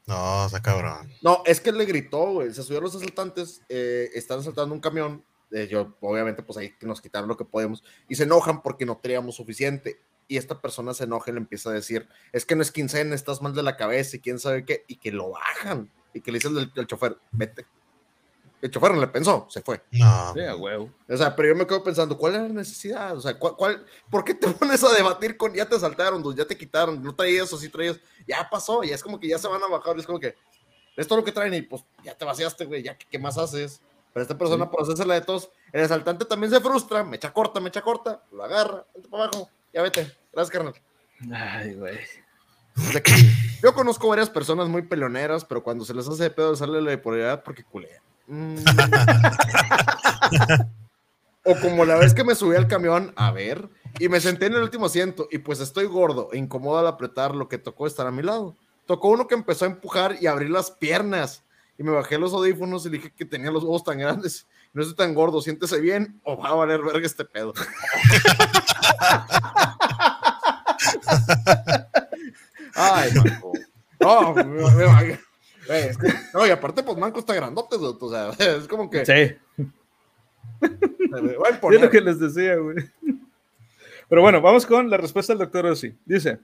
No, 0.09 0.47
está 0.47 0.63
cabrón. 0.63 1.13
No, 1.23 1.43
es 1.45 1.61
que 1.61 1.71
le 1.71 1.85
gritó, 1.85 2.33
güey. 2.33 2.53
Se 2.55 2.63
subieron 2.63 2.85
los 2.85 2.97
asaltantes, 2.97 3.61
eh, 3.69 4.09
están 4.15 4.39
asaltando 4.41 4.75
un 4.75 4.81
camión. 4.81 5.23
eh, 5.51 5.69
yo, 5.71 5.95
obviamente, 6.01 6.43
pues 6.43 6.59
ahí 6.59 6.75
nos 6.81 7.01
quitaron 7.01 7.29
lo 7.29 7.37
que 7.37 7.45
podemos. 7.45 7.85
Y 8.09 8.15
se 8.15 8.25
enojan 8.25 8.63
porque 8.63 8.87
no 8.87 8.97
teníamos 8.97 9.37
suficiente. 9.37 10.01
Y 10.27 10.37
esta 10.37 10.61
persona 10.61 10.93
se 10.95 11.05
enoja 11.05 11.31
y 11.31 11.35
le 11.35 11.41
empieza 11.41 11.71
a 11.71 11.75
decir: 11.75 12.09
Es 12.33 12.47
que 12.47 12.57
no 12.57 12.63
es 12.63 12.73
quincena, 12.73 13.15
estás 13.15 13.43
mal 13.43 13.55
de 13.55 13.63
la 13.63 13.77
cabeza 13.77 14.17
y 14.17 14.21
quién 14.21 14.39
sabe 14.39 14.65
qué. 14.65 14.85
Y 14.89 14.97
que 14.97 15.13
lo 15.13 15.31
bajan. 15.31 15.91
Y 16.15 16.23
que 16.23 16.33
le 16.33 16.39
dicen 16.39 16.57
al 16.57 16.87
chofer: 16.87 17.19
Vete. 17.33 17.67
El 18.61 18.71
chofer 18.71 18.93
no 18.93 19.01
le 19.01 19.07
pensó, 19.07 19.47
se 19.49 19.63
fue. 19.63 19.81
No. 19.93 20.33
Sí, 20.35 20.41
a 20.41 20.57
huevo. 20.57 20.91
O 21.09 21.17
sea, 21.17 21.35
pero 21.37 21.49
yo 21.51 21.55
me 21.55 21.67
quedo 21.67 21.83
pensando, 21.85 22.17
¿cuál 22.19 22.35
era 22.35 22.43
la 22.45 22.49
necesidad? 22.55 23.17
O 23.17 23.21
sea, 23.21 23.39
¿cuál, 23.39 23.55
cuál- 23.57 23.87
por 24.11 24.25
qué 24.25 24.35
te 24.35 24.49
pones 24.53 24.83
a 24.83 24.93
debatir 24.95 25.37
con 25.37 25.55
ya 25.55 25.69
te 25.69 25.77
asaltaron, 25.77 26.23
ya 26.35 26.45
te 26.45 26.57
quitaron, 26.57 27.03
no 27.03 27.15
traías 27.15 27.53
o 27.53 27.59
sí 27.59 27.69
traías? 27.69 28.01
Ya 28.27 28.49
pasó, 28.51 28.83
ya 28.83 28.95
es 28.97 29.03
como 29.03 29.21
que 29.21 29.29
ya 29.29 29.39
se 29.39 29.47
van 29.49 29.63
a 29.63 29.69
bajar, 29.69 29.97
es 29.99 30.07
como 30.07 30.19
que 30.19 30.35
es 30.97 31.07
todo 31.07 31.21
lo 31.21 31.25
que 31.25 31.31
traen 31.33 31.55
y 31.55 31.63
pues 31.63 31.85
ya 32.03 32.17
te 32.17 32.25
vaciaste, 32.25 32.65
güey, 32.65 32.83
ya, 32.83 32.99
¿qué, 32.99 33.07
qué 33.09 33.19
más 33.19 33.39
haces? 33.39 33.81
Pero 34.13 34.23
esta 34.23 34.37
persona, 34.37 34.69
por 34.69 34.83
hacerse 34.83 35.05
la 35.07 35.15
de 35.15 35.21
todos, 35.21 35.51
el 35.73 35.85
asaltante 35.85 36.25
también 36.25 36.51
se 36.53 36.61
frustra, 36.61 37.05
me 37.05 37.15
echa 37.17 37.33
corta, 37.33 37.61
me 37.61 37.69
echa 37.69 37.83
corta, 37.83 38.25
lo 38.33 38.43
agarra, 38.43 38.85
vente 38.93 39.09
para 39.09 39.25
abajo, 39.25 39.49
ya 39.73 39.83
vete, 39.83 40.13
gracias, 40.33 40.51
carnal. 40.51 40.75
Ay, 41.33 41.75
güey. 41.75 41.99
O 42.77 42.81
sea 42.93 43.01
que 43.03 43.13
yo 43.63 43.73
conozco 43.75 44.09
varias 44.09 44.31
personas 44.31 44.69
muy 44.69 44.83
peleoneras, 44.83 45.45
pero 45.45 45.63
cuando 45.63 45.85
se 45.85 45.95
les 45.95 46.09
hace 46.09 46.25
de 46.25 46.31
pedo 46.31 46.57
sale 46.57 46.81
la 46.81 46.91
bipolaridad 46.91 47.45
porque 47.45 47.63
culean. 47.63 48.01
Mm. 48.29 48.57
o 51.45 51.55
como 51.61 51.85
la 51.87 51.95
vez 51.97 52.13
que 52.15 52.25
me 52.25 52.35
subí 52.35 52.57
al 52.57 52.67
camión 52.69 53.13
a 53.17 53.31
ver 53.31 53.69
y 53.99 54.09
me 54.11 54.21
senté 54.21 54.47
en 54.47 54.55
el 54.55 54.63
último 54.63 54.87
asiento 54.87 55.29
y 55.31 55.39
pues 55.39 55.61
estoy 55.61 55.85
gordo 55.87 56.29
e 56.33 56.39
incómodo 56.39 56.79
al 56.79 56.87
apretar 56.87 57.35
lo 57.35 57.49
que 57.49 57.57
tocó 57.59 57.87
estar 57.87 58.07
a 58.07 58.11
mi 58.11 58.23
lado. 58.23 58.55
Tocó 58.87 59.09
uno 59.09 59.27
que 59.27 59.35
empezó 59.35 59.65
a 59.65 59.69
empujar 59.69 60.17
y 60.21 60.27
abrir 60.27 60.51
las 60.51 60.71
piernas 60.71 61.43
y 61.79 61.83
me 61.85 61.91
bajé 61.93 62.19
los 62.19 62.33
audífonos 62.35 62.85
y 62.87 62.91
le 62.91 62.97
dije 62.99 63.13
que 63.17 63.25
tenía 63.25 63.51
los 63.51 63.65
ojos 63.65 63.83
tan 63.85 63.99
grandes. 63.99 64.47
No 64.75 64.83
estoy 64.83 64.97
tan 64.97 65.15
gordo, 65.15 65.41
siéntese 65.41 65.81
bien 65.81 66.21
o 66.23 66.37
va 66.37 66.51
a 66.51 66.55
valer 66.55 66.83
verga 66.83 67.07
este 67.07 67.25
pedo. 67.25 67.55
Ay, 72.75 73.11
Manco. 73.15 73.53
No, 74.01 74.35
me, 74.35 74.45
me- 74.45 74.71
me- 74.71 75.21
güey, 75.69 75.83
es 75.85 75.97
que- 75.99 76.13
no, 76.35 76.47
y 76.47 76.51
aparte, 76.51 76.83
pues 76.83 76.99
Manco 76.99 77.21
está 77.21 77.35
grandote, 77.35 77.77
o 77.77 78.11
sea, 78.11 78.31
es 78.57 78.67
como 78.67 78.91
que 78.91 79.05
Sí, 79.07 79.37
es 80.61 81.81
lo 81.81 81.91
que 81.91 82.01
les 82.01 82.19
decía, 82.19 82.57
güey. 82.57 82.77
Pero 84.09 84.23
bueno, 84.23 84.41
vamos 84.41 84.65
con 84.67 84.89
la 84.89 84.97
respuesta 84.97 85.33
del 85.33 85.41
doctor 85.41 85.65
Rossi. 85.67 85.95
Dice, 86.05 86.39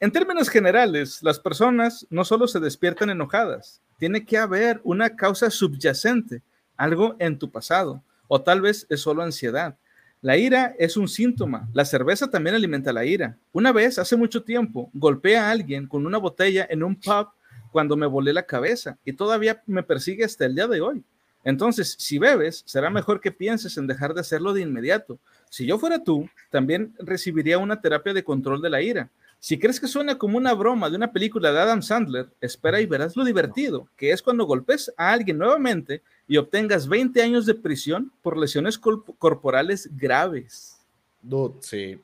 en 0.00 0.10
términos 0.10 0.48
generales, 0.48 1.22
las 1.22 1.38
personas 1.38 2.06
no 2.10 2.24
solo 2.24 2.48
se 2.48 2.60
despiertan 2.60 3.10
enojadas, 3.10 3.80
tiene 3.98 4.24
que 4.24 4.38
haber 4.38 4.80
una 4.84 5.14
causa 5.14 5.50
subyacente, 5.50 6.42
algo 6.76 7.14
en 7.18 7.38
tu 7.38 7.50
pasado, 7.50 8.02
o 8.26 8.40
tal 8.40 8.60
vez 8.60 8.86
es 8.88 9.00
solo 9.00 9.22
ansiedad. 9.22 9.76
La 10.22 10.38
ira 10.38 10.74
es 10.78 10.96
un 10.96 11.06
síntoma. 11.06 11.68
La 11.74 11.84
cerveza 11.84 12.30
también 12.30 12.56
alimenta 12.56 12.94
la 12.94 13.04
ira. 13.04 13.36
Una 13.52 13.72
vez, 13.72 13.98
hace 13.98 14.16
mucho 14.16 14.42
tiempo, 14.42 14.90
golpeé 14.94 15.36
a 15.36 15.50
alguien 15.50 15.86
con 15.86 16.06
una 16.06 16.16
botella 16.16 16.66
en 16.70 16.82
un 16.82 16.96
pub 16.96 17.28
cuando 17.74 17.96
me 17.96 18.06
volé 18.06 18.32
la 18.32 18.46
cabeza 18.46 18.98
y 19.04 19.14
todavía 19.14 19.60
me 19.66 19.82
persigue 19.82 20.24
hasta 20.24 20.46
el 20.46 20.54
día 20.54 20.68
de 20.68 20.80
hoy. 20.80 21.02
Entonces, 21.42 21.96
si 21.98 22.18
bebes, 22.20 22.62
será 22.66 22.88
mejor 22.88 23.20
que 23.20 23.32
pienses 23.32 23.76
en 23.76 23.88
dejar 23.88 24.14
de 24.14 24.20
hacerlo 24.20 24.52
de 24.52 24.60
inmediato. 24.60 25.18
Si 25.50 25.66
yo 25.66 25.76
fuera 25.76 26.04
tú, 26.04 26.30
también 26.50 26.94
recibiría 27.00 27.58
una 27.58 27.80
terapia 27.80 28.14
de 28.14 28.22
control 28.22 28.62
de 28.62 28.70
la 28.70 28.80
ira. 28.80 29.10
Si 29.40 29.58
crees 29.58 29.80
que 29.80 29.88
suena 29.88 30.16
como 30.18 30.38
una 30.38 30.54
broma 30.54 30.88
de 30.88 30.94
una 30.94 31.10
película 31.10 31.50
de 31.50 31.58
Adam 31.58 31.82
Sandler, 31.82 32.28
espera 32.40 32.80
y 32.80 32.86
verás 32.86 33.16
lo 33.16 33.24
divertido, 33.24 33.88
que 33.96 34.12
es 34.12 34.22
cuando 34.22 34.46
golpes 34.46 34.94
a 34.96 35.10
alguien 35.10 35.38
nuevamente 35.38 36.00
y 36.28 36.36
obtengas 36.36 36.86
20 36.86 37.20
años 37.22 37.44
de 37.44 37.56
prisión 37.56 38.12
por 38.22 38.38
lesiones 38.38 38.78
corporales 38.78 39.90
graves. 39.96 40.78
Dude, 41.20 41.56
sí, 41.60 42.00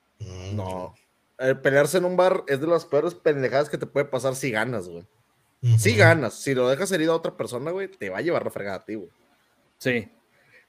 no. 0.53 0.97
Eh, 1.39 1.55
pelearse 1.55 1.99
en 1.99 2.07
un 2.07 2.17
bar 2.17 2.43
es 2.49 2.61
de 2.61 2.67
las 2.67 2.85
peores 2.85 3.15
pendejadas 3.15 3.71
que 3.71 3.79
te 3.79 3.87
puede 3.87 4.07
pasar 4.07 4.35
si 4.35 4.51
ganas, 4.51 4.89
güey. 4.89 5.07
Si 5.79 5.95
ganas, 5.95 6.35
si 6.35 6.55
lo 6.55 6.69
dejas 6.69 6.91
herido 6.93 7.13
a 7.13 7.17
otra 7.17 7.37
persona, 7.37 7.71
güey, 7.71 7.89
te 7.89 8.09
va 8.09 8.19
a 8.19 8.23
llevar 8.23 8.45
la 8.45 8.51
fregada 8.51 8.77
a 8.79 8.85
ti, 8.85 8.95
güey. 8.95 9.11
Sí. 9.79 10.09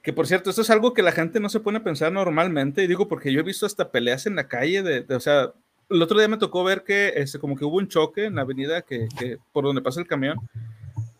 Que 0.02 0.14
por 0.14 0.28
cierto, 0.28 0.50
esto 0.50 0.62
es 0.64 0.70
algo 0.70 0.94
que 0.94 1.04
la 1.04 1.12
gente 1.12 1.40
no 1.40 1.48
se 1.50 1.60
pone 1.60 1.78
a 1.78 1.84
pensar 1.84 2.12
normalmente, 2.12 2.84
y 2.84 2.88
digo 2.88 3.08
porque 3.08 3.32
yo 3.32 3.40
he 3.40 3.44
visto 3.44 3.66
hasta 3.66 3.92
peleas 3.92 4.26
en 4.26 4.36
la 4.36 4.48
calle, 4.48 4.82
de, 4.84 5.02
de- 5.02 5.16
o 5.16 5.20
sea, 5.20 5.54
el 5.90 6.02
otro 6.02 6.18
día 6.18 6.28
me 6.28 6.38
tocó 6.38 6.64
ver 6.64 6.84
que 6.84 7.14
este, 7.16 7.38
como 7.40 7.56
que 7.56 7.66
hubo 7.66 7.78
un 7.78 7.88
choque 7.88 8.26
en 8.26 8.36
la 8.36 8.42
avenida 8.42 8.82
que, 8.82 9.08
que- 9.18 9.38
por 9.54 9.64
donde 9.64 9.82
pasa 9.82 10.00
el 10.02 10.08
camión. 10.08 10.38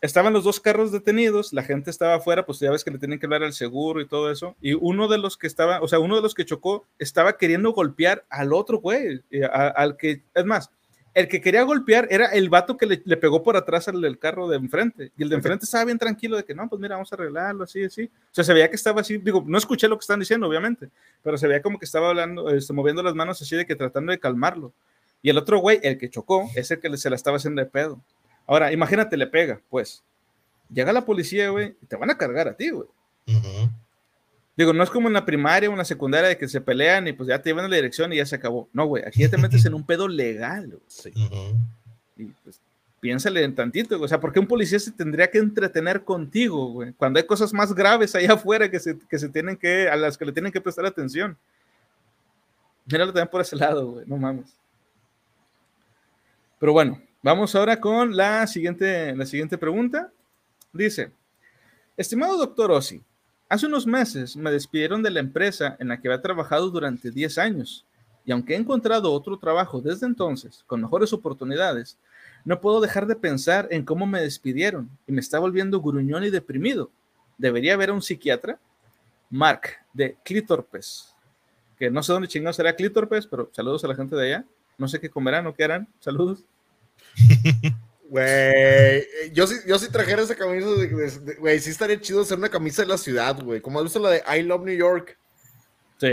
Estaban 0.00 0.32
los 0.32 0.42
dos 0.42 0.58
carros 0.58 0.90
detenidos, 0.90 1.52
la 1.52 1.62
gente 1.62 1.88
estaba 1.90 2.14
afuera, 2.16 2.44
pues 2.44 2.58
ya 2.58 2.72
ves 2.72 2.82
que 2.82 2.90
le 2.90 2.98
tienen 2.98 3.20
que 3.20 3.26
hablar 3.26 3.44
al 3.44 3.52
seguro 3.52 4.00
y 4.00 4.08
todo 4.08 4.32
eso, 4.32 4.56
y 4.60 4.72
uno 4.72 5.06
de 5.06 5.18
los 5.18 5.36
que 5.38 5.46
estaba, 5.46 5.80
o 5.80 5.86
sea, 5.86 6.00
uno 6.00 6.16
de 6.16 6.22
los 6.22 6.34
que 6.34 6.44
chocó 6.44 6.84
estaba 6.98 7.36
queriendo 7.38 7.70
golpear 7.72 8.24
al 8.28 8.52
otro 8.52 8.78
güey, 8.80 9.22
a- 9.50 9.68
al 9.68 9.96
que, 9.96 10.22
es 10.34 10.44
más, 10.44 10.70
el 11.14 11.28
que 11.28 11.40
quería 11.40 11.62
golpear 11.62 12.08
era 12.10 12.26
el 12.26 12.48
vato 12.48 12.76
que 12.76 12.86
le, 12.86 13.02
le 13.04 13.16
pegó 13.16 13.42
por 13.42 13.56
atrás 13.56 13.86
al 13.88 14.00
del 14.00 14.18
carro 14.18 14.48
de 14.48 14.56
enfrente. 14.56 15.12
Y 15.16 15.22
el 15.22 15.28
de 15.28 15.36
enfrente 15.36 15.64
estaba 15.64 15.84
bien 15.84 15.98
tranquilo 15.98 16.36
de 16.36 16.44
que 16.44 16.54
no, 16.54 16.68
pues 16.68 16.80
mira, 16.80 16.94
vamos 16.94 17.12
a 17.12 17.16
arreglarlo, 17.16 17.64
así, 17.64 17.84
así. 17.84 18.04
O 18.04 18.34
sea, 18.34 18.44
se 18.44 18.52
veía 18.54 18.70
que 18.70 18.76
estaba 18.76 19.02
así, 19.02 19.18
digo, 19.18 19.44
no 19.46 19.58
escuché 19.58 19.88
lo 19.88 19.96
que 19.98 20.02
están 20.02 20.20
diciendo, 20.20 20.48
obviamente, 20.48 20.88
pero 21.22 21.36
se 21.36 21.46
veía 21.46 21.60
como 21.60 21.78
que 21.78 21.84
estaba 21.84 22.08
hablando, 22.08 22.48
este, 22.50 22.72
moviendo 22.72 23.02
las 23.02 23.14
manos 23.14 23.40
así 23.42 23.56
de 23.56 23.66
que 23.66 23.76
tratando 23.76 24.12
de 24.12 24.18
calmarlo. 24.18 24.72
Y 25.20 25.30
el 25.30 25.38
otro 25.38 25.58
güey, 25.58 25.80
el 25.82 25.98
que 25.98 26.08
chocó, 26.08 26.50
es 26.54 26.70
el 26.70 26.80
que 26.80 26.96
se 26.96 27.10
la 27.10 27.16
estaba 27.16 27.36
haciendo 27.36 27.62
de 27.62 27.66
pedo. 27.66 28.00
Ahora, 28.46 28.72
imagínate, 28.72 29.16
le 29.16 29.26
pega, 29.26 29.60
pues. 29.68 30.02
Llega 30.72 30.92
la 30.92 31.04
policía, 31.04 31.50
güey, 31.50 31.76
y 31.80 31.86
te 31.86 31.96
van 31.96 32.10
a 32.10 32.16
cargar 32.16 32.48
a 32.48 32.56
ti, 32.56 32.70
güey. 32.70 32.88
Ujú. 33.28 33.70
Digo, 34.56 34.72
no 34.72 34.82
es 34.82 34.90
como 34.90 35.08
en 35.08 35.14
la 35.14 35.24
primaria 35.24 35.68
o 35.70 35.72
en 35.72 35.78
la 35.78 35.84
secundaria 35.84 36.28
de 36.28 36.36
que 36.36 36.48
se 36.48 36.60
pelean 36.60 37.08
y 37.08 37.14
pues 37.14 37.28
ya 37.28 37.40
te 37.40 37.50
llevan 37.50 37.64
a 37.64 37.68
la 37.68 37.76
dirección 37.76 38.12
y 38.12 38.16
ya 38.16 38.26
se 38.26 38.36
acabó. 38.36 38.68
No, 38.72 38.86
güey, 38.86 39.02
aquí 39.06 39.20
ya 39.20 39.30
te 39.30 39.38
metes 39.38 39.64
en 39.64 39.74
un 39.74 39.86
pedo 39.86 40.08
legal, 40.08 40.68
güey. 40.68 40.82
Sí. 40.86 41.10
Ujú. 41.16 41.56
Y 42.18 42.24
pues 42.44 42.60
piénsale 43.00 43.42
en 43.42 43.54
tantito, 43.54 43.96
güey. 43.96 44.04
o 44.04 44.08
sea, 44.08 44.20
¿por 44.20 44.32
qué 44.32 44.38
un 44.38 44.46
policía 44.46 44.78
se 44.78 44.92
tendría 44.92 45.30
que 45.30 45.38
entretener 45.38 46.04
contigo, 46.04 46.70
güey? 46.70 46.92
Cuando 46.92 47.18
hay 47.18 47.26
cosas 47.26 47.52
más 47.52 47.74
graves 47.74 48.14
allá 48.14 48.32
afuera 48.34 48.70
que 48.70 48.78
se, 48.78 48.98
que 48.98 49.18
se 49.18 49.28
tienen 49.28 49.56
que, 49.56 49.88
a 49.88 49.96
las 49.96 50.18
que 50.18 50.26
le 50.26 50.32
tienen 50.32 50.52
que 50.52 50.60
prestar 50.60 50.84
atención. 50.84 51.36
Míralo 52.84 53.12
también 53.12 53.28
por 53.28 53.40
ese 53.40 53.56
lado, 53.56 53.92
güey, 53.92 54.06
no 54.06 54.16
mames. 54.18 54.54
Pero 56.58 56.72
bueno, 56.72 57.02
vamos 57.22 57.54
ahora 57.54 57.80
con 57.80 58.16
la 58.16 58.46
siguiente, 58.46 59.16
la 59.16 59.24
siguiente 59.26 59.56
pregunta. 59.56 60.12
Dice, 60.72 61.10
estimado 61.96 62.36
doctor 62.36 62.70
Ossi, 62.70 63.02
Hace 63.52 63.66
unos 63.66 63.86
meses 63.86 64.34
me 64.34 64.50
despidieron 64.50 65.02
de 65.02 65.10
la 65.10 65.20
empresa 65.20 65.76
en 65.78 65.88
la 65.88 66.00
que 66.00 66.08
había 66.08 66.22
trabajado 66.22 66.70
durante 66.70 67.10
10 67.10 67.36
años 67.36 67.84
y 68.24 68.32
aunque 68.32 68.54
he 68.54 68.56
encontrado 68.56 69.12
otro 69.12 69.36
trabajo 69.36 69.82
desde 69.82 70.06
entonces 70.06 70.64
con 70.66 70.80
mejores 70.80 71.12
oportunidades, 71.12 71.98
no 72.46 72.62
puedo 72.62 72.80
dejar 72.80 73.06
de 73.06 73.14
pensar 73.14 73.68
en 73.70 73.84
cómo 73.84 74.06
me 74.06 74.22
despidieron 74.22 74.88
y 75.06 75.12
me 75.12 75.20
está 75.20 75.38
volviendo 75.38 75.82
gruñón 75.82 76.24
y 76.24 76.30
deprimido. 76.30 76.90
¿Debería 77.36 77.76
ver 77.76 77.90
a 77.90 77.92
un 77.92 78.00
psiquiatra? 78.00 78.58
Mark, 79.28 79.68
de 79.92 80.16
Clitorpes, 80.24 81.14
que 81.76 81.90
no 81.90 82.02
sé 82.02 82.14
dónde 82.14 82.28
chingados 82.28 82.56
será 82.56 82.74
Clitorpes, 82.74 83.26
pero 83.26 83.50
saludos 83.52 83.84
a 83.84 83.88
la 83.88 83.94
gente 83.94 84.16
de 84.16 84.28
allá. 84.28 84.46
No 84.78 84.88
sé 84.88 84.98
qué 84.98 85.10
comerán 85.10 85.46
o 85.46 85.54
qué 85.54 85.64
harán. 85.64 85.86
Saludos. 86.00 86.42
Güey, 88.12 89.08
yo 89.32 89.46
sí, 89.46 89.54
yo 89.66 89.78
sí 89.78 89.88
trajera 89.90 90.20
esa 90.20 90.34
camisa, 90.34 90.66
de- 90.68 91.34
güey, 91.38 91.58
sí 91.60 91.70
estaría 91.70 91.98
chido 91.98 92.20
hacer 92.20 92.36
una 92.36 92.50
camisa 92.50 92.82
de 92.82 92.88
la 92.88 92.98
ciudad, 92.98 93.34
güey. 93.42 93.62
Como 93.62 93.78
has 93.78 93.84
visto 93.84 94.00
la 94.00 94.10
de 94.10 94.22
I 94.38 94.42
Love 94.42 94.66
New 94.66 94.76
York. 94.76 95.16
Sí. 95.98 96.12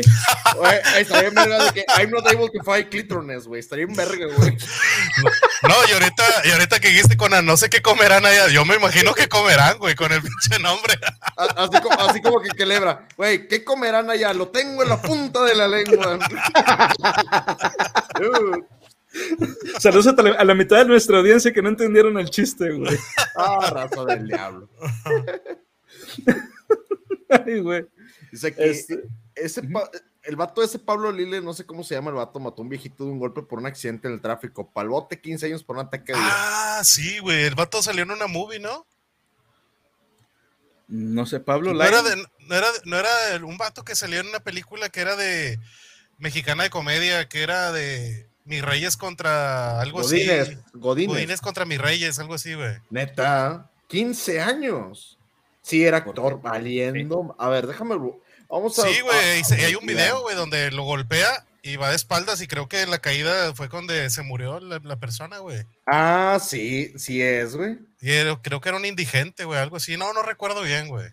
Güey, 0.56 0.80
estaría 0.98 1.28
en 1.28 1.36
verga 1.36 1.66
de 1.66 1.72
que 1.74 1.86
I'm 1.98 2.12
not 2.12 2.26
able 2.26 2.48
to 2.52 2.64
find 2.64 2.88
clitoris, 2.88 3.48
güey. 3.48 3.60
Estaría 3.60 3.84
en 3.84 3.94
verga, 3.94 4.28
güey. 4.34 4.58
No, 5.64 5.76
y 5.90 5.92
ahorita, 5.92 6.24
y 6.46 6.52
ahorita 6.52 6.80
que 6.80 6.88
dijiste 6.88 7.18
con 7.18 7.34
a 7.34 7.42
no 7.42 7.58
sé 7.58 7.70
qué 7.70 7.82
comerán 7.82 8.26
allá, 8.26 8.48
yo 8.48 8.64
me 8.64 8.76
imagino 8.76 9.14
que 9.14 9.28
comerán, 9.28 9.78
güey, 9.78 9.96
con 9.96 10.10
el 10.14 10.22
pinche 10.22 10.58
nombre. 10.62 10.94
Así 11.36 11.82
como, 11.82 12.00
así 12.00 12.22
como 12.22 12.40
que 12.40 12.50
celebra. 12.56 13.10
Güey, 13.18 13.46
¿qué 13.50 13.66
comerán 13.66 14.10
allá? 14.10 14.32
Lo 14.32 14.48
tengo 14.48 14.84
en 14.84 14.90
la 14.90 15.02
punta 15.02 15.44
de 15.44 15.54
la 15.56 15.68
lengua. 15.68 16.18
Uh, 18.22 18.64
Saludos 19.80 20.08
a, 20.08 20.22
la- 20.22 20.36
a 20.38 20.44
la 20.44 20.56
mitad 20.56 20.78
de 20.78 20.86
nuestra 20.86 21.18
audiencia 21.20 21.52
que 21.54 21.62
no 21.62 21.70
entendieron 21.70 22.18
el 22.20 22.30
chiste, 22.30 22.72
güey. 22.72 22.98
ah, 23.36 23.70
raza 23.72 24.06
del 24.06 24.28
diablo. 24.28 24.70
Ay, 27.30 27.60
güey. 27.60 27.86
Dice 28.32 28.54
que 28.54 28.70
Este- 28.70 29.04
ese 29.36 29.64
pa- 29.64 29.90
el 30.24 30.36
vato 30.36 30.62
ese 30.62 30.80
Pablo 30.80 31.12
Lille, 31.12 31.42
no 31.42 31.54
sé 31.54 31.66
cómo 31.66 31.84
se 31.84 31.96
llama 31.96 32.10
el 32.10 32.16
vato, 32.18 32.40
mató 32.40 32.62
a 32.62 32.64
un 32.64 32.70
viejito 32.70 33.06
de 33.06 33.12
un 33.12 33.20
golpe 33.20 33.42
por 33.42 33.60
un 33.60 33.66
accidente 33.66 34.08
en 34.08 34.16
el 34.16 34.22
tráfico. 34.22 34.70
Palbote, 34.72 35.20
15 35.20 35.46
años 35.48 35.64
por 35.64 35.78
un 35.78 35.86
ataque 35.86 36.12
de 36.12 36.20
Ah, 36.22 36.82
sí, 36.84 37.20
güey, 37.20 37.44
el 37.46 37.56
vato 37.56 37.82
salió 37.82 38.04
en 38.04 38.12
una 38.12 38.28
movie, 38.28 38.60
¿no? 38.60 38.86
No 40.88 41.26
sé, 41.26 41.40
Pablo 41.40 41.74
No 41.74 41.84
era, 41.84 42.02
de- 42.02 42.16
no, 42.48 42.56
era, 42.56 42.68
no 42.86 42.98
era 42.98 43.10
un 43.46 43.58
vato 43.58 43.84
que 43.84 43.96
salió 43.96 44.20
en 44.20 44.28
una 44.28 44.40
película 44.40 44.90
que 44.90 45.02
era 45.02 45.16
de 45.16 45.60
mexicana 46.18 46.64
de 46.64 46.70
comedia, 46.70 47.30
que 47.30 47.42
era 47.44 47.72
de 47.72 48.28
Mis 48.50 48.64
Reyes 48.64 48.98
contra 48.98 49.80
algo 49.80 50.02
Godínez. 50.02 50.50
así. 50.50 50.58
Godínez. 50.74 51.16
Godínez 51.16 51.42
contra 51.42 51.66
Mis 51.66 51.80
Reyes, 51.80 52.18
algo 52.20 52.34
así, 52.34 52.56
güey. 52.56 52.78
Neta, 52.90 53.70
15 53.88 54.42
años. 54.42 55.18
Sí, 55.62 55.86
era 55.86 55.98
actor 55.98 56.42
valiendo. 56.42 57.36
A 57.38 57.48
ver, 57.50 57.68
déjame. 57.68 57.96
Vamos 58.50 58.80
a. 58.80 58.88
Sí, 58.88 59.02
güey, 59.02 59.42
y 59.48 59.64
hay 59.64 59.76
un 59.76 59.86
video, 59.86 60.22
güey, 60.22 60.36
donde 60.36 60.72
lo 60.72 60.84
golpea 60.84 61.46
y 61.62 61.76
va 61.76 61.90
de 61.90 61.96
espaldas 61.96 62.42
y 62.42 62.48
creo 62.48 62.68
que 62.68 62.88
la 62.88 63.00
caída 63.00 63.54
fue 63.54 63.68
donde 63.68 64.10
se 64.10 64.24
murió 64.24 64.60
la, 64.60 64.80
la 64.84 64.96
persona, 64.96 65.38
güey. 65.40 65.64
Ah, 65.86 66.40
sí, 66.42 66.94
sí 66.98 67.22
es, 67.22 67.56
güey. 67.56 67.78
Creo 68.42 68.62
que 68.62 68.70
era 68.70 68.78
un 68.78 68.86
indigente, 68.86 69.46
güey, 69.46 69.60
algo 69.60 69.78
así. 69.78 69.96
No, 69.96 70.12
no 70.14 70.24
recuerdo 70.24 70.64
bien, 70.64 70.88
güey. 70.88 71.08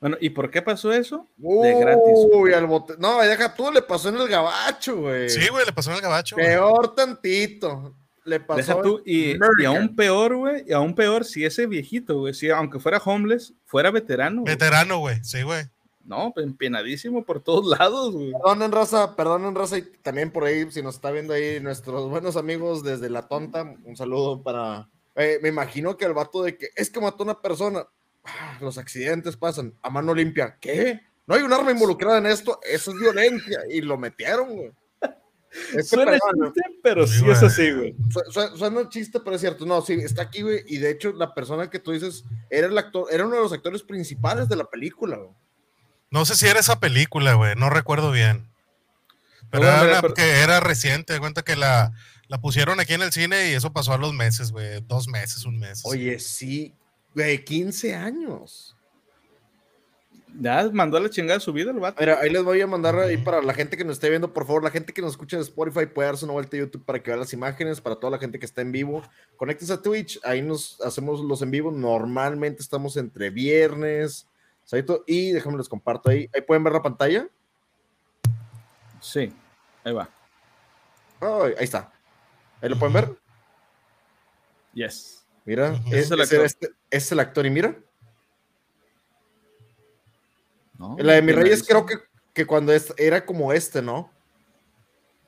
Bueno, 0.00 0.16
¿y 0.20 0.30
por 0.30 0.50
qué 0.50 0.62
pasó 0.62 0.92
eso? 0.92 1.26
De 1.36 1.74
gratis. 1.80 2.18
Uy, 2.32 2.52
al 2.52 2.66
bote. 2.66 2.94
No, 2.98 3.20
deja 3.20 3.54
tú, 3.54 3.70
le 3.72 3.82
pasó 3.82 4.10
en 4.10 4.16
el 4.16 4.28
gabacho, 4.28 4.96
güey. 4.96 5.28
Sí, 5.28 5.48
güey, 5.48 5.66
le 5.66 5.72
pasó 5.72 5.90
en 5.90 5.96
el 5.96 6.02
gabacho. 6.02 6.36
güey. 6.36 6.46
Peor 6.46 6.94
tantito. 6.94 7.94
Le 8.24 8.40
pasó. 8.40 8.58
Deja 8.58 8.82
tú, 8.82 9.02
y, 9.04 9.32
y 9.60 9.64
aún 9.64 9.96
peor, 9.96 10.36
güey, 10.36 10.62
y 10.68 10.72
aún 10.72 10.94
peor 10.94 11.24
si 11.24 11.44
ese 11.44 11.66
viejito, 11.66 12.18
güey, 12.20 12.34
si 12.34 12.50
aunque 12.50 12.78
fuera 12.78 12.98
homeless, 12.98 13.54
fuera 13.64 13.90
veterano. 13.90 14.42
güey. 14.42 14.54
Veterano, 14.54 14.98
güey, 14.98 15.24
sí, 15.24 15.42
güey. 15.42 15.64
No, 16.04 16.32
empenadísimo 16.36 17.24
por 17.24 17.40
todos 17.42 17.66
lados, 17.78 18.14
güey. 18.14 18.32
Perdonen, 18.32 18.70
raza, 18.72 19.16
perdonen, 19.16 19.54
raza, 19.54 19.78
y 19.78 19.82
también 20.02 20.30
por 20.30 20.44
ahí, 20.44 20.70
si 20.70 20.82
nos 20.82 20.94
está 20.94 21.10
viendo 21.10 21.32
ahí 21.34 21.58
nuestros 21.60 22.08
buenos 22.08 22.36
amigos 22.36 22.82
desde 22.82 23.10
La 23.10 23.28
Tonta, 23.28 23.74
un 23.84 23.96
saludo 23.96 24.42
para... 24.42 24.88
Eh, 25.16 25.38
me 25.42 25.48
imagino 25.48 25.96
que 25.96 26.04
el 26.04 26.14
vato 26.14 26.42
de 26.44 26.56
que 26.56 26.68
es 26.76 26.90
que 26.90 27.00
mató 27.00 27.22
a 27.22 27.26
una 27.26 27.40
persona, 27.42 27.86
los 28.60 28.78
accidentes 28.78 29.36
pasan 29.36 29.74
a 29.82 29.90
mano 29.90 30.14
limpia, 30.14 30.56
¿qué? 30.60 31.00
No 31.26 31.34
hay 31.34 31.42
un 31.42 31.52
arma 31.52 31.70
involucrada 31.70 32.18
en 32.18 32.26
esto, 32.26 32.58
eso 32.62 32.90
es 32.92 32.98
violencia, 32.98 33.60
y 33.70 33.80
lo 33.82 33.98
metieron, 33.98 34.54
güey. 34.56 34.72
Es 35.74 35.74
que, 35.74 35.82
Suena 35.96 36.12
chiste, 36.12 36.60
pero 36.82 37.06
Sí, 37.06 37.20
sí 37.20 37.30
es 37.30 37.42
así, 37.42 37.70
güey. 37.72 37.96
su- 38.10 38.32
su- 38.32 38.56
suena 38.58 38.80
un 38.80 38.88
chiste, 38.90 39.18
pero 39.20 39.34
es 39.36 39.40
cierto, 39.40 39.64
no, 39.66 39.80
sí, 39.82 39.94
está 39.94 40.22
aquí, 40.22 40.42
güey, 40.42 40.62
y 40.66 40.76
de 40.78 40.90
hecho 40.90 41.12
la 41.12 41.34
persona 41.34 41.70
que 41.70 41.78
tú 41.78 41.92
dices 41.92 42.24
era 42.50 42.66
el 42.66 42.76
actor, 42.76 43.06
era 43.10 43.26
uno 43.26 43.36
de 43.36 43.42
los 43.42 43.52
actores 43.52 43.82
principales 43.82 44.48
de 44.48 44.56
la 44.56 44.64
película, 44.64 45.16
güey. 45.16 45.30
No 46.10 46.24
sé 46.26 46.34
si 46.36 46.46
era 46.46 46.60
esa 46.60 46.80
película, 46.80 47.34
güey, 47.34 47.54
no 47.56 47.70
recuerdo 47.70 48.10
bien. 48.10 48.46
Pero, 49.50 49.64
era, 49.64 50.00
pero- 50.02 50.14
que 50.14 50.40
era 50.40 50.60
reciente, 50.60 51.14
de 51.14 51.18
cuenta 51.20 51.42
que 51.42 51.56
la, 51.56 51.92
la 52.28 52.40
pusieron 52.40 52.78
aquí 52.80 52.92
en 52.94 53.02
el 53.02 53.12
cine 53.12 53.50
y 53.50 53.54
eso 53.54 53.72
pasó 53.72 53.94
a 53.94 53.98
los 53.98 54.12
meses, 54.12 54.52
güey, 54.52 54.82
dos 54.86 55.08
meses, 55.08 55.44
un 55.46 55.58
mes. 55.58 55.80
Oye, 55.84 56.18
sí, 56.18 56.74
güey, 57.18 57.44
15 57.44 57.94
años. 57.96 58.76
Ya 60.40 60.70
mandó 60.72 60.98
a 60.98 61.00
la 61.00 61.10
chingada 61.10 61.40
su 61.40 61.52
vida 61.52 61.72
el 61.72 61.80
vato. 61.80 61.96
Mira, 61.98 62.20
ahí 62.20 62.30
les 62.30 62.44
voy 62.44 62.60
a 62.60 62.66
mandar 62.66 62.96
ahí 62.96 63.16
para 63.16 63.42
la 63.42 63.52
gente 63.52 63.76
que 63.76 63.84
nos 63.84 63.94
esté 63.94 64.08
viendo, 64.08 64.32
por 64.32 64.46
favor, 64.46 64.62
la 64.62 64.70
gente 64.70 64.92
que 64.92 65.02
nos 65.02 65.12
escucha 65.12 65.36
en 65.36 65.42
Spotify 65.42 65.86
puede 65.86 66.06
darse 66.06 66.24
una 66.26 66.34
vuelta 66.34 66.56
a 66.56 66.60
YouTube 66.60 66.84
para 66.84 67.02
que 67.02 67.10
vea 67.10 67.18
las 67.18 67.32
imágenes, 67.32 67.80
para 67.80 67.96
toda 67.96 68.12
la 68.12 68.18
gente 68.18 68.38
que 68.38 68.46
está 68.46 68.62
en 68.62 68.70
vivo, 68.70 69.02
conéctense 69.36 69.72
a 69.72 69.82
Twitch, 69.82 70.20
ahí 70.22 70.40
nos 70.40 70.80
hacemos 70.80 71.20
los 71.20 71.42
en 71.42 71.50
vivo, 71.50 71.72
normalmente 71.72 72.62
estamos 72.62 72.96
entre 72.96 73.30
viernes, 73.30 74.28
sábado, 74.62 75.02
y 75.08 75.32
déjame 75.32 75.56
les 75.58 75.68
comparto 75.68 76.10
ahí, 76.10 76.30
ahí 76.32 76.42
pueden 76.42 76.62
ver 76.62 76.72
la 76.72 76.82
pantalla, 76.82 77.28
Sí, 79.00 79.32
ahí 79.84 79.92
va. 79.92 80.08
Ay, 81.20 81.54
ahí 81.58 81.64
está, 81.64 81.90
ahí 82.60 82.68
lo 82.68 82.78
pueden 82.78 82.94
ver, 82.94 83.16
Yes. 84.72 85.17
Mira, 85.48 85.80
es, 85.86 85.92
Es 86.06 86.10
el 86.10 86.20
es 86.20 86.30
actor. 86.30 86.44
este- 86.46 86.68
es 86.90 87.10
el 87.12 87.20
actor 87.20 87.46
y 87.46 87.50
mira, 87.50 87.74
No, 90.78 90.96
la 91.00 91.14
de 91.14 91.22
mis 91.22 91.34
reyes 91.34 91.64
creo 91.66 91.84
que, 91.86 91.96
que 92.32 92.46
cuando 92.46 92.72
es- 92.72 92.94
era 92.96 93.24
como 93.26 93.52
este, 93.52 93.82
¿no? 93.82 94.12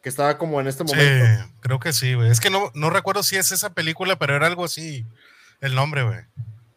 Que 0.02 0.08
estaba 0.08 0.38
como 0.38 0.60
en 0.60 0.68
este 0.68 0.86
Sí, 0.86 0.94
momento. 0.94 1.52
creo 1.60 1.80
que 1.80 1.92
sí, 1.92 2.14
güey. 2.14 2.30
Es 2.30 2.38
que 2.40 2.50
no, 2.50 2.70
no 2.74 2.88
recuerdo 2.90 3.22
si 3.22 3.36
es 3.36 3.50
esa 3.50 3.70
película, 3.74 4.16
pero 4.16 4.36
era 4.36 4.46
algo 4.46 4.64
así, 4.64 5.04
el 5.60 5.74
nombre, 5.74 6.04
güey. 6.04 6.20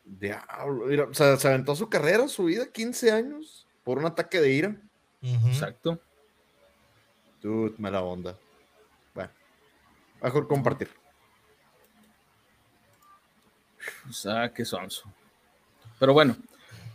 Diablo, 0.06 0.86
mira, 0.88 1.04
o 1.04 1.14
sea, 1.14 1.38
se 1.38 1.48
aventó 1.48 1.76
su 1.76 1.88
carrera, 1.90 2.28
su 2.28 2.46
vida, 2.46 2.66
15 2.72 3.12
años, 3.12 3.68
por 3.84 4.00
un 4.00 4.06
ataque 4.06 4.42
de 4.42 4.50
ira. 4.52 4.76
Exacto. 5.22 6.00
Dude, 7.42 7.76
mala 7.78 8.02
onda. 8.02 8.36
Bueno, 9.14 9.30
mejor 10.22 10.48
compartir. 10.48 10.90
O 14.10 14.14
sea, 14.14 14.52
qué 14.54 14.66
sonso. 14.66 15.12
Pero 16.00 16.14
bueno, 16.14 16.36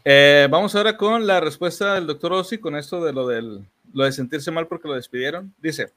eh, 0.05 0.49
vamos 0.51 0.75
ahora 0.75 0.97
con 0.97 1.27
la 1.27 1.41
respuesta 1.41 1.95
del 1.95 2.07
doctor 2.07 2.33
Ossi 2.33 2.59
con 2.59 2.77
esto 2.77 3.05
de 3.05 3.13
lo, 3.13 3.27
del, 3.27 3.67
lo 3.93 4.05
de 4.05 4.13
sentirse 4.13 4.51
mal 4.51 4.67
porque 4.67 4.89
lo 4.89 4.95
despidieron. 4.95 5.55
Dice, 5.59 5.93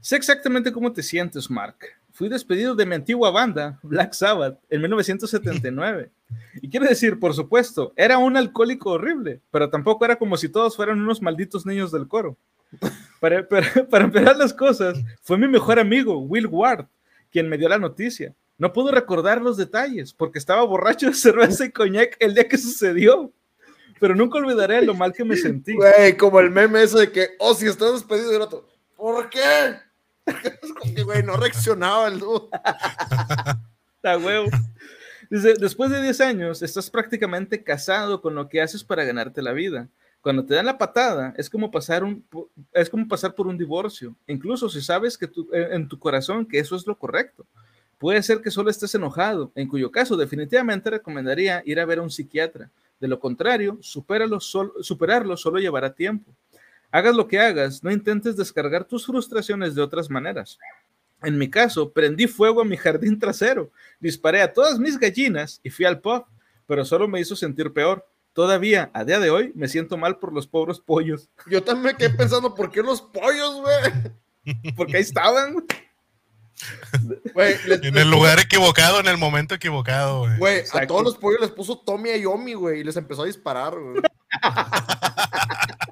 sé 0.00 0.16
exactamente 0.16 0.72
cómo 0.72 0.92
te 0.92 1.02
sientes, 1.02 1.50
Mark. 1.50 1.76
Fui 2.12 2.28
despedido 2.28 2.74
de 2.74 2.86
mi 2.86 2.94
antigua 2.94 3.30
banda, 3.30 3.78
Black 3.82 4.14
Sabbath, 4.14 4.58
en 4.70 4.80
1979. 4.82 6.10
Y 6.60 6.68
quiero 6.70 6.86
decir, 6.86 7.20
por 7.20 7.34
supuesto, 7.34 7.92
era 7.94 8.18
un 8.18 8.36
alcohólico 8.36 8.90
horrible, 8.90 9.40
pero 9.52 9.70
tampoco 9.70 10.04
era 10.04 10.16
como 10.16 10.36
si 10.36 10.48
todos 10.48 10.74
fueran 10.74 11.00
unos 11.00 11.22
malditos 11.22 11.64
niños 11.66 11.92
del 11.92 12.08
coro. 12.08 12.36
Para, 13.20 13.46
para, 13.48 13.70
para 13.88 14.04
empeorar 14.06 14.36
las 14.36 14.52
cosas, 14.52 14.98
fue 15.22 15.38
mi 15.38 15.46
mejor 15.46 15.78
amigo, 15.78 16.18
Will 16.18 16.46
Ward, 16.46 16.86
quien 17.30 17.48
me 17.48 17.58
dio 17.58 17.68
la 17.68 17.78
noticia. 17.78 18.34
No 18.58 18.72
puedo 18.72 18.90
recordar 18.90 19.42
los 19.42 19.56
detalles 19.56 20.12
porque 20.12 20.38
estaba 20.38 20.62
borracho 20.64 21.06
de 21.06 21.14
cerveza 21.14 21.64
y 21.66 21.72
coñac 21.72 22.16
el 22.20 22.34
día 22.34 22.48
que 22.48 22.58
sucedió. 22.58 23.32
Pero 23.98 24.14
nunca 24.14 24.38
olvidaré 24.38 24.82
lo 24.82 24.94
mal 24.94 25.12
que 25.12 25.24
me 25.24 25.36
sentí. 25.36 25.74
Güey, 25.74 26.16
como 26.16 26.40
el 26.40 26.50
meme 26.50 26.82
ese 26.82 26.98
de 26.98 27.12
que, 27.12 27.28
oh, 27.38 27.54
si 27.54 27.66
estás 27.66 27.92
despedido 27.94 28.30
de 28.30 28.36
otro. 28.38 28.66
¿Por 28.96 29.30
qué? 29.30 29.76
Es 30.26 30.72
como 30.78 30.94
que, 30.94 31.02
güey, 31.02 31.22
no 31.22 31.36
reaccionaba 31.36 32.08
el 32.08 32.18
dude. 32.18 32.48
A 34.02 34.18
huevo. 34.18 34.48
Dice, 35.30 35.54
después 35.58 35.90
de 35.90 36.02
10 36.02 36.20
años, 36.20 36.62
estás 36.62 36.90
prácticamente 36.90 37.64
casado 37.64 38.20
con 38.20 38.34
lo 38.34 38.48
que 38.48 38.60
haces 38.62 38.84
para 38.84 39.04
ganarte 39.04 39.42
la 39.42 39.52
vida. 39.52 39.88
Cuando 40.20 40.44
te 40.44 40.54
dan 40.54 40.66
la 40.66 40.78
patada, 40.78 41.34
es 41.36 41.48
como 41.50 41.70
pasar, 41.70 42.04
un, 42.04 42.24
es 42.72 42.90
como 42.90 43.06
pasar 43.08 43.34
por 43.34 43.46
un 43.46 43.56
divorcio, 43.58 44.14
incluso 44.26 44.68
si 44.68 44.80
sabes 44.80 45.16
que 45.16 45.26
tu- 45.28 45.48
en 45.52 45.88
tu 45.88 45.98
corazón 45.98 46.46
que 46.46 46.58
eso 46.58 46.74
es 46.76 46.86
lo 46.86 46.98
correcto. 46.98 47.46
Puede 47.98 48.22
ser 48.22 48.42
que 48.42 48.50
solo 48.50 48.70
estés 48.70 48.94
enojado, 48.94 49.50
en 49.54 49.68
cuyo 49.68 49.90
caso 49.90 50.16
definitivamente 50.16 50.90
recomendaría 50.90 51.62
ir 51.64 51.80
a 51.80 51.84
ver 51.86 51.98
a 51.98 52.02
un 52.02 52.10
psiquiatra. 52.10 52.70
De 53.00 53.08
lo 53.08 53.18
contrario, 53.20 53.78
sol- 53.80 54.72
superarlo 54.80 55.36
solo 55.36 55.58
llevará 55.58 55.94
tiempo. 55.94 56.30
Hagas 56.90 57.14
lo 57.16 57.26
que 57.26 57.38
hagas, 57.40 57.82
no 57.82 57.90
intentes 57.90 58.36
descargar 58.36 58.84
tus 58.84 59.06
frustraciones 59.06 59.74
de 59.74 59.82
otras 59.82 60.08
maneras. 60.10 60.58
En 61.22 61.38
mi 61.38 61.48
caso, 61.48 61.90
prendí 61.90 62.26
fuego 62.26 62.60
a 62.60 62.64
mi 62.64 62.76
jardín 62.76 63.18
trasero, 63.18 63.70
disparé 63.98 64.42
a 64.42 64.52
todas 64.52 64.78
mis 64.78 64.98
gallinas 64.98 65.60
y 65.62 65.70
fui 65.70 65.84
al 65.86 66.00
pub, 66.00 66.24
pero 66.66 66.84
solo 66.84 67.08
me 67.08 67.20
hizo 67.20 67.34
sentir 67.34 67.72
peor. 67.72 68.06
todavía 68.34 68.90
a 68.92 69.02
día 69.04 69.18
de 69.18 69.30
hoy 69.30 69.50
me 69.54 69.66
siento 69.68 69.96
mal 69.96 70.18
por 70.18 70.30
los 70.34 70.46
pobres 70.46 70.78
pollos, 70.78 71.30
Yo 71.50 71.62
también 71.62 71.94
me 71.94 71.96
quedé 71.96 72.10
pensando, 72.10 72.54
¿por 72.54 72.70
qué 72.70 72.82
los 72.82 73.00
pollos, 73.00 73.62
güey? 73.62 74.12
porque 74.76 74.96
ahí 74.98 75.02
estaban. 75.02 75.64
Les- 77.66 77.82
En 77.82 77.96
el 77.98 78.10
lugar 78.10 78.38
equivocado, 78.40 79.00
en 79.00 79.06
el 79.08 79.16
momento 79.18 79.54
equivocado, 79.54 80.20
güey. 80.20 80.38
Güey, 80.38 80.62
a 80.72 80.86
todos 80.86 81.02
los 81.02 81.16
pollos 81.16 81.40
les 81.40 81.50
puso 81.50 81.78
Tommy 81.78 82.10
y 82.10 82.22
Yomi, 82.22 82.54
güey, 82.54 82.80
y 82.80 82.84
les 82.84 82.96
empezó 82.96 83.22
a 83.22 83.26
disparar, 83.26 83.74
güey. 83.78 84.00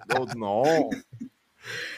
No, 0.08 0.26
no. 0.36 0.62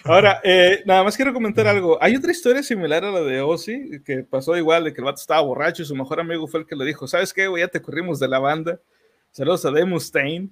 Ahora, 0.04 0.40
eh, 0.44 0.82
nada 0.86 1.02
más 1.02 1.16
quiero 1.16 1.32
comentar 1.32 1.66
algo. 1.66 1.98
Hay 2.00 2.14
otra 2.16 2.30
historia 2.30 2.62
similar 2.62 3.04
a 3.04 3.10
la 3.10 3.20
de 3.20 3.40
Ozzy, 3.40 4.00
que 4.04 4.18
pasó 4.18 4.56
igual, 4.56 4.84
de 4.84 4.92
que 4.92 5.00
el 5.00 5.04
vato 5.04 5.20
estaba 5.20 5.40
borracho 5.40 5.82
y 5.82 5.86
su 5.86 5.94
mejor 5.96 6.20
amigo 6.20 6.46
fue 6.46 6.60
el 6.60 6.66
que 6.66 6.76
le 6.76 6.84
dijo, 6.84 7.08
¿sabes 7.08 7.32
qué, 7.32 7.48
güey? 7.48 7.62
Ya 7.62 7.68
te 7.68 7.82
corrimos 7.82 8.20
de 8.20 8.28
la 8.28 8.38
banda. 8.38 8.78
Saludos 9.32 9.64
a 9.64 9.70
Dave 9.70 9.84
Mustaine. 9.86 10.50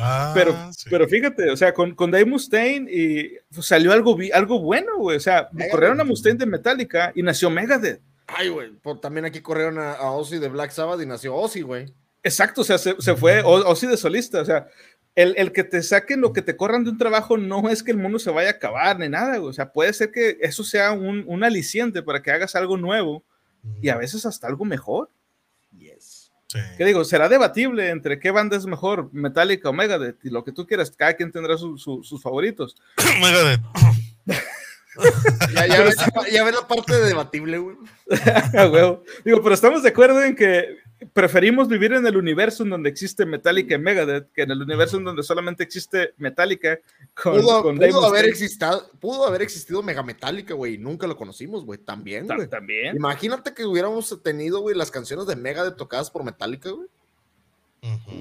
Ah, 0.00 0.32
Pero, 0.34 0.54
sí. 0.72 0.86
pero 0.90 1.08
fíjate, 1.08 1.50
o 1.50 1.56
sea, 1.56 1.74
con, 1.74 1.94
con 1.94 2.10
Dave 2.10 2.24
Mustaine 2.24 2.88
y 2.90 3.32
pues, 3.52 3.66
salió 3.66 3.92
algo, 3.92 4.16
algo 4.32 4.60
bueno, 4.60 4.96
güey. 4.96 5.16
O 5.16 5.20
sea, 5.20 5.48
Megadeth. 5.52 5.72
corrieron 5.72 6.00
a 6.00 6.04
Mustaine 6.04 6.38
de 6.38 6.46
Metallica 6.46 7.12
y 7.14 7.22
nació 7.22 7.50
Megadeth. 7.50 8.00
Ay, 8.26 8.48
güey, 8.50 8.70
por- 8.72 9.00
también 9.00 9.24
aquí 9.24 9.40
corrieron 9.40 9.78
a, 9.78 9.92
a 9.92 10.10
Ozzy 10.12 10.38
de 10.38 10.48
Black 10.48 10.70
Sabbath 10.70 11.00
y 11.00 11.06
nació 11.06 11.34
Ozzy, 11.34 11.62
güey. 11.62 11.92
Exacto, 12.22 12.60
o 12.60 12.64
sea, 12.64 12.78
se, 12.78 12.94
se 13.00 13.16
fue 13.16 13.40
O- 13.42 13.66
Ozzy 13.70 13.86
de 13.86 13.96
solista. 13.96 14.40
O 14.42 14.44
sea, 14.44 14.66
el, 15.14 15.34
el 15.36 15.50
que 15.52 15.64
te 15.64 15.82
saquen 15.82 16.22
o 16.24 16.32
que 16.32 16.42
te 16.42 16.56
corran 16.56 16.84
de 16.84 16.90
un 16.90 16.98
trabajo 16.98 17.36
no 17.38 17.68
es 17.70 17.82
que 17.82 17.90
el 17.90 17.96
mundo 17.96 18.18
se 18.18 18.30
vaya 18.30 18.50
a 18.50 18.52
acabar 18.52 18.98
ni 18.98 19.08
nada, 19.08 19.36
güey. 19.38 19.50
O 19.50 19.52
sea, 19.52 19.72
puede 19.72 19.92
ser 19.92 20.10
que 20.12 20.36
eso 20.40 20.62
sea 20.62 20.92
un, 20.92 21.24
un 21.26 21.42
aliciente 21.42 22.02
para 22.02 22.22
que 22.22 22.30
hagas 22.30 22.54
algo 22.54 22.76
nuevo 22.76 23.24
y 23.82 23.88
a 23.88 23.96
veces 23.96 24.24
hasta 24.26 24.46
algo 24.46 24.64
mejor. 24.64 25.10
Sí. 26.50 26.58
¿Qué 26.78 26.84
digo? 26.86 27.04
Será 27.04 27.28
debatible 27.28 27.90
entre 27.90 28.18
qué 28.18 28.30
banda 28.30 28.56
es 28.56 28.64
mejor, 28.66 29.10
Metallica 29.12 29.68
o 29.68 29.72
Megadeth, 29.74 30.24
y 30.24 30.30
lo 30.30 30.44
que 30.44 30.52
tú 30.52 30.66
quieras, 30.66 30.90
cada 30.96 31.12
quien 31.14 31.30
tendrá 31.30 31.58
su- 31.58 31.76
su- 31.76 32.02
sus 32.02 32.22
favoritos. 32.22 32.74
Megadeth. 33.22 33.60
Ya, 35.54 35.64
ya, 35.68 35.82
ves, 35.82 35.96
ya 36.32 36.42
ves 36.42 36.54
la 36.56 36.66
parte 36.66 36.92
de 36.94 37.06
debatible, 37.06 37.58
güey. 37.58 37.76
Digo, 39.24 39.42
pero 39.42 39.54
estamos 39.54 39.84
de 39.84 39.90
acuerdo 39.90 40.20
en 40.24 40.34
que 40.34 40.76
preferimos 41.12 41.68
vivir 41.68 41.92
en 41.92 42.06
el 42.06 42.16
universo 42.16 42.64
en 42.64 42.70
donde 42.70 42.88
existe 42.90 43.24
Metallica 43.24 43.74
y 43.74 43.78
Megadeth 43.78 44.32
que 44.32 44.42
en 44.42 44.50
el 44.50 44.62
universo 44.62 44.96
en 44.96 45.04
donde 45.04 45.22
solamente 45.22 45.62
existe 45.62 46.12
Metallica 46.18 46.78
con, 47.14 47.40
Pudo, 47.40 47.62
con 47.62 47.76
pudo 47.76 47.86
Dave 47.86 47.92
haber 48.06 48.26
Mustaine. 48.26 48.28
existido, 48.30 48.90
pudo 49.00 49.26
haber 49.26 49.42
existido 49.42 49.82
Mega 49.82 50.02
Metallica, 50.02 50.54
güey, 50.54 50.74
y 50.74 50.78
nunca 50.78 51.06
lo 51.06 51.16
conocimos, 51.16 51.64
güey, 51.64 51.78
también, 51.78 52.26
Ta- 52.26 52.34
güey. 52.36 52.48
También. 52.48 52.96
Imagínate 52.96 53.54
que 53.54 53.64
hubiéramos 53.64 54.22
tenido, 54.22 54.60
güey, 54.60 54.74
las 54.76 54.90
canciones 54.90 55.26
de 55.26 55.36
Megadeth 55.36 55.76
tocadas 55.76 56.10
por 56.10 56.24
Metallica, 56.24 56.70
güey. 56.70 56.88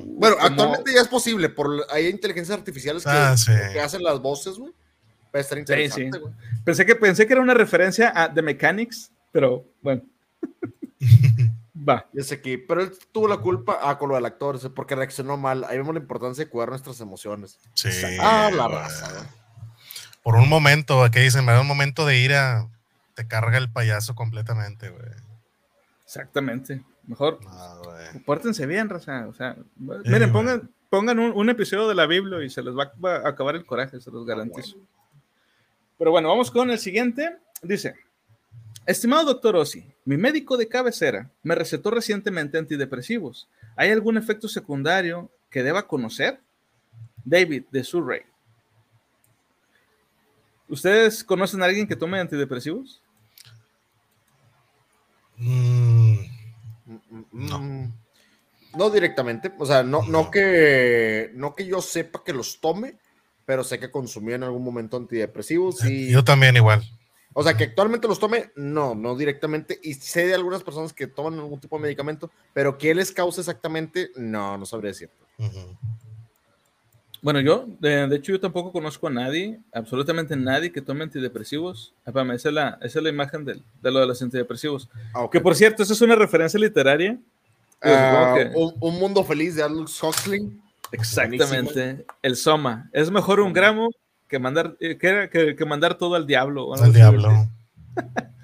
Bueno, 0.05 0.35
Como- 0.35 0.47
actualmente 0.47 0.93
ya 0.93 1.01
es 1.01 1.07
posible, 1.07 1.49
por 1.49 1.83
hay 1.89 2.07
inteligencias 2.07 2.57
artificiales 2.57 3.03
que, 3.03 3.09
Ah, 3.09 3.35
sí. 3.35 3.51
que 3.73 3.79
hacen 3.79 4.03
las 4.03 4.21
voces, 4.21 4.57
güey. 4.57 4.71
Estar 5.33 5.57
interesante, 5.57 6.17
sí. 6.19 6.25
Pensé 6.63 6.85
que, 6.85 6.95
pensé 6.95 7.27
que 7.27 7.33
era 7.33 7.41
una 7.41 7.53
referencia 7.53 8.11
a 8.15 8.33
The 8.33 8.41
Mechanics, 8.41 9.11
pero 9.31 9.65
bueno. 9.81 10.01
Va. 11.87 12.07
Ya 12.13 12.23
sé 12.23 12.41
que, 12.41 12.57
pero 12.57 12.81
él 12.81 12.91
tuvo 13.11 13.27
la 13.27 13.37
culpa 13.37 13.79
ah, 13.81 13.97
con 13.97 14.09
lo 14.09 14.15
del 14.15 14.25
actor, 14.25 14.59
porque 14.73 14.95
reaccionó 14.95 15.37
mal. 15.37 15.63
Ahí 15.65 15.77
vemos 15.77 15.93
la 15.95 16.01
importancia 16.01 16.43
de 16.43 16.49
cuidar 16.49 16.69
nuestras 16.69 16.99
emociones. 16.99 17.59
Sí. 17.75 17.89
Ah, 18.19 18.49
la 18.53 18.67
raza. 18.67 19.29
Por 20.23 20.35
un 20.35 20.49
momento, 20.49 21.03
aquí 21.03 21.19
dicen, 21.19 21.45
me 21.45 21.53
da 21.53 21.61
un 21.61 21.67
momento 21.67 22.05
de 22.05 22.17
ira, 22.19 22.67
te 23.13 23.27
carga 23.27 23.57
el 23.57 23.71
payaso 23.71 24.15
completamente, 24.15 24.89
güey. 24.89 25.05
Exactamente. 26.03 26.83
Mejor 27.05 27.39
No, 27.43 27.83
güey. 27.83 28.23
pórtense 28.25 28.65
bien, 28.65 28.89
raza. 28.89 29.27
O 29.27 29.33
sea, 29.33 29.55
Sí, 29.55 29.63
miren, 30.09 30.31
pongan, 30.31 30.69
pongan 30.89 31.19
un, 31.19 31.31
un 31.31 31.49
episodio 31.49 31.87
de 31.87 31.95
la 31.95 32.05
Biblia 32.05 32.43
y 32.43 32.49
se 32.49 32.61
les 32.61 32.75
va, 32.75 32.91
va 33.03 33.17
a 33.17 33.29
acabar 33.29 33.55
el 33.55 33.65
coraje, 33.65 34.01
se 34.01 34.11
los 34.11 34.23
Ah, 34.23 34.27
garantizo. 34.27 34.77
Pero 35.97 36.11
bueno, 36.11 36.27
vamos 36.29 36.51
con 36.51 36.69
el 36.69 36.79
siguiente. 36.79 37.37
Dice, 37.61 37.95
estimado 38.91 39.25
doctor 39.25 39.55
Ossi, 39.55 39.85
mi 40.05 40.17
médico 40.17 40.57
de 40.57 40.67
cabecera 40.67 41.29
me 41.43 41.55
recetó 41.55 41.91
recientemente 41.91 42.57
antidepresivos. 42.57 43.47
¿Hay 43.75 43.91
algún 43.91 44.17
efecto 44.17 44.47
secundario 44.47 45.29
que 45.49 45.63
deba 45.63 45.87
conocer? 45.87 46.39
David 47.23 47.65
de 47.71 47.83
Surrey. 47.83 48.21
¿Ustedes 50.69 51.23
conocen 51.23 51.61
a 51.61 51.65
alguien 51.65 51.87
que 51.87 51.95
tome 51.95 52.19
antidepresivos? 52.19 53.01
Mm, 55.37 56.17
No. 57.31 57.93
No. 58.75 58.89
Directamente, 58.89 59.51
o 59.57 59.65
sea, 59.65 59.83
no, 59.83 60.03
no, 60.03 60.23
No. 60.23 60.31
que 60.31 61.31
no 61.33 61.55
que 61.55 61.65
yo 61.65 61.81
sepa 61.81 62.23
que 62.23 62.33
los 62.33 62.59
tome, 62.61 62.97
pero 63.45 63.63
sé 63.63 63.79
que 63.79 63.89
consumí 63.91 64.33
en 64.33 64.43
algún 64.43 64.63
momento 64.63 64.97
antidepresivos 64.97 65.83
y, 65.85 66.09
Yo 66.11 66.23
también 66.23 66.55
igual. 66.55 66.83
O 67.39 67.43
sea, 67.43 67.55
que 67.55 67.65
actualmente 67.65 68.07
los 68.07 68.17
tome, 68.19 68.49
no, 68.55 68.95
no 68.95 69.15
directamente, 69.15 69.79
y 69.83 69.93
sé 69.93 70.25
de 70.25 70.33
algunas 70.33 70.63
personas 70.63 70.91
que 70.91 71.05
toman 71.05 71.35
algún 71.35 71.59
tipo 71.59 71.75
de 71.77 71.83
medicamento, 71.83 72.31
pero 72.51 72.79
qué 72.79 72.95
les 72.95 73.11
causa 73.11 73.41
exactamente, 73.41 74.09
no, 74.15 74.57
no 74.57 74.65
sabría 74.65 74.89
decir. 74.89 75.11
Ujú. 75.37 75.77
Bueno, 77.21 77.39
yo, 77.39 77.67
de, 77.79 78.07
de 78.07 78.15
hecho, 78.15 78.31
yo 78.31 78.39
tampoco 78.39 78.71
conozco 78.71 79.05
a 79.07 79.11
nadie, 79.11 79.59
absolutamente 79.71 80.35
nadie 80.35 80.71
que 80.71 80.81
tome 80.81 81.03
antidepresivos. 81.03 81.93
Espérame, 82.05 82.31
esa 82.31 82.49
es 82.49 82.55
la, 82.55 82.79
esa 82.81 82.99
es 82.99 83.03
la 83.03 83.09
imagen 83.09 83.45
del- 83.45 83.61
de, 83.83 83.91
lo 83.91 83.99
de 83.99 84.07
los 84.07 84.19
antidepresivos. 84.21 84.89
Ah, 85.13 85.21
ok. 85.21 85.31
Que 85.33 85.39
por 85.41 85.53
cierto, 85.55 85.83
esa 85.83 85.93
es 85.93 86.01
una 86.01 86.15
referencia 86.15 86.59
literaria. 86.59 87.19
Ah, 87.83 88.33
supongo 88.33 88.35
que- 88.35 88.57
un, 88.57 88.93
un 88.93 88.99
mundo 88.99 89.23
feliz 89.23 89.53
de 89.55 89.61
Aldous 89.61 90.01
Huxley. 90.01 90.51
exactamente. 90.91 92.03
El 92.23 92.35
Soma. 92.35 92.89
Es 92.93 93.11
mejor 93.11 93.39
un 93.41 93.53
gramo 93.53 93.89
que 94.27 94.39
mandar, 94.39 94.75
eh, 94.79 94.97
que, 94.97 95.07
era- 95.07 95.29
que- 95.29 95.55
que 95.55 95.65
mandar 95.65 95.97
todo 95.97 96.15
al 96.15 96.27
diablo. 96.27 96.73
así, 96.73 96.93
diablo. 96.93 97.29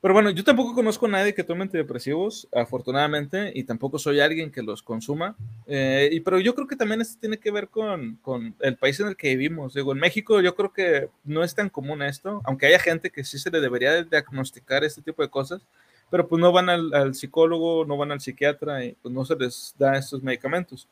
Pero 0.00 0.12
bueno, 0.12 0.28
yo 0.28 0.44
tampoco 0.44 0.74
conozco 0.74 1.06
a 1.06 1.08
nadie 1.08 1.32
que 1.32 1.42
tome 1.42 1.62
antidepresivos, 1.62 2.46
afortunadamente, 2.54 3.50
y 3.54 3.64
tampoco 3.64 3.98
soy 3.98 4.20
alguien 4.20 4.50
que 4.50 4.62
los 4.62 4.82
consuma. 4.82 5.34
Eh, 5.66 6.10
y, 6.12 6.20
pero 6.20 6.38
yo 6.40 6.54
creo 6.54 6.66
que 6.66 6.76
también 6.76 7.00
esto 7.00 7.16
tiene 7.18 7.38
que 7.38 7.50
ver 7.50 7.68
con, 7.68 8.16
con 8.20 8.54
el 8.60 8.76
país 8.76 9.00
en 9.00 9.06
el 9.08 9.16
que 9.16 9.30
vivimos. 9.30 9.72
Digo, 9.72 9.92
en 9.92 9.98
México 10.00 10.42
yo 10.42 10.54
creo 10.54 10.70
que 10.74 11.08
no 11.24 11.42
es 11.42 11.54
tan 11.54 11.70
común 11.70 12.02
esto, 12.02 12.42
aunque 12.44 12.66
haya 12.66 12.78
gente 12.78 13.08
que 13.08 13.24
sí 13.24 13.38
se 13.38 13.50
le 13.50 13.62
debería 13.62 13.92
de 13.92 14.04
diagnosticar 14.04 14.84
este 14.84 15.00
tipo 15.00 15.22
de 15.22 15.30
cosas, 15.30 15.62
pero 16.10 16.28
pues 16.28 16.38
no 16.38 16.52
van 16.52 16.68
al, 16.68 16.92
al 16.92 17.14
psicólogo, 17.14 17.86
no 17.86 17.96
van 17.96 18.12
al 18.12 18.20
psiquiatra 18.20 18.84
y 18.84 18.92
pues 19.00 19.14
no 19.14 19.24
se 19.24 19.36
les 19.36 19.74
da 19.78 19.96
estos 19.96 20.22
medicamentos. 20.22 20.86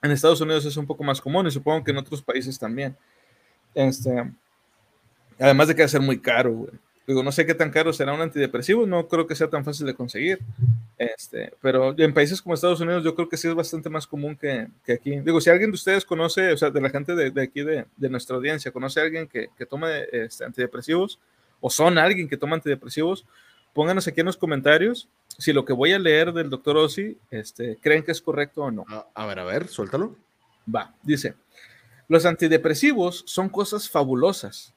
En 0.00 0.10
Estados 0.10 0.40
Unidos 0.40 0.64
es 0.64 0.76
un 0.78 0.86
poco 0.86 1.04
más 1.04 1.20
común 1.20 1.46
y 1.46 1.50
supongo 1.50 1.84
que 1.84 1.90
en 1.90 1.98
otros 1.98 2.22
países 2.22 2.58
también. 2.58 2.96
Este, 3.78 4.28
además 5.38 5.68
de 5.68 5.76
que 5.76 5.82
va 5.82 5.86
a 5.86 5.88
ser 5.88 6.00
muy 6.00 6.18
caro, 6.18 6.52
güey. 6.52 6.72
Digo, 7.06 7.22
no 7.22 7.30
sé 7.30 7.46
qué 7.46 7.54
tan 7.54 7.70
caro 7.70 7.92
será 7.92 8.12
un 8.12 8.20
antidepresivo, 8.20 8.86
no 8.86 9.06
creo 9.06 9.26
que 9.26 9.36
sea 9.36 9.48
tan 9.48 9.64
fácil 9.64 9.86
de 9.86 9.94
conseguir. 9.94 10.40
Este, 10.98 11.52
pero 11.62 11.94
en 11.96 12.12
países 12.12 12.42
como 12.42 12.54
Estados 12.54 12.80
Unidos 12.80 13.04
yo 13.04 13.14
creo 13.14 13.28
que 13.28 13.36
sí 13.36 13.46
es 13.46 13.54
bastante 13.54 13.88
más 13.88 14.06
común 14.06 14.36
que, 14.36 14.66
que 14.84 14.94
aquí. 14.94 15.20
Digo, 15.20 15.40
si 15.40 15.48
alguien 15.48 15.70
de 15.70 15.76
ustedes 15.76 16.04
conoce, 16.04 16.52
o 16.52 16.56
sea, 16.56 16.70
de 16.70 16.80
la 16.80 16.90
gente 16.90 17.14
de, 17.14 17.30
de 17.30 17.42
aquí 17.42 17.62
de, 17.62 17.86
de, 17.96 18.08
nuestra 18.10 18.36
audiencia, 18.36 18.72
conoce 18.72 19.00
a 19.00 19.04
alguien 19.04 19.28
que, 19.28 19.48
que 19.56 19.64
tome 19.64 20.06
este, 20.10 20.44
antidepresivos 20.44 21.20
o 21.60 21.70
son 21.70 21.98
alguien 21.98 22.28
que 22.28 22.36
toma 22.36 22.56
antidepresivos, 22.56 23.24
pónganos 23.72 24.06
aquí 24.08 24.20
en 24.20 24.26
los 24.26 24.36
comentarios 24.36 25.08
si 25.38 25.52
lo 25.52 25.64
que 25.64 25.72
voy 25.72 25.92
a 25.92 25.98
leer 26.00 26.32
del 26.32 26.50
doctor 26.50 26.76
Ossi 26.76 27.16
este, 27.30 27.78
creen 27.80 28.02
que 28.02 28.10
es 28.10 28.20
correcto 28.20 28.64
o 28.64 28.70
no. 28.72 28.84
A, 28.88 29.06
a 29.14 29.26
ver, 29.26 29.38
a 29.38 29.44
ver, 29.44 29.68
suéltalo. 29.68 30.16
Va, 30.74 30.92
dice, 31.02 31.36
los 32.08 32.24
antidepresivos 32.24 33.22
son 33.26 33.48
cosas 33.48 33.88
fabulosas, 33.88 34.74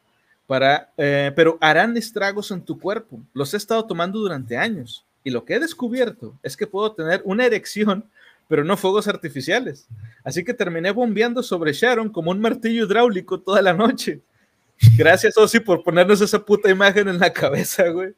para, 0.47 0.91
eh, 0.97 1.31
pero 1.35 1.57
harán 1.61 1.95
estragos 1.95 2.51
en 2.51 2.61
tu 2.61 2.77
cuerpo. 2.77 3.21
Los 3.33 3.53
he 3.53 3.57
estado 3.57 3.85
tomando 3.85 4.19
durante 4.19 4.57
años 4.57 5.05
y 5.23 5.31
lo 5.31 5.45
que 5.45 5.55
he 5.55 5.59
descubierto 5.59 6.37
es 6.43 6.57
que 6.57 6.67
puedo 6.67 6.91
tener 6.91 7.21
una 7.23 7.45
erección, 7.45 8.05
pero 8.49 8.65
no 8.65 8.75
fuegos 8.75 9.07
artificiales. 9.07 9.87
Así 10.25 10.43
que 10.43 10.53
terminé 10.53 10.91
bombeando 10.91 11.41
sobre 11.41 11.71
Sharon 11.71 12.09
como 12.09 12.31
un 12.31 12.41
martillo 12.41 12.85
hidráulico 12.85 13.39
toda 13.39 13.61
la 13.61 13.73
noche. 13.73 14.21
Gracias, 14.97 15.37
Osi, 15.37 15.59
por 15.59 15.83
ponernos 15.83 16.19
esa 16.19 16.43
puta 16.43 16.69
imagen 16.69 17.07
en 17.07 17.19
la 17.19 17.31
cabeza, 17.31 17.87
güey. 17.89 18.13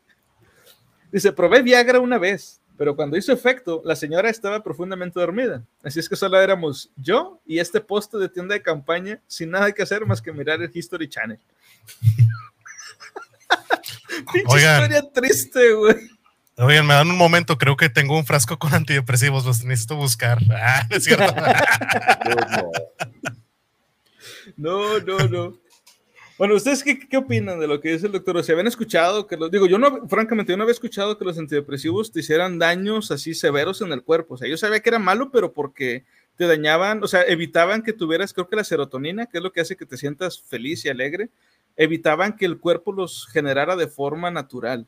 Dice, 1.11 1.31
probé 1.31 1.61
Viagra 1.61 1.99
una 1.99 2.17
vez, 2.17 2.59
pero 2.77 2.95
cuando 2.95 3.17
hizo 3.17 3.31
efecto, 3.31 3.81
la 3.85 3.95
señora 3.95 4.29
estaba 4.29 4.63
profundamente 4.63 5.19
dormida. 5.19 5.63
Así 5.83 5.99
es 5.99 6.09
que 6.09 6.15
solo 6.15 6.39
éramos 6.39 6.89
yo 6.95 7.39
y 7.45 7.59
este 7.59 7.81
poste 7.81 8.17
de 8.17 8.29
tienda 8.29 8.53
de 8.53 8.61
campaña 8.61 9.21
sin 9.27 9.51
nada 9.51 9.71
que 9.71 9.83
hacer 9.83 10.05
más 10.05 10.21
que 10.21 10.31
mirar 10.31 10.61
el 10.61 10.71
History 10.73 11.07
Channel. 11.07 11.39
Pinche 14.31 14.45
Oigan. 14.47 14.83
historia 14.83 15.11
triste, 15.11 15.73
güey. 15.73 15.95
Oigan, 16.57 16.85
me 16.85 16.93
dan 16.93 17.09
un 17.09 17.17
momento, 17.17 17.57
creo 17.57 17.75
que 17.75 17.89
tengo 17.89 18.17
un 18.17 18.25
frasco 18.25 18.59
con 18.59 18.73
antidepresivos, 18.73 19.45
los 19.45 19.63
necesito 19.63 19.95
buscar. 19.95 20.39
Ah, 20.51 20.87
es 20.89 21.03
cierto. 21.03 21.25
No, 24.57 24.99
no, 24.99 25.17
no. 25.29 25.57
Bueno, 26.37 26.55
¿ustedes 26.55 26.83
qué, 26.83 26.97
qué 26.97 27.17
opinan 27.17 27.59
de 27.59 27.67
lo 27.67 27.79
que 27.79 27.91
dice 27.91 28.07
el 28.07 28.11
doctor? 28.11 28.37
¿O 28.37 28.43
se 28.43 28.51
habían 28.51 28.67
escuchado 28.67 29.27
que 29.27 29.37
los, 29.37 29.51
digo, 29.51 29.67
yo 29.67 29.77
no, 29.77 30.07
francamente, 30.07 30.51
yo 30.51 30.57
no 30.57 30.63
había 30.63 30.73
escuchado 30.73 31.17
que 31.17 31.25
los 31.25 31.37
antidepresivos 31.37 32.11
te 32.11 32.21
hicieran 32.21 32.57
daños 32.57 33.11
así 33.11 33.35
severos 33.35 33.81
en 33.81 33.91
el 33.91 34.03
cuerpo. 34.03 34.33
O 34.33 34.37
sea, 34.37 34.47
yo 34.47 34.57
sabía 34.57 34.79
que 34.79 34.89
era 34.89 34.99
malo, 34.99 35.29
pero 35.31 35.53
porque 35.53 36.05
te 36.35 36.47
dañaban, 36.47 37.03
o 37.03 37.07
sea, 37.07 37.21
evitaban 37.21 37.83
que 37.83 37.93
tuvieras, 37.93 38.33
creo 38.33 38.47
que 38.47 38.55
la 38.55 38.63
serotonina, 38.63 39.27
que 39.27 39.37
es 39.37 39.43
lo 39.43 39.51
que 39.51 39.61
hace 39.61 39.75
que 39.75 39.85
te 39.85 39.97
sientas 39.97 40.41
feliz 40.41 40.83
y 40.85 40.89
alegre, 40.89 41.29
evitaban 41.75 42.35
que 42.35 42.45
el 42.45 42.59
cuerpo 42.59 42.91
los 42.91 43.27
generara 43.27 43.75
de 43.75 43.87
forma 43.87 44.31
natural. 44.31 44.87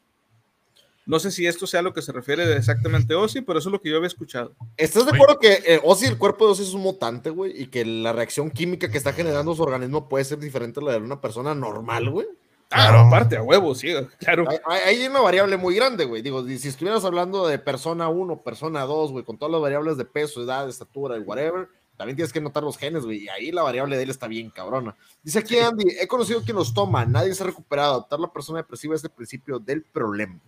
No 1.05 1.19
sé 1.19 1.29
si 1.31 1.45
esto 1.45 1.67
sea 1.67 1.81
lo 1.83 1.93
que 1.93 2.01
se 2.01 2.11
refiere 2.11 2.55
exactamente 2.55 3.13
Ozzy, 3.13 3.41
pero 3.41 3.59
eso 3.59 3.69
es 3.69 3.73
lo 3.73 3.79
que 3.81 3.89
yo 3.89 3.97
había 3.97 4.07
escuchado. 4.07 4.53
¿Estás 4.75 5.05
de 5.05 5.11
acuerdo 5.15 5.37
que 5.39 5.53
eh, 5.65 5.79
Ozzy, 5.83 6.07
el 6.07 6.17
cuerpo 6.17 6.45
de 6.45 6.51
Ozzy 6.53 6.63
es 6.63 6.73
un 6.73 6.81
mutante, 6.81 7.29
güey? 7.29 7.61
Y 7.61 7.67
que 7.67 7.85
la 7.85 8.11
reacción 8.11 8.49
química 8.49 8.89
que 8.89 8.97
está 8.97 9.13
generando 9.13 9.53
su 9.53 9.61
organismo 9.61 10.09
puede 10.09 10.25
ser 10.25 10.39
diferente 10.39 10.79
a 10.79 10.83
la 10.83 10.91
de 10.93 10.97
una 10.99 11.21
persona 11.21 11.53
normal, 11.53 12.09
güey. 12.09 12.25
Ah, 12.71 12.87
Claro. 12.89 12.99
aparte, 13.01 13.37
a 13.37 13.43
huevo, 13.43 13.75
sí, 13.75 13.93
claro. 14.17 14.45
Hay, 14.49 14.57
hay- 14.65 14.97
hay 15.01 15.07
una 15.07 15.19
variable 15.21 15.55
muy 15.57 15.75
grande, 15.75 16.05
güey. 16.05 16.23
Digo, 16.23 16.43
si 16.47 16.67
estuvieras 16.67 17.05
hablando 17.05 17.47
de 17.47 17.59
persona 17.59 18.09
1, 18.09 18.41
persona 18.41 18.81
2, 18.81 19.11
güey, 19.11 19.23
con 19.23 19.37
todas 19.37 19.51
las 19.51 19.61
variables 19.61 19.97
de 19.97 20.05
peso, 20.05 20.41
edad, 20.41 20.67
estatura 20.67 21.15
y 21.17 21.21
whatever, 21.21 21.69
también 21.95 22.15
tienes 22.15 22.33
que 22.33 22.41
notar 22.41 22.63
los 22.63 22.77
genes, 22.79 23.05
güey. 23.05 23.25
Y 23.25 23.29
ahí 23.29 23.51
la 23.51 23.61
variable 23.61 23.95
de 23.95 24.03
él 24.03 24.09
está 24.09 24.27
bien 24.27 24.49
cabrona. 24.49 24.95
Dice 25.21 25.37
aquí 25.39 25.59
Andy, 25.59 25.85
he 26.01 26.07
conocido 26.07 26.41
quien 26.41 26.57
los 26.57 26.73
toma, 26.73 27.05
nadie 27.05 27.35
se 27.35 27.43
ha 27.43 27.45
recuperado. 27.45 27.91
Adoptar 27.93 28.19
la 28.19 28.33
persona 28.33 28.57
depresiva 28.57 28.95
es 28.95 29.03
el 29.03 29.11
principio 29.11 29.59
del 29.59 29.83
problema. 29.83 30.39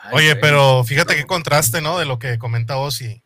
Ay, 0.00 0.10
Oye, 0.14 0.30
güey. 0.30 0.40
pero 0.40 0.84
fíjate 0.84 1.16
qué 1.16 1.26
contraste, 1.26 1.80
¿no? 1.80 1.98
De 1.98 2.04
lo 2.04 2.18
que 2.18 2.38
comenta 2.38 2.76
Ozzy. 2.76 3.22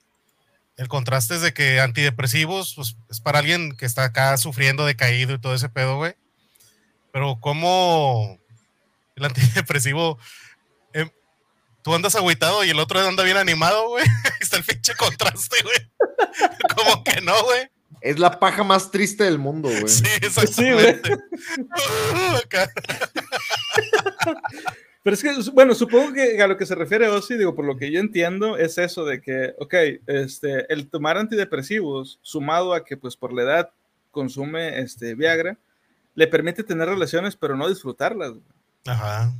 El 0.76 0.88
contraste 0.88 1.34
es 1.36 1.42
de 1.42 1.52
que 1.52 1.80
antidepresivos, 1.80 2.74
pues 2.74 2.96
es 3.10 3.20
para 3.20 3.38
alguien 3.40 3.76
que 3.76 3.84
está 3.86 4.04
acá 4.04 4.36
sufriendo 4.38 4.86
de 4.86 4.96
caído 4.96 5.34
y 5.34 5.38
todo 5.40 5.54
ese 5.54 5.68
pedo, 5.68 5.96
güey. 5.96 6.14
Pero 7.12 7.38
cómo 7.40 8.38
el 9.16 9.24
antidepresivo, 9.24 10.18
em, 10.94 11.10
tú 11.82 11.94
andas 11.94 12.14
agüitado 12.14 12.64
y 12.64 12.70
el 12.70 12.78
otro 12.78 13.00
anda 13.06 13.22
bien 13.22 13.36
animado, 13.36 13.88
güey. 13.90 14.04
Está 14.40 14.56
el 14.56 14.64
pinche 14.64 14.94
contraste, 14.94 15.56
güey. 15.62 15.90
Como 16.76 17.04
que 17.04 17.20
no, 17.20 17.44
güey. 17.44 17.70
Es 18.00 18.18
la 18.18 18.40
paja 18.40 18.64
más 18.64 18.90
triste 18.90 19.24
del 19.24 19.38
mundo, 19.38 19.68
güey. 19.68 19.86
Sí, 19.88 20.04
Sí, 20.52 20.72
güey. 20.72 21.00
Pero 25.02 25.14
es 25.14 25.22
que, 25.22 25.50
bueno, 25.52 25.74
supongo 25.74 26.12
que 26.12 26.40
a 26.40 26.46
lo 26.46 26.56
que 26.56 26.64
se 26.66 26.76
refiere 26.76 27.08
Ozzy, 27.08 27.36
digo, 27.36 27.54
por 27.56 27.64
lo 27.64 27.76
que 27.76 27.90
yo 27.90 27.98
entiendo, 27.98 28.56
es 28.56 28.78
eso 28.78 29.04
de 29.04 29.20
que, 29.20 29.54
ok, 29.58 29.74
este, 30.06 30.72
el 30.72 30.88
tomar 30.88 31.18
antidepresivos, 31.18 32.20
sumado 32.22 32.72
a 32.72 32.84
que, 32.84 32.96
pues, 32.96 33.16
por 33.16 33.32
la 33.32 33.42
edad 33.42 33.70
consume 34.12 34.78
este, 34.80 35.14
Viagra, 35.16 35.58
le 36.14 36.26
permite 36.28 36.62
tener 36.62 36.88
relaciones, 36.88 37.34
pero 37.34 37.56
no 37.56 37.68
disfrutarlas, 37.68 38.30
güey. 38.30 38.42
Ajá. 38.86 39.32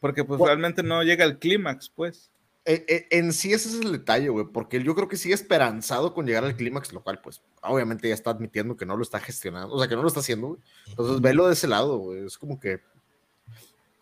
porque, 0.00 0.22
pues, 0.24 0.38
Bueno. 0.38 0.54
realmente 0.54 0.82
no 0.82 1.02
llega 1.02 1.24
al 1.24 1.38
clímax, 1.38 1.88
pues. 1.88 2.30
Eh, 2.66 2.84
eh, 2.88 3.06
en 3.10 3.32
sí 3.32 3.52
ese 3.52 3.68
es 3.68 3.74
el 3.84 3.92
detalle, 3.92 4.28
güey, 4.30 4.46
porque 4.52 4.82
yo 4.82 4.94
creo 4.94 5.06
que 5.08 5.16
sigue 5.16 5.34
esperanzado 5.34 6.12
con 6.14 6.26
llegar 6.26 6.44
al 6.44 6.56
clímax, 6.56 6.92
lo 6.92 7.02
cual, 7.02 7.20
pues, 7.22 7.40
obviamente 7.62 8.08
ya 8.08 8.14
está 8.14 8.30
admitiendo 8.30 8.76
que 8.76 8.86
no 8.86 8.96
lo 8.96 9.02
está 9.02 9.20
gestionando, 9.20 9.74
o 9.74 9.78
sea, 9.78 9.88
que 9.88 9.96
no 9.96 10.02
lo 10.02 10.08
está 10.08 10.20
haciendo, 10.20 10.48
güey. 10.48 10.60
Entonces, 10.88 11.20
velo 11.20 11.46
de 11.46 11.52
ese 11.52 11.68
lado, 11.68 11.98
güey, 11.98 12.26
es 12.26 12.36
como 12.36 12.58
que... 12.58 12.80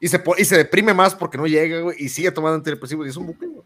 Y 0.02 0.08
se, 0.08 0.20
y 0.36 0.44
se 0.44 0.56
deprime 0.56 0.92
más 0.92 1.14
porque 1.14 1.38
no 1.38 1.46
llega, 1.46 1.80
güey, 1.80 1.96
y 2.02 2.08
sigue 2.08 2.32
tomando 2.32 2.56
antidepresivos, 2.56 3.06
y 3.06 3.10
es 3.10 3.16
un 3.16 3.26
bucle, 3.28 3.46
güey. 3.46 3.62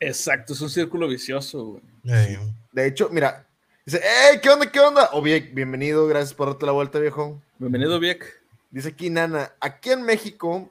Exacto, 0.00 0.52
es 0.52 0.60
un 0.60 0.68
círculo 0.68 1.06
vicioso, 1.06 1.64
güey. 1.64 1.82
Ey. 2.04 2.38
De 2.72 2.86
hecho, 2.88 3.08
mira, 3.10 3.46
dice, 3.84 4.00
¡Ey, 4.32 4.40
qué 4.42 4.50
onda, 4.50 4.70
qué 4.70 4.80
onda! 4.80 5.10
O 5.12 5.22
bien, 5.22 5.48
bienvenido, 5.54 6.08
gracias 6.08 6.34
por 6.34 6.48
darte 6.48 6.66
la 6.66 6.72
vuelta, 6.72 6.98
viejo. 6.98 7.40
Bienvenido, 7.58 8.00
Vic. 8.00 8.24
Dice 8.70 8.88
aquí 8.88 9.10
Nana, 9.10 9.52
aquí 9.60 9.90
en 9.90 10.02
México, 10.02 10.68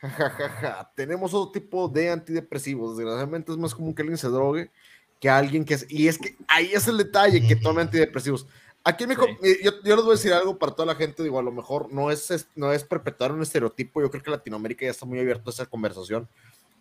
jajajaja, 0.00 0.90
tenemos 0.94 1.32
otro 1.32 1.50
tipo 1.50 1.88
de 1.88 2.10
antidepresivos. 2.10 2.98
Desgraciadamente 2.98 3.52
es 3.52 3.58
más 3.58 3.74
común 3.74 3.94
que 3.94 4.02
alguien 4.02 4.18
se 4.18 4.28
drogue 4.28 4.70
que 5.18 5.30
alguien 5.30 5.64
que... 5.64 5.72
es- 5.74 5.86
Y 5.88 6.08
es 6.08 6.18
que 6.18 6.36
ahí 6.46 6.70
es 6.74 6.86
el 6.88 6.98
detalle, 6.98 7.46
que 7.48 7.56
tome 7.56 7.80
antidepresivos. 7.80 8.46
Aquí 8.88 9.04
México, 9.06 9.26
Sí. 9.42 9.48
eh, 9.50 9.58
yo, 9.64 9.72
yo 9.82 9.96
les 9.96 10.04
voy 10.04 10.12
a 10.12 10.16
decir 10.16 10.32
algo 10.32 10.56
para 10.58 10.72
toda 10.72 10.86
la 10.86 10.94
gente, 10.94 11.22
digo, 11.22 11.38
a 11.38 11.42
lo 11.42 11.50
mejor 11.50 11.92
no 11.92 12.10
es, 12.10 12.30
es- 12.30 12.46
no 12.54 12.72
es 12.72 12.84
perpetuar 12.84 13.32
un 13.32 13.42
estereotipo, 13.42 14.00
yo 14.00 14.10
creo 14.10 14.22
que 14.22 14.30
Latinoamérica 14.30 14.84
ya 14.84 14.92
está 14.92 15.04
muy 15.04 15.18
abierto 15.18 15.50
a 15.50 15.52
esa 15.52 15.66
conversación. 15.66 16.28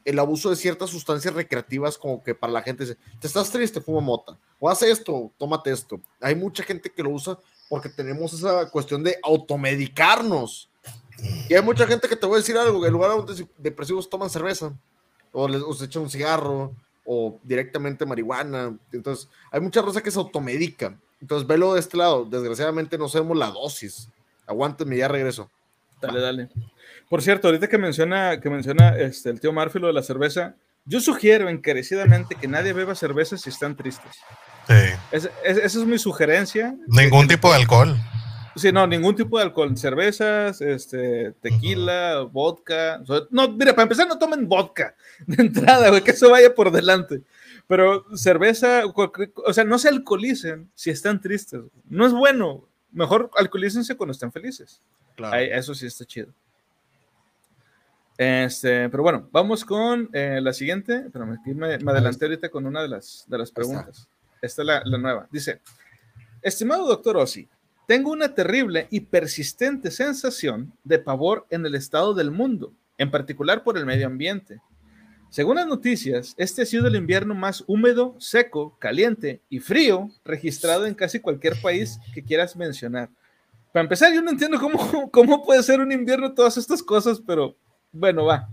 El 0.06 0.20
abuso 0.20 0.52
de 0.52 0.56
ciertas 0.56 0.92
sustancias 0.92 1.34
recreativas 1.34 1.98
como 1.98 2.24
que 2.24 2.36
para 2.36 2.54
la 2.54 2.62
gente 2.62 2.84
dice, 2.86 2.98
te 3.20 3.26
estás 3.26 3.50
triste, 3.50 3.82
fuma 3.82 4.02
mota, 4.02 4.38
o 4.60 4.70
haz 4.70 4.84
esto, 4.84 5.32
tómate 5.40 5.72
esto. 5.72 6.00
Hay 6.22 6.36
mucha 6.36 6.62
gente 6.62 6.92
que 6.92 7.02
lo 7.02 7.10
usa 7.10 7.40
porque 7.70 7.90
tenemos 7.90 8.32
esa 8.34 8.70
cuestión 8.70 9.04
de 9.04 9.18
automedicarnos. 9.24 10.70
Y 11.50 11.54
hay 11.56 11.62
mucha 11.64 11.88
gente 11.88 12.08
que 12.08 12.16
te 12.16 12.26
voy 12.26 12.36
a 12.36 12.38
decir 12.40 12.58
algo, 12.58 12.82
que 12.82 12.88
en 12.88 12.94
lugar 12.94 13.10
de 13.12 13.16
antidepresivos 13.18 13.52
depresivos 13.58 14.10
toman 14.10 14.30
cerveza, 14.30 14.74
o, 15.32 15.48
les, 15.48 15.62
o 15.62 15.74
se 15.74 15.86
echan 15.86 16.04
un 16.04 16.10
cigarro, 16.10 16.74
o 17.06 17.40
directamente 17.44 18.06
marihuana. 18.06 18.78
Entonces, 18.92 19.28
hay 19.52 19.60
mucha 19.62 19.82
raza 19.82 20.02
que 20.04 20.12
se 20.12 20.20
automedica. 20.20 21.00
Entonces, 21.22 21.48
velo 21.48 21.74
de 21.74 21.80
este 21.80 21.98
lado. 21.98 22.26
Desgraciadamente 22.26 22.98
no 22.98 23.08
sabemos 23.10 23.38
la 23.38 23.50
dosis. 23.52 24.10
Aguántame, 24.48 24.98
ya 24.98 25.08
regreso. 25.08 25.50
Dale, 26.02 26.20
dale. 26.20 26.50
Por 27.10 27.22
cierto, 27.22 27.48
ahorita 27.48 27.68
que 27.68 27.78
menciona, 27.78 28.40
que 28.40 28.50
menciona 28.50 28.96
este, 28.98 29.30
el 29.30 29.40
tío 29.40 29.54
Murphy 29.54 29.80
lo 29.80 29.88
de 29.88 29.94
la 29.94 30.04
cerveza, 30.04 30.56
yo 30.86 31.00
sugiero 31.00 31.50
encarecidamente 31.50 32.36
que 32.36 32.48
nadie 32.48 32.74
beba 32.74 32.94
cerveza 32.96 33.38
si 33.38 33.50
están 33.50 33.76
tristes. 33.76 34.18
Sí. 34.68 34.74
Es- 35.12 35.30
es- 35.44 35.58
esa 35.58 35.80
es 35.80 35.86
mi 35.86 35.98
sugerencia. 35.98 36.76
Ningún 36.88 37.28
tipo 37.28 37.50
de 37.50 37.56
alcohol. 37.56 37.96
Sí, 38.56 38.72
no, 38.72 38.86
ningún 38.88 39.16
tipo 39.16 39.38
de 39.38 39.44
alcohol. 39.44 39.76
Cervezas, 39.78 40.62
este, 40.62 41.34
tequila, 41.42 42.22
vodka. 42.22 43.02
o 43.04 43.06
sea, 43.06 43.22
No, 43.30 43.50
mira, 43.52 43.74
para 43.74 43.84
empezar, 43.84 44.08
no 44.08 44.18
tomen 44.18 44.48
vodka 44.48 44.96
de 45.28 45.44
entrada, 45.44 45.90
güey, 45.90 46.02
que 46.04 46.12
eso 46.12 46.30
vaya 46.30 46.54
por 46.54 46.72
delante. 46.72 47.22
Pero 47.68 48.06
cerveza, 48.16 48.84
o 48.86 49.54
sea, 49.54 49.64
no 49.64 49.80
se 49.80 49.90
alcoholicen 49.90 50.70
si 50.76 50.92
están 50.92 51.20
tristes. 51.20 51.62
No 51.90 52.06
es 52.06 52.14
bueno. 52.14 52.68
Mejor 52.92 53.30
alcoholícense 53.38 53.96
cuando 53.98 54.12
estén 54.12 54.32
felices. 54.32 54.82
Claro. 55.16 55.36
Ahí- 55.36 55.50
eso 55.52 55.74
sí 55.74 55.86
está 55.88 56.06
chido. 56.06 56.32
Este, 58.18 58.88
pero 58.90 59.04
bueno, 59.04 59.28
vamos 59.32 59.66
con 59.66 60.10
eh, 60.14 60.40
la 60.42 60.54
siguiente. 60.54 61.06
Aquí 61.40 61.54
me, 61.54 61.78
me 61.80 61.92
adelanté 61.92 62.26
ahorita 62.26 62.50
con 62.50 62.66
una 62.66 62.82
de 62.82 62.88
las, 62.88 63.26
de 63.28 63.38
las 63.38 63.52
preguntas. 63.52 64.08
Esta 64.42 64.62
es 64.62 64.66
la, 64.66 64.82
la 64.86 64.98
nueva. 64.98 65.28
Dice, 65.32 65.60
estimado 66.42 66.88
doctor 66.88 67.18
Ossi, 67.18 67.50
tengo 67.88 68.12
una 68.12 68.34
terrible 68.34 68.88
y 68.90 69.02
persistente 69.02 69.92
sensación 69.92 70.72
de 70.84 71.00
pavor 71.00 71.46
en 71.50 71.66
el 71.66 71.76
estado 71.76 72.14
del 72.14 72.32
mundo, 72.32 72.72
en 72.98 73.12
particular 73.12 73.64
por 73.64 73.78
el 73.78 73.86
medio 73.86 74.08
ambiente. 74.08 74.62
Según 75.30 75.58
las 75.58 75.68
noticias, 75.68 76.34
este 76.38 76.62
ha 76.62 76.66
sido 76.66 76.88
el 76.88 76.96
invierno 76.96 77.36
más 77.36 77.64
húmedo, 77.68 78.16
seco, 78.20 78.78
caliente 78.80 79.42
y 79.50 79.60
frío 79.60 80.10
registrado 80.24 80.86
en 80.86 80.94
casi 80.94 81.20
cualquier 81.20 81.60
país 81.62 82.00
que 82.14 82.24
quieras 82.24 82.56
mencionar. 82.56 83.10
Para 83.74 83.84
empezar, 83.84 84.14
yo 84.14 84.22
no 84.22 84.32
entiendo 84.32 84.60
cómo, 84.60 85.10
cómo 85.12 85.44
puede 85.44 85.62
ser 85.62 85.82
un 85.82 85.92
invierno 85.92 86.34
todas 86.34 86.56
estas 86.56 86.82
cosas, 86.82 87.22
pero 87.26 87.56
bueno, 87.92 88.26
va. 88.26 88.50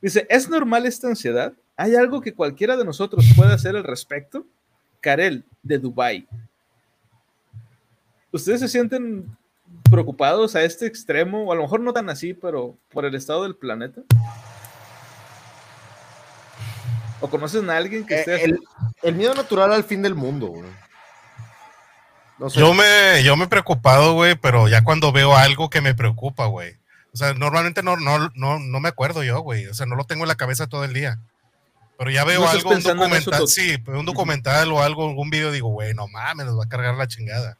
Dice, 0.00 0.26
¿es 0.28 0.48
normal 0.48 0.86
esta 0.86 1.08
ansiedad? 1.08 1.52
¿Hay 1.76 1.94
algo 1.94 2.20
que 2.20 2.34
cualquiera 2.34 2.76
de 2.76 2.84
nosotros 2.84 3.24
pueda 3.36 3.54
hacer 3.54 3.76
al 3.76 3.84
respecto? 3.84 4.46
Karel, 5.00 5.44
de 5.62 5.78
Dubai. 5.78 6.26
¿Ustedes 8.32 8.60
se 8.60 8.68
sienten 8.68 9.36
preocupados 9.90 10.56
a 10.56 10.62
este 10.62 10.86
extremo? 10.86 11.44
O 11.44 11.52
a 11.52 11.54
lo 11.54 11.62
mejor 11.62 11.80
no 11.80 11.92
tan 11.92 12.10
así, 12.10 12.34
pero 12.34 12.76
por 12.90 13.04
el 13.04 13.14
estado 13.14 13.44
del 13.44 13.56
planeta. 13.56 14.02
¿O 17.20 17.28
conocen 17.30 17.68
a 17.70 17.76
alguien 17.76 18.06
que 18.06 18.14
Eh, 18.14 18.18
esté 18.20 18.34
así? 18.34 18.44
el, 18.44 18.60
el 19.02 19.14
miedo 19.14 19.34
natural 19.34 19.72
al 19.72 19.84
fin 19.84 20.02
del 20.02 20.14
mundo, 20.14 20.48
güey. 20.48 20.70
No 22.38 22.50
sé. 22.50 22.60
Yo 22.60 22.74
me, 22.74 23.22
yo 23.24 23.36
me 23.36 23.44
he 23.44 23.48
preocupado, 23.48 24.12
güey, 24.14 24.34
pero 24.34 24.68
ya 24.68 24.84
cuando 24.84 25.10
veo 25.12 25.34
algo 25.36 25.70
que 25.70 25.80
me 25.80 25.94
preocupa, 25.94 26.46
güey. 26.46 26.74
O 27.14 27.16
sea, 27.16 27.32
normalmente 27.32 27.82
no, 27.82 27.96
no, 27.96 28.30
no, 28.34 28.58
no 28.58 28.80
me 28.80 28.90
acuerdo 28.90 29.22
yo, 29.22 29.40
güey. 29.40 29.66
O 29.68 29.74
sea, 29.74 29.86
no 29.86 29.96
lo 29.96 30.04
tengo 30.04 30.24
en 30.24 30.28
la 30.28 30.34
cabeza 30.34 30.66
todo 30.66 30.84
el 30.84 30.92
día. 30.92 31.18
Pero 31.98 32.10
ya 32.10 32.24
veo 32.24 32.40
No 32.42 32.48
algo, 32.50 32.70
un 32.72 32.82
documental, 32.82 33.48
sí, 33.48 33.78
un 33.86 34.04
documental 34.04 34.70
o 34.70 34.82
algo, 34.82 35.08
algún 35.08 35.30
video, 35.30 35.50
digo, 35.50 35.68
güey, 35.70 35.94
no 35.94 36.08
mames, 36.08 36.44
nos 36.44 36.58
va 36.58 36.64
a 36.64 36.68
cargar 36.68 36.94
la 36.94 37.06
chingada. 37.08 37.56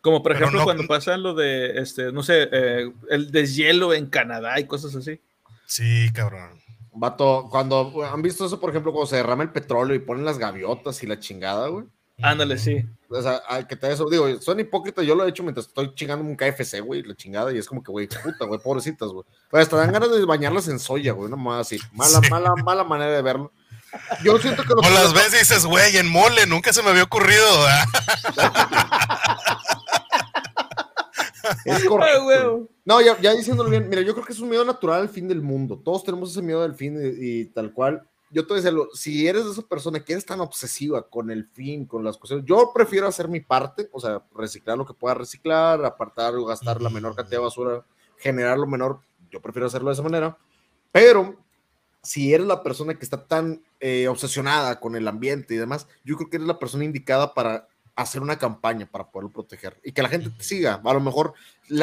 Como 0.00 0.22
por 0.22 0.32
pero 0.32 0.46
ejemplo 0.46 0.60
no- 0.60 0.64
cuando 0.64 0.86
pasa 0.86 1.18
lo 1.18 1.34
de, 1.34 1.82
este, 1.82 2.12
no 2.12 2.22
sé, 2.22 2.48
eh, 2.50 2.90
el 3.10 3.30
deshielo 3.30 3.92
en 3.92 4.06
Canadá 4.06 4.58
y 4.58 4.64
cosas 4.64 4.94
así. 4.96 5.20
Sí, 5.66 6.10
cabrón. 6.14 6.62
Vato, 6.98 7.48
cuando 7.50 7.92
han 8.10 8.22
visto 8.22 8.46
eso, 8.46 8.58
por 8.58 8.70
ejemplo, 8.70 8.92
cuando 8.92 9.06
se 9.08 9.16
derrama 9.16 9.42
el 9.44 9.52
petróleo 9.52 9.94
y 9.94 9.98
ponen 10.00 10.24
las 10.24 10.38
gaviotas 10.38 11.02
y 11.02 11.06
la 11.06 11.18
chingada, 11.18 11.68
güey. 11.68 11.84
Ándale, 12.20 12.58
sí. 12.58 12.84
O 13.08 13.22
sea, 13.22 13.40
ay, 13.48 13.64
que 13.66 13.76
te 13.76 13.92
eso, 13.92 14.08
digo, 14.10 14.26
son 14.40 14.58
hipócritas, 14.58 15.06
yo 15.06 15.14
lo 15.14 15.24
he 15.24 15.28
hecho 15.30 15.44
mientras 15.44 15.66
estoy 15.68 15.94
chingando 15.94 16.24
un 16.24 16.34
KFC, 16.36 16.80
güey, 16.80 17.02
la 17.04 17.14
chingada, 17.14 17.52
y 17.52 17.58
es 17.58 17.68
como 17.68 17.80
que, 17.82 17.92
güey, 17.92 18.08
puta, 18.08 18.44
güey, 18.44 18.58
pobrecitas, 18.60 19.08
güey. 19.10 19.24
Pero 19.50 19.62
hasta 19.62 19.76
dan 19.76 19.92
ganas 19.92 20.10
de 20.10 20.24
bañarlas 20.24 20.66
en 20.66 20.80
soya, 20.80 21.12
güey, 21.12 21.30
nomás 21.30 21.60
así. 21.66 21.78
Mala, 21.92 22.20
Sí. 22.20 22.30
mala, 22.30 22.54
mala 22.64 22.82
manera 22.84 23.12
de 23.12 23.22
verlo. 23.22 23.52
Yo 24.22 24.36
siento 24.38 24.62
que 24.64 24.74
lo 24.74 24.80
O 24.80 24.90
las 24.90 25.14
ves 25.14 25.32
y 25.34 25.38
dices, 25.38 25.64
güey, 25.64 25.96
en 25.96 26.08
mole, 26.10 26.44
nunca 26.46 26.72
se 26.72 26.82
me 26.82 26.90
había 26.90 27.04
ocurrido. 27.04 27.46
es 31.64 31.84
correcto. 31.88 32.68
No, 32.84 33.00
ya, 33.00 33.20
ya 33.20 33.32
diciéndolo 33.34 33.70
bien, 33.70 33.88
mira, 33.88 34.02
yo 34.02 34.14
creo 34.14 34.24
que 34.24 34.32
es 34.32 34.40
un 34.40 34.48
miedo 34.48 34.64
natural 34.64 35.02
al 35.02 35.08
fin 35.08 35.28
del 35.28 35.42
mundo. 35.42 35.80
Todos 35.84 36.04
tenemos 36.04 36.30
ese 36.30 36.42
miedo 36.42 36.62
del 36.62 36.74
fin 36.74 36.98
y, 37.00 37.40
y 37.40 37.44
tal 37.46 37.72
cual. 37.72 38.02
yo 38.30 38.46
te 38.46 38.54
decía, 38.54 38.72
si 38.94 39.26
eres 39.26 39.44
de 39.44 39.52
esa 39.52 39.62
persona 39.62 40.04
que 40.04 40.12
eres 40.12 40.26
tan 40.26 40.40
obsesiva 40.40 41.08
con 41.08 41.30
el 41.30 41.46
fin, 41.46 41.86
con 41.86 42.04
las 42.04 42.16
cosas, 42.16 42.42
yo 42.44 42.72
prefiero 42.74 43.06
hacer 43.06 43.28
mi 43.28 43.40
parte, 43.40 43.88
o 43.92 44.00
sea, 44.00 44.22
reciclar 44.34 44.76
lo 44.76 44.86
que 44.86 44.94
pueda 44.94 45.14
reciclar, 45.14 45.84
apartar 45.84 46.34
o 46.36 46.44
gastar 46.44 46.80
la 46.82 46.90
menor 46.90 47.14
cantidad 47.14 47.38
de 47.38 47.44
basura, 47.44 47.84
generar 48.16 48.58
lo 48.58 48.66
menor, 48.66 49.00
yo 49.30 49.40
prefiero 49.40 49.66
hacerlo 49.66 49.88
de 49.88 49.94
esa 49.94 50.02
manera, 50.02 50.36
pero 50.92 51.36
si 52.02 52.32
eres 52.32 52.46
la 52.46 52.62
persona 52.62 52.94
que 52.94 53.04
está 53.04 53.26
tan 53.26 53.62
eh, 53.80 54.08
obsesionada 54.08 54.80
con 54.80 54.96
el 54.96 55.08
ambiente 55.08 55.54
y 55.54 55.58
demás, 55.58 55.86
yo 56.04 56.16
creo 56.16 56.30
que 56.30 56.36
eres 56.36 56.48
la 56.48 56.58
persona 56.58 56.84
indicada 56.84 57.34
para 57.34 57.68
hacer 57.98 58.22
una 58.22 58.38
campaña 58.38 58.86
para 58.86 59.10
poderlo 59.10 59.30
proteger 59.30 59.76
y 59.82 59.90
que 59.90 60.02
la 60.02 60.08
gente 60.08 60.30
te 60.30 60.44
siga. 60.44 60.80
A 60.84 60.94
lo 60.94 61.00
mejor 61.00 61.34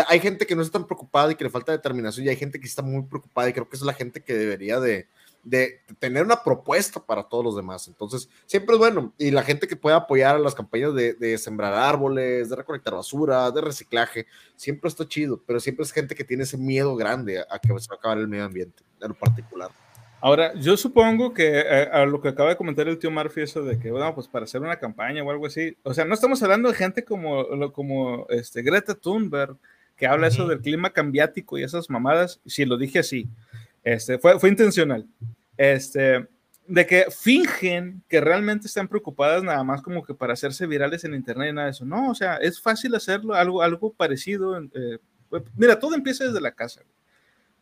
hay 0.08 0.20
gente 0.22 0.48
que 0.48 0.56
no 0.56 0.62
está 0.62 0.80
tan 0.80 0.88
preocupada 0.88 1.32
y 1.32 1.36
que 1.36 1.44
le 1.44 1.50
falta 1.50 1.74
determinación 1.74 2.26
y 2.26 2.30
hay 2.30 2.38
gente 2.38 2.58
que 2.58 2.68
está 2.68 2.82
muy 2.82 3.04
preocupada 3.04 3.50
y 3.50 3.54
creo 3.54 3.68
que 3.68 3.76
es 3.76 3.82
la 3.82 3.94
gente 3.94 4.24
que 4.24 4.34
debería 4.34 4.80
de, 4.80 5.10
de 5.44 5.82
tener 6.00 6.24
una 6.24 6.42
propuesta 6.42 7.02
para 7.06 7.24
todos 7.24 7.44
los 7.44 7.56
demás. 7.58 7.90
Entonces, 7.90 8.30
siempre 8.46 8.76
es 8.76 8.80
bueno. 8.80 9.14
Y 9.18 9.32
la 9.32 9.44
gente 9.44 9.68
que 9.68 9.76
pueda 9.76 9.98
apoyar 9.98 10.38
a 10.38 10.40
las 10.40 10.56
campañas 10.56 10.96
de, 10.96 11.38
sembrar 11.38 11.74
árboles, 11.74 12.50
de 12.50 12.56
recolectar 12.56 12.94
basura, 12.94 13.52
de 13.52 13.60
reciclaje, 13.60 14.26
siempre 14.56 14.88
está 14.88 15.06
chido, 15.06 15.44
pero 15.46 15.60
siempre 15.60 15.84
es 15.84 15.92
gente 15.92 16.16
que 16.16 16.24
tiene 16.24 16.44
ese 16.44 16.58
miedo 16.58 16.96
grande 16.96 17.40
a, 17.40 17.60
que 17.60 17.68
se 17.68 17.90
va 17.90 17.96
a 17.96 17.96
acabar 17.96 18.20
el 18.20 18.30
medio 18.30 18.46
ambiente, 18.46 18.84
en 19.02 19.10
lo 19.10 19.16
particular. 19.16 19.70
Ahora, 20.22 20.54
yo 20.56 20.76
supongo 20.78 21.34
que 21.34 21.60
eh, 21.60 21.90
a, 21.92 22.06
lo 22.06 22.20
que 22.22 22.30
acaba 22.30 22.50
de 22.50 22.58
comentar 22.58 22.88
el 22.88 22.98
tío 22.98 23.12
Murphy, 23.12 23.42
eso 23.42 23.64
de 23.64 23.78
que, 23.78 23.92
bueno, 23.92 24.14
pues 24.16 24.28
para 24.28 24.46
hacer 24.46 24.62
una 24.62 24.78
campaña 24.78 25.24
o 25.24 25.30
algo 25.30 25.46
así, 25.46 25.78
o 25.84 25.94
sea, 25.94 26.06
no 26.06 26.14
estamos 26.14 26.42
hablando 26.42 26.70
de 26.70 26.76
gente 26.76 27.04
como, 27.04 27.72
como 27.72 28.26
este, 28.30 28.62
Greta 28.62 28.96
Thunberg, 28.96 29.56
que 29.96 30.08
habla 30.08 30.28
eso 30.28 30.48
del 30.48 30.62
clima 30.62 30.90
cambiático 30.90 31.58
y 31.58 31.64
esas 31.64 31.90
mamadas, 31.90 32.42
si 32.46 32.66
lo 32.66 32.78
dije 32.78 33.00
así, 33.00 33.28
este, 33.84 34.18
fue, 34.18 34.40
fue 34.40 34.50
intencional, 34.50 35.08
este, 35.58 36.28
de 36.68 36.86
que 36.86 37.06
fingen 37.12 38.02
que 38.10 38.20
realmente 38.20 38.68
están 38.68 38.88
preocupadas 38.88 39.44
nada 39.44 39.64
más 39.64 39.82
como 39.82 40.04
que 40.04 40.14
para 40.14 40.34
hacerse 40.34 40.66
virales 40.66 41.04
en 41.04 41.14
internet 41.14 41.50
y 41.52 41.54
nada 41.54 41.68
de 41.68 41.72
eso, 41.72 41.86
no, 41.86 42.10
o 42.10 42.16
sea, 42.16 42.38
es 42.38 42.60
fácil 42.60 42.96
hacerlo, 42.96 43.36
algo, 43.36 43.62
algo 43.62 43.94
parecido, 43.94 44.58
eh, 44.58 44.98
pues, 45.30 45.44
mira, 45.56 45.80
todo 45.80 45.96
empieza 45.96 46.26
desde 46.26 46.42
la 46.42 46.52
casa, 46.52 46.82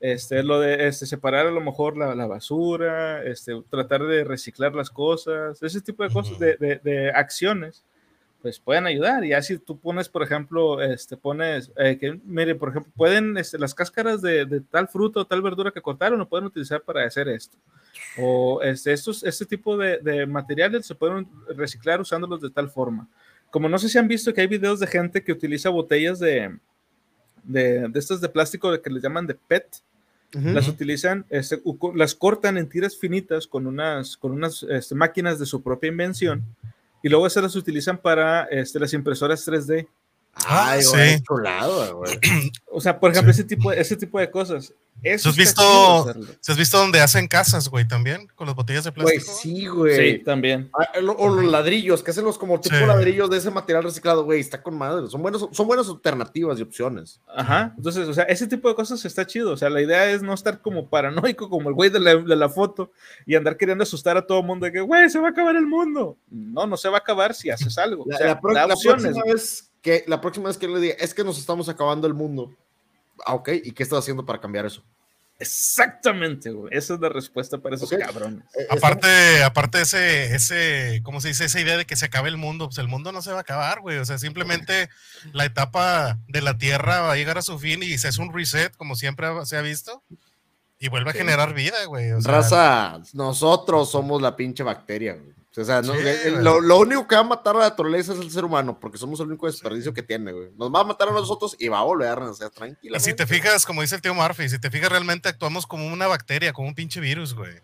este, 0.04 0.44
lo 0.44 0.60
de 0.60 0.90
este, 0.90 1.06
separar 1.06 1.48
a 1.48 1.52
lo 1.52 1.62
mejor 1.62 1.96
la, 1.96 2.14
la, 2.14 2.28
basura, 2.28 3.24
este, 3.24 3.54
tratar 3.70 4.04
de 4.04 4.26
reciclar 4.26 4.76
las 4.76 4.90
cosas, 4.90 5.64
ese 5.64 5.80
tipo 5.80 6.04
de 6.04 6.10
cosas, 6.10 6.38
de, 6.38 6.58
de, 6.58 6.82
de, 6.84 7.10
acciones, 7.12 7.86
pues 8.42 8.60
pueden 8.60 8.86
ayudar. 8.86 9.24
Y 9.24 9.32
así 9.32 9.58
tú 9.58 9.80
pones, 9.80 10.10
por 10.10 10.22
ejemplo, 10.22 10.82
este, 10.82 11.16
pones, 11.16 11.72
eh, 11.78 11.98
que, 11.98 12.20
mire, 12.26 12.54
por 12.54 12.72
ejemplo, 12.72 12.92
pueden, 12.98 13.38
este, 13.38 13.58
las 13.58 13.74
cáscaras 13.74 14.22
de, 14.22 14.46
de, 14.46 14.60
tal 14.60 14.90
fruto 14.90 15.22
o 15.22 15.26
tal 15.26 15.42
verdura 15.42 15.72
que 15.72 15.82
cortaron, 15.82 16.20
lo 16.20 16.28
pueden 16.28 16.48
utilizar 16.48 16.82
para 16.82 17.06
hacer 17.06 17.30
esto. 17.30 17.58
O 18.20 18.62
este, 18.62 18.92
estos, 18.92 19.24
este 19.24 19.46
tipo 19.46 19.78
de, 19.78 20.00
de 20.00 20.26
materiales 20.26 20.86
se 20.86 20.96
pueden 20.96 21.30
reciclar 21.56 22.02
usándolos 22.02 22.42
de 22.42 22.50
tal 22.50 22.70
forma. 22.70 23.08
Como 23.50 23.70
no 23.70 23.80
sé 23.80 23.88
si 23.88 23.98
han 23.98 24.10
visto 24.10 24.34
que 24.34 24.42
hay 24.42 24.48
videos 24.48 24.82
de 24.82 24.88
gente 24.88 25.24
que 25.24 25.32
utiliza 25.32 25.70
botellas 25.70 26.20
de, 26.20 26.58
de, 27.44 27.88
de 27.88 28.00
estas 28.00 28.20
de 28.20 28.28
plástico 28.28 28.82
que 28.82 28.90
les 28.90 29.02
llaman 29.02 29.28
de 29.28 29.36
PET, 29.36 29.82
las 30.34 30.68
utilizan, 30.68 31.26
este, 31.30 31.62
las 31.94 32.16
cortan 32.16 32.58
en 32.58 32.68
tiras 32.68 32.98
finitas 32.98 33.46
con 33.46 33.68
unas, 33.68 34.18
con 34.18 34.32
unas 34.32 34.64
este, 34.64 34.96
máquinas 34.96 35.38
de 35.38 35.46
su 35.46 35.62
propia 35.62 35.90
invención 35.90 36.44
y 37.04 37.10
luego 37.10 37.28
esas 37.28 37.44
las 37.44 37.56
utilizan 37.56 37.98
para 37.98 38.46
este, 38.46 38.80
las 38.80 38.94
impresoras 38.94 39.46
3D. 39.46 39.88
Ay, 40.36 40.82
sí. 40.82 41.24
güey. 41.28 42.20
O 42.76 42.82
sea, 42.82 43.00
por 43.00 43.12
ejemplo, 43.12 43.32
ese, 43.32 43.44
tipo, 43.44 43.72
ese 43.72 43.96
tipo 43.96 44.20
de 44.20 44.32
cosas. 44.32 44.74
Eso 45.04 45.30
¿Has 45.30 45.36
visto, 45.36 45.62
¿Has 46.48 46.58
visto 46.58 46.78
donde 46.78 47.02
hacen 47.02 47.28
casas, 47.28 47.70
güey, 47.70 47.88
también? 47.88 48.28
Con 48.34 48.48
las 48.48 48.56
botellas 48.56 48.84
de 48.84 48.92
plástico. 48.92 49.26
Güey, 49.26 49.38
sí, 49.38 49.68
güey. 49.68 49.96
Sí, 49.96 50.24
también. 50.24 50.72
Ah, 50.74 50.90
o 51.18 51.30
los 51.30 51.46
ladrillos, 51.46 52.02
que 52.02 52.10
hacen 52.10 52.24
los 52.24 52.40
como 52.40 52.60
tipo 52.60 52.76
ladrillos 52.78 53.30
de 53.30 53.38
ese 53.38 53.52
material 53.52 53.84
reciclado, 53.84 54.24
güey, 54.24 54.40
está 54.40 54.64
con 54.64 54.76
madre. 54.76 55.08
Son, 55.08 55.22
buenos, 55.22 55.50
son 55.52 55.68
buenas 55.68 55.88
alternativas 55.88 56.58
y 56.58 56.64
opciones. 56.64 57.22
Ajá. 57.28 57.74
Entonces, 57.78 58.08
o 58.08 58.14
sea, 58.14 58.24
ese 58.24 58.48
tipo 58.48 58.70
de 58.70 58.76
cosas 58.76 59.06
está 59.06 59.28
chido. 59.28 59.52
O 59.52 59.58
sea, 59.58 59.70
la 59.70 59.82
idea 59.82 60.10
es 60.10 60.24
no 60.24 60.34
estar 60.34 60.62
como 60.62 60.90
paranoico 60.90 61.48
como 61.48 61.70
el 61.70 61.76
güey 61.76 61.92
de 61.92 62.00
la, 62.00 62.16
de 62.16 62.36
la 62.36 62.50
foto 62.50 62.92
y 63.28 63.36
andar 63.36 63.56
queriendo 63.58 63.84
asustar 63.84 64.18
a 64.18 64.26
todo 64.26 64.40
el 64.40 64.46
mundo 64.46 64.66
de 64.66 64.72
que, 64.72 64.82
güey, 64.82 65.12
se 65.12 65.20
va 65.20 65.28
a 65.28 65.32
acabar 65.32 65.56
el 65.56 65.68
mundo. 65.68 66.18
No, 66.30 66.66
no 66.66 66.76
se 66.76 66.90
va 66.90 66.98
a 66.98 67.02
acabar 67.02 67.36
si 67.36 67.52
haces 67.52 67.78
algo. 67.78 68.06
La, 68.08 68.16
o 68.16 68.18
sea, 68.18 68.28
la, 68.28 68.76
próxima 68.76 69.22
vez 69.26 69.70
que 69.84 70.04
la 70.08 70.22
próxima 70.22 70.48
vez 70.48 70.58
que 70.58 70.68
le 70.68 70.80
diga, 70.80 70.96
es 70.98 71.14
que 71.14 71.24
nos 71.24 71.38
estamos 71.38 71.70
acabando 71.70 72.08
el 72.08 72.14
mundo. 72.14 72.56
Ah, 73.26 73.36
ok, 73.36 73.50
¿y 73.64 73.74
qué 73.74 73.84
estás 73.84 74.00
haciendo 74.00 74.26
para 74.26 74.40
cambiar 74.40 74.66
eso? 74.66 74.84
Exactamente, 75.40 76.52
güey. 76.52 76.76
Esa 76.76 76.94
es 76.94 77.02
la 77.02 77.10
respuesta 77.10 77.58
para 77.58 77.76
esos 77.76 77.90
cabrones. 77.90 78.46
Eh, 78.56 78.66
aparte, 78.70 79.44
aparte 79.44 79.82
ese, 79.82 80.34
ese, 80.34 81.02
¿cómo 81.04 81.20
se 81.20 81.28
dice? 81.28 81.46
Esa 81.46 81.60
idea 81.60 81.76
de 81.76 81.86
que 81.86 81.98
se 81.98 82.06
acabe 82.06 82.30
el 82.30 82.38
mundo, 82.38 82.68
pues 82.68 82.78
el 82.78 82.88
mundo 82.88 83.12
no 83.12 83.22
se 83.22 83.32
va 83.32 83.40
a 83.40 83.42
acabar, 83.42 83.82
güey. 83.82 83.98
O 83.98 84.06
sea, 84.06 84.18
simplemente 84.18 84.90
la 85.34 85.44
etapa 85.44 86.18
de 86.30 86.42
la 86.42 86.58
Tierra 86.58 87.02
va 87.02 87.12
a 87.12 87.16
llegar 87.18 87.38
a 87.38 87.42
su 87.42 87.60
fin 87.60 87.84
y 87.84 87.98
se 87.98 88.08
hace 88.08 88.22
un 88.22 88.34
reset, 88.34 88.74
como 88.78 88.96
siempre 88.96 89.28
se 89.46 89.58
ha 89.58 89.62
visto, 89.62 90.02
y 90.80 90.88
vuelve 90.88 91.10
a 91.10 91.14
generar 91.14 91.54
vida, 91.54 91.84
güey. 91.88 92.12
Raza, 92.22 93.02
nosotros 93.12 93.92
somos 93.92 94.22
la 94.22 94.38
pinche 94.38 94.64
bacteria, 94.64 95.16
güey. 95.16 95.43
O 95.56 95.64
sea, 95.64 95.82
lo, 95.82 96.80
único 96.80 97.08
que 97.08 97.16
va 97.16 97.22
a 97.22 97.26
matar 97.26 97.56
a 97.56 97.60
la 97.60 97.70
naturaleza 97.70 98.14
es 98.14 98.20
el 98.20 98.32
ser 98.32 98.44
humano, 98.44 98.80
porque 98.80 98.98
somos 98.98 99.20
el 99.20 99.28
único 99.28 99.46
desperdicio 99.46 99.94
que 99.94 100.02
tiene, 100.02 100.32
güey. 100.32 100.50
Nos 100.58 100.74
va 100.74 100.80
a 100.82 100.84
matar 100.84 101.10
a 101.10 101.12
nosotros 101.12 101.56
y 101.60 101.68
va 101.68 101.80
a 101.80 101.84
volver 101.84 102.08
a 102.10 102.16
renacer 102.16 102.50
tranquila. 102.50 102.98
Y 102.98 103.00
si 103.00 103.14
te 103.14 103.28
fijas, 103.28 103.64
como 103.66 103.82
dice 103.82 103.96
el 103.96 104.02
tío 104.02 104.16
Murphy, 104.16 104.50
si 104.50 104.58
te 104.58 104.72
fijas, 104.72 104.90
realmente 104.90 105.30
actuamos 105.30 105.68
como 105.68 105.86
una 105.86 106.08
bacteria, 106.08 106.54
como 106.54 106.68
un 106.68 106.74
pinche 106.74 107.00
virus, 107.00 107.36
güey. 107.36 107.60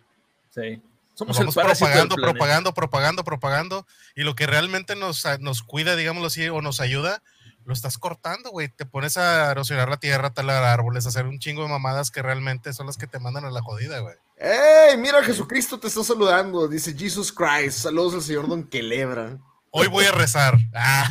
Sí. 0.51 0.81
Somos 1.15 1.37
vamos 1.37 1.55
propagando, 1.55 2.15
propagando, 2.15 2.73
propagando, 2.73 3.23
propagando, 3.23 3.87
y 4.15 4.21
lo 4.21 4.35
que 4.35 4.45
realmente 4.45 4.95
nos, 4.95 5.25
nos 5.39 5.63
cuida, 5.63 5.95
digámoslo 5.95 6.27
así, 6.27 6.47
o 6.47 6.61
nos 6.61 6.79
ayuda, 6.79 7.23
lo 7.69 7.73
estás 7.73 7.99
cortando, 7.99 8.49
güey. 8.49 8.67
Te 8.67 8.87
pones 8.87 9.15
a 9.15 9.51
erosionar 9.51 9.89
la 9.89 9.97
tierra, 9.97 10.33
talar 10.33 10.63
árboles, 10.63 11.05
hacer 11.05 11.27
un 11.27 11.37
chingo 11.37 11.61
de 11.61 11.69
mamadas 11.69 12.09
que 12.09 12.23
realmente 12.23 12.73
son 12.73 12.87
las 12.87 12.97
que 12.97 13.05
te 13.05 13.19
mandan 13.19 13.45
a 13.45 13.51
la 13.51 13.61
jodida, 13.61 13.99
güey. 13.99 14.15
¡Ey! 14.37 14.97
Mira, 14.97 15.23
Jesucristo 15.23 15.79
te 15.79 15.87
está 15.87 16.03
saludando. 16.03 16.67
Dice 16.67 16.95
Jesus 16.97 17.31
Christ. 17.31 17.77
Saludos 17.83 18.15
al 18.15 18.21
señor 18.23 18.47
Don 18.47 18.63
Quelebra. 18.63 19.37
Hoy 19.69 19.87
voy 19.87 20.05
a 20.05 20.11
rezar. 20.11 20.57
Ah. 20.73 21.09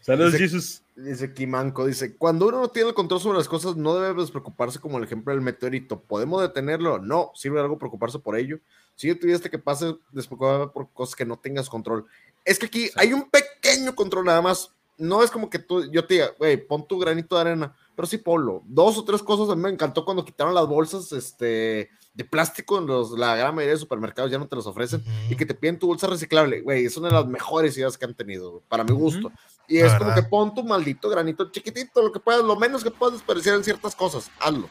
Saludos, 0.01 0.35
Jesus. 0.35 0.83
Dice 0.97 1.33
Kimanko, 1.33 1.87
dice, 1.87 2.17
cuando 2.17 2.49
uno 2.49 2.61
no 2.61 2.69
tiene 2.69 2.91
el 2.91 2.95
control 2.95 3.21
sobre 3.21 3.39
las 3.39 3.49
cosas, 3.49 3.77
no 3.77 3.95
debe 3.95 4.27
preocuparse 4.27 4.79
como 4.79 4.99
el 4.99 5.05
ejemplo 5.05 5.33
del 5.33 5.43
meteorito. 5.43 6.01
¿Podemos 6.01 6.43
detenerlo? 6.43 6.99
No, 6.99 7.31
sirve 7.35 7.61
algo 7.61 7.79
preocuparse 7.79 8.19
por 8.19 8.37
ello. 8.37 8.59
Si 8.97 9.09
yo 9.09 9.19
tuviste 9.19 9.51
que 9.51 9.59
pase 9.59 9.97
despreocupado 10.13 10.73
por 10.73 10.91
cosas 10.93 11.15
que 11.15 11.25
no 11.25 11.39
tengas 11.39 11.69
control. 11.69 12.07
Es 12.45 12.59
que 12.59 12.67
aquí 12.67 12.91
hay 12.97 13.13
un 13.13 13.31
pequeño 13.31 13.95
control 13.95 14.27
nada 14.27 14.43
más. 14.43 14.71
No 14.97 15.23
es 15.23 15.31
como 15.31 15.51
que 15.51 15.59
tú, 15.59 15.91
yo 15.91 16.07
te 16.07 16.15
diga, 16.15 16.35
güey, 16.39 16.57
pon 16.57 16.87
tu 16.87 16.99
granito 16.99 17.35
de 17.35 17.41
arena 17.41 17.75
pero 17.95 18.07
sí 18.07 18.19
polo. 18.19 18.63
Dos 18.67 18.99
o 18.99 19.05
tres 19.05 19.23
cosas 19.23 19.49
a 19.51 19.55
mí 19.55 19.63
me 19.63 19.71
encantó 19.71 20.05
cuando 20.05 20.25
quitaron 20.25 20.55
las 20.55 20.67
bolsas 20.67 21.13
este, 21.13 21.91
de 22.13 22.25
plástico 22.25 22.79
en 22.79 22.87
los, 22.87 23.13
la 23.13 23.37
gran 23.37 23.55
mayoría 23.55 23.75
de 23.75 23.81
supermercados, 23.81 24.31
ya 24.31 24.39
no 24.39 24.49
te 24.49 24.57
los 24.57 24.67
ofrecen, 24.67 25.05
y 25.29 25.37
que 25.37 25.47
te 25.47 25.55
piden 25.55 25.79
tu 25.79 25.87
bolsa 25.87 26.07
reciclable, 26.07 26.61
güey, 26.61 26.87
es 26.87 26.97
una 26.97 27.09
de 27.09 27.15
las 27.15 27.27
mejores 27.27 27.77
ideas 27.77 27.97
que 27.97 28.05
han 28.05 28.15
tenido, 28.15 28.63
para 28.69 28.85
mi 28.85 28.93
gusto. 28.93 29.31
Y 29.67 29.79
es 29.79 29.95
como 29.95 30.15
que 30.15 30.23
pon 30.23 30.55
tu 30.55 30.65
maldito 30.65 31.09
granito 31.09 31.51
chiquitito, 31.51 32.03
lo 32.03 32.13
que 32.13 32.21
puedas, 32.21 32.43
lo 32.43 32.57
menos 32.57 32.83
que 32.83 32.91
puedas 32.91 33.15
desperdiciar 33.15 33.57
en 33.57 33.65
ciertas 33.65 33.95
cosas, 33.95 34.31
hazlo. 34.41 34.69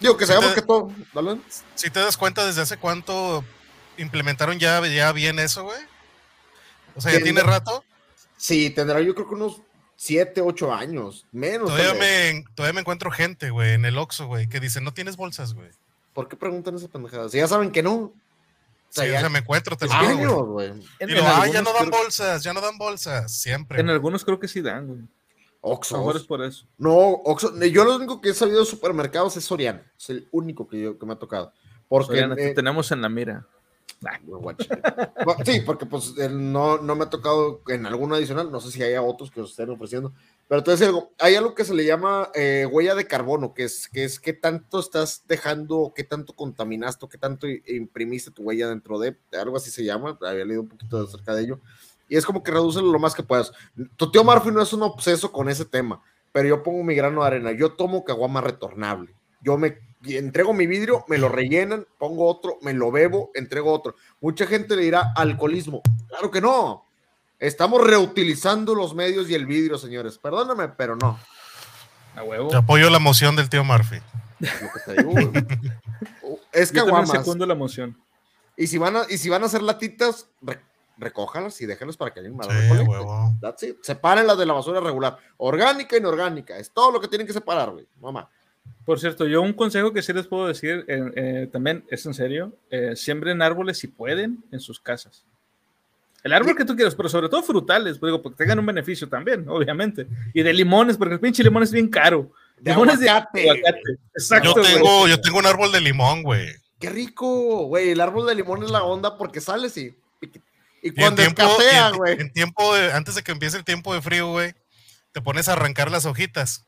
Digo, 0.00 0.16
que 0.16 0.26
sabemos 0.26 0.52
que 0.52 0.62
todo, 0.62 0.90
¿vale? 1.12 1.38
Si 1.74 1.90
te 1.90 2.00
das 2.00 2.16
cuenta 2.16 2.44
desde 2.44 2.62
hace 2.62 2.76
cuánto 2.76 3.44
implementaron 3.98 4.58
ya, 4.58 4.84
ya 4.86 5.12
bien 5.12 5.38
eso, 5.38 5.64
güey. 5.64 5.91
O 6.94 7.00
sea, 7.00 7.12
ya 7.12 7.22
tiene 7.22 7.42
rato. 7.42 7.84
Sí, 8.36 8.70
tendrá 8.70 9.00
yo 9.00 9.14
creo 9.14 9.28
que 9.28 9.34
unos 9.34 9.62
siete, 9.96 10.40
ocho 10.40 10.72
años, 10.72 11.26
menos. 11.30 11.68
Todavía 11.68 11.94
me, 11.94 12.44
todavía 12.54 12.74
me 12.74 12.80
encuentro 12.80 13.10
gente, 13.10 13.50
güey, 13.50 13.74
en 13.74 13.84
el 13.84 13.98
Oxxo, 13.98 14.26
güey, 14.26 14.48
que 14.48 14.58
dice, 14.58 14.80
no 14.80 14.92
tienes 14.92 15.16
bolsas, 15.16 15.54
güey. 15.54 15.68
¿Por 16.12 16.28
qué 16.28 16.36
preguntan 16.36 16.74
esa 16.74 16.88
pendejada? 16.88 17.28
Si 17.28 17.38
ya 17.38 17.46
saben 17.46 17.70
que 17.70 17.82
no. 17.82 17.94
O 17.94 18.12
sea, 18.88 19.04
sí, 19.04 19.10
ya... 19.10 19.18
o 19.18 19.20
sea, 19.20 19.28
me 19.30 19.38
encuentro, 19.38 19.76
te 19.76 19.86
lo 19.86 20.16
digo, 20.16 20.44
güey. 20.46 20.72
Y 21.00 21.06
lo, 21.06 21.24
ah, 21.24 21.46
ya 21.46 21.62
no 21.62 21.72
dan 21.72 21.88
bolsas, 21.88 22.42
ya 22.42 22.52
no 22.52 22.60
dan 22.60 22.76
bolsas, 22.78 23.32
siempre. 23.32 23.80
En 23.80 23.90
algunos 23.90 24.24
creo 24.24 24.40
que 24.40 24.48
sí 24.48 24.60
dan, 24.60 24.88
güey. 24.88 25.00
Oxxo. 25.60 25.98
Mejor 25.98 26.16
es 26.16 26.24
por 26.24 26.42
eso. 26.42 26.66
No, 26.76 26.92
Oxxo, 26.98 27.56
yo 27.64 27.84
lo 27.84 27.94
único 27.94 28.20
que 28.20 28.30
he 28.30 28.34
sabido 28.34 28.58
de 28.58 28.66
supermercados 28.66 29.36
es 29.36 29.44
Soriana. 29.44 29.82
Es 29.96 30.10
el 30.10 30.28
único 30.32 30.68
que, 30.68 30.80
yo, 30.80 30.98
que 30.98 31.06
me 31.06 31.12
ha 31.12 31.16
tocado. 31.16 31.52
Porque 31.88 32.08
Soriana, 32.08 32.34
te 32.34 32.52
tenemos 32.54 32.90
en 32.90 33.00
la 33.02 33.08
mira. 33.08 33.46
sí, 35.44 35.60
porque 35.64 35.86
pues 35.86 36.14
no, 36.30 36.78
no 36.78 36.94
me 36.96 37.04
ha 37.04 37.10
tocado 37.10 37.62
en 37.68 37.86
alguno 37.86 38.14
adicional, 38.14 38.50
no 38.50 38.60
sé 38.60 38.70
si 38.70 38.82
haya 38.82 39.02
otros 39.02 39.30
que 39.30 39.40
os 39.40 39.50
estén 39.50 39.70
ofreciendo, 39.70 40.12
pero 40.48 40.60
entonces 40.60 40.90
hay 41.18 41.34
algo 41.36 41.54
que 41.54 41.64
se 41.64 41.74
le 41.74 41.84
llama 41.84 42.30
eh, 42.34 42.66
huella 42.70 42.94
de 42.94 43.06
carbono, 43.06 43.54
que 43.54 43.64
es, 43.64 43.88
que 43.88 44.04
es 44.04 44.18
qué 44.18 44.32
tanto 44.32 44.80
estás 44.80 45.24
dejando, 45.26 45.92
qué 45.94 46.04
tanto 46.04 46.34
contaminaste, 46.34 47.06
qué 47.08 47.18
tanto 47.18 47.46
imprimiste 47.48 48.30
tu 48.30 48.42
huella 48.42 48.68
dentro 48.68 48.98
de, 48.98 49.16
algo 49.40 49.56
así 49.56 49.70
se 49.70 49.84
llama, 49.84 50.18
había 50.22 50.44
leído 50.44 50.62
un 50.62 50.68
poquito 50.68 51.02
acerca 51.02 51.34
de 51.34 51.42
ello, 51.42 51.60
y 52.08 52.16
es 52.16 52.26
como 52.26 52.42
que 52.42 52.50
reduce 52.50 52.82
lo 52.82 52.98
más 52.98 53.14
que 53.14 53.22
puedas. 53.22 53.52
Tu 53.96 54.10
tío 54.10 54.24
Murphy 54.24 54.50
no 54.50 54.62
es 54.62 54.72
un 54.72 54.82
obseso 54.82 55.32
con 55.32 55.48
ese 55.48 55.64
tema, 55.64 56.02
pero 56.32 56.48
yo 56.48 56.62
pongo 56.62 56.84
mi 56.84 56.94
grano 56.94 57.22
de 57.22 57.26
arena, 57.26 57.52
yo 57.52 57.72
tomo 57.72 58.04
caguama 58.04 58.40
retornable 58.40 59.14
Yo 59.42 59.58
me 59.58 59.78
entrego 60.04 60.52
mi 60.52 60.66
vidrio, 60.66 61.04
me 61.08 61.18
lo 61.18 61.28
rellenan, 61.28 61.86
pongo 61.98 62.26
otro, 62.28 62.58
me 62.62 62.72
lo 62.72 62.90
bebo, 62.90 63.30
entrego 63.34 63.72
otro. 63.72 63.94
Mucha 64.20 64.46
gente 64.46 64.74
le 64.76 64.82
dirá 64.82 65.12
alcoholismo. 65.14 65.82
Claro 66.08 66.30
que 66.30 66.40
no. 66.40 66.86
Estamos 67.38 67.80
reutilizando 67.84 68.74
los 68.74 68.94
medios 68.94 69.28
y 69.28 69.34
el 69.34 69.46
vidrio, 69.46 69.76
señores. 69.78 70.18
Perdóname, 70.18 70.68
pero 70.68 70.96
no. 70.96 71.18
A 72.16 72.22
huevo. 72.22 72.48
Te 72.48 72.56
apoyo 72.56 72.88
la 72.90 72.98
moción 72.98 73.36
del 73.36 73.48
tío 73.48 73.64
Murphy. 73.64 74.00
Lo 74.38 74.48
que 74.48 74.80
te 74.84 74.92
digo, 74.96 75.10
güey. 75.12 75.30
es 76.52 76.70
que 76.72 76.80
aguamas. 76.80 77.10
secundo 77.10 77.46
la 77.46 77.54
moción. 77.54 77.96
Y 78.56 78.66
si 78.66 78.78
van 78.78 78.96
a, 78.96 79.02
y 79.08 79.18
si 79.18 79.28
van 79.28 79.42
a 79.42 79.46
hacer 79.46 79.62
latitas, 79.62 80.28
re- 80.40 80.60
recójanlas 80.98 81.60
y 81.60 81.66
déjenlas 81.66 81.96
para 81.96 82.12
que 82.12 82.20
alguien 82.20 82.36
más 82.36 82.46
Sí, 82.46 82.52
las 82.52 82.62
recolecte. 82.62 82.90
huevo. 82.90 83.36
That's 83.40 83.62
it. 83.62 83.76
Sepárenlas 83.82 84.36
de 84.38 84.46
la 84.46 84.52
basura 84.52 84.80
regular. 84.80 85.16
Orgánica 85.38 85.96
e 85.96 86.00
inorgánica. 86.00 86.58
Es 86.58 86.70
todo 86.70 86.92
lo 86.92 87.00
que 87.00 87.08
tienen 87.08 87.26
que 87.26 87.32
separar, 87.32 87.70
güey. 87.70 87.86
Mamá. 88.00 88.28
Por 88.84 88.98
cierto, 88.98 89.26
yo 89.26 89.42
un 89.42 89.52
consejo 89.52 89.92
que 89.92 90.02
sí 90.02 90.12
les 90.12 90.26
puedo 90.26 90.48
decir, 90.48 90.84
eh, 90.88 91.12
eh, 91.14 91.48
también 91.52 91.84
es 91.88 92.04
en 92.06 92.14
serio, 92.14 92.52
eh, 92.70 92.96
siembren 92.96 93.40
árboles 93.42 93.78
si 93.78 93.86
pueden 93.86 94.42
en 94.50 94.60
sus 94.60 94.80
casas. 94.80 95.24
El 96.24 96.32
árbol 96.32 96.56
que 96.56 96.64
tú 96.64 96.74
quieras, 96.76 96.94
pero 96.94 97.08
sobre 97.08 97.28
todo 97.28 97.42
frutales, 97.42 97.98
pues, 97.98 98.10
digo, 98.10 98.22
porque 98.22 98.36
tengan 98.38 98.58
un 98.58 98.66
beneficio 98.66 99.08
también, 99.08 99.44
obviamente. 99.48 100.06
Y 100.34 100.42
de 100.42 100.52
limones, 100.52 100.96
porque 100.96 101.14
el 101.14 101.20
pinche 101.20 101.42
limón 101.42 101.62
es 101.64 101.72
bien 101.72 101.88
caro. 101.88 102.30
De 102.58 102.70
limones 102.70 103.00
aguacate. 103.00 103.40
de 103.40 103.50
aguacate. 103.50 103.80
Exacto, 104.14 104.48
Yo 104.54 104.60
güey. 104.62 104.74
tengo, 104.74 105.08
yo 105.08 105.20
tengo 105.20 105.38
un 105.38 105.46
árbol 105.46 105.72
de 105.72 105.80
limón, 105.80 106.22
güey. 106.22 106.48
Qué 106.78 106.90
rico, 106.90 107.66
güey. 107.66 107.90
El 107.90 108.00
árbol 108.00 108.26
de 108.26 108.34
limón 108.36 108.62
es 108.62 108.70
la 108.70 108.84
onda 108.84 109.16
porque 109.18 109.40
sales 109.40 109.76
y. 109.76 109.96
Y 110.84 110.90
cuando 110.92 111.22
tiempo, 111.22 111.42
y 111.60 111.76
en- 111.76 111.96
güey. 111.96 112.20
en 112.20 112.32
tiempo 112.32 112.74
de, 112.74 112.92
antes 112.92 113.14
de 113.16 113.22
que 113.22 113.30
empiece 113.32 113.56
el 113.56 113.64
tiempo 113.64 113.94
de 113.94 114.02
frío, 114.02 114.28
güey, 114.30 114.54
te 115.12 115.20
pones 115.20 115.48
a 115.48 115.52
arrancar 115.52 115.90
las 115.90 116.06
hojitas 116.06 116.64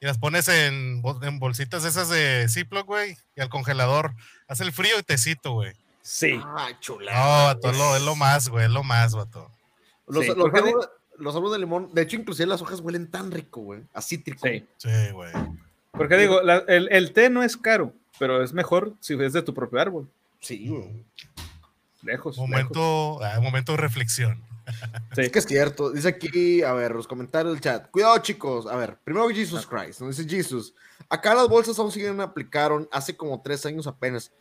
y 0.00 0.06
las 0.06 0.18
pones 0.18 0.48
en, 0.48 1.02
en 1.22 1.38
bolsitas 1.38 1.84
esas 1.84 2.08
de 2.08 2.46
Ziploc, 2.48 2.86
güey, 2.86 3.16
y 3.36 3.40
al 3.40 3.48
congelador. 3.50 4.14
Hace 4.48 4.64
el 4.64 4.72
frío 4.72 4.98
y 4.98 5.02
tecito, 5.02 5.52
güey. 5.52 5.74
Sí. 6.02 6.40
Ay, 6.56 6.74
chula. 6.80 7.12
No, 7.12 7.44
vato, 7.44 7.70
es 7.70 7.78
lo, 7.78 7.96
es 7.96 8.02
lo 8.02 8.16
más, 8.16 8.48
güey, 8.48 8.64
es 8.64 8.70
lo 8.70 8.82
más, 8.82 9.14
vato. 9.14 9.50
Los, 10.06 10.24
Sí, 10.24 10.32
los 10.34 10.46
árboles, 10.52 10.88
los 11.18 11.34
árboles 11.36 11.52
de 11.52 11.58
limón, 11.58 11.90
de 11.92 12.02
hecho, 12.02 12.16
inclusive 12.16 12.46
las 12.46 12.62
hojas 12.62 12.80
huelen 12.80 13.10
tan 13.10 13.30
rico, 13.30 13.60
güey. 13.60 13.82
A 13.92 14.00
cítrico. 14.02 14.46
Sí. 14.46 14.64
Sí, 14.78 15.10
güey. 15.12 15.30
Porque 15.92 16.16
digo, 16.16 16.40
la- 16.40 16.64
el, 16.66 16.88
el 16.90 17.12
té 17.12 17.28
no 17.30 17.42
es 17.42 17.56
caro, 17.56 17.92
pero 18.18 18.42
es 18.42 18.52
mejor 18.54 18.94
si 19.00 19.14
es 19.22 19.32
de 19.34 19.42
tu 19.42 19.52
propio 19.52 19.80
árbol. 19.80 20.10
Sí, 20.40 20.66
güey. 20.68 21.04
Lejos. 22.02 22.36
lejos. 22.36 22.38
Momento, 22.38 23.22
ah, 23.22 23.38
momento 23.40 23.72
de 23.72 23.78
reflexión. 23.78 24.42
Sí. 25.14 25.22
Es 25.22 25.30
que 25.30 25.38
es 25.40 25.46
cierto. 25.46 25.90
Dice 25.90 26.08
aquí, 26.08 26.62
a 26.62 26.72
ver, 26.72 26.94
los 26.94 27.06
comentarios 27.06 27.52
del 27.54 27.60
chat. 27.60 27.90
Cuidado, 27.90 28.18
chicos. 28.18 28.66
A 28.66 28.76
ver, 28.76 28.98
primero 29.04 29.28
Jesus 29.28 29.66
Christ. 29.66 30.00
¿no? 30.00 30.08
Dice 30.08 30.26
Jesus. 30.28 30.74
Acá 31.08 31.34
las 31.34 31.48
bolsas 31.48 31.78
aún 31.78 31.90
siguen 31.90 32.20
aplicaron 32.20 32.88
hace 32.92 33.16
como 33.16 33.40
tres 33.42 33.64
años 33.66 33.86
apenas. 33.86 34.32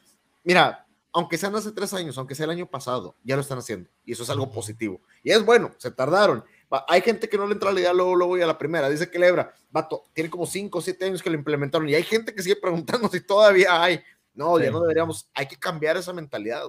Mira, 0.44 0.86
aunque 1.12 1.38
sean 1.38 1.56
hace 1.56 1.72
tres 1.72 1.94
años, 1.94 2.18
aunque 2.18 2.36
sea 2.36 2.46
el 2.46 2.52
año 2.52 2.68
pasado, 2.68 3.16
ya 3.24 3.36
lo 3.36 3.42
están 3.42 3.58
haciendo. 3.58 3.90
Y 4.06 4.12
eso 4.14 4.24
es 4.24 4.30
algo 4.30 4.52
positivo. 4.52 5.02
Y 5.24 5.32
es 5.32 5.44
bueno, 5.44 5.72
se 5.78 5.90
tardaron. 5.92 6.44
Hay 6.88 7.02
gente 7.02 7.28
que 7.28 7.38
no 7.38 7.48
le 7.48 7.54
entra 7.54 7.72
la 7.72 7.80
idea 7.80 7.94
luego, 7.94 8.16
luego 8.16 8.38
y 8.38 8.42
a 8.42 8.48
la 8.48 8.58
primera. 8.58 8.88
Dice 8.90 9.10
que 9.10 9.18
Lebra, 9.18 9.52
vato, 9.72 10.04
tiene 10.14 10.30
como 10.30 10.46
cinco 10.46 10.78
o 10.78 10.82
siete 10.82 11.06
años 11.06 11.24
que 11.24 11.30
lo 11.32 11.36
implementaron. 11.36 11.90
Y 11.90 11.96
hay 11.96 12.04
gente 12.04 12.34
que 12.36 12.44
sigue 12.44 12.56
preguntando 12.58 13.08
si 13.12 13.22
todavía 13.22 13.82
hay. 13.82 14.00
No, 14.36 14.60
ya 14.60 14.66
Sí. 14.66 14.72
no 14.72 14.82
deberíamos. 14.82 15.28
Hay 15.34 15.48
que 15.48 15.56
cambiar 15.58 15.98
esa 15.98 16.14
mentalidad. 16.14 16.64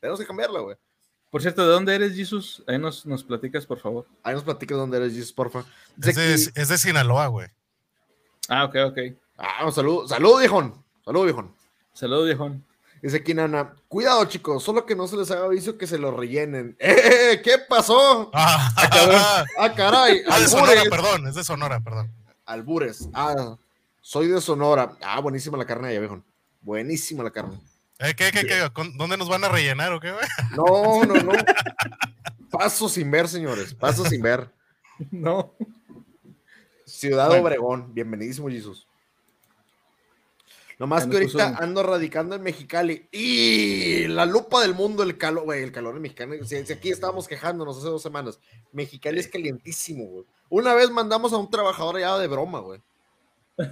Tenemos 0.00 0.18
que 0.18 0.26
cambiarla, 0.26 0.58
güey. 0.60 0.76
Por 1.30 1.42
cierto, 1.42 1.66
¿de 1.66 1.72
dónde 1.72 1.94
eres, 1.94 2.14
Jesus? 2.14 2.62
Ahí 2.66 2.78
nos, 2.78 3.04
nos 3.04 3.22
platicas, 3.24 3.66
por 3.66 3.78
favor. 3.78 4.06
Ahí 4.22 4.34
nos 4.34 4.44
platicas 4.44 4.78
dónde 4.78 4.96
eres, 4.98 5.12
Jesus, 5.12 5.32
porfa. 5.32 5.64
Es 6.02 6.14
de, 6.14 6.34
es 6.62 6.68
de 6.68 6.78
Sinaloa, 6.78 7.26
güey. 7.26 7.48
Ah, 8.48 8.64
ok, 8.64 8.76
ok. 8.86 8.98
Ah, 9.36 9.66
un 9.66 9.72
saludo, 9.72 10.08
saludo, 10.08 10.38
viejón. 10.38 10.82
Saludo, 11.04 11.24
viejón. 11.24 11.54
Saludos, 11.92 12.26
viejón. 12.26 12.64
Dice 13.02 13.18
aquí 13.18 13.34
Nana, 13.34 13.74
cuidado 13.88 14.24
chicos, 14.24 14.62
solo 14.62 14.86
que 14.86 14.96
no 14.96 15.06
se 15.06 15.16
les 15.16 15.30
haga 15.30 15.44
aviso 15.44 15.76
que 15.76 15.86
se 15.86 15.98
lo 15.98 16.10
rellenen. 16.10 16.76
¡Eh! 16.80 17.40
¿Qué 17.44 17.58
pasó? 17.68 18.30
Ah, 18.32 19.44
Ah, 19.58 19.72
caray, 19.74 20.22
ah, 20.28 20.40
de 20.40 20.48
Sonora, 20.48 20.82
perdón, 20.88 21.28
es 21.28 21.34
de 21.34 21.44
Sonora, 21.44 21.80
perdón. 21.80 22.10
Albures. 22.46 23.08
Ah, 23.12 23.56
soy 24.00 24.28
de 24.28 24.40
Sonora. 24.40 24.96
Ah, 25.02 25.20
buenísima 25.20 25.58
la 25.58 25.66
carne 25.66 25.88
allá, 25.88 26.00
viejón. 26.00 26.24
Buenísima 26.62 27.22
la 27.22 27.30
carne. 27.30 27.60
Eh, 27.98 28.14
¿qué, 28.16 28.30
qué, 28.30 28.44
qué? 28.46 28.70
¿Con- 28.72 28.96
¿Dónde 28.98 29.16
nos 29.16 29.28
van 29.28 29.44
a 29.44 29.48
rellenar 29.48 29.92
o 29.92 30.00
qué, 30.00 30.12
güey? 30.12 30.26
No, 30.54 31.04
no, 31.04 31.14
no. 31.22 31.32
Paso 32.50 32.88
sin 32.88 33.10
ver, 33.10 33.28
señores. 33.28 33.74
Paso 33.74 34.04
sin 34.04 34.22
ver. 34.22 34.50
No. 35.10 35.52
Ciudad 36.86 37.28
Bueno. 37.28 37.42
Obregón. 37.44 37.92
Bienvenidísimo, 37.92 38.48
Jesús. 38.48 38.86
Nomás 40.78 41.06
que 41.06 41.16
ahorita 41.16 41.52
puso- 41.52 41.62
ando 41.62 41.82
radicando 41.82 42.34
en 42.36 42.42
Mexicali. 42.42 43.06
Y 43.12 44.06
la 44.08 44.24
lupa 44.24 44.62
del 44.62 44.74
mundo, 44.74 45.02
el 45.02 45.18
calor, 45.18 45.44
güey, 45.44 45.62
el 45.62 45.72
calor 45.72 45.96
en 45.96 46.02
Mexicali. 46.02 46.46
Si, 46.46 46.64
si 46.64 46.72
aquí 46.72 46.90
estábamos 46.90 47.28
quejándonos 47.28 47.76
hace 47.76 47.88
dos 47.88 48.02
semanas. 48.02 48.38
Mexicali 48.72 49.20
es 49.20 49.28
calientísimo, 49.28 50.04
güey. 50.06 50.24
Una 50.48 50.72
vez 50.72 50.90
mandamos 50.90 51.32
a 51.34 51.36
un 51.38 51.50
trabajador 51.50 51.96
allá 51.96 52.16
de 52.18 52.28
broma, 52.28 52.60
güey. 52.60 52.80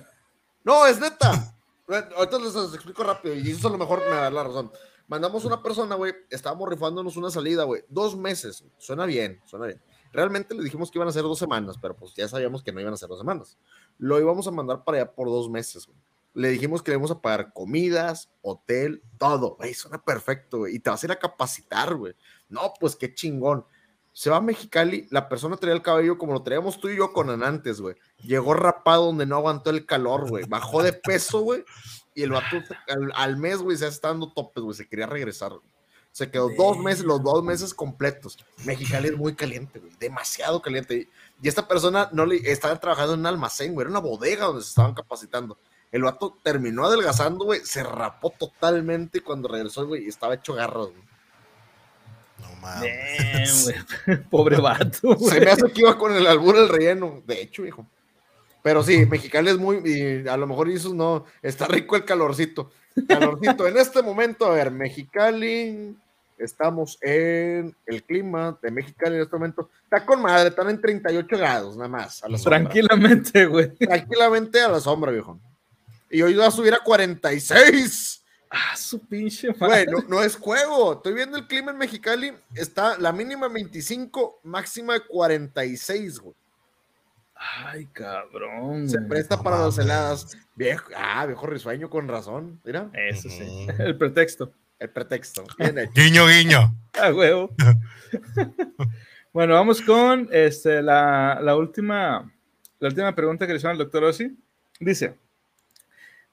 No, 0.64 0.86
es 0.86 0.98
neta. 0.98 1.54
Ahorita 1.86 2.38
les, 2.38 2.74
explico 2.74 3.02
rápido 3.02 3.34
y 3.34 3.50
eso 3.50 3.68
a 3.68 3.70
lo 3.70 3.78
mejor 3.78 4.00
me 4.00 4.16
da 4.16 4.30
la 4.30 4.44
razón. 4.44 4.72
Mandamos 5.06 5.44
una 5.44 5.62
persona, 5.62 5.96
güey, 5.96 6.14
estábamos 6.30 6.68
rifándonos 6.68 7.16
una 7.16 7.30
salida, 7.30 7.64
güey. 7.64 7.82
Dos 7.88 8.16
meses. 8.16 8.64
Suena 8.78 9.04
bien, 9.04 9.40
suena 9.44 9.66
bien. 9.66 9.82
Realmente 10.12 10.54
le 10.54 10.62
dijimos 10.62 10.90
que 10.90 10.98
iban 10.98 11.08
a 11.08 11.12
ser 11.12 11.22
dos 11.22 11.38
semanas, 11.38 11.76
pero 11.80 11.94
pues 11.94 12.14
ya 12.14 12.26
sabíamos 12.26 12.62
que 12.62 12.72
no 12.72 12.80
iban 12.80 12.94
a 12.94 12.96
ser 12.96 13.08
dos 13.08 13.18
semanas. 13.18 13.58
Lo 13.98 14.18
íbamos 14.18 14.46
a 14.46 14.50
mandar 14.50 14.82
para 14.84 14.98
allá 14.98 15.12
por 15.12 15.28
dos 15.28 15.50
meses, 15.50 15.86
güey. 15.86 15.98
Le 16.34 16.48
dijimos 16.48 16.82
que 16.82 16.90
le 16.90 16.94
íbamos 16.94 17.10
a 17.10 17.20
pagar 17.20 17.52
comidas, 17.52 18.30
hotel, 18.40 19.02
todo. 19.18 19.56
Güey, 19.56 19.74
suena 19.74 20.02
perfecto, 20.02 20.58
güey. 20.58 20.76
Y 20.76 20.78
te 20.80 20.90
vas 20.90 21.02
a 21.02 21.06
ir 21.06 21.12
a 21.12 21.18
capacitar, 21.18 21.94
güey. 21.94 22.14
No, 22.48 22.72
pues 22.80 22.96
qué 22.96 23.14
chingón. 23.14 23.66
Se 24.14 24.30
va 24.30 24.36
a 24.36 24.40
Mexicali, 24.40 25.08
la 25.10 25.28
persona 25.28 25.56
traía 25.56 25.74
el 25.74 25.82
cabello 25.82 26.16
como 26.18 26.32
lo 26.32 26.42
traíamos 26.42 26.78
tú 26.80 26.88
y 26.88 26.96
yo 26.96 27.12
con 27.12 27.42
antes, 27.42 27.80
güey. 27.80 27.96
Llegó 28.22 28.54
rapado 28.54 29.06
donde 29.06 29.26
no 29.26 29.36
aguantó 29.36 29.70
el 29.70 29.86
calor, 29.86 30.28
güey. 30.30 30.44
Bajó 30.48 30.84
de 30.84 30.92
peso, 30.92 31.40
güey. 31.40 31.64
Y 32.14 32.22
el 32.22 32.30
vato 32.30 32.58
al, 32.88 33.12
al 33.16 33.36
mes, 33.36 33.58
güey, 33.58 33.76
se 33.76 33.88
está 33.88 34.08
dando 34.08 34.32
topes, 34.32 34.62
güey. 34.62 34.76
Se 34.76 34.88
quería 34.88 35.06
regresar. 35.06 35.50
güey. 35.50 35.62
Se 36.12 36.30
quedó 36.30 36.48
dos 36.56 36.78
meses, 36.78 37.04
los 37.04 37.20
dos 37.24 37.42
meses 37.42 37.74
completos. 37.74 38.38
Mexicali 38.64 39.08
es 39.08 39.16
muy 39.16 39.34
caliente, 39.34 39.80
güey. 39.80 39.90
Demasiado 39.98 40.62
caliente. 40.62 41.08
Y 41.42 41.48
esta 41.48 41.66
persona 41.66 42.08
no 42.12 42.24
le 42.24 42.36
estaba 42.36 42.78
trabajando 42.78 43.14
en 43.14 43.20
un 43.20 43.26
almacén, 43.26 43.74
güey. 43.74 43.82
Era 43.82 43.90
una 43.90 43.98
bodega 43.98 44.46
donde 44.46 44.62
se 44.62 44.68
estaban 44.68 44.94
capacitando. 44.94 45.58
El 45.90 46.04
vato 46.04 46.38
terminó 46.44 46.84
adelgazando, 46.84 47.46
güey. 47.46 47.62
Se 47.64 47.82
rapó 47.82 48.30
totalmente 48.30 49.18
y 49.18 49.20
cuando 49.22 49.48
regresó, 49.48 49.88
güey, 49.88 50.06
estaba 50.06 50.34
hecho 50.34 50.54
garras, 50.54 50.86
güey. 50.86 51.13
No 52.38 52.48
mames. 52.60 53.72
Pobre 54.30 54.60
vato, 54.60 55.16
Se 55.30 55.40
me 55.40 55.50
hace 55.50 55.70
que 55.72 55.80
iba 55.80 55.96
con 55.96 56.14
el 56.14 56.26
albur 56.26 56.56
el 56.56 56.68
relleno. 56.68 57.22
De 57.26 57.42
hecho, 57.42 57.64
hijo. 57.64 57.86
Pero 58.62 58.82
sí, 58.82 59.04
Mexicali 59.06 59.50
es 59.50 59.58
muy. 59.58 59.82
Y 59.84 60.26
a 60.26 60.36
lo 60.36 60.46
mejor 60.46 60.68
eso 60.70 60.94
no. 60.94 61.26
Está 61.42 61.66
rico 61.66 61.96
el 61.96 62.04
calorcito. 62.04 62.70
Calorcito. 63.06 63.66
en 63.66 63.76
este 63.76 64.02
momento, 64.02 64.46
a 64.46 64.54
ver, 64.54 64.70
Mexicali. 64.70 65.96
Estamos 66.36 66.98
en 67.00 67.76
el 67.86 68.02
clima 68.02 68.58
de 68.60 68.70
Mexicali 68.70 69.16
en 69.16 69.22
este 69.22 69.36
momento. 69.36 69.70
Está 69.84 70.04
con 70.04 70.20
madre, 70.20 70.48
están 70.48 70.68
en 70.68 70.80
38 70.80 71.36
grados, 71.36 71.76
nada 71.76 71.88
más. 71.88 72.24
A 72.24 72.28
la 72.28 72.38
sombra. 72.38 72.58
Tranquilamente, 72.58 73.46
güey. 73.46 73.72
Tranquilamente 73.76 74.60
a 74.60 74.68
la 74.68 74.80
sombra, 74.80 75.12
viejo. 75.12 75.38
Y 76.10 76.22
hoy 76.22 76.34
va 76.34 76.46
a 76.46 76.50
subir 76.50 76.74
a 76.74 76.78
46. 76.78 78.23
Ah, 78.56 78.76
su 78.76 79.00
pinche 79.00 79.48
Güey, 79.48 79.58
madre. 79.58 79.86
no, 79.90 79.98
no 80.08 80.22
es 80.22 80.36
juego. 80.36 80.92
Estoy 80.94 81.12
viendo 81.14 81.36
el 81.36 81.48
clima 81.48 81.72
en 81.72 81.78
Mexicali. 81.78 82.32
Está 82.54 82.96
la 82.98 83.10
mínima 83.12 83.48
25, 83.48 84.40
máxima 84.44 84.94
de 84.94 85.00
46, 85.00 86.20
güey. 86.20 86.34
Ay, 87.34 87.86
cabrón. 87.86 88.88
Se 88.88 88.98
güey. 88.98 89.08
presta 89.08 89.42
para 89.42 89.58
las 89.58 89.76
heladas. 89.78 90.38
Viejo, 90.54 90.88
ah, 90.96 91.26
viejo 91.26 91.46
risueño 91.48 91.90
con 91.90 92.06
razón. 92.06 92.60
Mira, 92.64 92.90
Eso 92.94 93.28
sí. 93.28 93.66
El 93.78 93.98
pretexto. 93.98 94.52
el 94.78 94.90
pretexto. 94.90 95.44
Bien 95.58 95.76
hecho. 95.78 95.92
Guiño, 95.94 96.26
guiño. 96.26 96.74
Ah, 96.96 97.12
huevo. 97.12 97.50
bueno, 99.32 99.54
vamos 99.54 99.82
con 99.82 100.28
este, 100.30 100.80
la, 100.80 101.40
la 101.42 101.56
última, 101.56 102.32
la 102.78 102.88
última 102.88 103.12
pregunta 103.16 103.48
que 103.48 103.52
le 103.52 103.56
hicieron 103.56 103.72
al 103.72 103.78
doctor 103.78 104.04
Ossi. 104.04 104.38
Dice, 104.78 105.16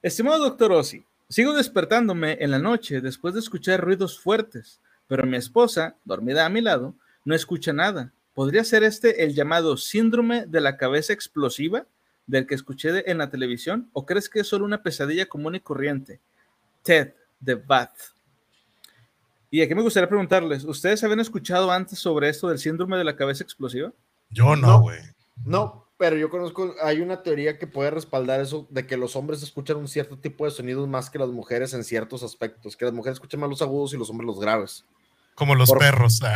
estimado 0.00 0.38
doctor 0.38 0.70
Ossi, 0.70 1.04
sigo 1.32 1.52
despertándome 1.54 2.36
en 2.40 2.50
la 2.50 2.58
noche 2.58 3.00
después 3.00 3.34
de 3.34 3.40
escuchar 3.40 3.80
ruidos 3.80 4.20
fuertes, 4.20 4.80
pero 5.08 5.24
mi 5.26 5.36
esposa, 5.36 5.96
dormida 6.04 6.46
a 6.46 6.48
mi 6.48 6.60
lado, 6.60 6.94
no 7.24 7.34
escucha 7.34 7.72
nada. 7.72 8.12
¿Podría 8.34 8.64
ser 8.64 8.82
este 8.84 9.24
el 9.24 9.34
llamado 9.34 9.76
síndrome 9.76 10.46
de 10.46 10.60
la 10.60 10.76
cabeza 10.76 11.12
explosiva 11.12 11.86
del 12.26 12.46
que 12.46 12.54
escuché 12.54 12.92
de- 12.92 13.04
en 13.06 13.18
la 13.18 13.30
televisión? 13.30 13.88
¿O 13.92 14.06
crees 14.06 14.28
que 14.28 14.40
es 14.40 14.46
solo 14.48 14.64
una 14.64 14.82
pesadilla 14.82 15.26
común 15.26 15.54
y 15.54 15.60
corriente? 15.60 16.20
Ted 16.82 17.12
de 17.40 17.54
Bath. 17.56 17.96
Y 19.50 19.60
aquí 19.60 19.74
me 19.74 19.82
gustaría 19.82 20.08
preguntarles, 20.08 20.64
¿ustedes 20.64 21.04
habían 21.04 21.20
escuchado 21.20 21.70
antes 21.70 21.98
sobre 21.98 22.28
esto 22.30 22.48
del 22.48 22.58
síndrome 22.58 22.96
de 22.96 23.04
la 23.04 23.16
cabeza 23.16 23.44
explosiva? 23.44 23.92
Yo 24.30 24.56
no, 24.56 24.66
No. 24.68 24.80
güey. 24.80 24.98
No, 25.44 25.86
pero 25.96 26.16
yo 26.16 26.30
conozco, 26.30 26.74
hay 26.82 27.00
una 27.00 27.22
teoría 27.22 27.58
que 27.58 27.66
puede 27.66 27.90
respaldar 27.90 28.40
eso, 28.40 28.66
de 28.70 28.86
que 28.86 28.96
los 28.96 29.14
hombres 29.16 29.42
escuchan 29.42 29.76
un 29.76 29.88
cierto 29.88 30.18
tipo 30.18 30.44
de 30.44 30.50
sonidos 30.50 30.88
más 30.88 31.10
que 31.10 31.18
las 31.18 31.28
mujeres 31.28 31.74
en 31.74 31.84
ciertos 31.84 32.22
aspectos, 32.22 32.76
que 32.76 32.84
las 32.84 32.94
mujeres 32.94 33.16
escuchan 33.16 33.40
más 33.40 33.50
los 33.50 33.62
agudos 33.62 33.94
y 33.94 33.96
los 33.96 34.10
hombres 34.10 34.26
los 34.26 34.40
graves. 34.40 34.84
Como 35.34 35.54
los 35.54 35.68
Por- 35.68 35.78
perros. 35.78 36.20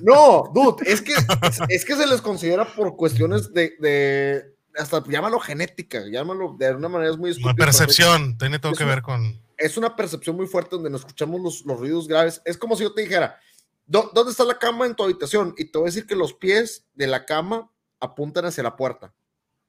No, 0.00 0.50
dude, 0.52 0.90
es 0.90 1.00
que, 1.00 1.12
es, 1.12 1.26
es 1.68 1.84
que 1.84 1.94
se 1.94 2.06
les 2.06 2.20
considera 2.20 2.64
por 2.74 2.96
cuestiones 2.96 3.52
de, 3.54 3.74
de 3.78 4.52
hasta 4.76 5.02
llámalo 5.08 5.38
genética, 5.38 6.02
llámalo 6.10 6.56
de 6.58 6.74
una 6.74 6.88
manera 6.88 7.12
es 7.12 7.16
muy 7.16 7.30
Una 7.42 7.54
percepción. 7.54 8.36
Tiene 8.36 8.58
todo 8.58 8.72
es 8.72 8.78
que 8.78 8.84
una- 8.84 8.94
ver 8.94 9.02
con. 9.02 9.40
Es 9.56 9.76
una 9.76 9.94
percepción 9.94 10.34
muy 10.34 10.46
fuerte 10.48 10.70
donde 10.74 10.90
nos 10.90 11.02
escuchamos 11.02 11.40
los, 11.40 11.64
los 11.64 11.78
ruidos 11.78 12.08
graves. 12.08 12.42
Es 12.44 12.58
como 12.58 12.74
si 12.76 12.82
yo 12.82 12.92
te 12.92 13.02
dijera, 13.02 13.38
"¿Dó- 13.86 14.10
¿dónde 14.12 14.32
está 14.32 14.42
la 14.44 14.58
cama 14.58 14.84
en 14.86 14.96
tu 14.96 15.04
habitación? 15.04 15.54
Y 15.56 15.66
te 15.66 15.78
voy 15.78 15.86
a 15.86 15.90
decir 15.90 16.06
que 16.06 16.16
los 16.16 16.34
pies 16.34 16.84
de 16.94 17.06
la 17.06 17.24
cama 17.24 17.70
apuntan 18.04 18.44
hacia 18.44 18.62
la 18.62 18.76
puerta. 18.76 19.12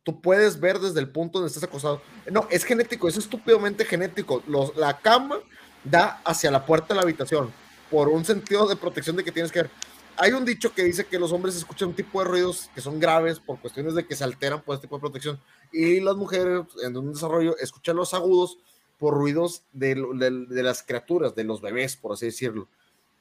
Tú 0.04 0.22
puedes 0.22 0.60
ver 0.60 0.80
desde 0.80 1.00
el 1.00 1.10
punto 1.10 1.40
donde 1.40 1.48
estás 1.48 1.64
acostado. 1.64 2.02
No, 2.32 2.48
es 2.52 2.64
genético, 2.64 3.08
es 3.08 3.18
estúpidamente 3.18 3.86
genético. 3.86 4.44
Los, 4.48 4.76
la 4.76 5.00
cama 5.00 5.40
da 5.84 6.22
hacia 6.24 6.52
la 6.52 6.66
puerta 6.66 6.90
de 6.90 6.96
la 6.96 7.02
habitación 7.02 7.52
por 7.90 8.10
un 8.10 8.24
sentido 8.26 8.68
de 8.68 8.76
protección 8.76 9.16
de 9.16 9.24
que 9.24 9.32
tienes 9.32 9.52
que 9.52 9.64
ver. 9.64 9.72
Hay 10.18 10.32
un 10.32 10.46
dicho 10.46 10.74
que 10.74 10.84
dice 10.84 11.06
que 11.06 11.20
los 11.20 11.32
hombres 11.32 11.56
escuchan 11.56 11.90
un 11.90 11.96
tipo 11.96 12.20
de 12.20 12.30
ruidos 12.30 12.70
que 12.74 12.82
son 12.82 13.00
graves 13.00 13.40
por 13.40 13.60
cuestiones 13.60 13.96
de 13.96 14.06
que 14.06 14.16
se 14.16 14.24
alteran 14.24 14.62
por 14.62 14.76
este 14.76 14.88
tipo 14.88 14.96
de 14.96 15.02
protección 15.02 15.40
y 15.74 16.00
las 16.00 16.16
mujeres 16.16 16.62
en 16.84 16.96
un 16.96 17.14
desarrollo 17.14 17.58
escuchan 17.58 17.98
los 17.98 18.14
agudos 18.14 18.58
por 18.98 19.14
ruidos 19.14 19.64
de, 19.74 19.96
de 19.96 20.64
las 20.64 20.84
criaturas, 20.84 21.36
de 21.36 21.44
los 21.44 21.62
bebés, 21.62 21.98
por 21.98 22.14
así 22.14 22.28
decirlo. 22.28 22.70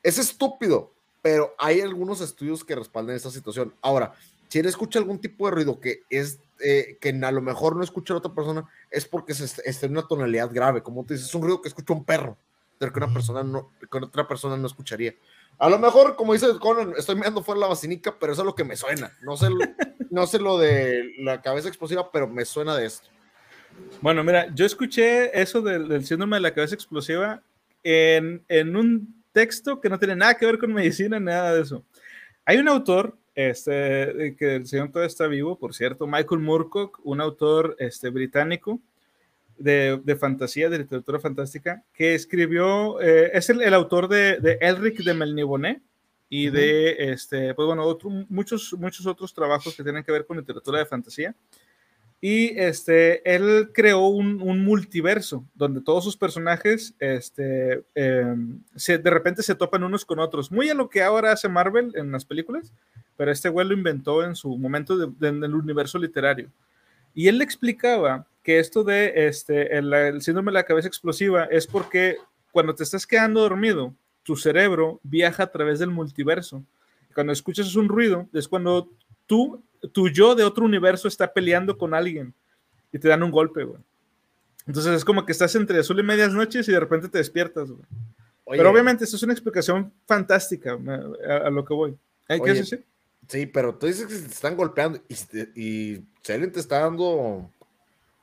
Es 0.05 0.19
estúpido, 0.19 0.93
pero 1.21 1.55
hay 1.59 1.81
algunos 1.81 2.21
estudios 2.21 2.63
que 2.63 2.77
respaldan 2.77 3.17
esta 3.17 3.31
situación. 3.31 3.75
Ahora, 3.81 4.15
si 4.55 4.61
él 4.61 4.67
escucha 4.67 5.01
algún 5.01 5.21
tipo 5.21 5.47
de 5.47 5.51
ruido 5.51 5.81
que 5.81 6.05
es 6.09 6.39
eh, 6.61 6.97
que 7.01 7.09
a 7.11 7.33
lo 7.33 7.43
mejor 7.43 7.75
no 7.75 7.83
escucha 7.83 8.15
la 8.15 8.19
otra 8.19 8.33
persona, 8.33 8.65
es 8.89 9.05
porque 9.05 9.35
se 9.35 9.47
est- 9.47 9.59
está 9.65 9.87
en 9.87 9.93
una 9.93 10.07
tonalidad 10.07 10.49
grave. 10.53 10.81
Como 10.81 11.05
tú 11.05 11.13
dices, 11.13 11.29
es 11.29 11.35
un 11.35 11.43
ruido 11.43 11.61
que 11.61 11.67
escucha 11.67 11.93
un 11.93 12.05
perro, 12.05 12.39
pero 12.79 12.93
que 12.93 13.01
una 13.01 13.13
persona 13.13 13.43
no, 13.43 13.73
que 13.81 13.99
otra 13.99 14.29
persona 14.29 14.57
no 14.57 14.69
escucharía. 14.69 15.13
A 15.59 15.69
lo 15.69 15.77
mejor, 15.81 16.15
como 16.15 16.33
dice 16.35 16.47
Conan, 16.61 16.95
estoy 16.97 17.17
mirando 17.17 17.43
fuera 17.43 17.63
la 17.63 17.67
vacinica, 17.67 18.17
pero 18.17 18.33
eso 18.33 18.43
es 18.43 18.47
lo 18.47 18.55
que 18.55 18.63
me 18.63 18.77
suena. 18.77 19.13
No 19.23 19.37
sé, 19.37 19.49
no 20.11 20.27
sé 20.29 20.39
lo 20.39 20.57
de 20.57 21.15
la 21.19 21.43
cabeza 21.43 21.67
explosiva, 21.67 22.13
pero 22.13 22.29
me 22.29 22.45
suena 22.45 22.77
de 22.77 22.87
esto. 22.87 23.09
Bueno, 24.01 24.23
mira, 24.23 24.55
yo 24.55 24.65
escuché 24.65 25.37
eso 25.41 25.63
del, 25.63 25.89
del 25.89 26.07
síndrome 26.07 26.37
de 26.37 26.43
la 26.43 26.55
cabeza 26.55 26.77
explosiva 26.77 27.43
en, 27.83 28.45
en 28.47 28.77
un 28.77 29.25
texto 29.33 29.81
que 29.81 29.89
no 29.89 29.99
tiene 29.99 30.15
nada 30.15 30.35
que 30.37 30.47
ver 30.47 30.59
con 30.59 30.73
medicina, 30.73 31.19
nada 31.19 31.53
de 31.55 31.63
eso. 31.63 31.85
Hay 32.45 32.59
un 32.59 32.69
autor, 32.69 33.19
este, 33.35 34.35
que 34.39 34.57
el 34.57 34.67
señor 34.67 34.89
todavía 34.91 35.09
está 35.09 35.27
vivo, 35.27 35.59
por 35.59 35.75
cierto, 35.75 36.07
Michael 36.07 36.41
Moorcock, 36.41 37.01
un 37.05 37.21
autor 37.21 37.77
este, 37.79 38.11
británico 38.11 38.81
de, 39.59 40.01
de 40.03 40.17
fantasía, 40.17 40.69
de 40.69 40.79
literatura 40.79 41.19
fantástica, 41.19 41.83
que 41.95 42.15
escribió, 42.15 43.01
eh, 43.01 43.31
es 43.35 43.51
el, 43.51 43.63
el 43.63 43.75
autor 43.75 44.09
de, 44.09 44.39
de 44.41 44.59
Elric 44.61 44.99
de 45.05 45.15
Melniboné 45.15 45.81
y 46.29 46.51
de, 46.51 47.13
este, 47.13 47.55
pues 47.55 47.67
bueno, 47.67 47.85
otro- 47.85 48.11
muchos, 48.29 48.73
muchos 48.79 49.07
otros 49.07 49.33
trabajos 49.33 49.77
que 49.77 49.83
tienen 49.85 50.03
que 50.03 50.11
ver 50.13 50.27
con 50.27 50.37
literatura 50.39 50.79
de 50.79 50.87
fantasía. 50.87 51.35
Y 52.27 52.59
este, 52.59 53.21
él 53.31 53.69
creó 53.75 54.07
un, 54.07 54.39
multiverso 54.65 55.45
donde 55.55 55.83
todos 55.83 56.05
sus 56.05 56.17
personajes 56.17 56.95
este, 56.99 57.85
se, 58.77 58.97
de 58.97 59.11
repente 59.11 59.43
se 59.43 59.55
topan 59.55 59.85
unos 59.85 60.07
con 60.07 60.19
otros. 60.19 60.51
Muy 60.51 60.71
a 60.71 60.75
lo 60.75 60.89
que 60.89 61.03
ahora 61.03 61.33
hace 61.33 61.51
Marvel 61.51 61.93
en 61.97 62.11
las 62.11 62.25
películas, 62.25 62.73
pero 63.19 63.31
este 63.31 63.51
güey 63.51 63.69
lo 63.69 63.75
inventó 63.75 64.25
en 64.25 64.35
su 64.37 64.57
momento 64.57 64.97
de- 64.97 65.29
en 65.29 65.45
el 65.45 65.55
universo 65.55 65.99
literario. 65.99 66.51
Y 67.13 67.29
él 67.29 67.37
le 67.37 67.45
explicaba 67.45 68.27
que 68.43 68.59
esto 68.59 68.85
de 68.85 69.13
este, 69.27 69.77
el, 69.77 69.93
el 69.93 70.23
síndrome 70.23 70.51
de 70.51 70.55
la 70.55 70.65
cabeza 70.65 70.89
explosiva 70.89 71.45
es 71.51 71.67
porque 71.67 72.17
cuando 72.53 72.75
te 72.75 72.85
estás 72.85 73.07
quedando 73.07 73.43
dormido, 73.43 73.93
tu 74.23 74.35
cerebro 74.35 74.99
viaja 75.03 75.43
a 75.43 75.53
través 75.53 75.79
del 75.79 75.91
multiverso. 75.91 76.65
Cuando 77.15 77.35
escuchas 77.35 77.77
un 77.77 77.87
ruido, 77.87 78.27
es 78.33 78.49
cuando 78.49 78.89
tú, 79.27 79.63
tu 79.93 80.09
yo 80.09 80.35
de 80.35 80.45
otro 80.45 80.65
universo 80.65 81.09
está 81.09 81.33
peleando 81.33 81.77
con 81.79 81.95
alguien 81.95 82.33
y 82.93 82.99
te 82.99 83.09
dan 83.09 83.23
un 83.23 83.31
golpe, 83.31 83.65
güey. 83.65 83.81
Entonces 84.67 84.93
es 84.95 85.05
como 85.05 85.27
que 85.27 85.33
estás 85.33 85.55
entre 85.57 85.79
azul 85.81 85.99
y 85.99 86.03
medias 86.03 86.33
noches 86.33 86.67
y 86.69 86.73
de 86.73 86.81
repente 86.81 87.09
te 87.09 87.19
despiertas, 87.19 87.71
güey. 87.71 87.83
Oye, 88.45 88.59
Pero 88.59 88.71
obviamente 88.71 89.05
esto 89.05 89.17
es 89.17 89.23
una 89.23 89.33
explicación 89.33 89.93
fantástica 90.07 90.79
a, 91.29 91.37
a 91.47 91.51
lo 91.51 91.65
que 91.65 91.75
voy. 91.75 91.97
¿Hay 92.29 92.41
que 92.41 92.51
Oye? 92.53 92.85
Sí, 93.27 93.47
pero 93.47 93.75
tú 93.75 93.87
dices 93.87 94.07
que 94.07 94.15
se 94.15 94.23
te 94.27 94.33
están 94.35 94.55
golpeando 94.57 95.01
y, 95.09 95.61
y 95.61 96.05
Selen 96.23 96.53
te 96.53 96.61
está 96.61 96.81
dando 96.81 97.05
un 97.11 97.51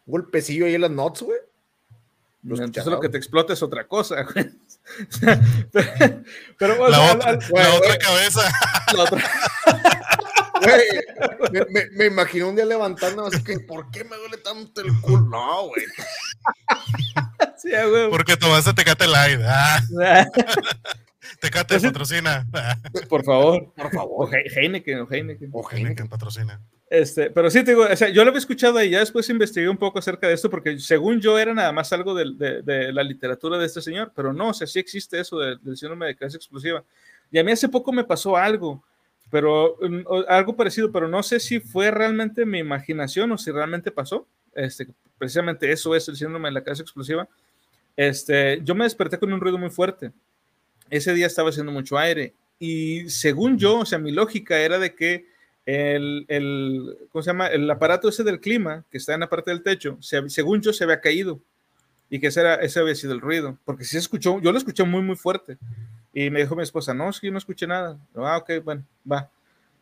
golpecillo 0.05 0.65
ahí 0.67 0.75
en 0.75 0.81
las 0.81 0.91
nuts, 0.91 1.23
güey. 1.23 1.39
Lo 2.43 2.55
Entonces 2.55 2.85
lo 2.87 2.99
que 2.99 3.09
te 3.09 3.17
explota 3.17 3.53
es 3.53 3.61
otra 3.63 3.87
cosa, 3.87 4.23
güey. 4.33 4.51
Pero, 5.71 6.23
pero, 6.57 6.83
o 6.83 6.89
La 6.89 7.13
otra, 7.13 7.29
al- 7.31 7.39
la 7.39 7.47
güey, 7.49 7.65
otra 7.65 7.87
güey. 7.87 7.99
cabeza. 7.99 8.41
la 8.95 9.03
otra- 9.03 9.21
Güey, 9.21 9.81
me, 11.51 11.65
me, 11.69 11.85
me 11.91 12.05
imagino 12.05 12.49
un 12.49 12.55
día 12.55 12.65
levantando 12.65 13.25
así 13.25 13.43
que, 13.43 13.59
¿por 13.59 13.89
qué 13.91 14.03
me 14.03 14.15
duele 14.17 14.37
tanto 14.37 14.81
el 14.81 14.99
culo? 15.01 15.21
No, 15.29 15.67
güey. 15.67 15.85
sí, 17.57 17.69
huevo. 17.71 18.09
Porque 18.11 18.37
tomaste 18.37 18.73
Tecate 18.73 19.07
Light. 19.07 19.39
Ah, 19.43 19.79
Tecate 21.39 21.75
Pues 21.75 21.83
patrocina. 21.83 22.45
Por 23.09 23.23
favor. 23.23 23.73
Por 23.75 23.85
O 23.87 23.89
favor. 23.89 24.29
He- 24.35 24.59
Heineken, 24.59 24.99
o 25.01 25.07
Heineken. 25.09 25.49
O 25.53 25.67
Heineken 25.69 26.07
patrocina. 26.07 26.59
Este, 26.89 27.29
pero 27.29 27.49
sí, 27.49 27.63
te 27.63 27.71
digo, 27.71 27.85
o 27.89 27.95
sea, 27.95 28.09
yo 28.09 28.23
lo 28.23 28.29
había 28.31 28.39
escuchado 28.39 28.83
y 28.83 28.89
ya 28.89 28.99
después 28.99 29.29
investigué 29.29 29.69
un 29.69 29.77
poco 29.77 29.99
acerca 29.99 30.27
de 30.27 30.33
esto, 30.33 30.49
porque 30.49 30.77
según 30.77 31.21
yo 31.21 31.39
era 31.39 31.53
nada 31.53 31.71
más 31.71 31.93
algo 31.93 32.13
de, 32.13 32.61
de 32.63 32.91
la 32.91 33.01
literatura 33.01 33.57
de 33.57 33.65
este 33.65 33.81
señor, 33.81 34.11
pero 34.13 34.33
no, 34.33 34.49
o 34.49 34.53
sea, 34.53 34.67
sí 34.67 34.77
existe 34.79 35.17
eso 35.19 35.39
del, 35.39 35.57
del 35.63 35.77
síndrome 35.77 36.07
de 36.07 36.17
cabeza 36.17 36.35
explosiva. 36.35 36.83
Y 37.31 37.39
a 37.39 37.45
mí 37.45 37.51
hace 37.53 37.69
poco 37.69 37.93
me 37.93 38.03
pasó 38.03 38.35
algo, 38.35 38.83
pero 39.31 39.77
mm, 39.81 40.01
algo 40.27 40.55
parecido, 40.55 40.91
pero 40.91 41.07
no 41.07 41.23
sé 41.23 41.39
si 41.39 41.59
fue 41.59 41.89
realmente 41.91 42.45
mi 42.45 42.59
imaginación 42.59 43.31
o 43.31 43.37
si 43.37 43.51
realmente 43.51 43.91
pasó. 43.91 44.27
Este, 44.53 44.87
precisamente 45.17 45.71
eso 45.71 45.95
es 45.95 46.07
el 46.09 46.15
síndrome 46.17 46.49
de 46.49 46.53
la 46.53 46.63
cabeza 46.63 46.83
explosiva. 46.83 47.27
Este, 47.95 48.61
yo 48.63 48.75
me 48.75 48.85
desperté 48.85 49.17
con 49.19 49.31
un 49.33 49.41
ruido 49.41 49.57
muy 49.57 49.69
fuerte. 49.69 50.11
Ese 50.89 51.13
día 51.13 51.27
estaba 51.27 51.49
haciendo 51.49 51.71
mucho 51.71 51.97
aire 51.97 52.33
y 52.59 53.09
según 53.09 53.57
yo, 53.57 53.79
o 53.79 53.85
sea, 53.85 53.97
mi 53.99 54.11
lógica 54.11 54.59
era 54.59 54.77
de 54.79 54.93
que 54.93 55.25
el, 55.65 56.25
el, 56.27 56.97
¿cómo 57.11 57.21
se 57.23 57.29
llama? 57.29 57.47
El 57.47 57.69
aparato 57.69 58.09
ese 58.09 58.23
del 58.23 58.39
clima 58.41 58.83
que 58.91 58.97
está 58.97 59.13
en 59.13 59.21
la 59.21 59.29
parte 59.29 59.51
del 59.51 59.63
techo, 59.63 59.97
se- 60.01 60.29
según 60.29 60.61
yo 60.61 60.73
se 60.73 60.83
había 60.83 60.99
caído 61.01 61.39
y 62.09 62.19
que 62.19 62.27
ese, 62.27 62.41
era, 62.41 62.55
ese 62.55 62.79
había 62.79 62.95
sido 62.95 63.13
el 63.13 63.21
ruido, 63.21 63.57
porque 63.63 63.85
sí 63.85 63.97
escuchó, 63.97 64.41
yo 64.41 64.51
lo 64.51 64.57
escuché 64.57 64.83
muy, 64.83 65.01
muy 65.01 65.15
fuerte. 65.15 65.57
Y 66.13 66.29
me 66.29 66.41
dijo 66.41 66.55
mi 66.55 66.63
esposa, 66.63 66.93
no, 66.93 67.09
es 67.09 67.19
que 67.19 67.27
yo 67.27 67.31
no 67.31 67.37
escuché 67.37 67.67
nada. 67.67 67.97
Ah, 68.15 68.37
ok, 68.37 68.63
bueno, 68.63 68.83
va. 69.09 69.29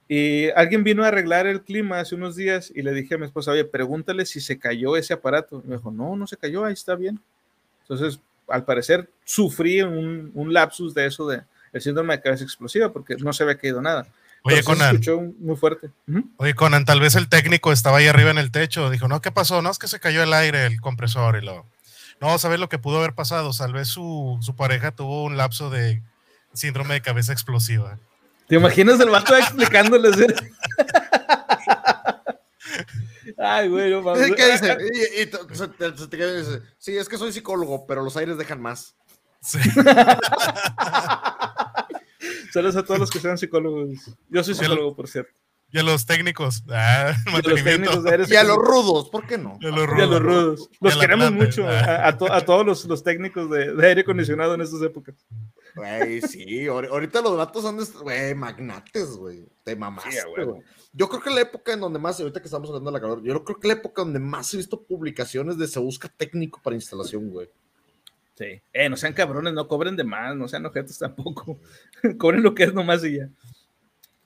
Y 0.08 0.50
alguien 0.52 0.84
vino 0.84 1.04
a 1.04 1.08
arreglar 1.08 1.46
el 1.48 1.62
clima 1.62 2.00
hace 2.00 2.16
unos 2.16 2.36
días 2.36 2.72
y 2.74 2.82
le 2.82 2.94
dije 2.94 3.16
a 3.16 3.18
mi 3.18 3.26
esposa, 3.26 3.52
oye, 3.52 3.66
pregúntale 3.66 4.26
si 4.26 4.42
se 4.42 4.58
cayó 4.58 4.98
ese 4.98 5.14
aparato. 5.14 5.62
Y 5.64 5.70
me 5.70 5.78
dijo, 5.78 5.92
no, 5.92 6.16
no 6.16 6.26
se 6.26 6.38
cayó, 6.38 6.66
ahí 6.66 6.74
está 6.74 6.96
bien. 6.96 7.20
Entonces, 7.82 8.20
al 8.48 8.66
parecer, 8.66 9.10
sufrí 9.24 9.82
un, 9.82 10.32
un 10.34 10.54
lapsus 10.54 10.94
de 10.94 11.06
eso 11.06 11.28
de 11.28 11.42
el 11.72 11.82
síndrome 11.82 12.16
de 12.16 12.22
cabeza 12.24 12.44
explosiva 12.44 12.92
porque 12.92 13.16
no 13.18 13.32
se 13.34 13.44
había 13.44 13.58
caído 13.58 13.82
nada. 13.82 14.08
Oye, 14.44 14.58
se 14.58 14.64
Conan, 14.64 14.96
escuchó 14.96 15.22
muy 15.40 15.56
fuerte. 15.56 15.90
Oye, 16.38 16.56
Conan, 16.56 16.86
tal 16.86 17.00
vez 17.00 17.16
el 17.16 17.30
técnico 17.30 17.72
estaba 17.72 17.98
ahí 17.98 18.08
arriba 18.08 18.32
en 18.32 18.38
el 18.38 18.52
techo. 18.52 18.90
Dijo, 18.90 19.08
no, 19.08 19.22
¿qué 19.22 19.32
pasó? 19.32 19.62
No, 19.62 19.70
es 19.70 19.78
que 19.78 19.88
se 19.88 20.00
cayó 20.00 20.24
el 20.24 20.34
aire, 20.34 20.66
el 20.66 20.80
compresor 20.82 21.38
y 21.38 21.46
lo. 21.46 21.66
No, 22.22 22.38
¿sabes 22.38 22.60
lo 22.60 22.70
que 22.70 22.80
pudo 22.80 22.98
haber 22.98 23.14
pasado? 23.14 23.52
Tal 23.58 23.74
vez 23.74 23.90
su, 23.90 24.38
su 24.42 24.56
pareja 24.56 24.92
tuvo 24.92 25.24
un 25.24 25.38
lapso 25.38 25.70
de 25.70 26.02
síndrome 26.60 26.94
de 26.96 27.02
cabeza 27.02 27.32
explosiva. 27.34 27.98
¿Te 28.48 28.56
imaginas 28.56 29.00
el 29.00 29.10
vato 29.10 29.36
explicándoles? 29.38 30.16
Ay, 33.38 33.70
güey, 33.70 33.92
no 33.92 34.02
mames. 34.02 34.32
¿Qué 34.36 34.52
dice? 34.52 34.78
Y, 34.94 35.22
y 35.22 35.26
te- 35.28 35.56
se 35.56 35.68
te- 35.70 35.98
se 35.98 36.08
te 36.08 36.18
queda 36.18 36.34
y 36.34 36.38
dice, 36.40 36.62
sí, 36.78 36.98
es 36.98 37.08
que 37.08 37.18
soy 37.18 37.32
psicólogo, 37.32 37.86
pero 37.88 38.04
los 38.04 38.18
aires 38.18 38.38
dejan 38.38 38.62
más. 38.62 38.96
Sí. 39.42 39.58
Saludos 42.52 42.76
a 42.76 42.84
todos 42.84 43.00
los 43.00 43.10
que 43.12 43.20
sean 43.20 43.38
psicólogos. 43.38 43.90
Yo 44.30 44.44
soy 44.44 44.56
psicólogo, 44.56 44.96
por 44.96 45.08
cierto. 45.08 45.32
Y 45.72 45.78
a 45.78 45.84
los 45.84 46.06
técnicos. 46.08 46.64
Ah, 46.70 47.14
Y 47.28 47.30
a 47.36 47.42
los 47.50 47.64
técnicos 47.64 48.04
de 48.04 48.26
Y 48.28 48.36
a 48.36 48.44
los 48.44 48.58
rudos, 48.58 49.10
¿por 49.10 49.28
qué 49.28 49.38
no? 49.38 49.58
Y 49.62 49.68
a 49.68 49.70
los 49.70 49.80
Y 49.80 49.84
a 49.84 49.86
rudos. 49.86 50.10
los 50.10 50.22
rudos. 50.82 50.98
Queremos 51.00 51.32
mucho 51.32 51.68
a, 51.70 52.08
a 52.08 52.18
to- 52.18 52.34
a 52.34 52.42
todos 52.42 52.66
los, 52.66 52.86
los 52.86 53.04
técnicos 53.04 53.50
de, 53.52 53.74
de 53.76 53.88
aire 53.88 54.02
acondicionado 54.02 54.56
en 54.56 54.62
estas 54.62 54.82
épocas. 54.82 55.16
Güey, 55.76 56.22
sí, 56.22 56.66
ahor- 56.66 56.88
ahorita 56.90 57.22
los 57.22 57.38
vatos 57.38 57.62
son, 57.64 57.78
güey, 58.02 58.34
magnates, 58.36 59.12
güey. 59.12 59.46
Te 59.64 59.76
mamaste, 59.76 60.12
Sí, 60.12 60.18
güey. 60.36 60.62
Yo 60.94 61.08
creo 61.08 61.22
que 61.22 61.30
la 61.30 61.42
época 61.42 61.74
en 61.74 61.80
donde 61.80 62.00
más, 62.00 62.20
ahorita 62.20 62.40
que 62.40 62.46
estamos 62.48 62.70
hablando 62.70 62.90
de 62.92 62.94
la 62.98 63.02
calor, 63.02 63.22
yo 63.24 63.44
creo 63.44 63.60
que 63.60 63.68
la 63.68 63.76
época 63.76 64.02
donde 64.02 64.20
más 64.20 64.54
he 64.54 64.58
visto 64.58 64.82
publicaciones 64.82 65.58
de 65.58 65.68
se 65.68 65.80
busca 65.80 66.08
técnico 66.10 66.60
para 66.64 66.76
instalación, 66.76 67.30
güey. 67.30 67.50
Sí. 68.36 68.62
Eh, 68.74 68.90
no 68.90 68.96
sean 68.98 69.14
cabrones, 69.14 69.54
no 69.54 69.68
cobren 69.68 69.96
de 69.96 70.04
más, 70.04 70.36
no 70.36 70.48
sean 70.48 70.66
ojetes 70.66 70.98
tampoco. 70.98 71.60
cobren 72.18 72.42
lo 72.42 72.56
que 72.56 72.64
es 72.64 72.74
nomás 72.74 73.04
y 73.04 73.18
ya. 73.18 73.30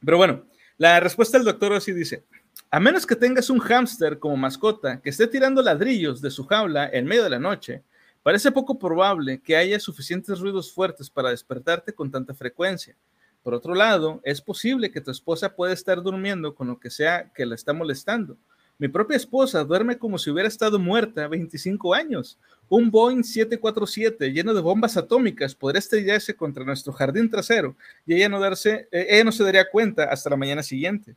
Pero 0.06 0.18
bueno, 0.18 0.46
la 0.78 1.00
respuesta 1.00 1.38
del 1.38 1.46
doctor 1.46 1.74
así 1.74 1.92
dice: 1.94 2.24
A 2.70 2.80
menos 2.80 3.06
que 3.06 3.16
tengas 3.16 3.50
un 3.50 3.60
hámster 3.60 4.20
como 4.20 4.38
mascota 4.38 5.02
que 5.02 5.10
esté 5.10 5.28
tirando 5.28 5.62
ladrillos 5.62 6.22
de 6.22 6.30
su 6.32 6.46
jaula 6.46 6.90
en 6.94 7.06
medio 7.06 7.24
de 7.24 7.30
la 7.32 7.40
noche, 7.40 7.84
parece 8.24 8.52
poco 8.52 8.80
probable 8.80 9.42
que 9.42 9.56
haya 9.56 9.80
suficientes 9.80 10.40
ruidos 10.40 10.74
fuertes 10.74 11.10
para 11.10 11.30
despertarte 11.30 11.94
con 11.94 12.10
tanta 12.10 12.34
frecuencia. 12.34 12.96
Por 13.44 13.54
otro 13.54 13.76
lado, 13.76 14.22
es 14.24 14.42
posible 14.42 14.90
que 14.90 15.02
tu 15.02 15.12
esposa 15.12 15.56
pueda 15.56 15.74
estar 15.74 16.02
durmiendo 16.02 16.56
con 16.56 16.68
lo 16.68 16.80
que 16.80 16.90
sea 16.90 17.32
que 17.34 17.46
la 17.46 17.56
está 17.56 17.74
molestando. 17.74 18.38
Mi 18.80 18.88
propia 18.88 19.18
esposa 19.18 19.64
duerme 19.64 19.98
como 19.98 20.18
si 20.18 20.32
hubiera 20.32 20.48
estado 20.48 20.80
muerta 20.80 21.28
25 21.28 21.94
años. 21.94 22.40
Un 22.70 22.90
Boeing 22.90 23.24
747 23.24 24.32
lleno 24.32 24.54
de 24.54 24.62
bombas 24.62 24.98
atómicas 24.98 25.54
podría 25.54 25.80
estrellarse 25.80 26.36
contra 26.36 26.64
nuestro 26.64 26.92
jardín 26.92 27.30
trasero 27.30 27.76
y 28.06 28.16
ella 28.16 28.30
no, 28.30 28.40
darse, 28.40 28.88
eh, 28.92 29.08
ella 29.10 29.26
no 29.26 29.32
se 29.32 29.44
daría 29.44 29.70
cuenta 29.70 30.06
hasta 30.06 30.30
la 30.30 30.38
mañana 30.38 30.64
siguiente. 30.64 31.16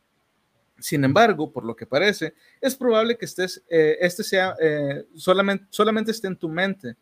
Sin 0.79 1.03
embargo, 1.03 1.51
por 1.51 1.65
lo 1.65 1.75
que 1.75 1.85
parece, 1.85 2.33
es 2.61 2.75
probable 2.75 3.17
que 3.17 3.25
estés, 3.25 3.63
eh, 3.69 3.97
este 3.99 4.23
sea 4.23 4.55
eh, 4.61 5.05
solamente, 5.15 5.65
solamente 5.69 6.11
esté 6.11 6.27
en 6.27 6.37
tu 6.37 6.49
mente. 6.49 6.95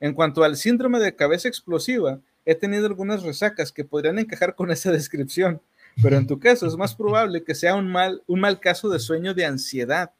En 0.00 0.14
cuanto 0.14 0.44
al 0.44 0.56
síndrome 0.56 0.98
de 1.00 1.14
cabeza 1.14 1.48
explosiva, 1.48 2.20
he 2.44 2.54
tenido 2.54 2.86
algunas 2.86 3.22
resacas 3.22 3.72
que 3.72 3.84
podrían 3.84 4.18
encajar 4.18 4.54
con 4.54 4.70
esa 4.70 4.90
descripción, 4.92 5.60
pero 6.02 6.16
en 6.16 6.26
tu 6.26 6.38
caso 6.38 6.66
es 6.66 6.76
más 6.76 6.94
probable 6.94 7.44
que 7.44 7.54
sea 7.54 7.74
un 7.74 7.90
mal, 7.90 8.22
un 8.26 8.40
mal 8.40 8.60
caso 8.60 8.88
de 8.88 9.00
sueño 9.00 9.34
de 9.34 9.44
ansiedad. 9.44 10.12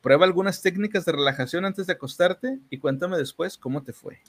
Prueba 0.00 0.26
algunas 0.26 0.60
técnicas 0.60 1.06
de 1.06 1.12
relajación 1.12 1.64
antes 1.64 1.86
de 1.86 1.94
acostarte 1.94 2.58
y 2.68 2.78
cuéntame 2.78 3.16
después 3.16 3.56
cómo 3.56 3.82
te 3.82 3.94
fue. 3.94 4.20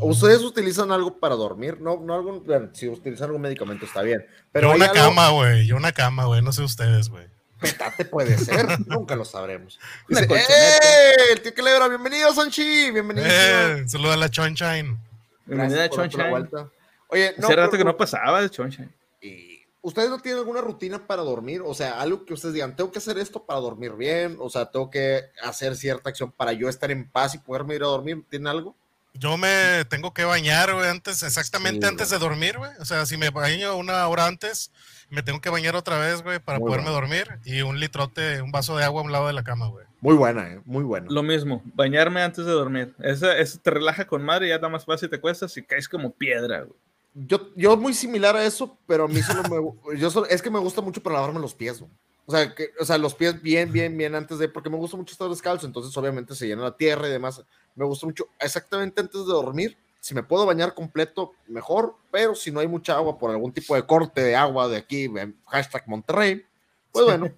¿Ustedes 0.00 0.42
utilizan 0.42 0.90
algo 0.90 1.18
para 1.18 1.34
dormir? 1.36 1.80
No, 1.80 1.98
no 2.00 2.14
algún, 2.14 2.44
bueno, 2.44 2.70
si 2.72 2.88
utilizan 2.88 3.26
algún 3.26 3.42
medicamento 3.42 3.84
está 3.86 4.02
bien. 4.02 4.26
Pero 4.50 4.70
yo 4.70 4.74
una 4.76 4.86
algo- 4.86 4.94
cama, 4.94 5.30
güey. 5.30 5.66
Yo 5.66 5.76
una 5.76 5.92
cama, 5.92 6.24
güey. 6.24 6.42
No 6.42 6.52
sé 6.52 6.62
ustedes, 6.62 7.08
güey. 7.08 7.26
Petate 7.60 8.04
puede 8.04 8.36
ser, 8.38 8.66
nunca 8.88 9.14
lo 9.14 9.24
sabremos. 9.24 9.78
Dice. 10.08 10.24
¡Eh! 10.24 11.32
El 11.32 11.40
tío 11.42 11.54
Culebra, 11.54 11.86
bienvenido, 11.88 12.32
Sanchi, 12.34 12.90
bienvenido. 12.90 13.26
Eh, 13.28 13.84
saluda 13.86 14.14
a 14.14 14.16
la 14.16 14.28
Chonchain. 14.28 14.98
Bienvenida 15.46 15.84
a 15.84 15.86
Gracias 15.86 15.88
por 15.90 15.98
darte 15.98 16.16
la 16.16 16.24
Chonchain. 16.24 16.30
vuelta. 16.30 16.70
Oye, 17.08 17.34
no, 17.38 17.46
Hace 17.46 17.56
rato 17.56 17.70
pero- 17.70 17.78
que 17.84 17.84
no 17.92 17.96
pasaba 17.96 18.42
de 18.42 18.50
Chonchain. 18.50 18.92
y 19.20 19.52
¿Ustedes 19.84 20.10
no 20.10 20.18
tienen 20.20 20.38
alguna 20.38 20.60
rutina 20.60 21.04
para 21.08 21.22
dormir? 21.22 21.60
O 21.64 21.74
sea, 21.74 22.00
algo 22.00 22.24
que 22.24 22.34
ustedes 22.34 22.54
digan, 22.54 22.76
tengo 22.76 22.92
que 22.92 22.98
hacer 22.98 23.18
esto 23.18 23.44
para 23.44 23.58
dormir 23.58 23.92
bien, 23.94 24.36
o 24.38 24.48
sea, 24.48 24.66
tengo 24.70 24.88
que 24.90 25.22
hacer 25.42 25.74
cierta 25.74 26.10
acción 26.10 26.30
para 26.30 26.52
yo 26.52 26.68
estar 26.68 26.92
en 26.92 27.10
paz 27.10 27.34
y 27.34 27.38
poderme 27.38 27.74
ir 27.74 27.82
a 27.82 27.86
dormir. 27.86 28.24
¿Tienen 28.30 28.46
algo? 28.46 28.76
Yo 29.14 29.36
me 29.36 29.84
tengo 29.90 30.14
que 30.14 30.24
bañar, 30.24 30.72
güey, 30.72 30.88
antes, 30.88 31.22
exactamente 31.22 31.86
Sí, 31.86 31.90
antes 31.90 32.10
de 32.10 32.18
dormir, 32.18 32.56
güey. 32.58 32.70
O 32.80 32.84
sea, 32.84 33.04
si 33.06 33.16
me 33.16 33.30
baño 33.30 33.76
una 33.76 34.06
hora 34.08 34.26
antes, 34.26 34.72
me 35.10 35.22
tengo 35.22 35.40
que 35.40 35.50
bañar 35.50 35.76
otra 35.76 35.98
vez, 35.98 36.22
güey, 36.22 36.38
para 36.38 36.58
Muy 36.58 36.68
poderme 36.68 36.90
bueno. 36.90 37.00
dormir. 37.06 37.28
Y 37.44 37.60
un 37.62 37.78
litrote, 37.78 38.40
un 38.40 38.50
vaso 38.50 38.76
de 38.76 38.84
agua 38.84 39.02
a 39.02 39.04
un 39.04 39.12
lado 39.12 39.26
de 39.26 39.34
la 39.34 39.44
cama, 39.44 39.68
güey. 39.68 39.84
Muy 40.00 40.14
buena, 40.16 40.48
¿eh? 40.48 40.60
Muy 40.64 40.82
buena. 40.82 41.06
Lo 41.10 41.22
mismo, 41.22 41.62
bañarme 41.74 42.22
antes 42.22 42.44
de 42.46 42.52
dormir. 42.52 42.94
Eso, 43.00 43.30
eso 43.30 43.58
te 43.62 43.70
relaja 43.70 44.06
con 44.06 44.24
madre 44.24 44.46
y 44.46 44.48
ya 44.48 44.56
nada 44.56 44.70
más 44.70 44.84
fácil 44.86 45.10
te 45.10 45.20
cuestas 45.20 45.56
y 45.56 45.62
caes 45.62 45.88
como 45.88 46.10
piedra. 46.12 46.62
güey. 46.62 46.76
Yo, 47.14 47.50
yo 47.54 47.76
muy 47.76 47.92
similar 47.92 48.34
a 48.34 48.44
eso, 48.44 48.78
pero 48.86 49.04
a 49.04 49.08
mí 49.08 49.20
solo 49.22 49.42
me, 49.42 49.98
yo 50.00 50.10
solo- 50.10 50.26
es 50.26 50.40
que 50.40 50.50
me 50.50 50.58
gusta 50.58 50.80
mucho 50.80 51.02
para 51.02 51.16
lavarme 51.16 51.38
los 51.38 51.54
pies, 51.54 51.78
güey. 51.80 51.92
O 52.24 52.32
sea, 52.32 52.54
que, 52.54 52.70
o 52.80 52.84
sea, 52.86 52.96
los 52.98 53.14
pies 53.14 53.42
bien, 53.42 53.70
bien, 53.72 53.96
bien 53.98 54.14
antes 54.14 54.38
de, 54.38 54.48
porque 54.48 54.70
me 54.70 54.76
gusta 54.76 54.96
mucho 54.96 55.12
estar 55.12 55.28
descalzo, 55.28 55.66
entonces 55.66 55.94
obviamente 55.96 56.34
se 56.36 56.46
llena 56.46 56.62
la 56.62 56.76
tierra 56.76 57.08
y 57.08 57.10
demás. 57.10 57.42
Me 57.74 57.84
gusta 57.84 58.06
mucho 58.06 58.28
exactamente 58.38 59.00
antes 59.00 59.20
de 59.20 59.26
dormir. 59.32 59.76
Si 60.00 60.14
me 60.14 60.22
puedo 60.22 60.44
bañar 60.44 60.74
completo, 60.74 61.32
mejor, 61.46 61.94
pero 62.10 62.34
si 62.34 62.50
no 62.50 62.60
hay 62.60 62.66
mucha 62.66 62.96
agua 62.96 63.18
por 63.18 63.30
algún 63.30 63.52
tipo 63.52 63.74
de 63.76 63.86
corte 63.86 64.20
de 64.20 64.34
agua 64.34 64.68
de 64.68 64.76
aquí, 64.76 65.08
hashtag 65.46 65.84
Monterrey, 65.86 66.44
pues 66.90 67.06
bueno, 67.06 67.30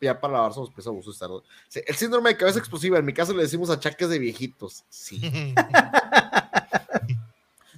ya 0.00 0.20
para 0.20 0.34
lavarse 0.34 0.60
los 0.60 0.70
pies 0.70 0.86
a 0.86 0.90
gusto 0.90 1.12
estar. 1.12 1.30
Sí, 1.68 1.80
El 1.86 1.96
síndrome 1.96 2.30
de 2.30 2.36
cabeza 2.36 2.58
explosiva, 2.58 2.98
en 2.98 3.04
mi 3.04 3.14
caso 3.14 3.32
le 3.32 3.42
decimos 3.42 3.70
achaques 3.70 4.08
de 4.08 4.18
viejitos. 4.18 4.84
Sí. 4.88 5.54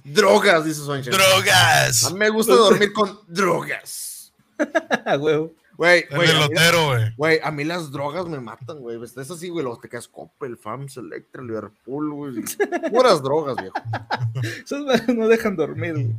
Drogas, 0.03 0.65
dice 0.65 0.81
Soncha. 0.81 1.11
A 1.11 1.13
¡Drogas! 1.13 2.11
mí 2.11 2.19
me 2.19 2.29
gusta 2.29 2.55
dormir 2.55 2.93
con 2.93 3.19
drogas. 3.27 4.33
Ah, 5.05 5.17
huevo. 5.17 5.51
Güey, 5.77 6.05
El 6.09 6.15
güey, 6.15 6.29
a 6.29 6.33
mí- 6.33 6.39
pelotero, 6.47 6.85
güey. 6.87 7.15
güey, 7.17 7.39
a 7.43 7.51
mí 7.51 7.63
las 7.63 7.91
drogas 7.91 8.27
me 8.27 8.39
matan, 8.39 8.79
güey. 8.79 9.01
Es 9.03 9.17
así, 9.17 9.49
güey, 9.49 9.63
los 9.65 9.79
te 9.81 9.89
quedas 9.89 10.07
Coppel, 10.07 10.57
FAMS, 10.57 10.97
Electra, 10.97 11.41
Liverpool, 11.43 12.11
güey. 12.13 12.35
Puras 12.91 13.21
drogas, 13.21 13.55
viejo. 13.57 13.75
Esos 14.63 14.85
madres 14.85 15.15
no 15.15 15.27
dejan 15.27 15.55
dormir. 15.55 15.93
güey. 15.93 16.15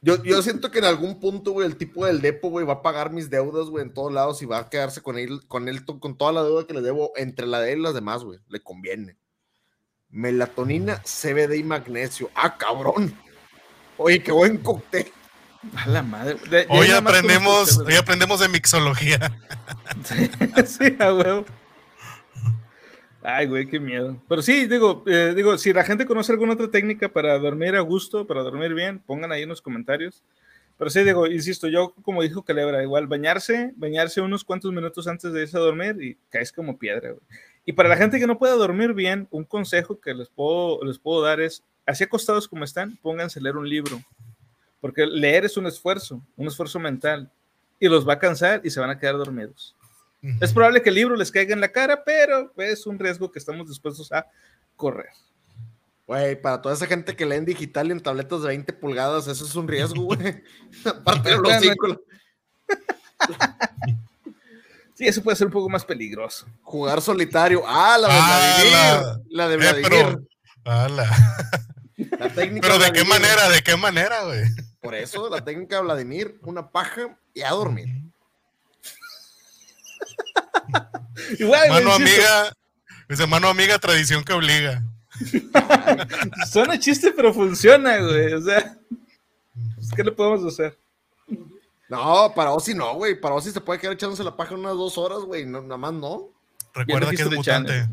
Yo, 0.00 0.22
yo 0.22 0.40
siento 0.42 0.70
que 0.70 0.78
en 0.78 0.84
algún 0.84 1.18
punto, 1.18 1.50
güey, 1.50 1.66
el 1.66 1.76
tipo 1.76 2.06
del 2.06 2.20
depo, 2.20 2.50
güey, 2.50 2.64
va 2.64 2.74
a 2.74 2.82
pagar 2.82 3.10
mis 3.10 3.28
deudas, 3.30 3.66
güey, 3.66 3.84
en 3.84 3.92
todos 3.92 4.12
lados 4.12 4.40
y 4.42 4.46
va 4.46 4.58
a 4.58 4.70
quedarse 4.70 5.02
con 5.02 5.18
él, 5.18 5.40
con 5.48 5.68
él, 5.68 5.84
con 5.84 6.16
toda 6.16 6.30
la 6.30 6.44
deuda 6.44 6.66
que 6.68 6.74
le 6.74 6.82
debo 6.82 7.10
entre 7.16 7.48
la 7.48 7.60
de 7.60 7.72
él 7.72 7.80
y 7.80 7.82
las 7.82 7.94
demás, 7.94 8.22
güey. 8.22 8.38
Le 8.48 8.60
conviene. 8.60 9.16
Melatonina, 10.10 11.02
CBD 11.02 11.56
y 11.56 11.64
magnesio. 11.64 12.30
Ah, 12.34 12.56
cabrón. 12.56 13.12
Oye, 13.96 14.22
qué 14.22 14.30
buen 14.30 14.58
cóctel. 14.58 15.10
A 15.76 15.88
la 15.88 16.02
madre. 16.02 16.36
De- 16.50 16.66
Hoy 16.68 16.88
aprendemos, 16.90 17.78
hoy 17.78 17.94
aprendemos 17.94 18.40
de 18.40 18.48
mixología. 18.48 19.18
sí, 20.66 20.96
a 20.98 21.12
huevo. 21.12 21.44
Ay, 23.22 23.46
güey, 23.46 23.66
qué 23.66 23.80
miedo. 23.80 24.16
Pero 24.28 24.42
sí, 24.42 24.66
digo, 24.66 25.02
eh, 25.06 25.32
digo, 25.34 25.58
si 25.58 25.72
la 25.72 25.84
gente 25.84 26.06
conoce 26.06 26.32
alguna 26.32 26.52
otra 26.54 26.70
técnica 26.70 27.08
para 27.08 27.38
dormir 27.38 27.74
a 27.74 27.80
gusto, 27.80 28.26
para 28.26 28.42
dormir 28.42 28.74
bien, 28.74 29.00
pongan 29.00 29.32
ahí 29.32 29.42
en 29.42 29.48
los 29.48 29.60
comentarios. 29.60 30.22
Pero 30.78 30.90
sí, 30.90 31.02
digo, 31.02 31.26
insisto, 31.26 31.66
yo 31.66 31.92
como 32.02 32.22
dijo 32.22 32.44
Calebra, 32.44 32.82
igual 32.82 33.08
bañarse, 33.08 33.72
bañarse 33.76 34.20
unos 34.20 34.44
cuantos 34.44 34.72
minutos 34.72 35.08
antes 35.08 35.32
de 35.32 35.42
irse 35.42 35.56
a 35.56 35.60
dormir 35.60 35.96
y 36.00 36.16
caes 36.30 36.52
como 36.52 36.78
piedra, 36.78 37.10
güey. 37.10 37.22
Y 37.66 37.72
para 37.72 37.88
la 37.88 37.96
gente 37.96 38.18
que 38.20 38.26
no 38.28 38.38
pueda 38.38 38.54
dormir 38.54 38.94
bien, 38.94 39.26
un 39.30 39.44
consejo 39.44 40.00
que 40.00 40.14
les 40.14 40.28
puedo, 40.30 40.82
les 40.84 40.98
puedo 40.98 41.20
dar 41.20 41.40
es, 41.40 41.64
así 41.84 42.04
acostados 42.04 42.46
como 42.48 42.64
están, 42.64 42.96
pónganse 43.02 43.40
a 43.40 43.42
leer 43.42 43.56
un 43.56 43.68
libro. 43.68 44.00
Porque 44.80 45.06
leer 45.06 45.44
es 45.44 45.56
un 45.56 45.66
esfuerzo, 45.66 46.22
un 46.36 46.46
esfuerzo 46.46 46.78
mental. 46.78 47.30
Y 47.80 47.88
los 47.88 48.08
va 48.08 48.14
a 48.14 48.18
cansar 48.18 48.60
y 48.64 48.70
se 48.70 48.80
van 48.80 48.90
a 48.90 48.98
quedar 48.98 49.16
dormidos. 49.16 49.74
Es 50.40 50.52
probable 50.52 50.82
que 50.82 50.88
el 50.88 50.96
libro 50.96 51.14
les 51.14 51.30
caiga 51.30 51.54
en 51.54 51.60
la 51.60 51.68
cara, 51.70 52.02
pero 52.04 52.52
es 52.56 52.86
un 52.86 52.98
riesgo 52.98 53.30
que 53.30 53.38
estamos 53.38 53.68
dispuestos 53.68 54.10
a 54.10 54.26
correr. 54.74 55.10
Güey, 56.08 56.40
para 56.40 56.60
toda 56.60 56.74
esa 56.74 56.86
gente 56.86 57.14
que 57.14 57.24
lee 57.26 57.36
en 57.36 57.44
digital 57.44 57.88
y 57.88 57.92
en 57.92 58.00
tabletas 58.00 58.40
de 58.42 58.48
20 58.48 58.72
pulgadas, 58.72 59.28
eso 59.28 59.44
es 59.44 59.54
un 59.54 59.68
riesgo, 59.68 60.02
güey. 60.04 60.42
Aparte 60.84 61.28
de 61.28 61.34
los 61.36 61.42
Bueno, 61.44 61.58
hocico, 61.58 62.00
Sí, 64.94 65.06
eso 65.06 65.22
puede 65.22 65.36
ser 65.36 65.46
un 65.46 65.52
poco 65.52 65.68
más 65.68 65.84
peligroso. 65.84 66.46
jugar 66.62 67.00
solitario. 67.00 67.62
Ah, 67.64 67.96
la 68.00 68.08
de 68.08 68.14
Ah, 68.18 68.62
Vladimir. 68.64 69.24
La, 69.30 69.48
de 69.48 69.54
Eh, 69.54 69.56
Vladimir. 69.58 69.88
pero, 69.88 70.22
ala. 70.64 71.10
La 72.18 72.28
técnica 72.30 72.66
pero 72.68 72.78
de 72.84 72.92
qué 72.92 73.04
manera, 73.04 73.48
de 73.48 73.62
qué 73.62 73.76
manera, 73.76 74.24
güey. 74.24 74.42
Por 74.80 74.94
eso, 74.94 75.28
la 75.28 75.44
técnica 75.44 75.76
de 75.76 75.82
Vladimir, 75.82 76.38
una 76.42 76.70
paja 76.70 77.18
y 77.34 77.42
a 77.42 77.50
dormir. 77.50 77.88
Mano 81.40 81.40
insisto, 81.40 81.92
amiga, 81.92 82.52
dice 83.08 83.26
mano 83.26 83.48
amiga, 83.48 83.78
tradición 83.78 84.22
que 84.22 84.32
obliga. 84.32 84.84
Suena 86.50 86.78
chiste, 86.78 87.12
pero 87.12 87.34
funciona, 87.34 87.98
güey. 87.98 88.32
O 88.34 88.40
sea, 88.40 88.78
pues, 89.74 89.90
¿qué 89.96 90.04
le 90.04 90.12
podemos 90.12 90.44
hacer? 90.44 90.78
No, 91.88 92.32
para 92.34 92.52
Ozzy 92.52 92.74
no, 92.74 92.94
güey. 92.94 93.20
Para 93.20 93.34
Ozzy 93.34 93.50
se 93.50 93.60
puede 93.60 93.80
quedar 93.80 93.94
echándose 93.94 94.22
la 94.22 94.36
paja 94.36 94.54
unas 94.54 94.74
dos 94.74 94.98
horas, 94.98 95.20
güey. 95.20 95.46
No, 95.46 95.62
nada 95.62 95.78
más 95.78 95.94
no. 95.94 96.28
Recuerda 96.74 97.10
que 97.10 97.22
es 97.22 97.30
mutante. 97.30 97.72
Channel. 97.72 97.88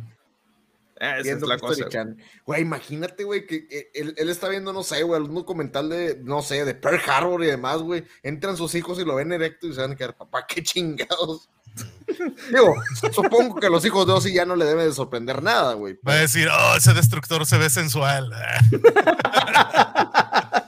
Ah, 1.06 1.19
esa 1.19 1.32
es 1.32 1.41
la 1.41 1.56
History 1.56 1.84
cosa. 1.84 2.06
güey. 2.45 2.61
Imagínate, 2.61 3.23
güey, 3.23 3.45
que 3.45 3.68
eh, 3.69 3.90
él, 3.94 4.14
él 4.18 4.30
está 4.30 4.49
viendo, 4.49 4.73
no 4.73 4.84
sé, 4.84 5.03
güey, 5.03 5.19
algún 5.19 5.36
documental 5.36 5.90
de, 5.90 6.19
no 6.23 6.41
sé, 6.41 6.65
de 6.65 6.76
Pearl 6.76 6.99
Harbor 7.07 7.44
y 7.44 7.48
demás, 7.48 7.77
güey. 7.82 8.03
Entran 8.23 8.57
sus 8.57 8.73
hijos 8.76 8.99
y 8.99 9.06
lo 9.06 9.15
ven 9.15 9.32
erecto 9.32 9.68
y 9.68 9.73
se 9.73 9.82
van 9.82 9.91
a 9.91 9.95
quedar, 9.95 10.15
papá, 10.15 10.45
qué 10.48 10.64
chingados. 10.64 11.49
Digo, 12.52 12.73
supongo 13.11 13.60
que 13.60 13.68
a 13.68 13.69
los 13.69 13.86
hijos 13.86 14.07
de 14.07 14.14
Ozzy 14.14 14.34
ya 14.34 14.45
no 14.45 14.56
le 14.56 14.65
debe 14.65 14.86
de 14.86 14.94
sorprender 14.94 15.44
nada, 15.44 15.73
güey. 15.73 15.98
Va 16.07 16.14
a 16.14 16.18
decir, 16.18 16.48
oh, 16.49 16.76
ese 16.77 16.94
destructor 16.94 17.45
se 17.45 17.57
ve 17.57 17.69
sensual. 17.69 18.32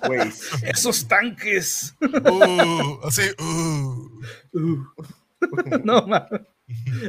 Güey, 0.07 0.31
Esos 0.63 1.05
tanques. 1.05 1.93
Uh, 2.01 3.05
así, 3.05 3.23
uh. 3.39 4.09
no 5.83 6.01
mames. 6.07 6.41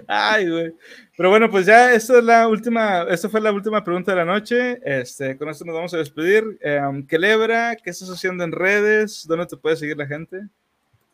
Ay, 0.06 0.48
güey. 0.48 0.72
Pero 1.16 1.30
bueno, 1.30 1.50
pues 1.50 1.66
ya 1.66 1.92
esta 1.92 2.18
es 2.18 2.24
la 2.24 2.46
última, 2.46 3.02
esta 3.02 3.28
fue 3.28 3.40
la 3.40 3.52
última 3.52 3.82
pregunta 3.82 4.12
de 4.12 4.18
la 4.18 4.24
noche. 4.24 4.78
Este, 4.84 5.36
con 5.36 5.48
esto 5.48 5.64
nos 5.64 5.74
vamos 5.74 5.94
a 5.94 5.98
despedir. 5.98 6.58
Eh, 6.62 6.80
Kelebra, 7.08 7.76
¿qué 7.76 7.90
estás 7.90 8.10
haciendo 8.10 8.44
en 8.44 8.52
redes? 8.52 9.26
¿Dónde 9.26 9.46
te 9.46 9.56
puede 9.56 9.76
seguir 9.76 9.96
la 9.96 10.06
gente? 10.06 10.42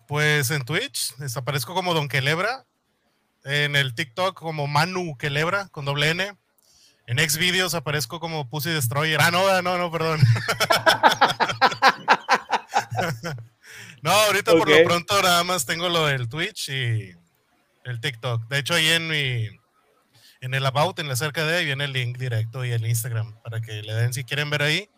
Pues 0.07 0.51
en 0.51 0.63
Twitch 0.63 1.15
aparezco 1.37 1.75
como 1.75 1.95
Don 1.95 2.09
Quelebra. 2.09 2.67
En 3.45 3.77
el 3.77 3.95
TikTok 3.95 4.35
como 4.35 4.67
Manu 4.67 5.17
Quelebra 5.19 5.69
con 5.69 5.85
doble 5.85 6.11
N. 6.11 6.33
En 7.07 7.19
Xvideos 7.19 7.75
aparezco 7.75 8.21
como 8.21 8.49
Pussy 8.49 8.71
Destroyer. 8.71 9.21
Ah, 9.21 9.31
no, 9.31 9.63
no, 9.63 9.77
no, 9.77 9.91
perdón. 9.91 10.21
no, 14.03 14.11
ahorita 14.11 14.53
por 14.53 14.67
lo 14.69 14.85
pronto 14.85 15.23
nada 15.23 15.45
más 15.45 15.67
tengo 15.67 15.91
lo 15.91 16.07
del 16.07 16.31
Twitch 16.31 16.71
y, 16.71 17.15
El 17.85 18.01
TikTok. 18.01 18.49
De 18.49 18.59
hecho, 18.59 18.75
ahí 18.75 18.89
en 18.89 19.09
mi, 19.09 19.49
en 20.41 20.55
el 20.55 20.67
About, 20.67 20.99
en 20.99 21.09
la 21.09 21.17
cerca 21.17 21.45
de, 21.47 21.65
viene 21.65 21.85
el 21.85 21.93
link 21.93 22.19
directo 22.19 22.65
y 22.65 22.73
el 22.73 22.87
Instagram 22.87 23.41
para 23.43 23.61
que 23.61 23.83
le 23.83 23.95
den 23.95 24.13
si 24.13 24.25
quieren 24.25 24.51
ver 24.51 24.63
ahí. 24.63 24.89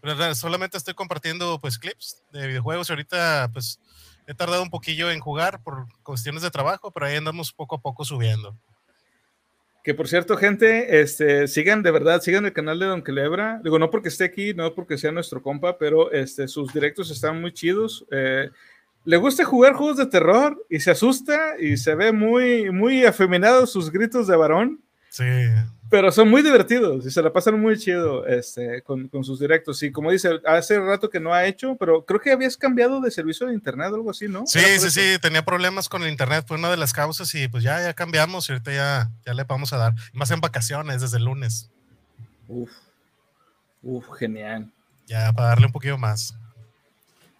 Pero 0.00 0.34
solamente 0.34 0.76
estoy 0.76 0.94
compartiendo 0.94 1.58
pues 1.60 1.78
clips 1.78 2.22
de 2.32 2.46
videojuegos. 2.46 2.90
Ahorita 2.90 3.50
pues 3.52 3.80
he 4.26 4.34
tardado 4.34 4.62
un 4.62 4.70
poquillo 4.70 5.10
en 5.10 5.20
jugar 5.20 5.62
por 5.62 5.86
cuestiones 6.02 6.42
de 6.42 6.50
trabajo, 6.50 6.90
pero 6.90 7.06
ahí 7.06 7.16
andamos 7.16 7.52
poco 7.52 7.76
a 7.76 7.80
poco 7.80 8.04
subiendo. 8.04 8.56
Que 9.82 9.94
por 9.94 10.08
cierto, 10.08 10.36
gente, 10.36 11.00
este, 11.00 11.46
sigan 11.46 11.82
de 11.82 11.90
verdad, 11.90 12.20
sigan 12.20 12.46
el 12.46 12.52
canal 12.52 12.78
de 12.78 12.86
Don 12.86 13.02
Quelebra. 13.02 13.60
Digo, 13.62 13.78
no 13.78 13.90
porque 13.90 14.08
esté 14.08 14.24
aquí, 14.24 14.54
no 14.54 14.74
porque 14.74 14.96
sea 14.96 15.12
nuestro 15.12 15.42
compa, 15.42 15.76
pero 15.76 16.10
este, 16.10 16.48
sus 16.48 16.72
directos 16.72 17.10
están 17.10 17.40
muy 17.40 17.52
chidos. 17.52 18.04
Eh, 18.10 18.48
le 19.04 19.16
gusta 19.16 19.44
jugar 19.44 19.74
juegos 19.74 19.98
de 19.98 20.06
terror 20.06 20.64
y 20.70 20.80
se 20.80 20.90
asusta 20.90 21.58
y 21.60 21.76
se 21.76 21.94
ve 21.94 22.12
muy, 22.12 22.70
muy 22.70 23.04
afeminado 23.04 23.66
sus 23.66 23.90
gritos 23.90 24.26
de 24.26 24.36
varón. 24.36 24.80
Sí. 25.10 25.24
Pero 25.90 26.10
son 26.10 26.28
muy 26.28 26.42
divertidos 26.42 27.06
y 27.06 27.10
se 27.10 27.22
la 27.22 27.32
pasan 27.32 27.60
muy 27.60 27.78
chido 27.78 28.26
este, 28.26 28.82
con, 28.82 29.06
con, 29.08 29.22
sus 29.22 29.38
directos. 29.38 29.80
Y 29.82 29.92
como 29.92 30.10
dice, 30.10 30.40
hace 30.46 30.80
rato 30.80 31.08
que 31.10 31.20
no 31.20 31.32
ha 31.32 31.44
hecho, 31.44 31.76
pero 31.78 32.04
creo 32.04 32.18
que 32.18 32.32
habías 32.32 32.56
cambiado 32.56 33.00
de 33.00 33.10
servicio 33.10 33.46
de 33.46 33.54
internet 33.54 33.90
o 33.92 33.96
algo 33.96 34.10
así, 34.10 34.26
¿no? 34.26 34.44
Sí, 34.46 34.60
sí, 34.78 34.90
sí, 34.90 35.18
tenía 35.20 35.44
problemas 35.44 35.88
con 35.88 36.02
el 36.02 36.10
internet, 36.10 36.46
fue 36.48 36.56
una 36.56 36.70
de 36.70 36.78
las 36.78 36.92
causas 36.92 37.32
y 37.34 37.46
pues 37.46 37.62
ya, 37.62 37.80
ya 37.80 37.92
cambiamos 37.92 38.48
y 38.48 38.52
ahorita 38.52 38.72
ya, 38.72 39.10
ya 39.24 39.34
le 39.34 39.44
vamos 39.44 39.72
a 39.72 39.76
dar. 39.76 39.94
Más 40.14 40.30
en 40.30 40.40
vacaciones, 40.40 41.02
desde 41.02 41.18
el 41.18 41.24
lunes. 41.24 41.70
Uf, 42.48 42.72
uf, 43.82 44.06
genial. 44.18 44.72
Ya, 45.06 45.32
para 45.32 45.48
darle 45.48 45.66
un 45.66 45.72
poquito 45.72 45.98
más. 45.98 46.34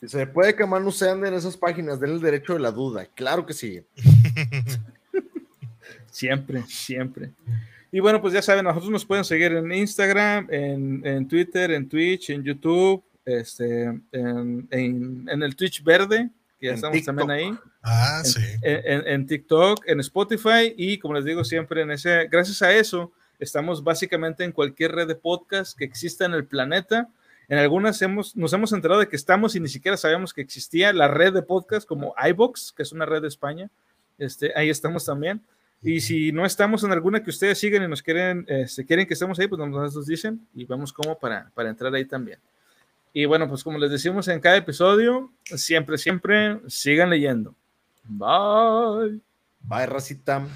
Si 0.06 0.18
se 0.18 0.26
puede 0.26 0.54
que 0.54 0.66
no 0.66 0.90
se 0.90 1.08
ande 1.08 1.28
en 1.28 1.34
esas 1.34 1.56
páginas, 1.56 1.98
den 1.98 2.10
el 2.10 2.20
derecho 2.20 2.52
de 2.54 2.60
la 2.60 2.70
duda. 2.70 3.06
Claro 3.14 3.46
que 3.46 3.54
sí. 3.54 3.82
siempre, 6.10 6.62
siempre. 6.66 7.30
Y 7.90 8.00
bueno, 8.00 8.20
pues 8.20 8.34
ya 8.34 8.42
saben, 8.42 8.64
nosotros 8.64 8.90
nos 8.90 9.04
pueden 9.04 9.24
seguir 9.24 9.52
en 9.52 9.70
Instagram, 9.72 10.48
en, 10.50 11.06
en 11.06 11.28
Twitter, 11.28 11.70
en 11.70 11.88
Twitch, 11.88 12.30
en 12.30 12.42
YouTube, 12.42 13.02
este, 13.24 13.84
en, 14.12 14.66
en, 14.70 15.28
en 15.28 15.42
el 15.42 15.54
Twitch 15.56 15.82
verde, 15.82 16.28
que 16.58 16.66
ya 16.66 16.70
En 16.72 16.76
estamos 16.76 17.04
también 17.04 17.30
ahí. 17.30 17.54
Ah, 17.82 18.20
en, 18.24 18.30
sí. 18.30 18.40
en- 18.62 19.06
en 19.06 19.26
TikTok, 19.26 19.84
en 19.86 20.00
Spotify 20.00 20.74
y 20.76 20.98
como 20.98 21.14
les 21.14 21.24
digo 21.24 21.44
siempre, 21.44 21.82
en 21.82 21.92
ese, 21.92 22.26
gracias 22.30 22.62
a 22.62 22.72
eso, 22.72 23.12
estamos 23.38 23.82
básicamente 23.84 24.42
en 24.44 24.52
cualquier 24.52 24.92
red 24.92 25.06
de 25.06 25.14
podcast 25.14 25.78
que 25.78 25.84
exista 25.84 26.24
en 26.24 26.34
el 26.34 26.46
planeta. 26.46 27.08
En 27.48 27.58
algunas 27.58 28.00
hemos, 28.02 28.34
nos 28.36 28.52
hemos 28.52 28.72
enterado 28.72 29.00
de 29.00 29.08
que 29.08 29.16
estamos 29.16 29.54
y 29.54 29.60
ni 29.60 29.68
siquiera 29.68 29.96
sabíamos 29.96 30.32
que 30.32 30.40
existía 30.40 30.92
la 30.92 31.08
red 31.08 31.32
de 31.32 31.42
podcast 31.42 31.86
como 31.86 32.14
iBox, 32.30 32.72
que 32.72 32.82
es 32.82 32.92
una 32.92 33.06
red 33.06 33.22
de 33.22 33.28
España. 33.28 33.70
Este, 34.18 34.52
ahí 34.56 34.70
estamos 34.70 35.04
también. 35.04 35.42
Y 35.82 36.00
si 36.00 36.32
no 36.32 36.46
estamos 36.46 36.82
en 36.82 36.92
alguna 36.92 37.22
que 37.22 37.30
ustedes 37.30 37.58
siguen 37.58 37.82
y 37.82 37.88
nos 37.88 38.02
quieren, 38.02 38.46
este, 38.48 38.86
quieren 38.86 39.06
que 39.06 39.12
estemos 39.14 39.38
ahí, 39.38 39.48
pues 39.48 39.58
nos, 39.58 39.94
nos 39.94 40.06
dicen 40.06 40.40
y 40.54 40.64
vemos 40.64 40.92
cómo 40.92 41.18
para, 41.18 41.50
para 41.54 41.68
entrar 41.68 41.94
ahí 41.94 42.06
también. 42.06 42.38
Y 43.12 43.26
bueno, 43.26 43.48
pues 43.48 43.62
como 43.62 43.78
les 43.78 43.90
decimos 43.90 44.26
en 44.28 44.40
cada 44.40 44.56
episodio, 44.56 45.30
siempre, 45.44 45.98
siempre 45.98 46.58
sigan 46.66 47.10
leyendo. 47.10 47.54
Bye. 48.04 49.20
Bye, 49.60 49.86
racita. 49.86 50.46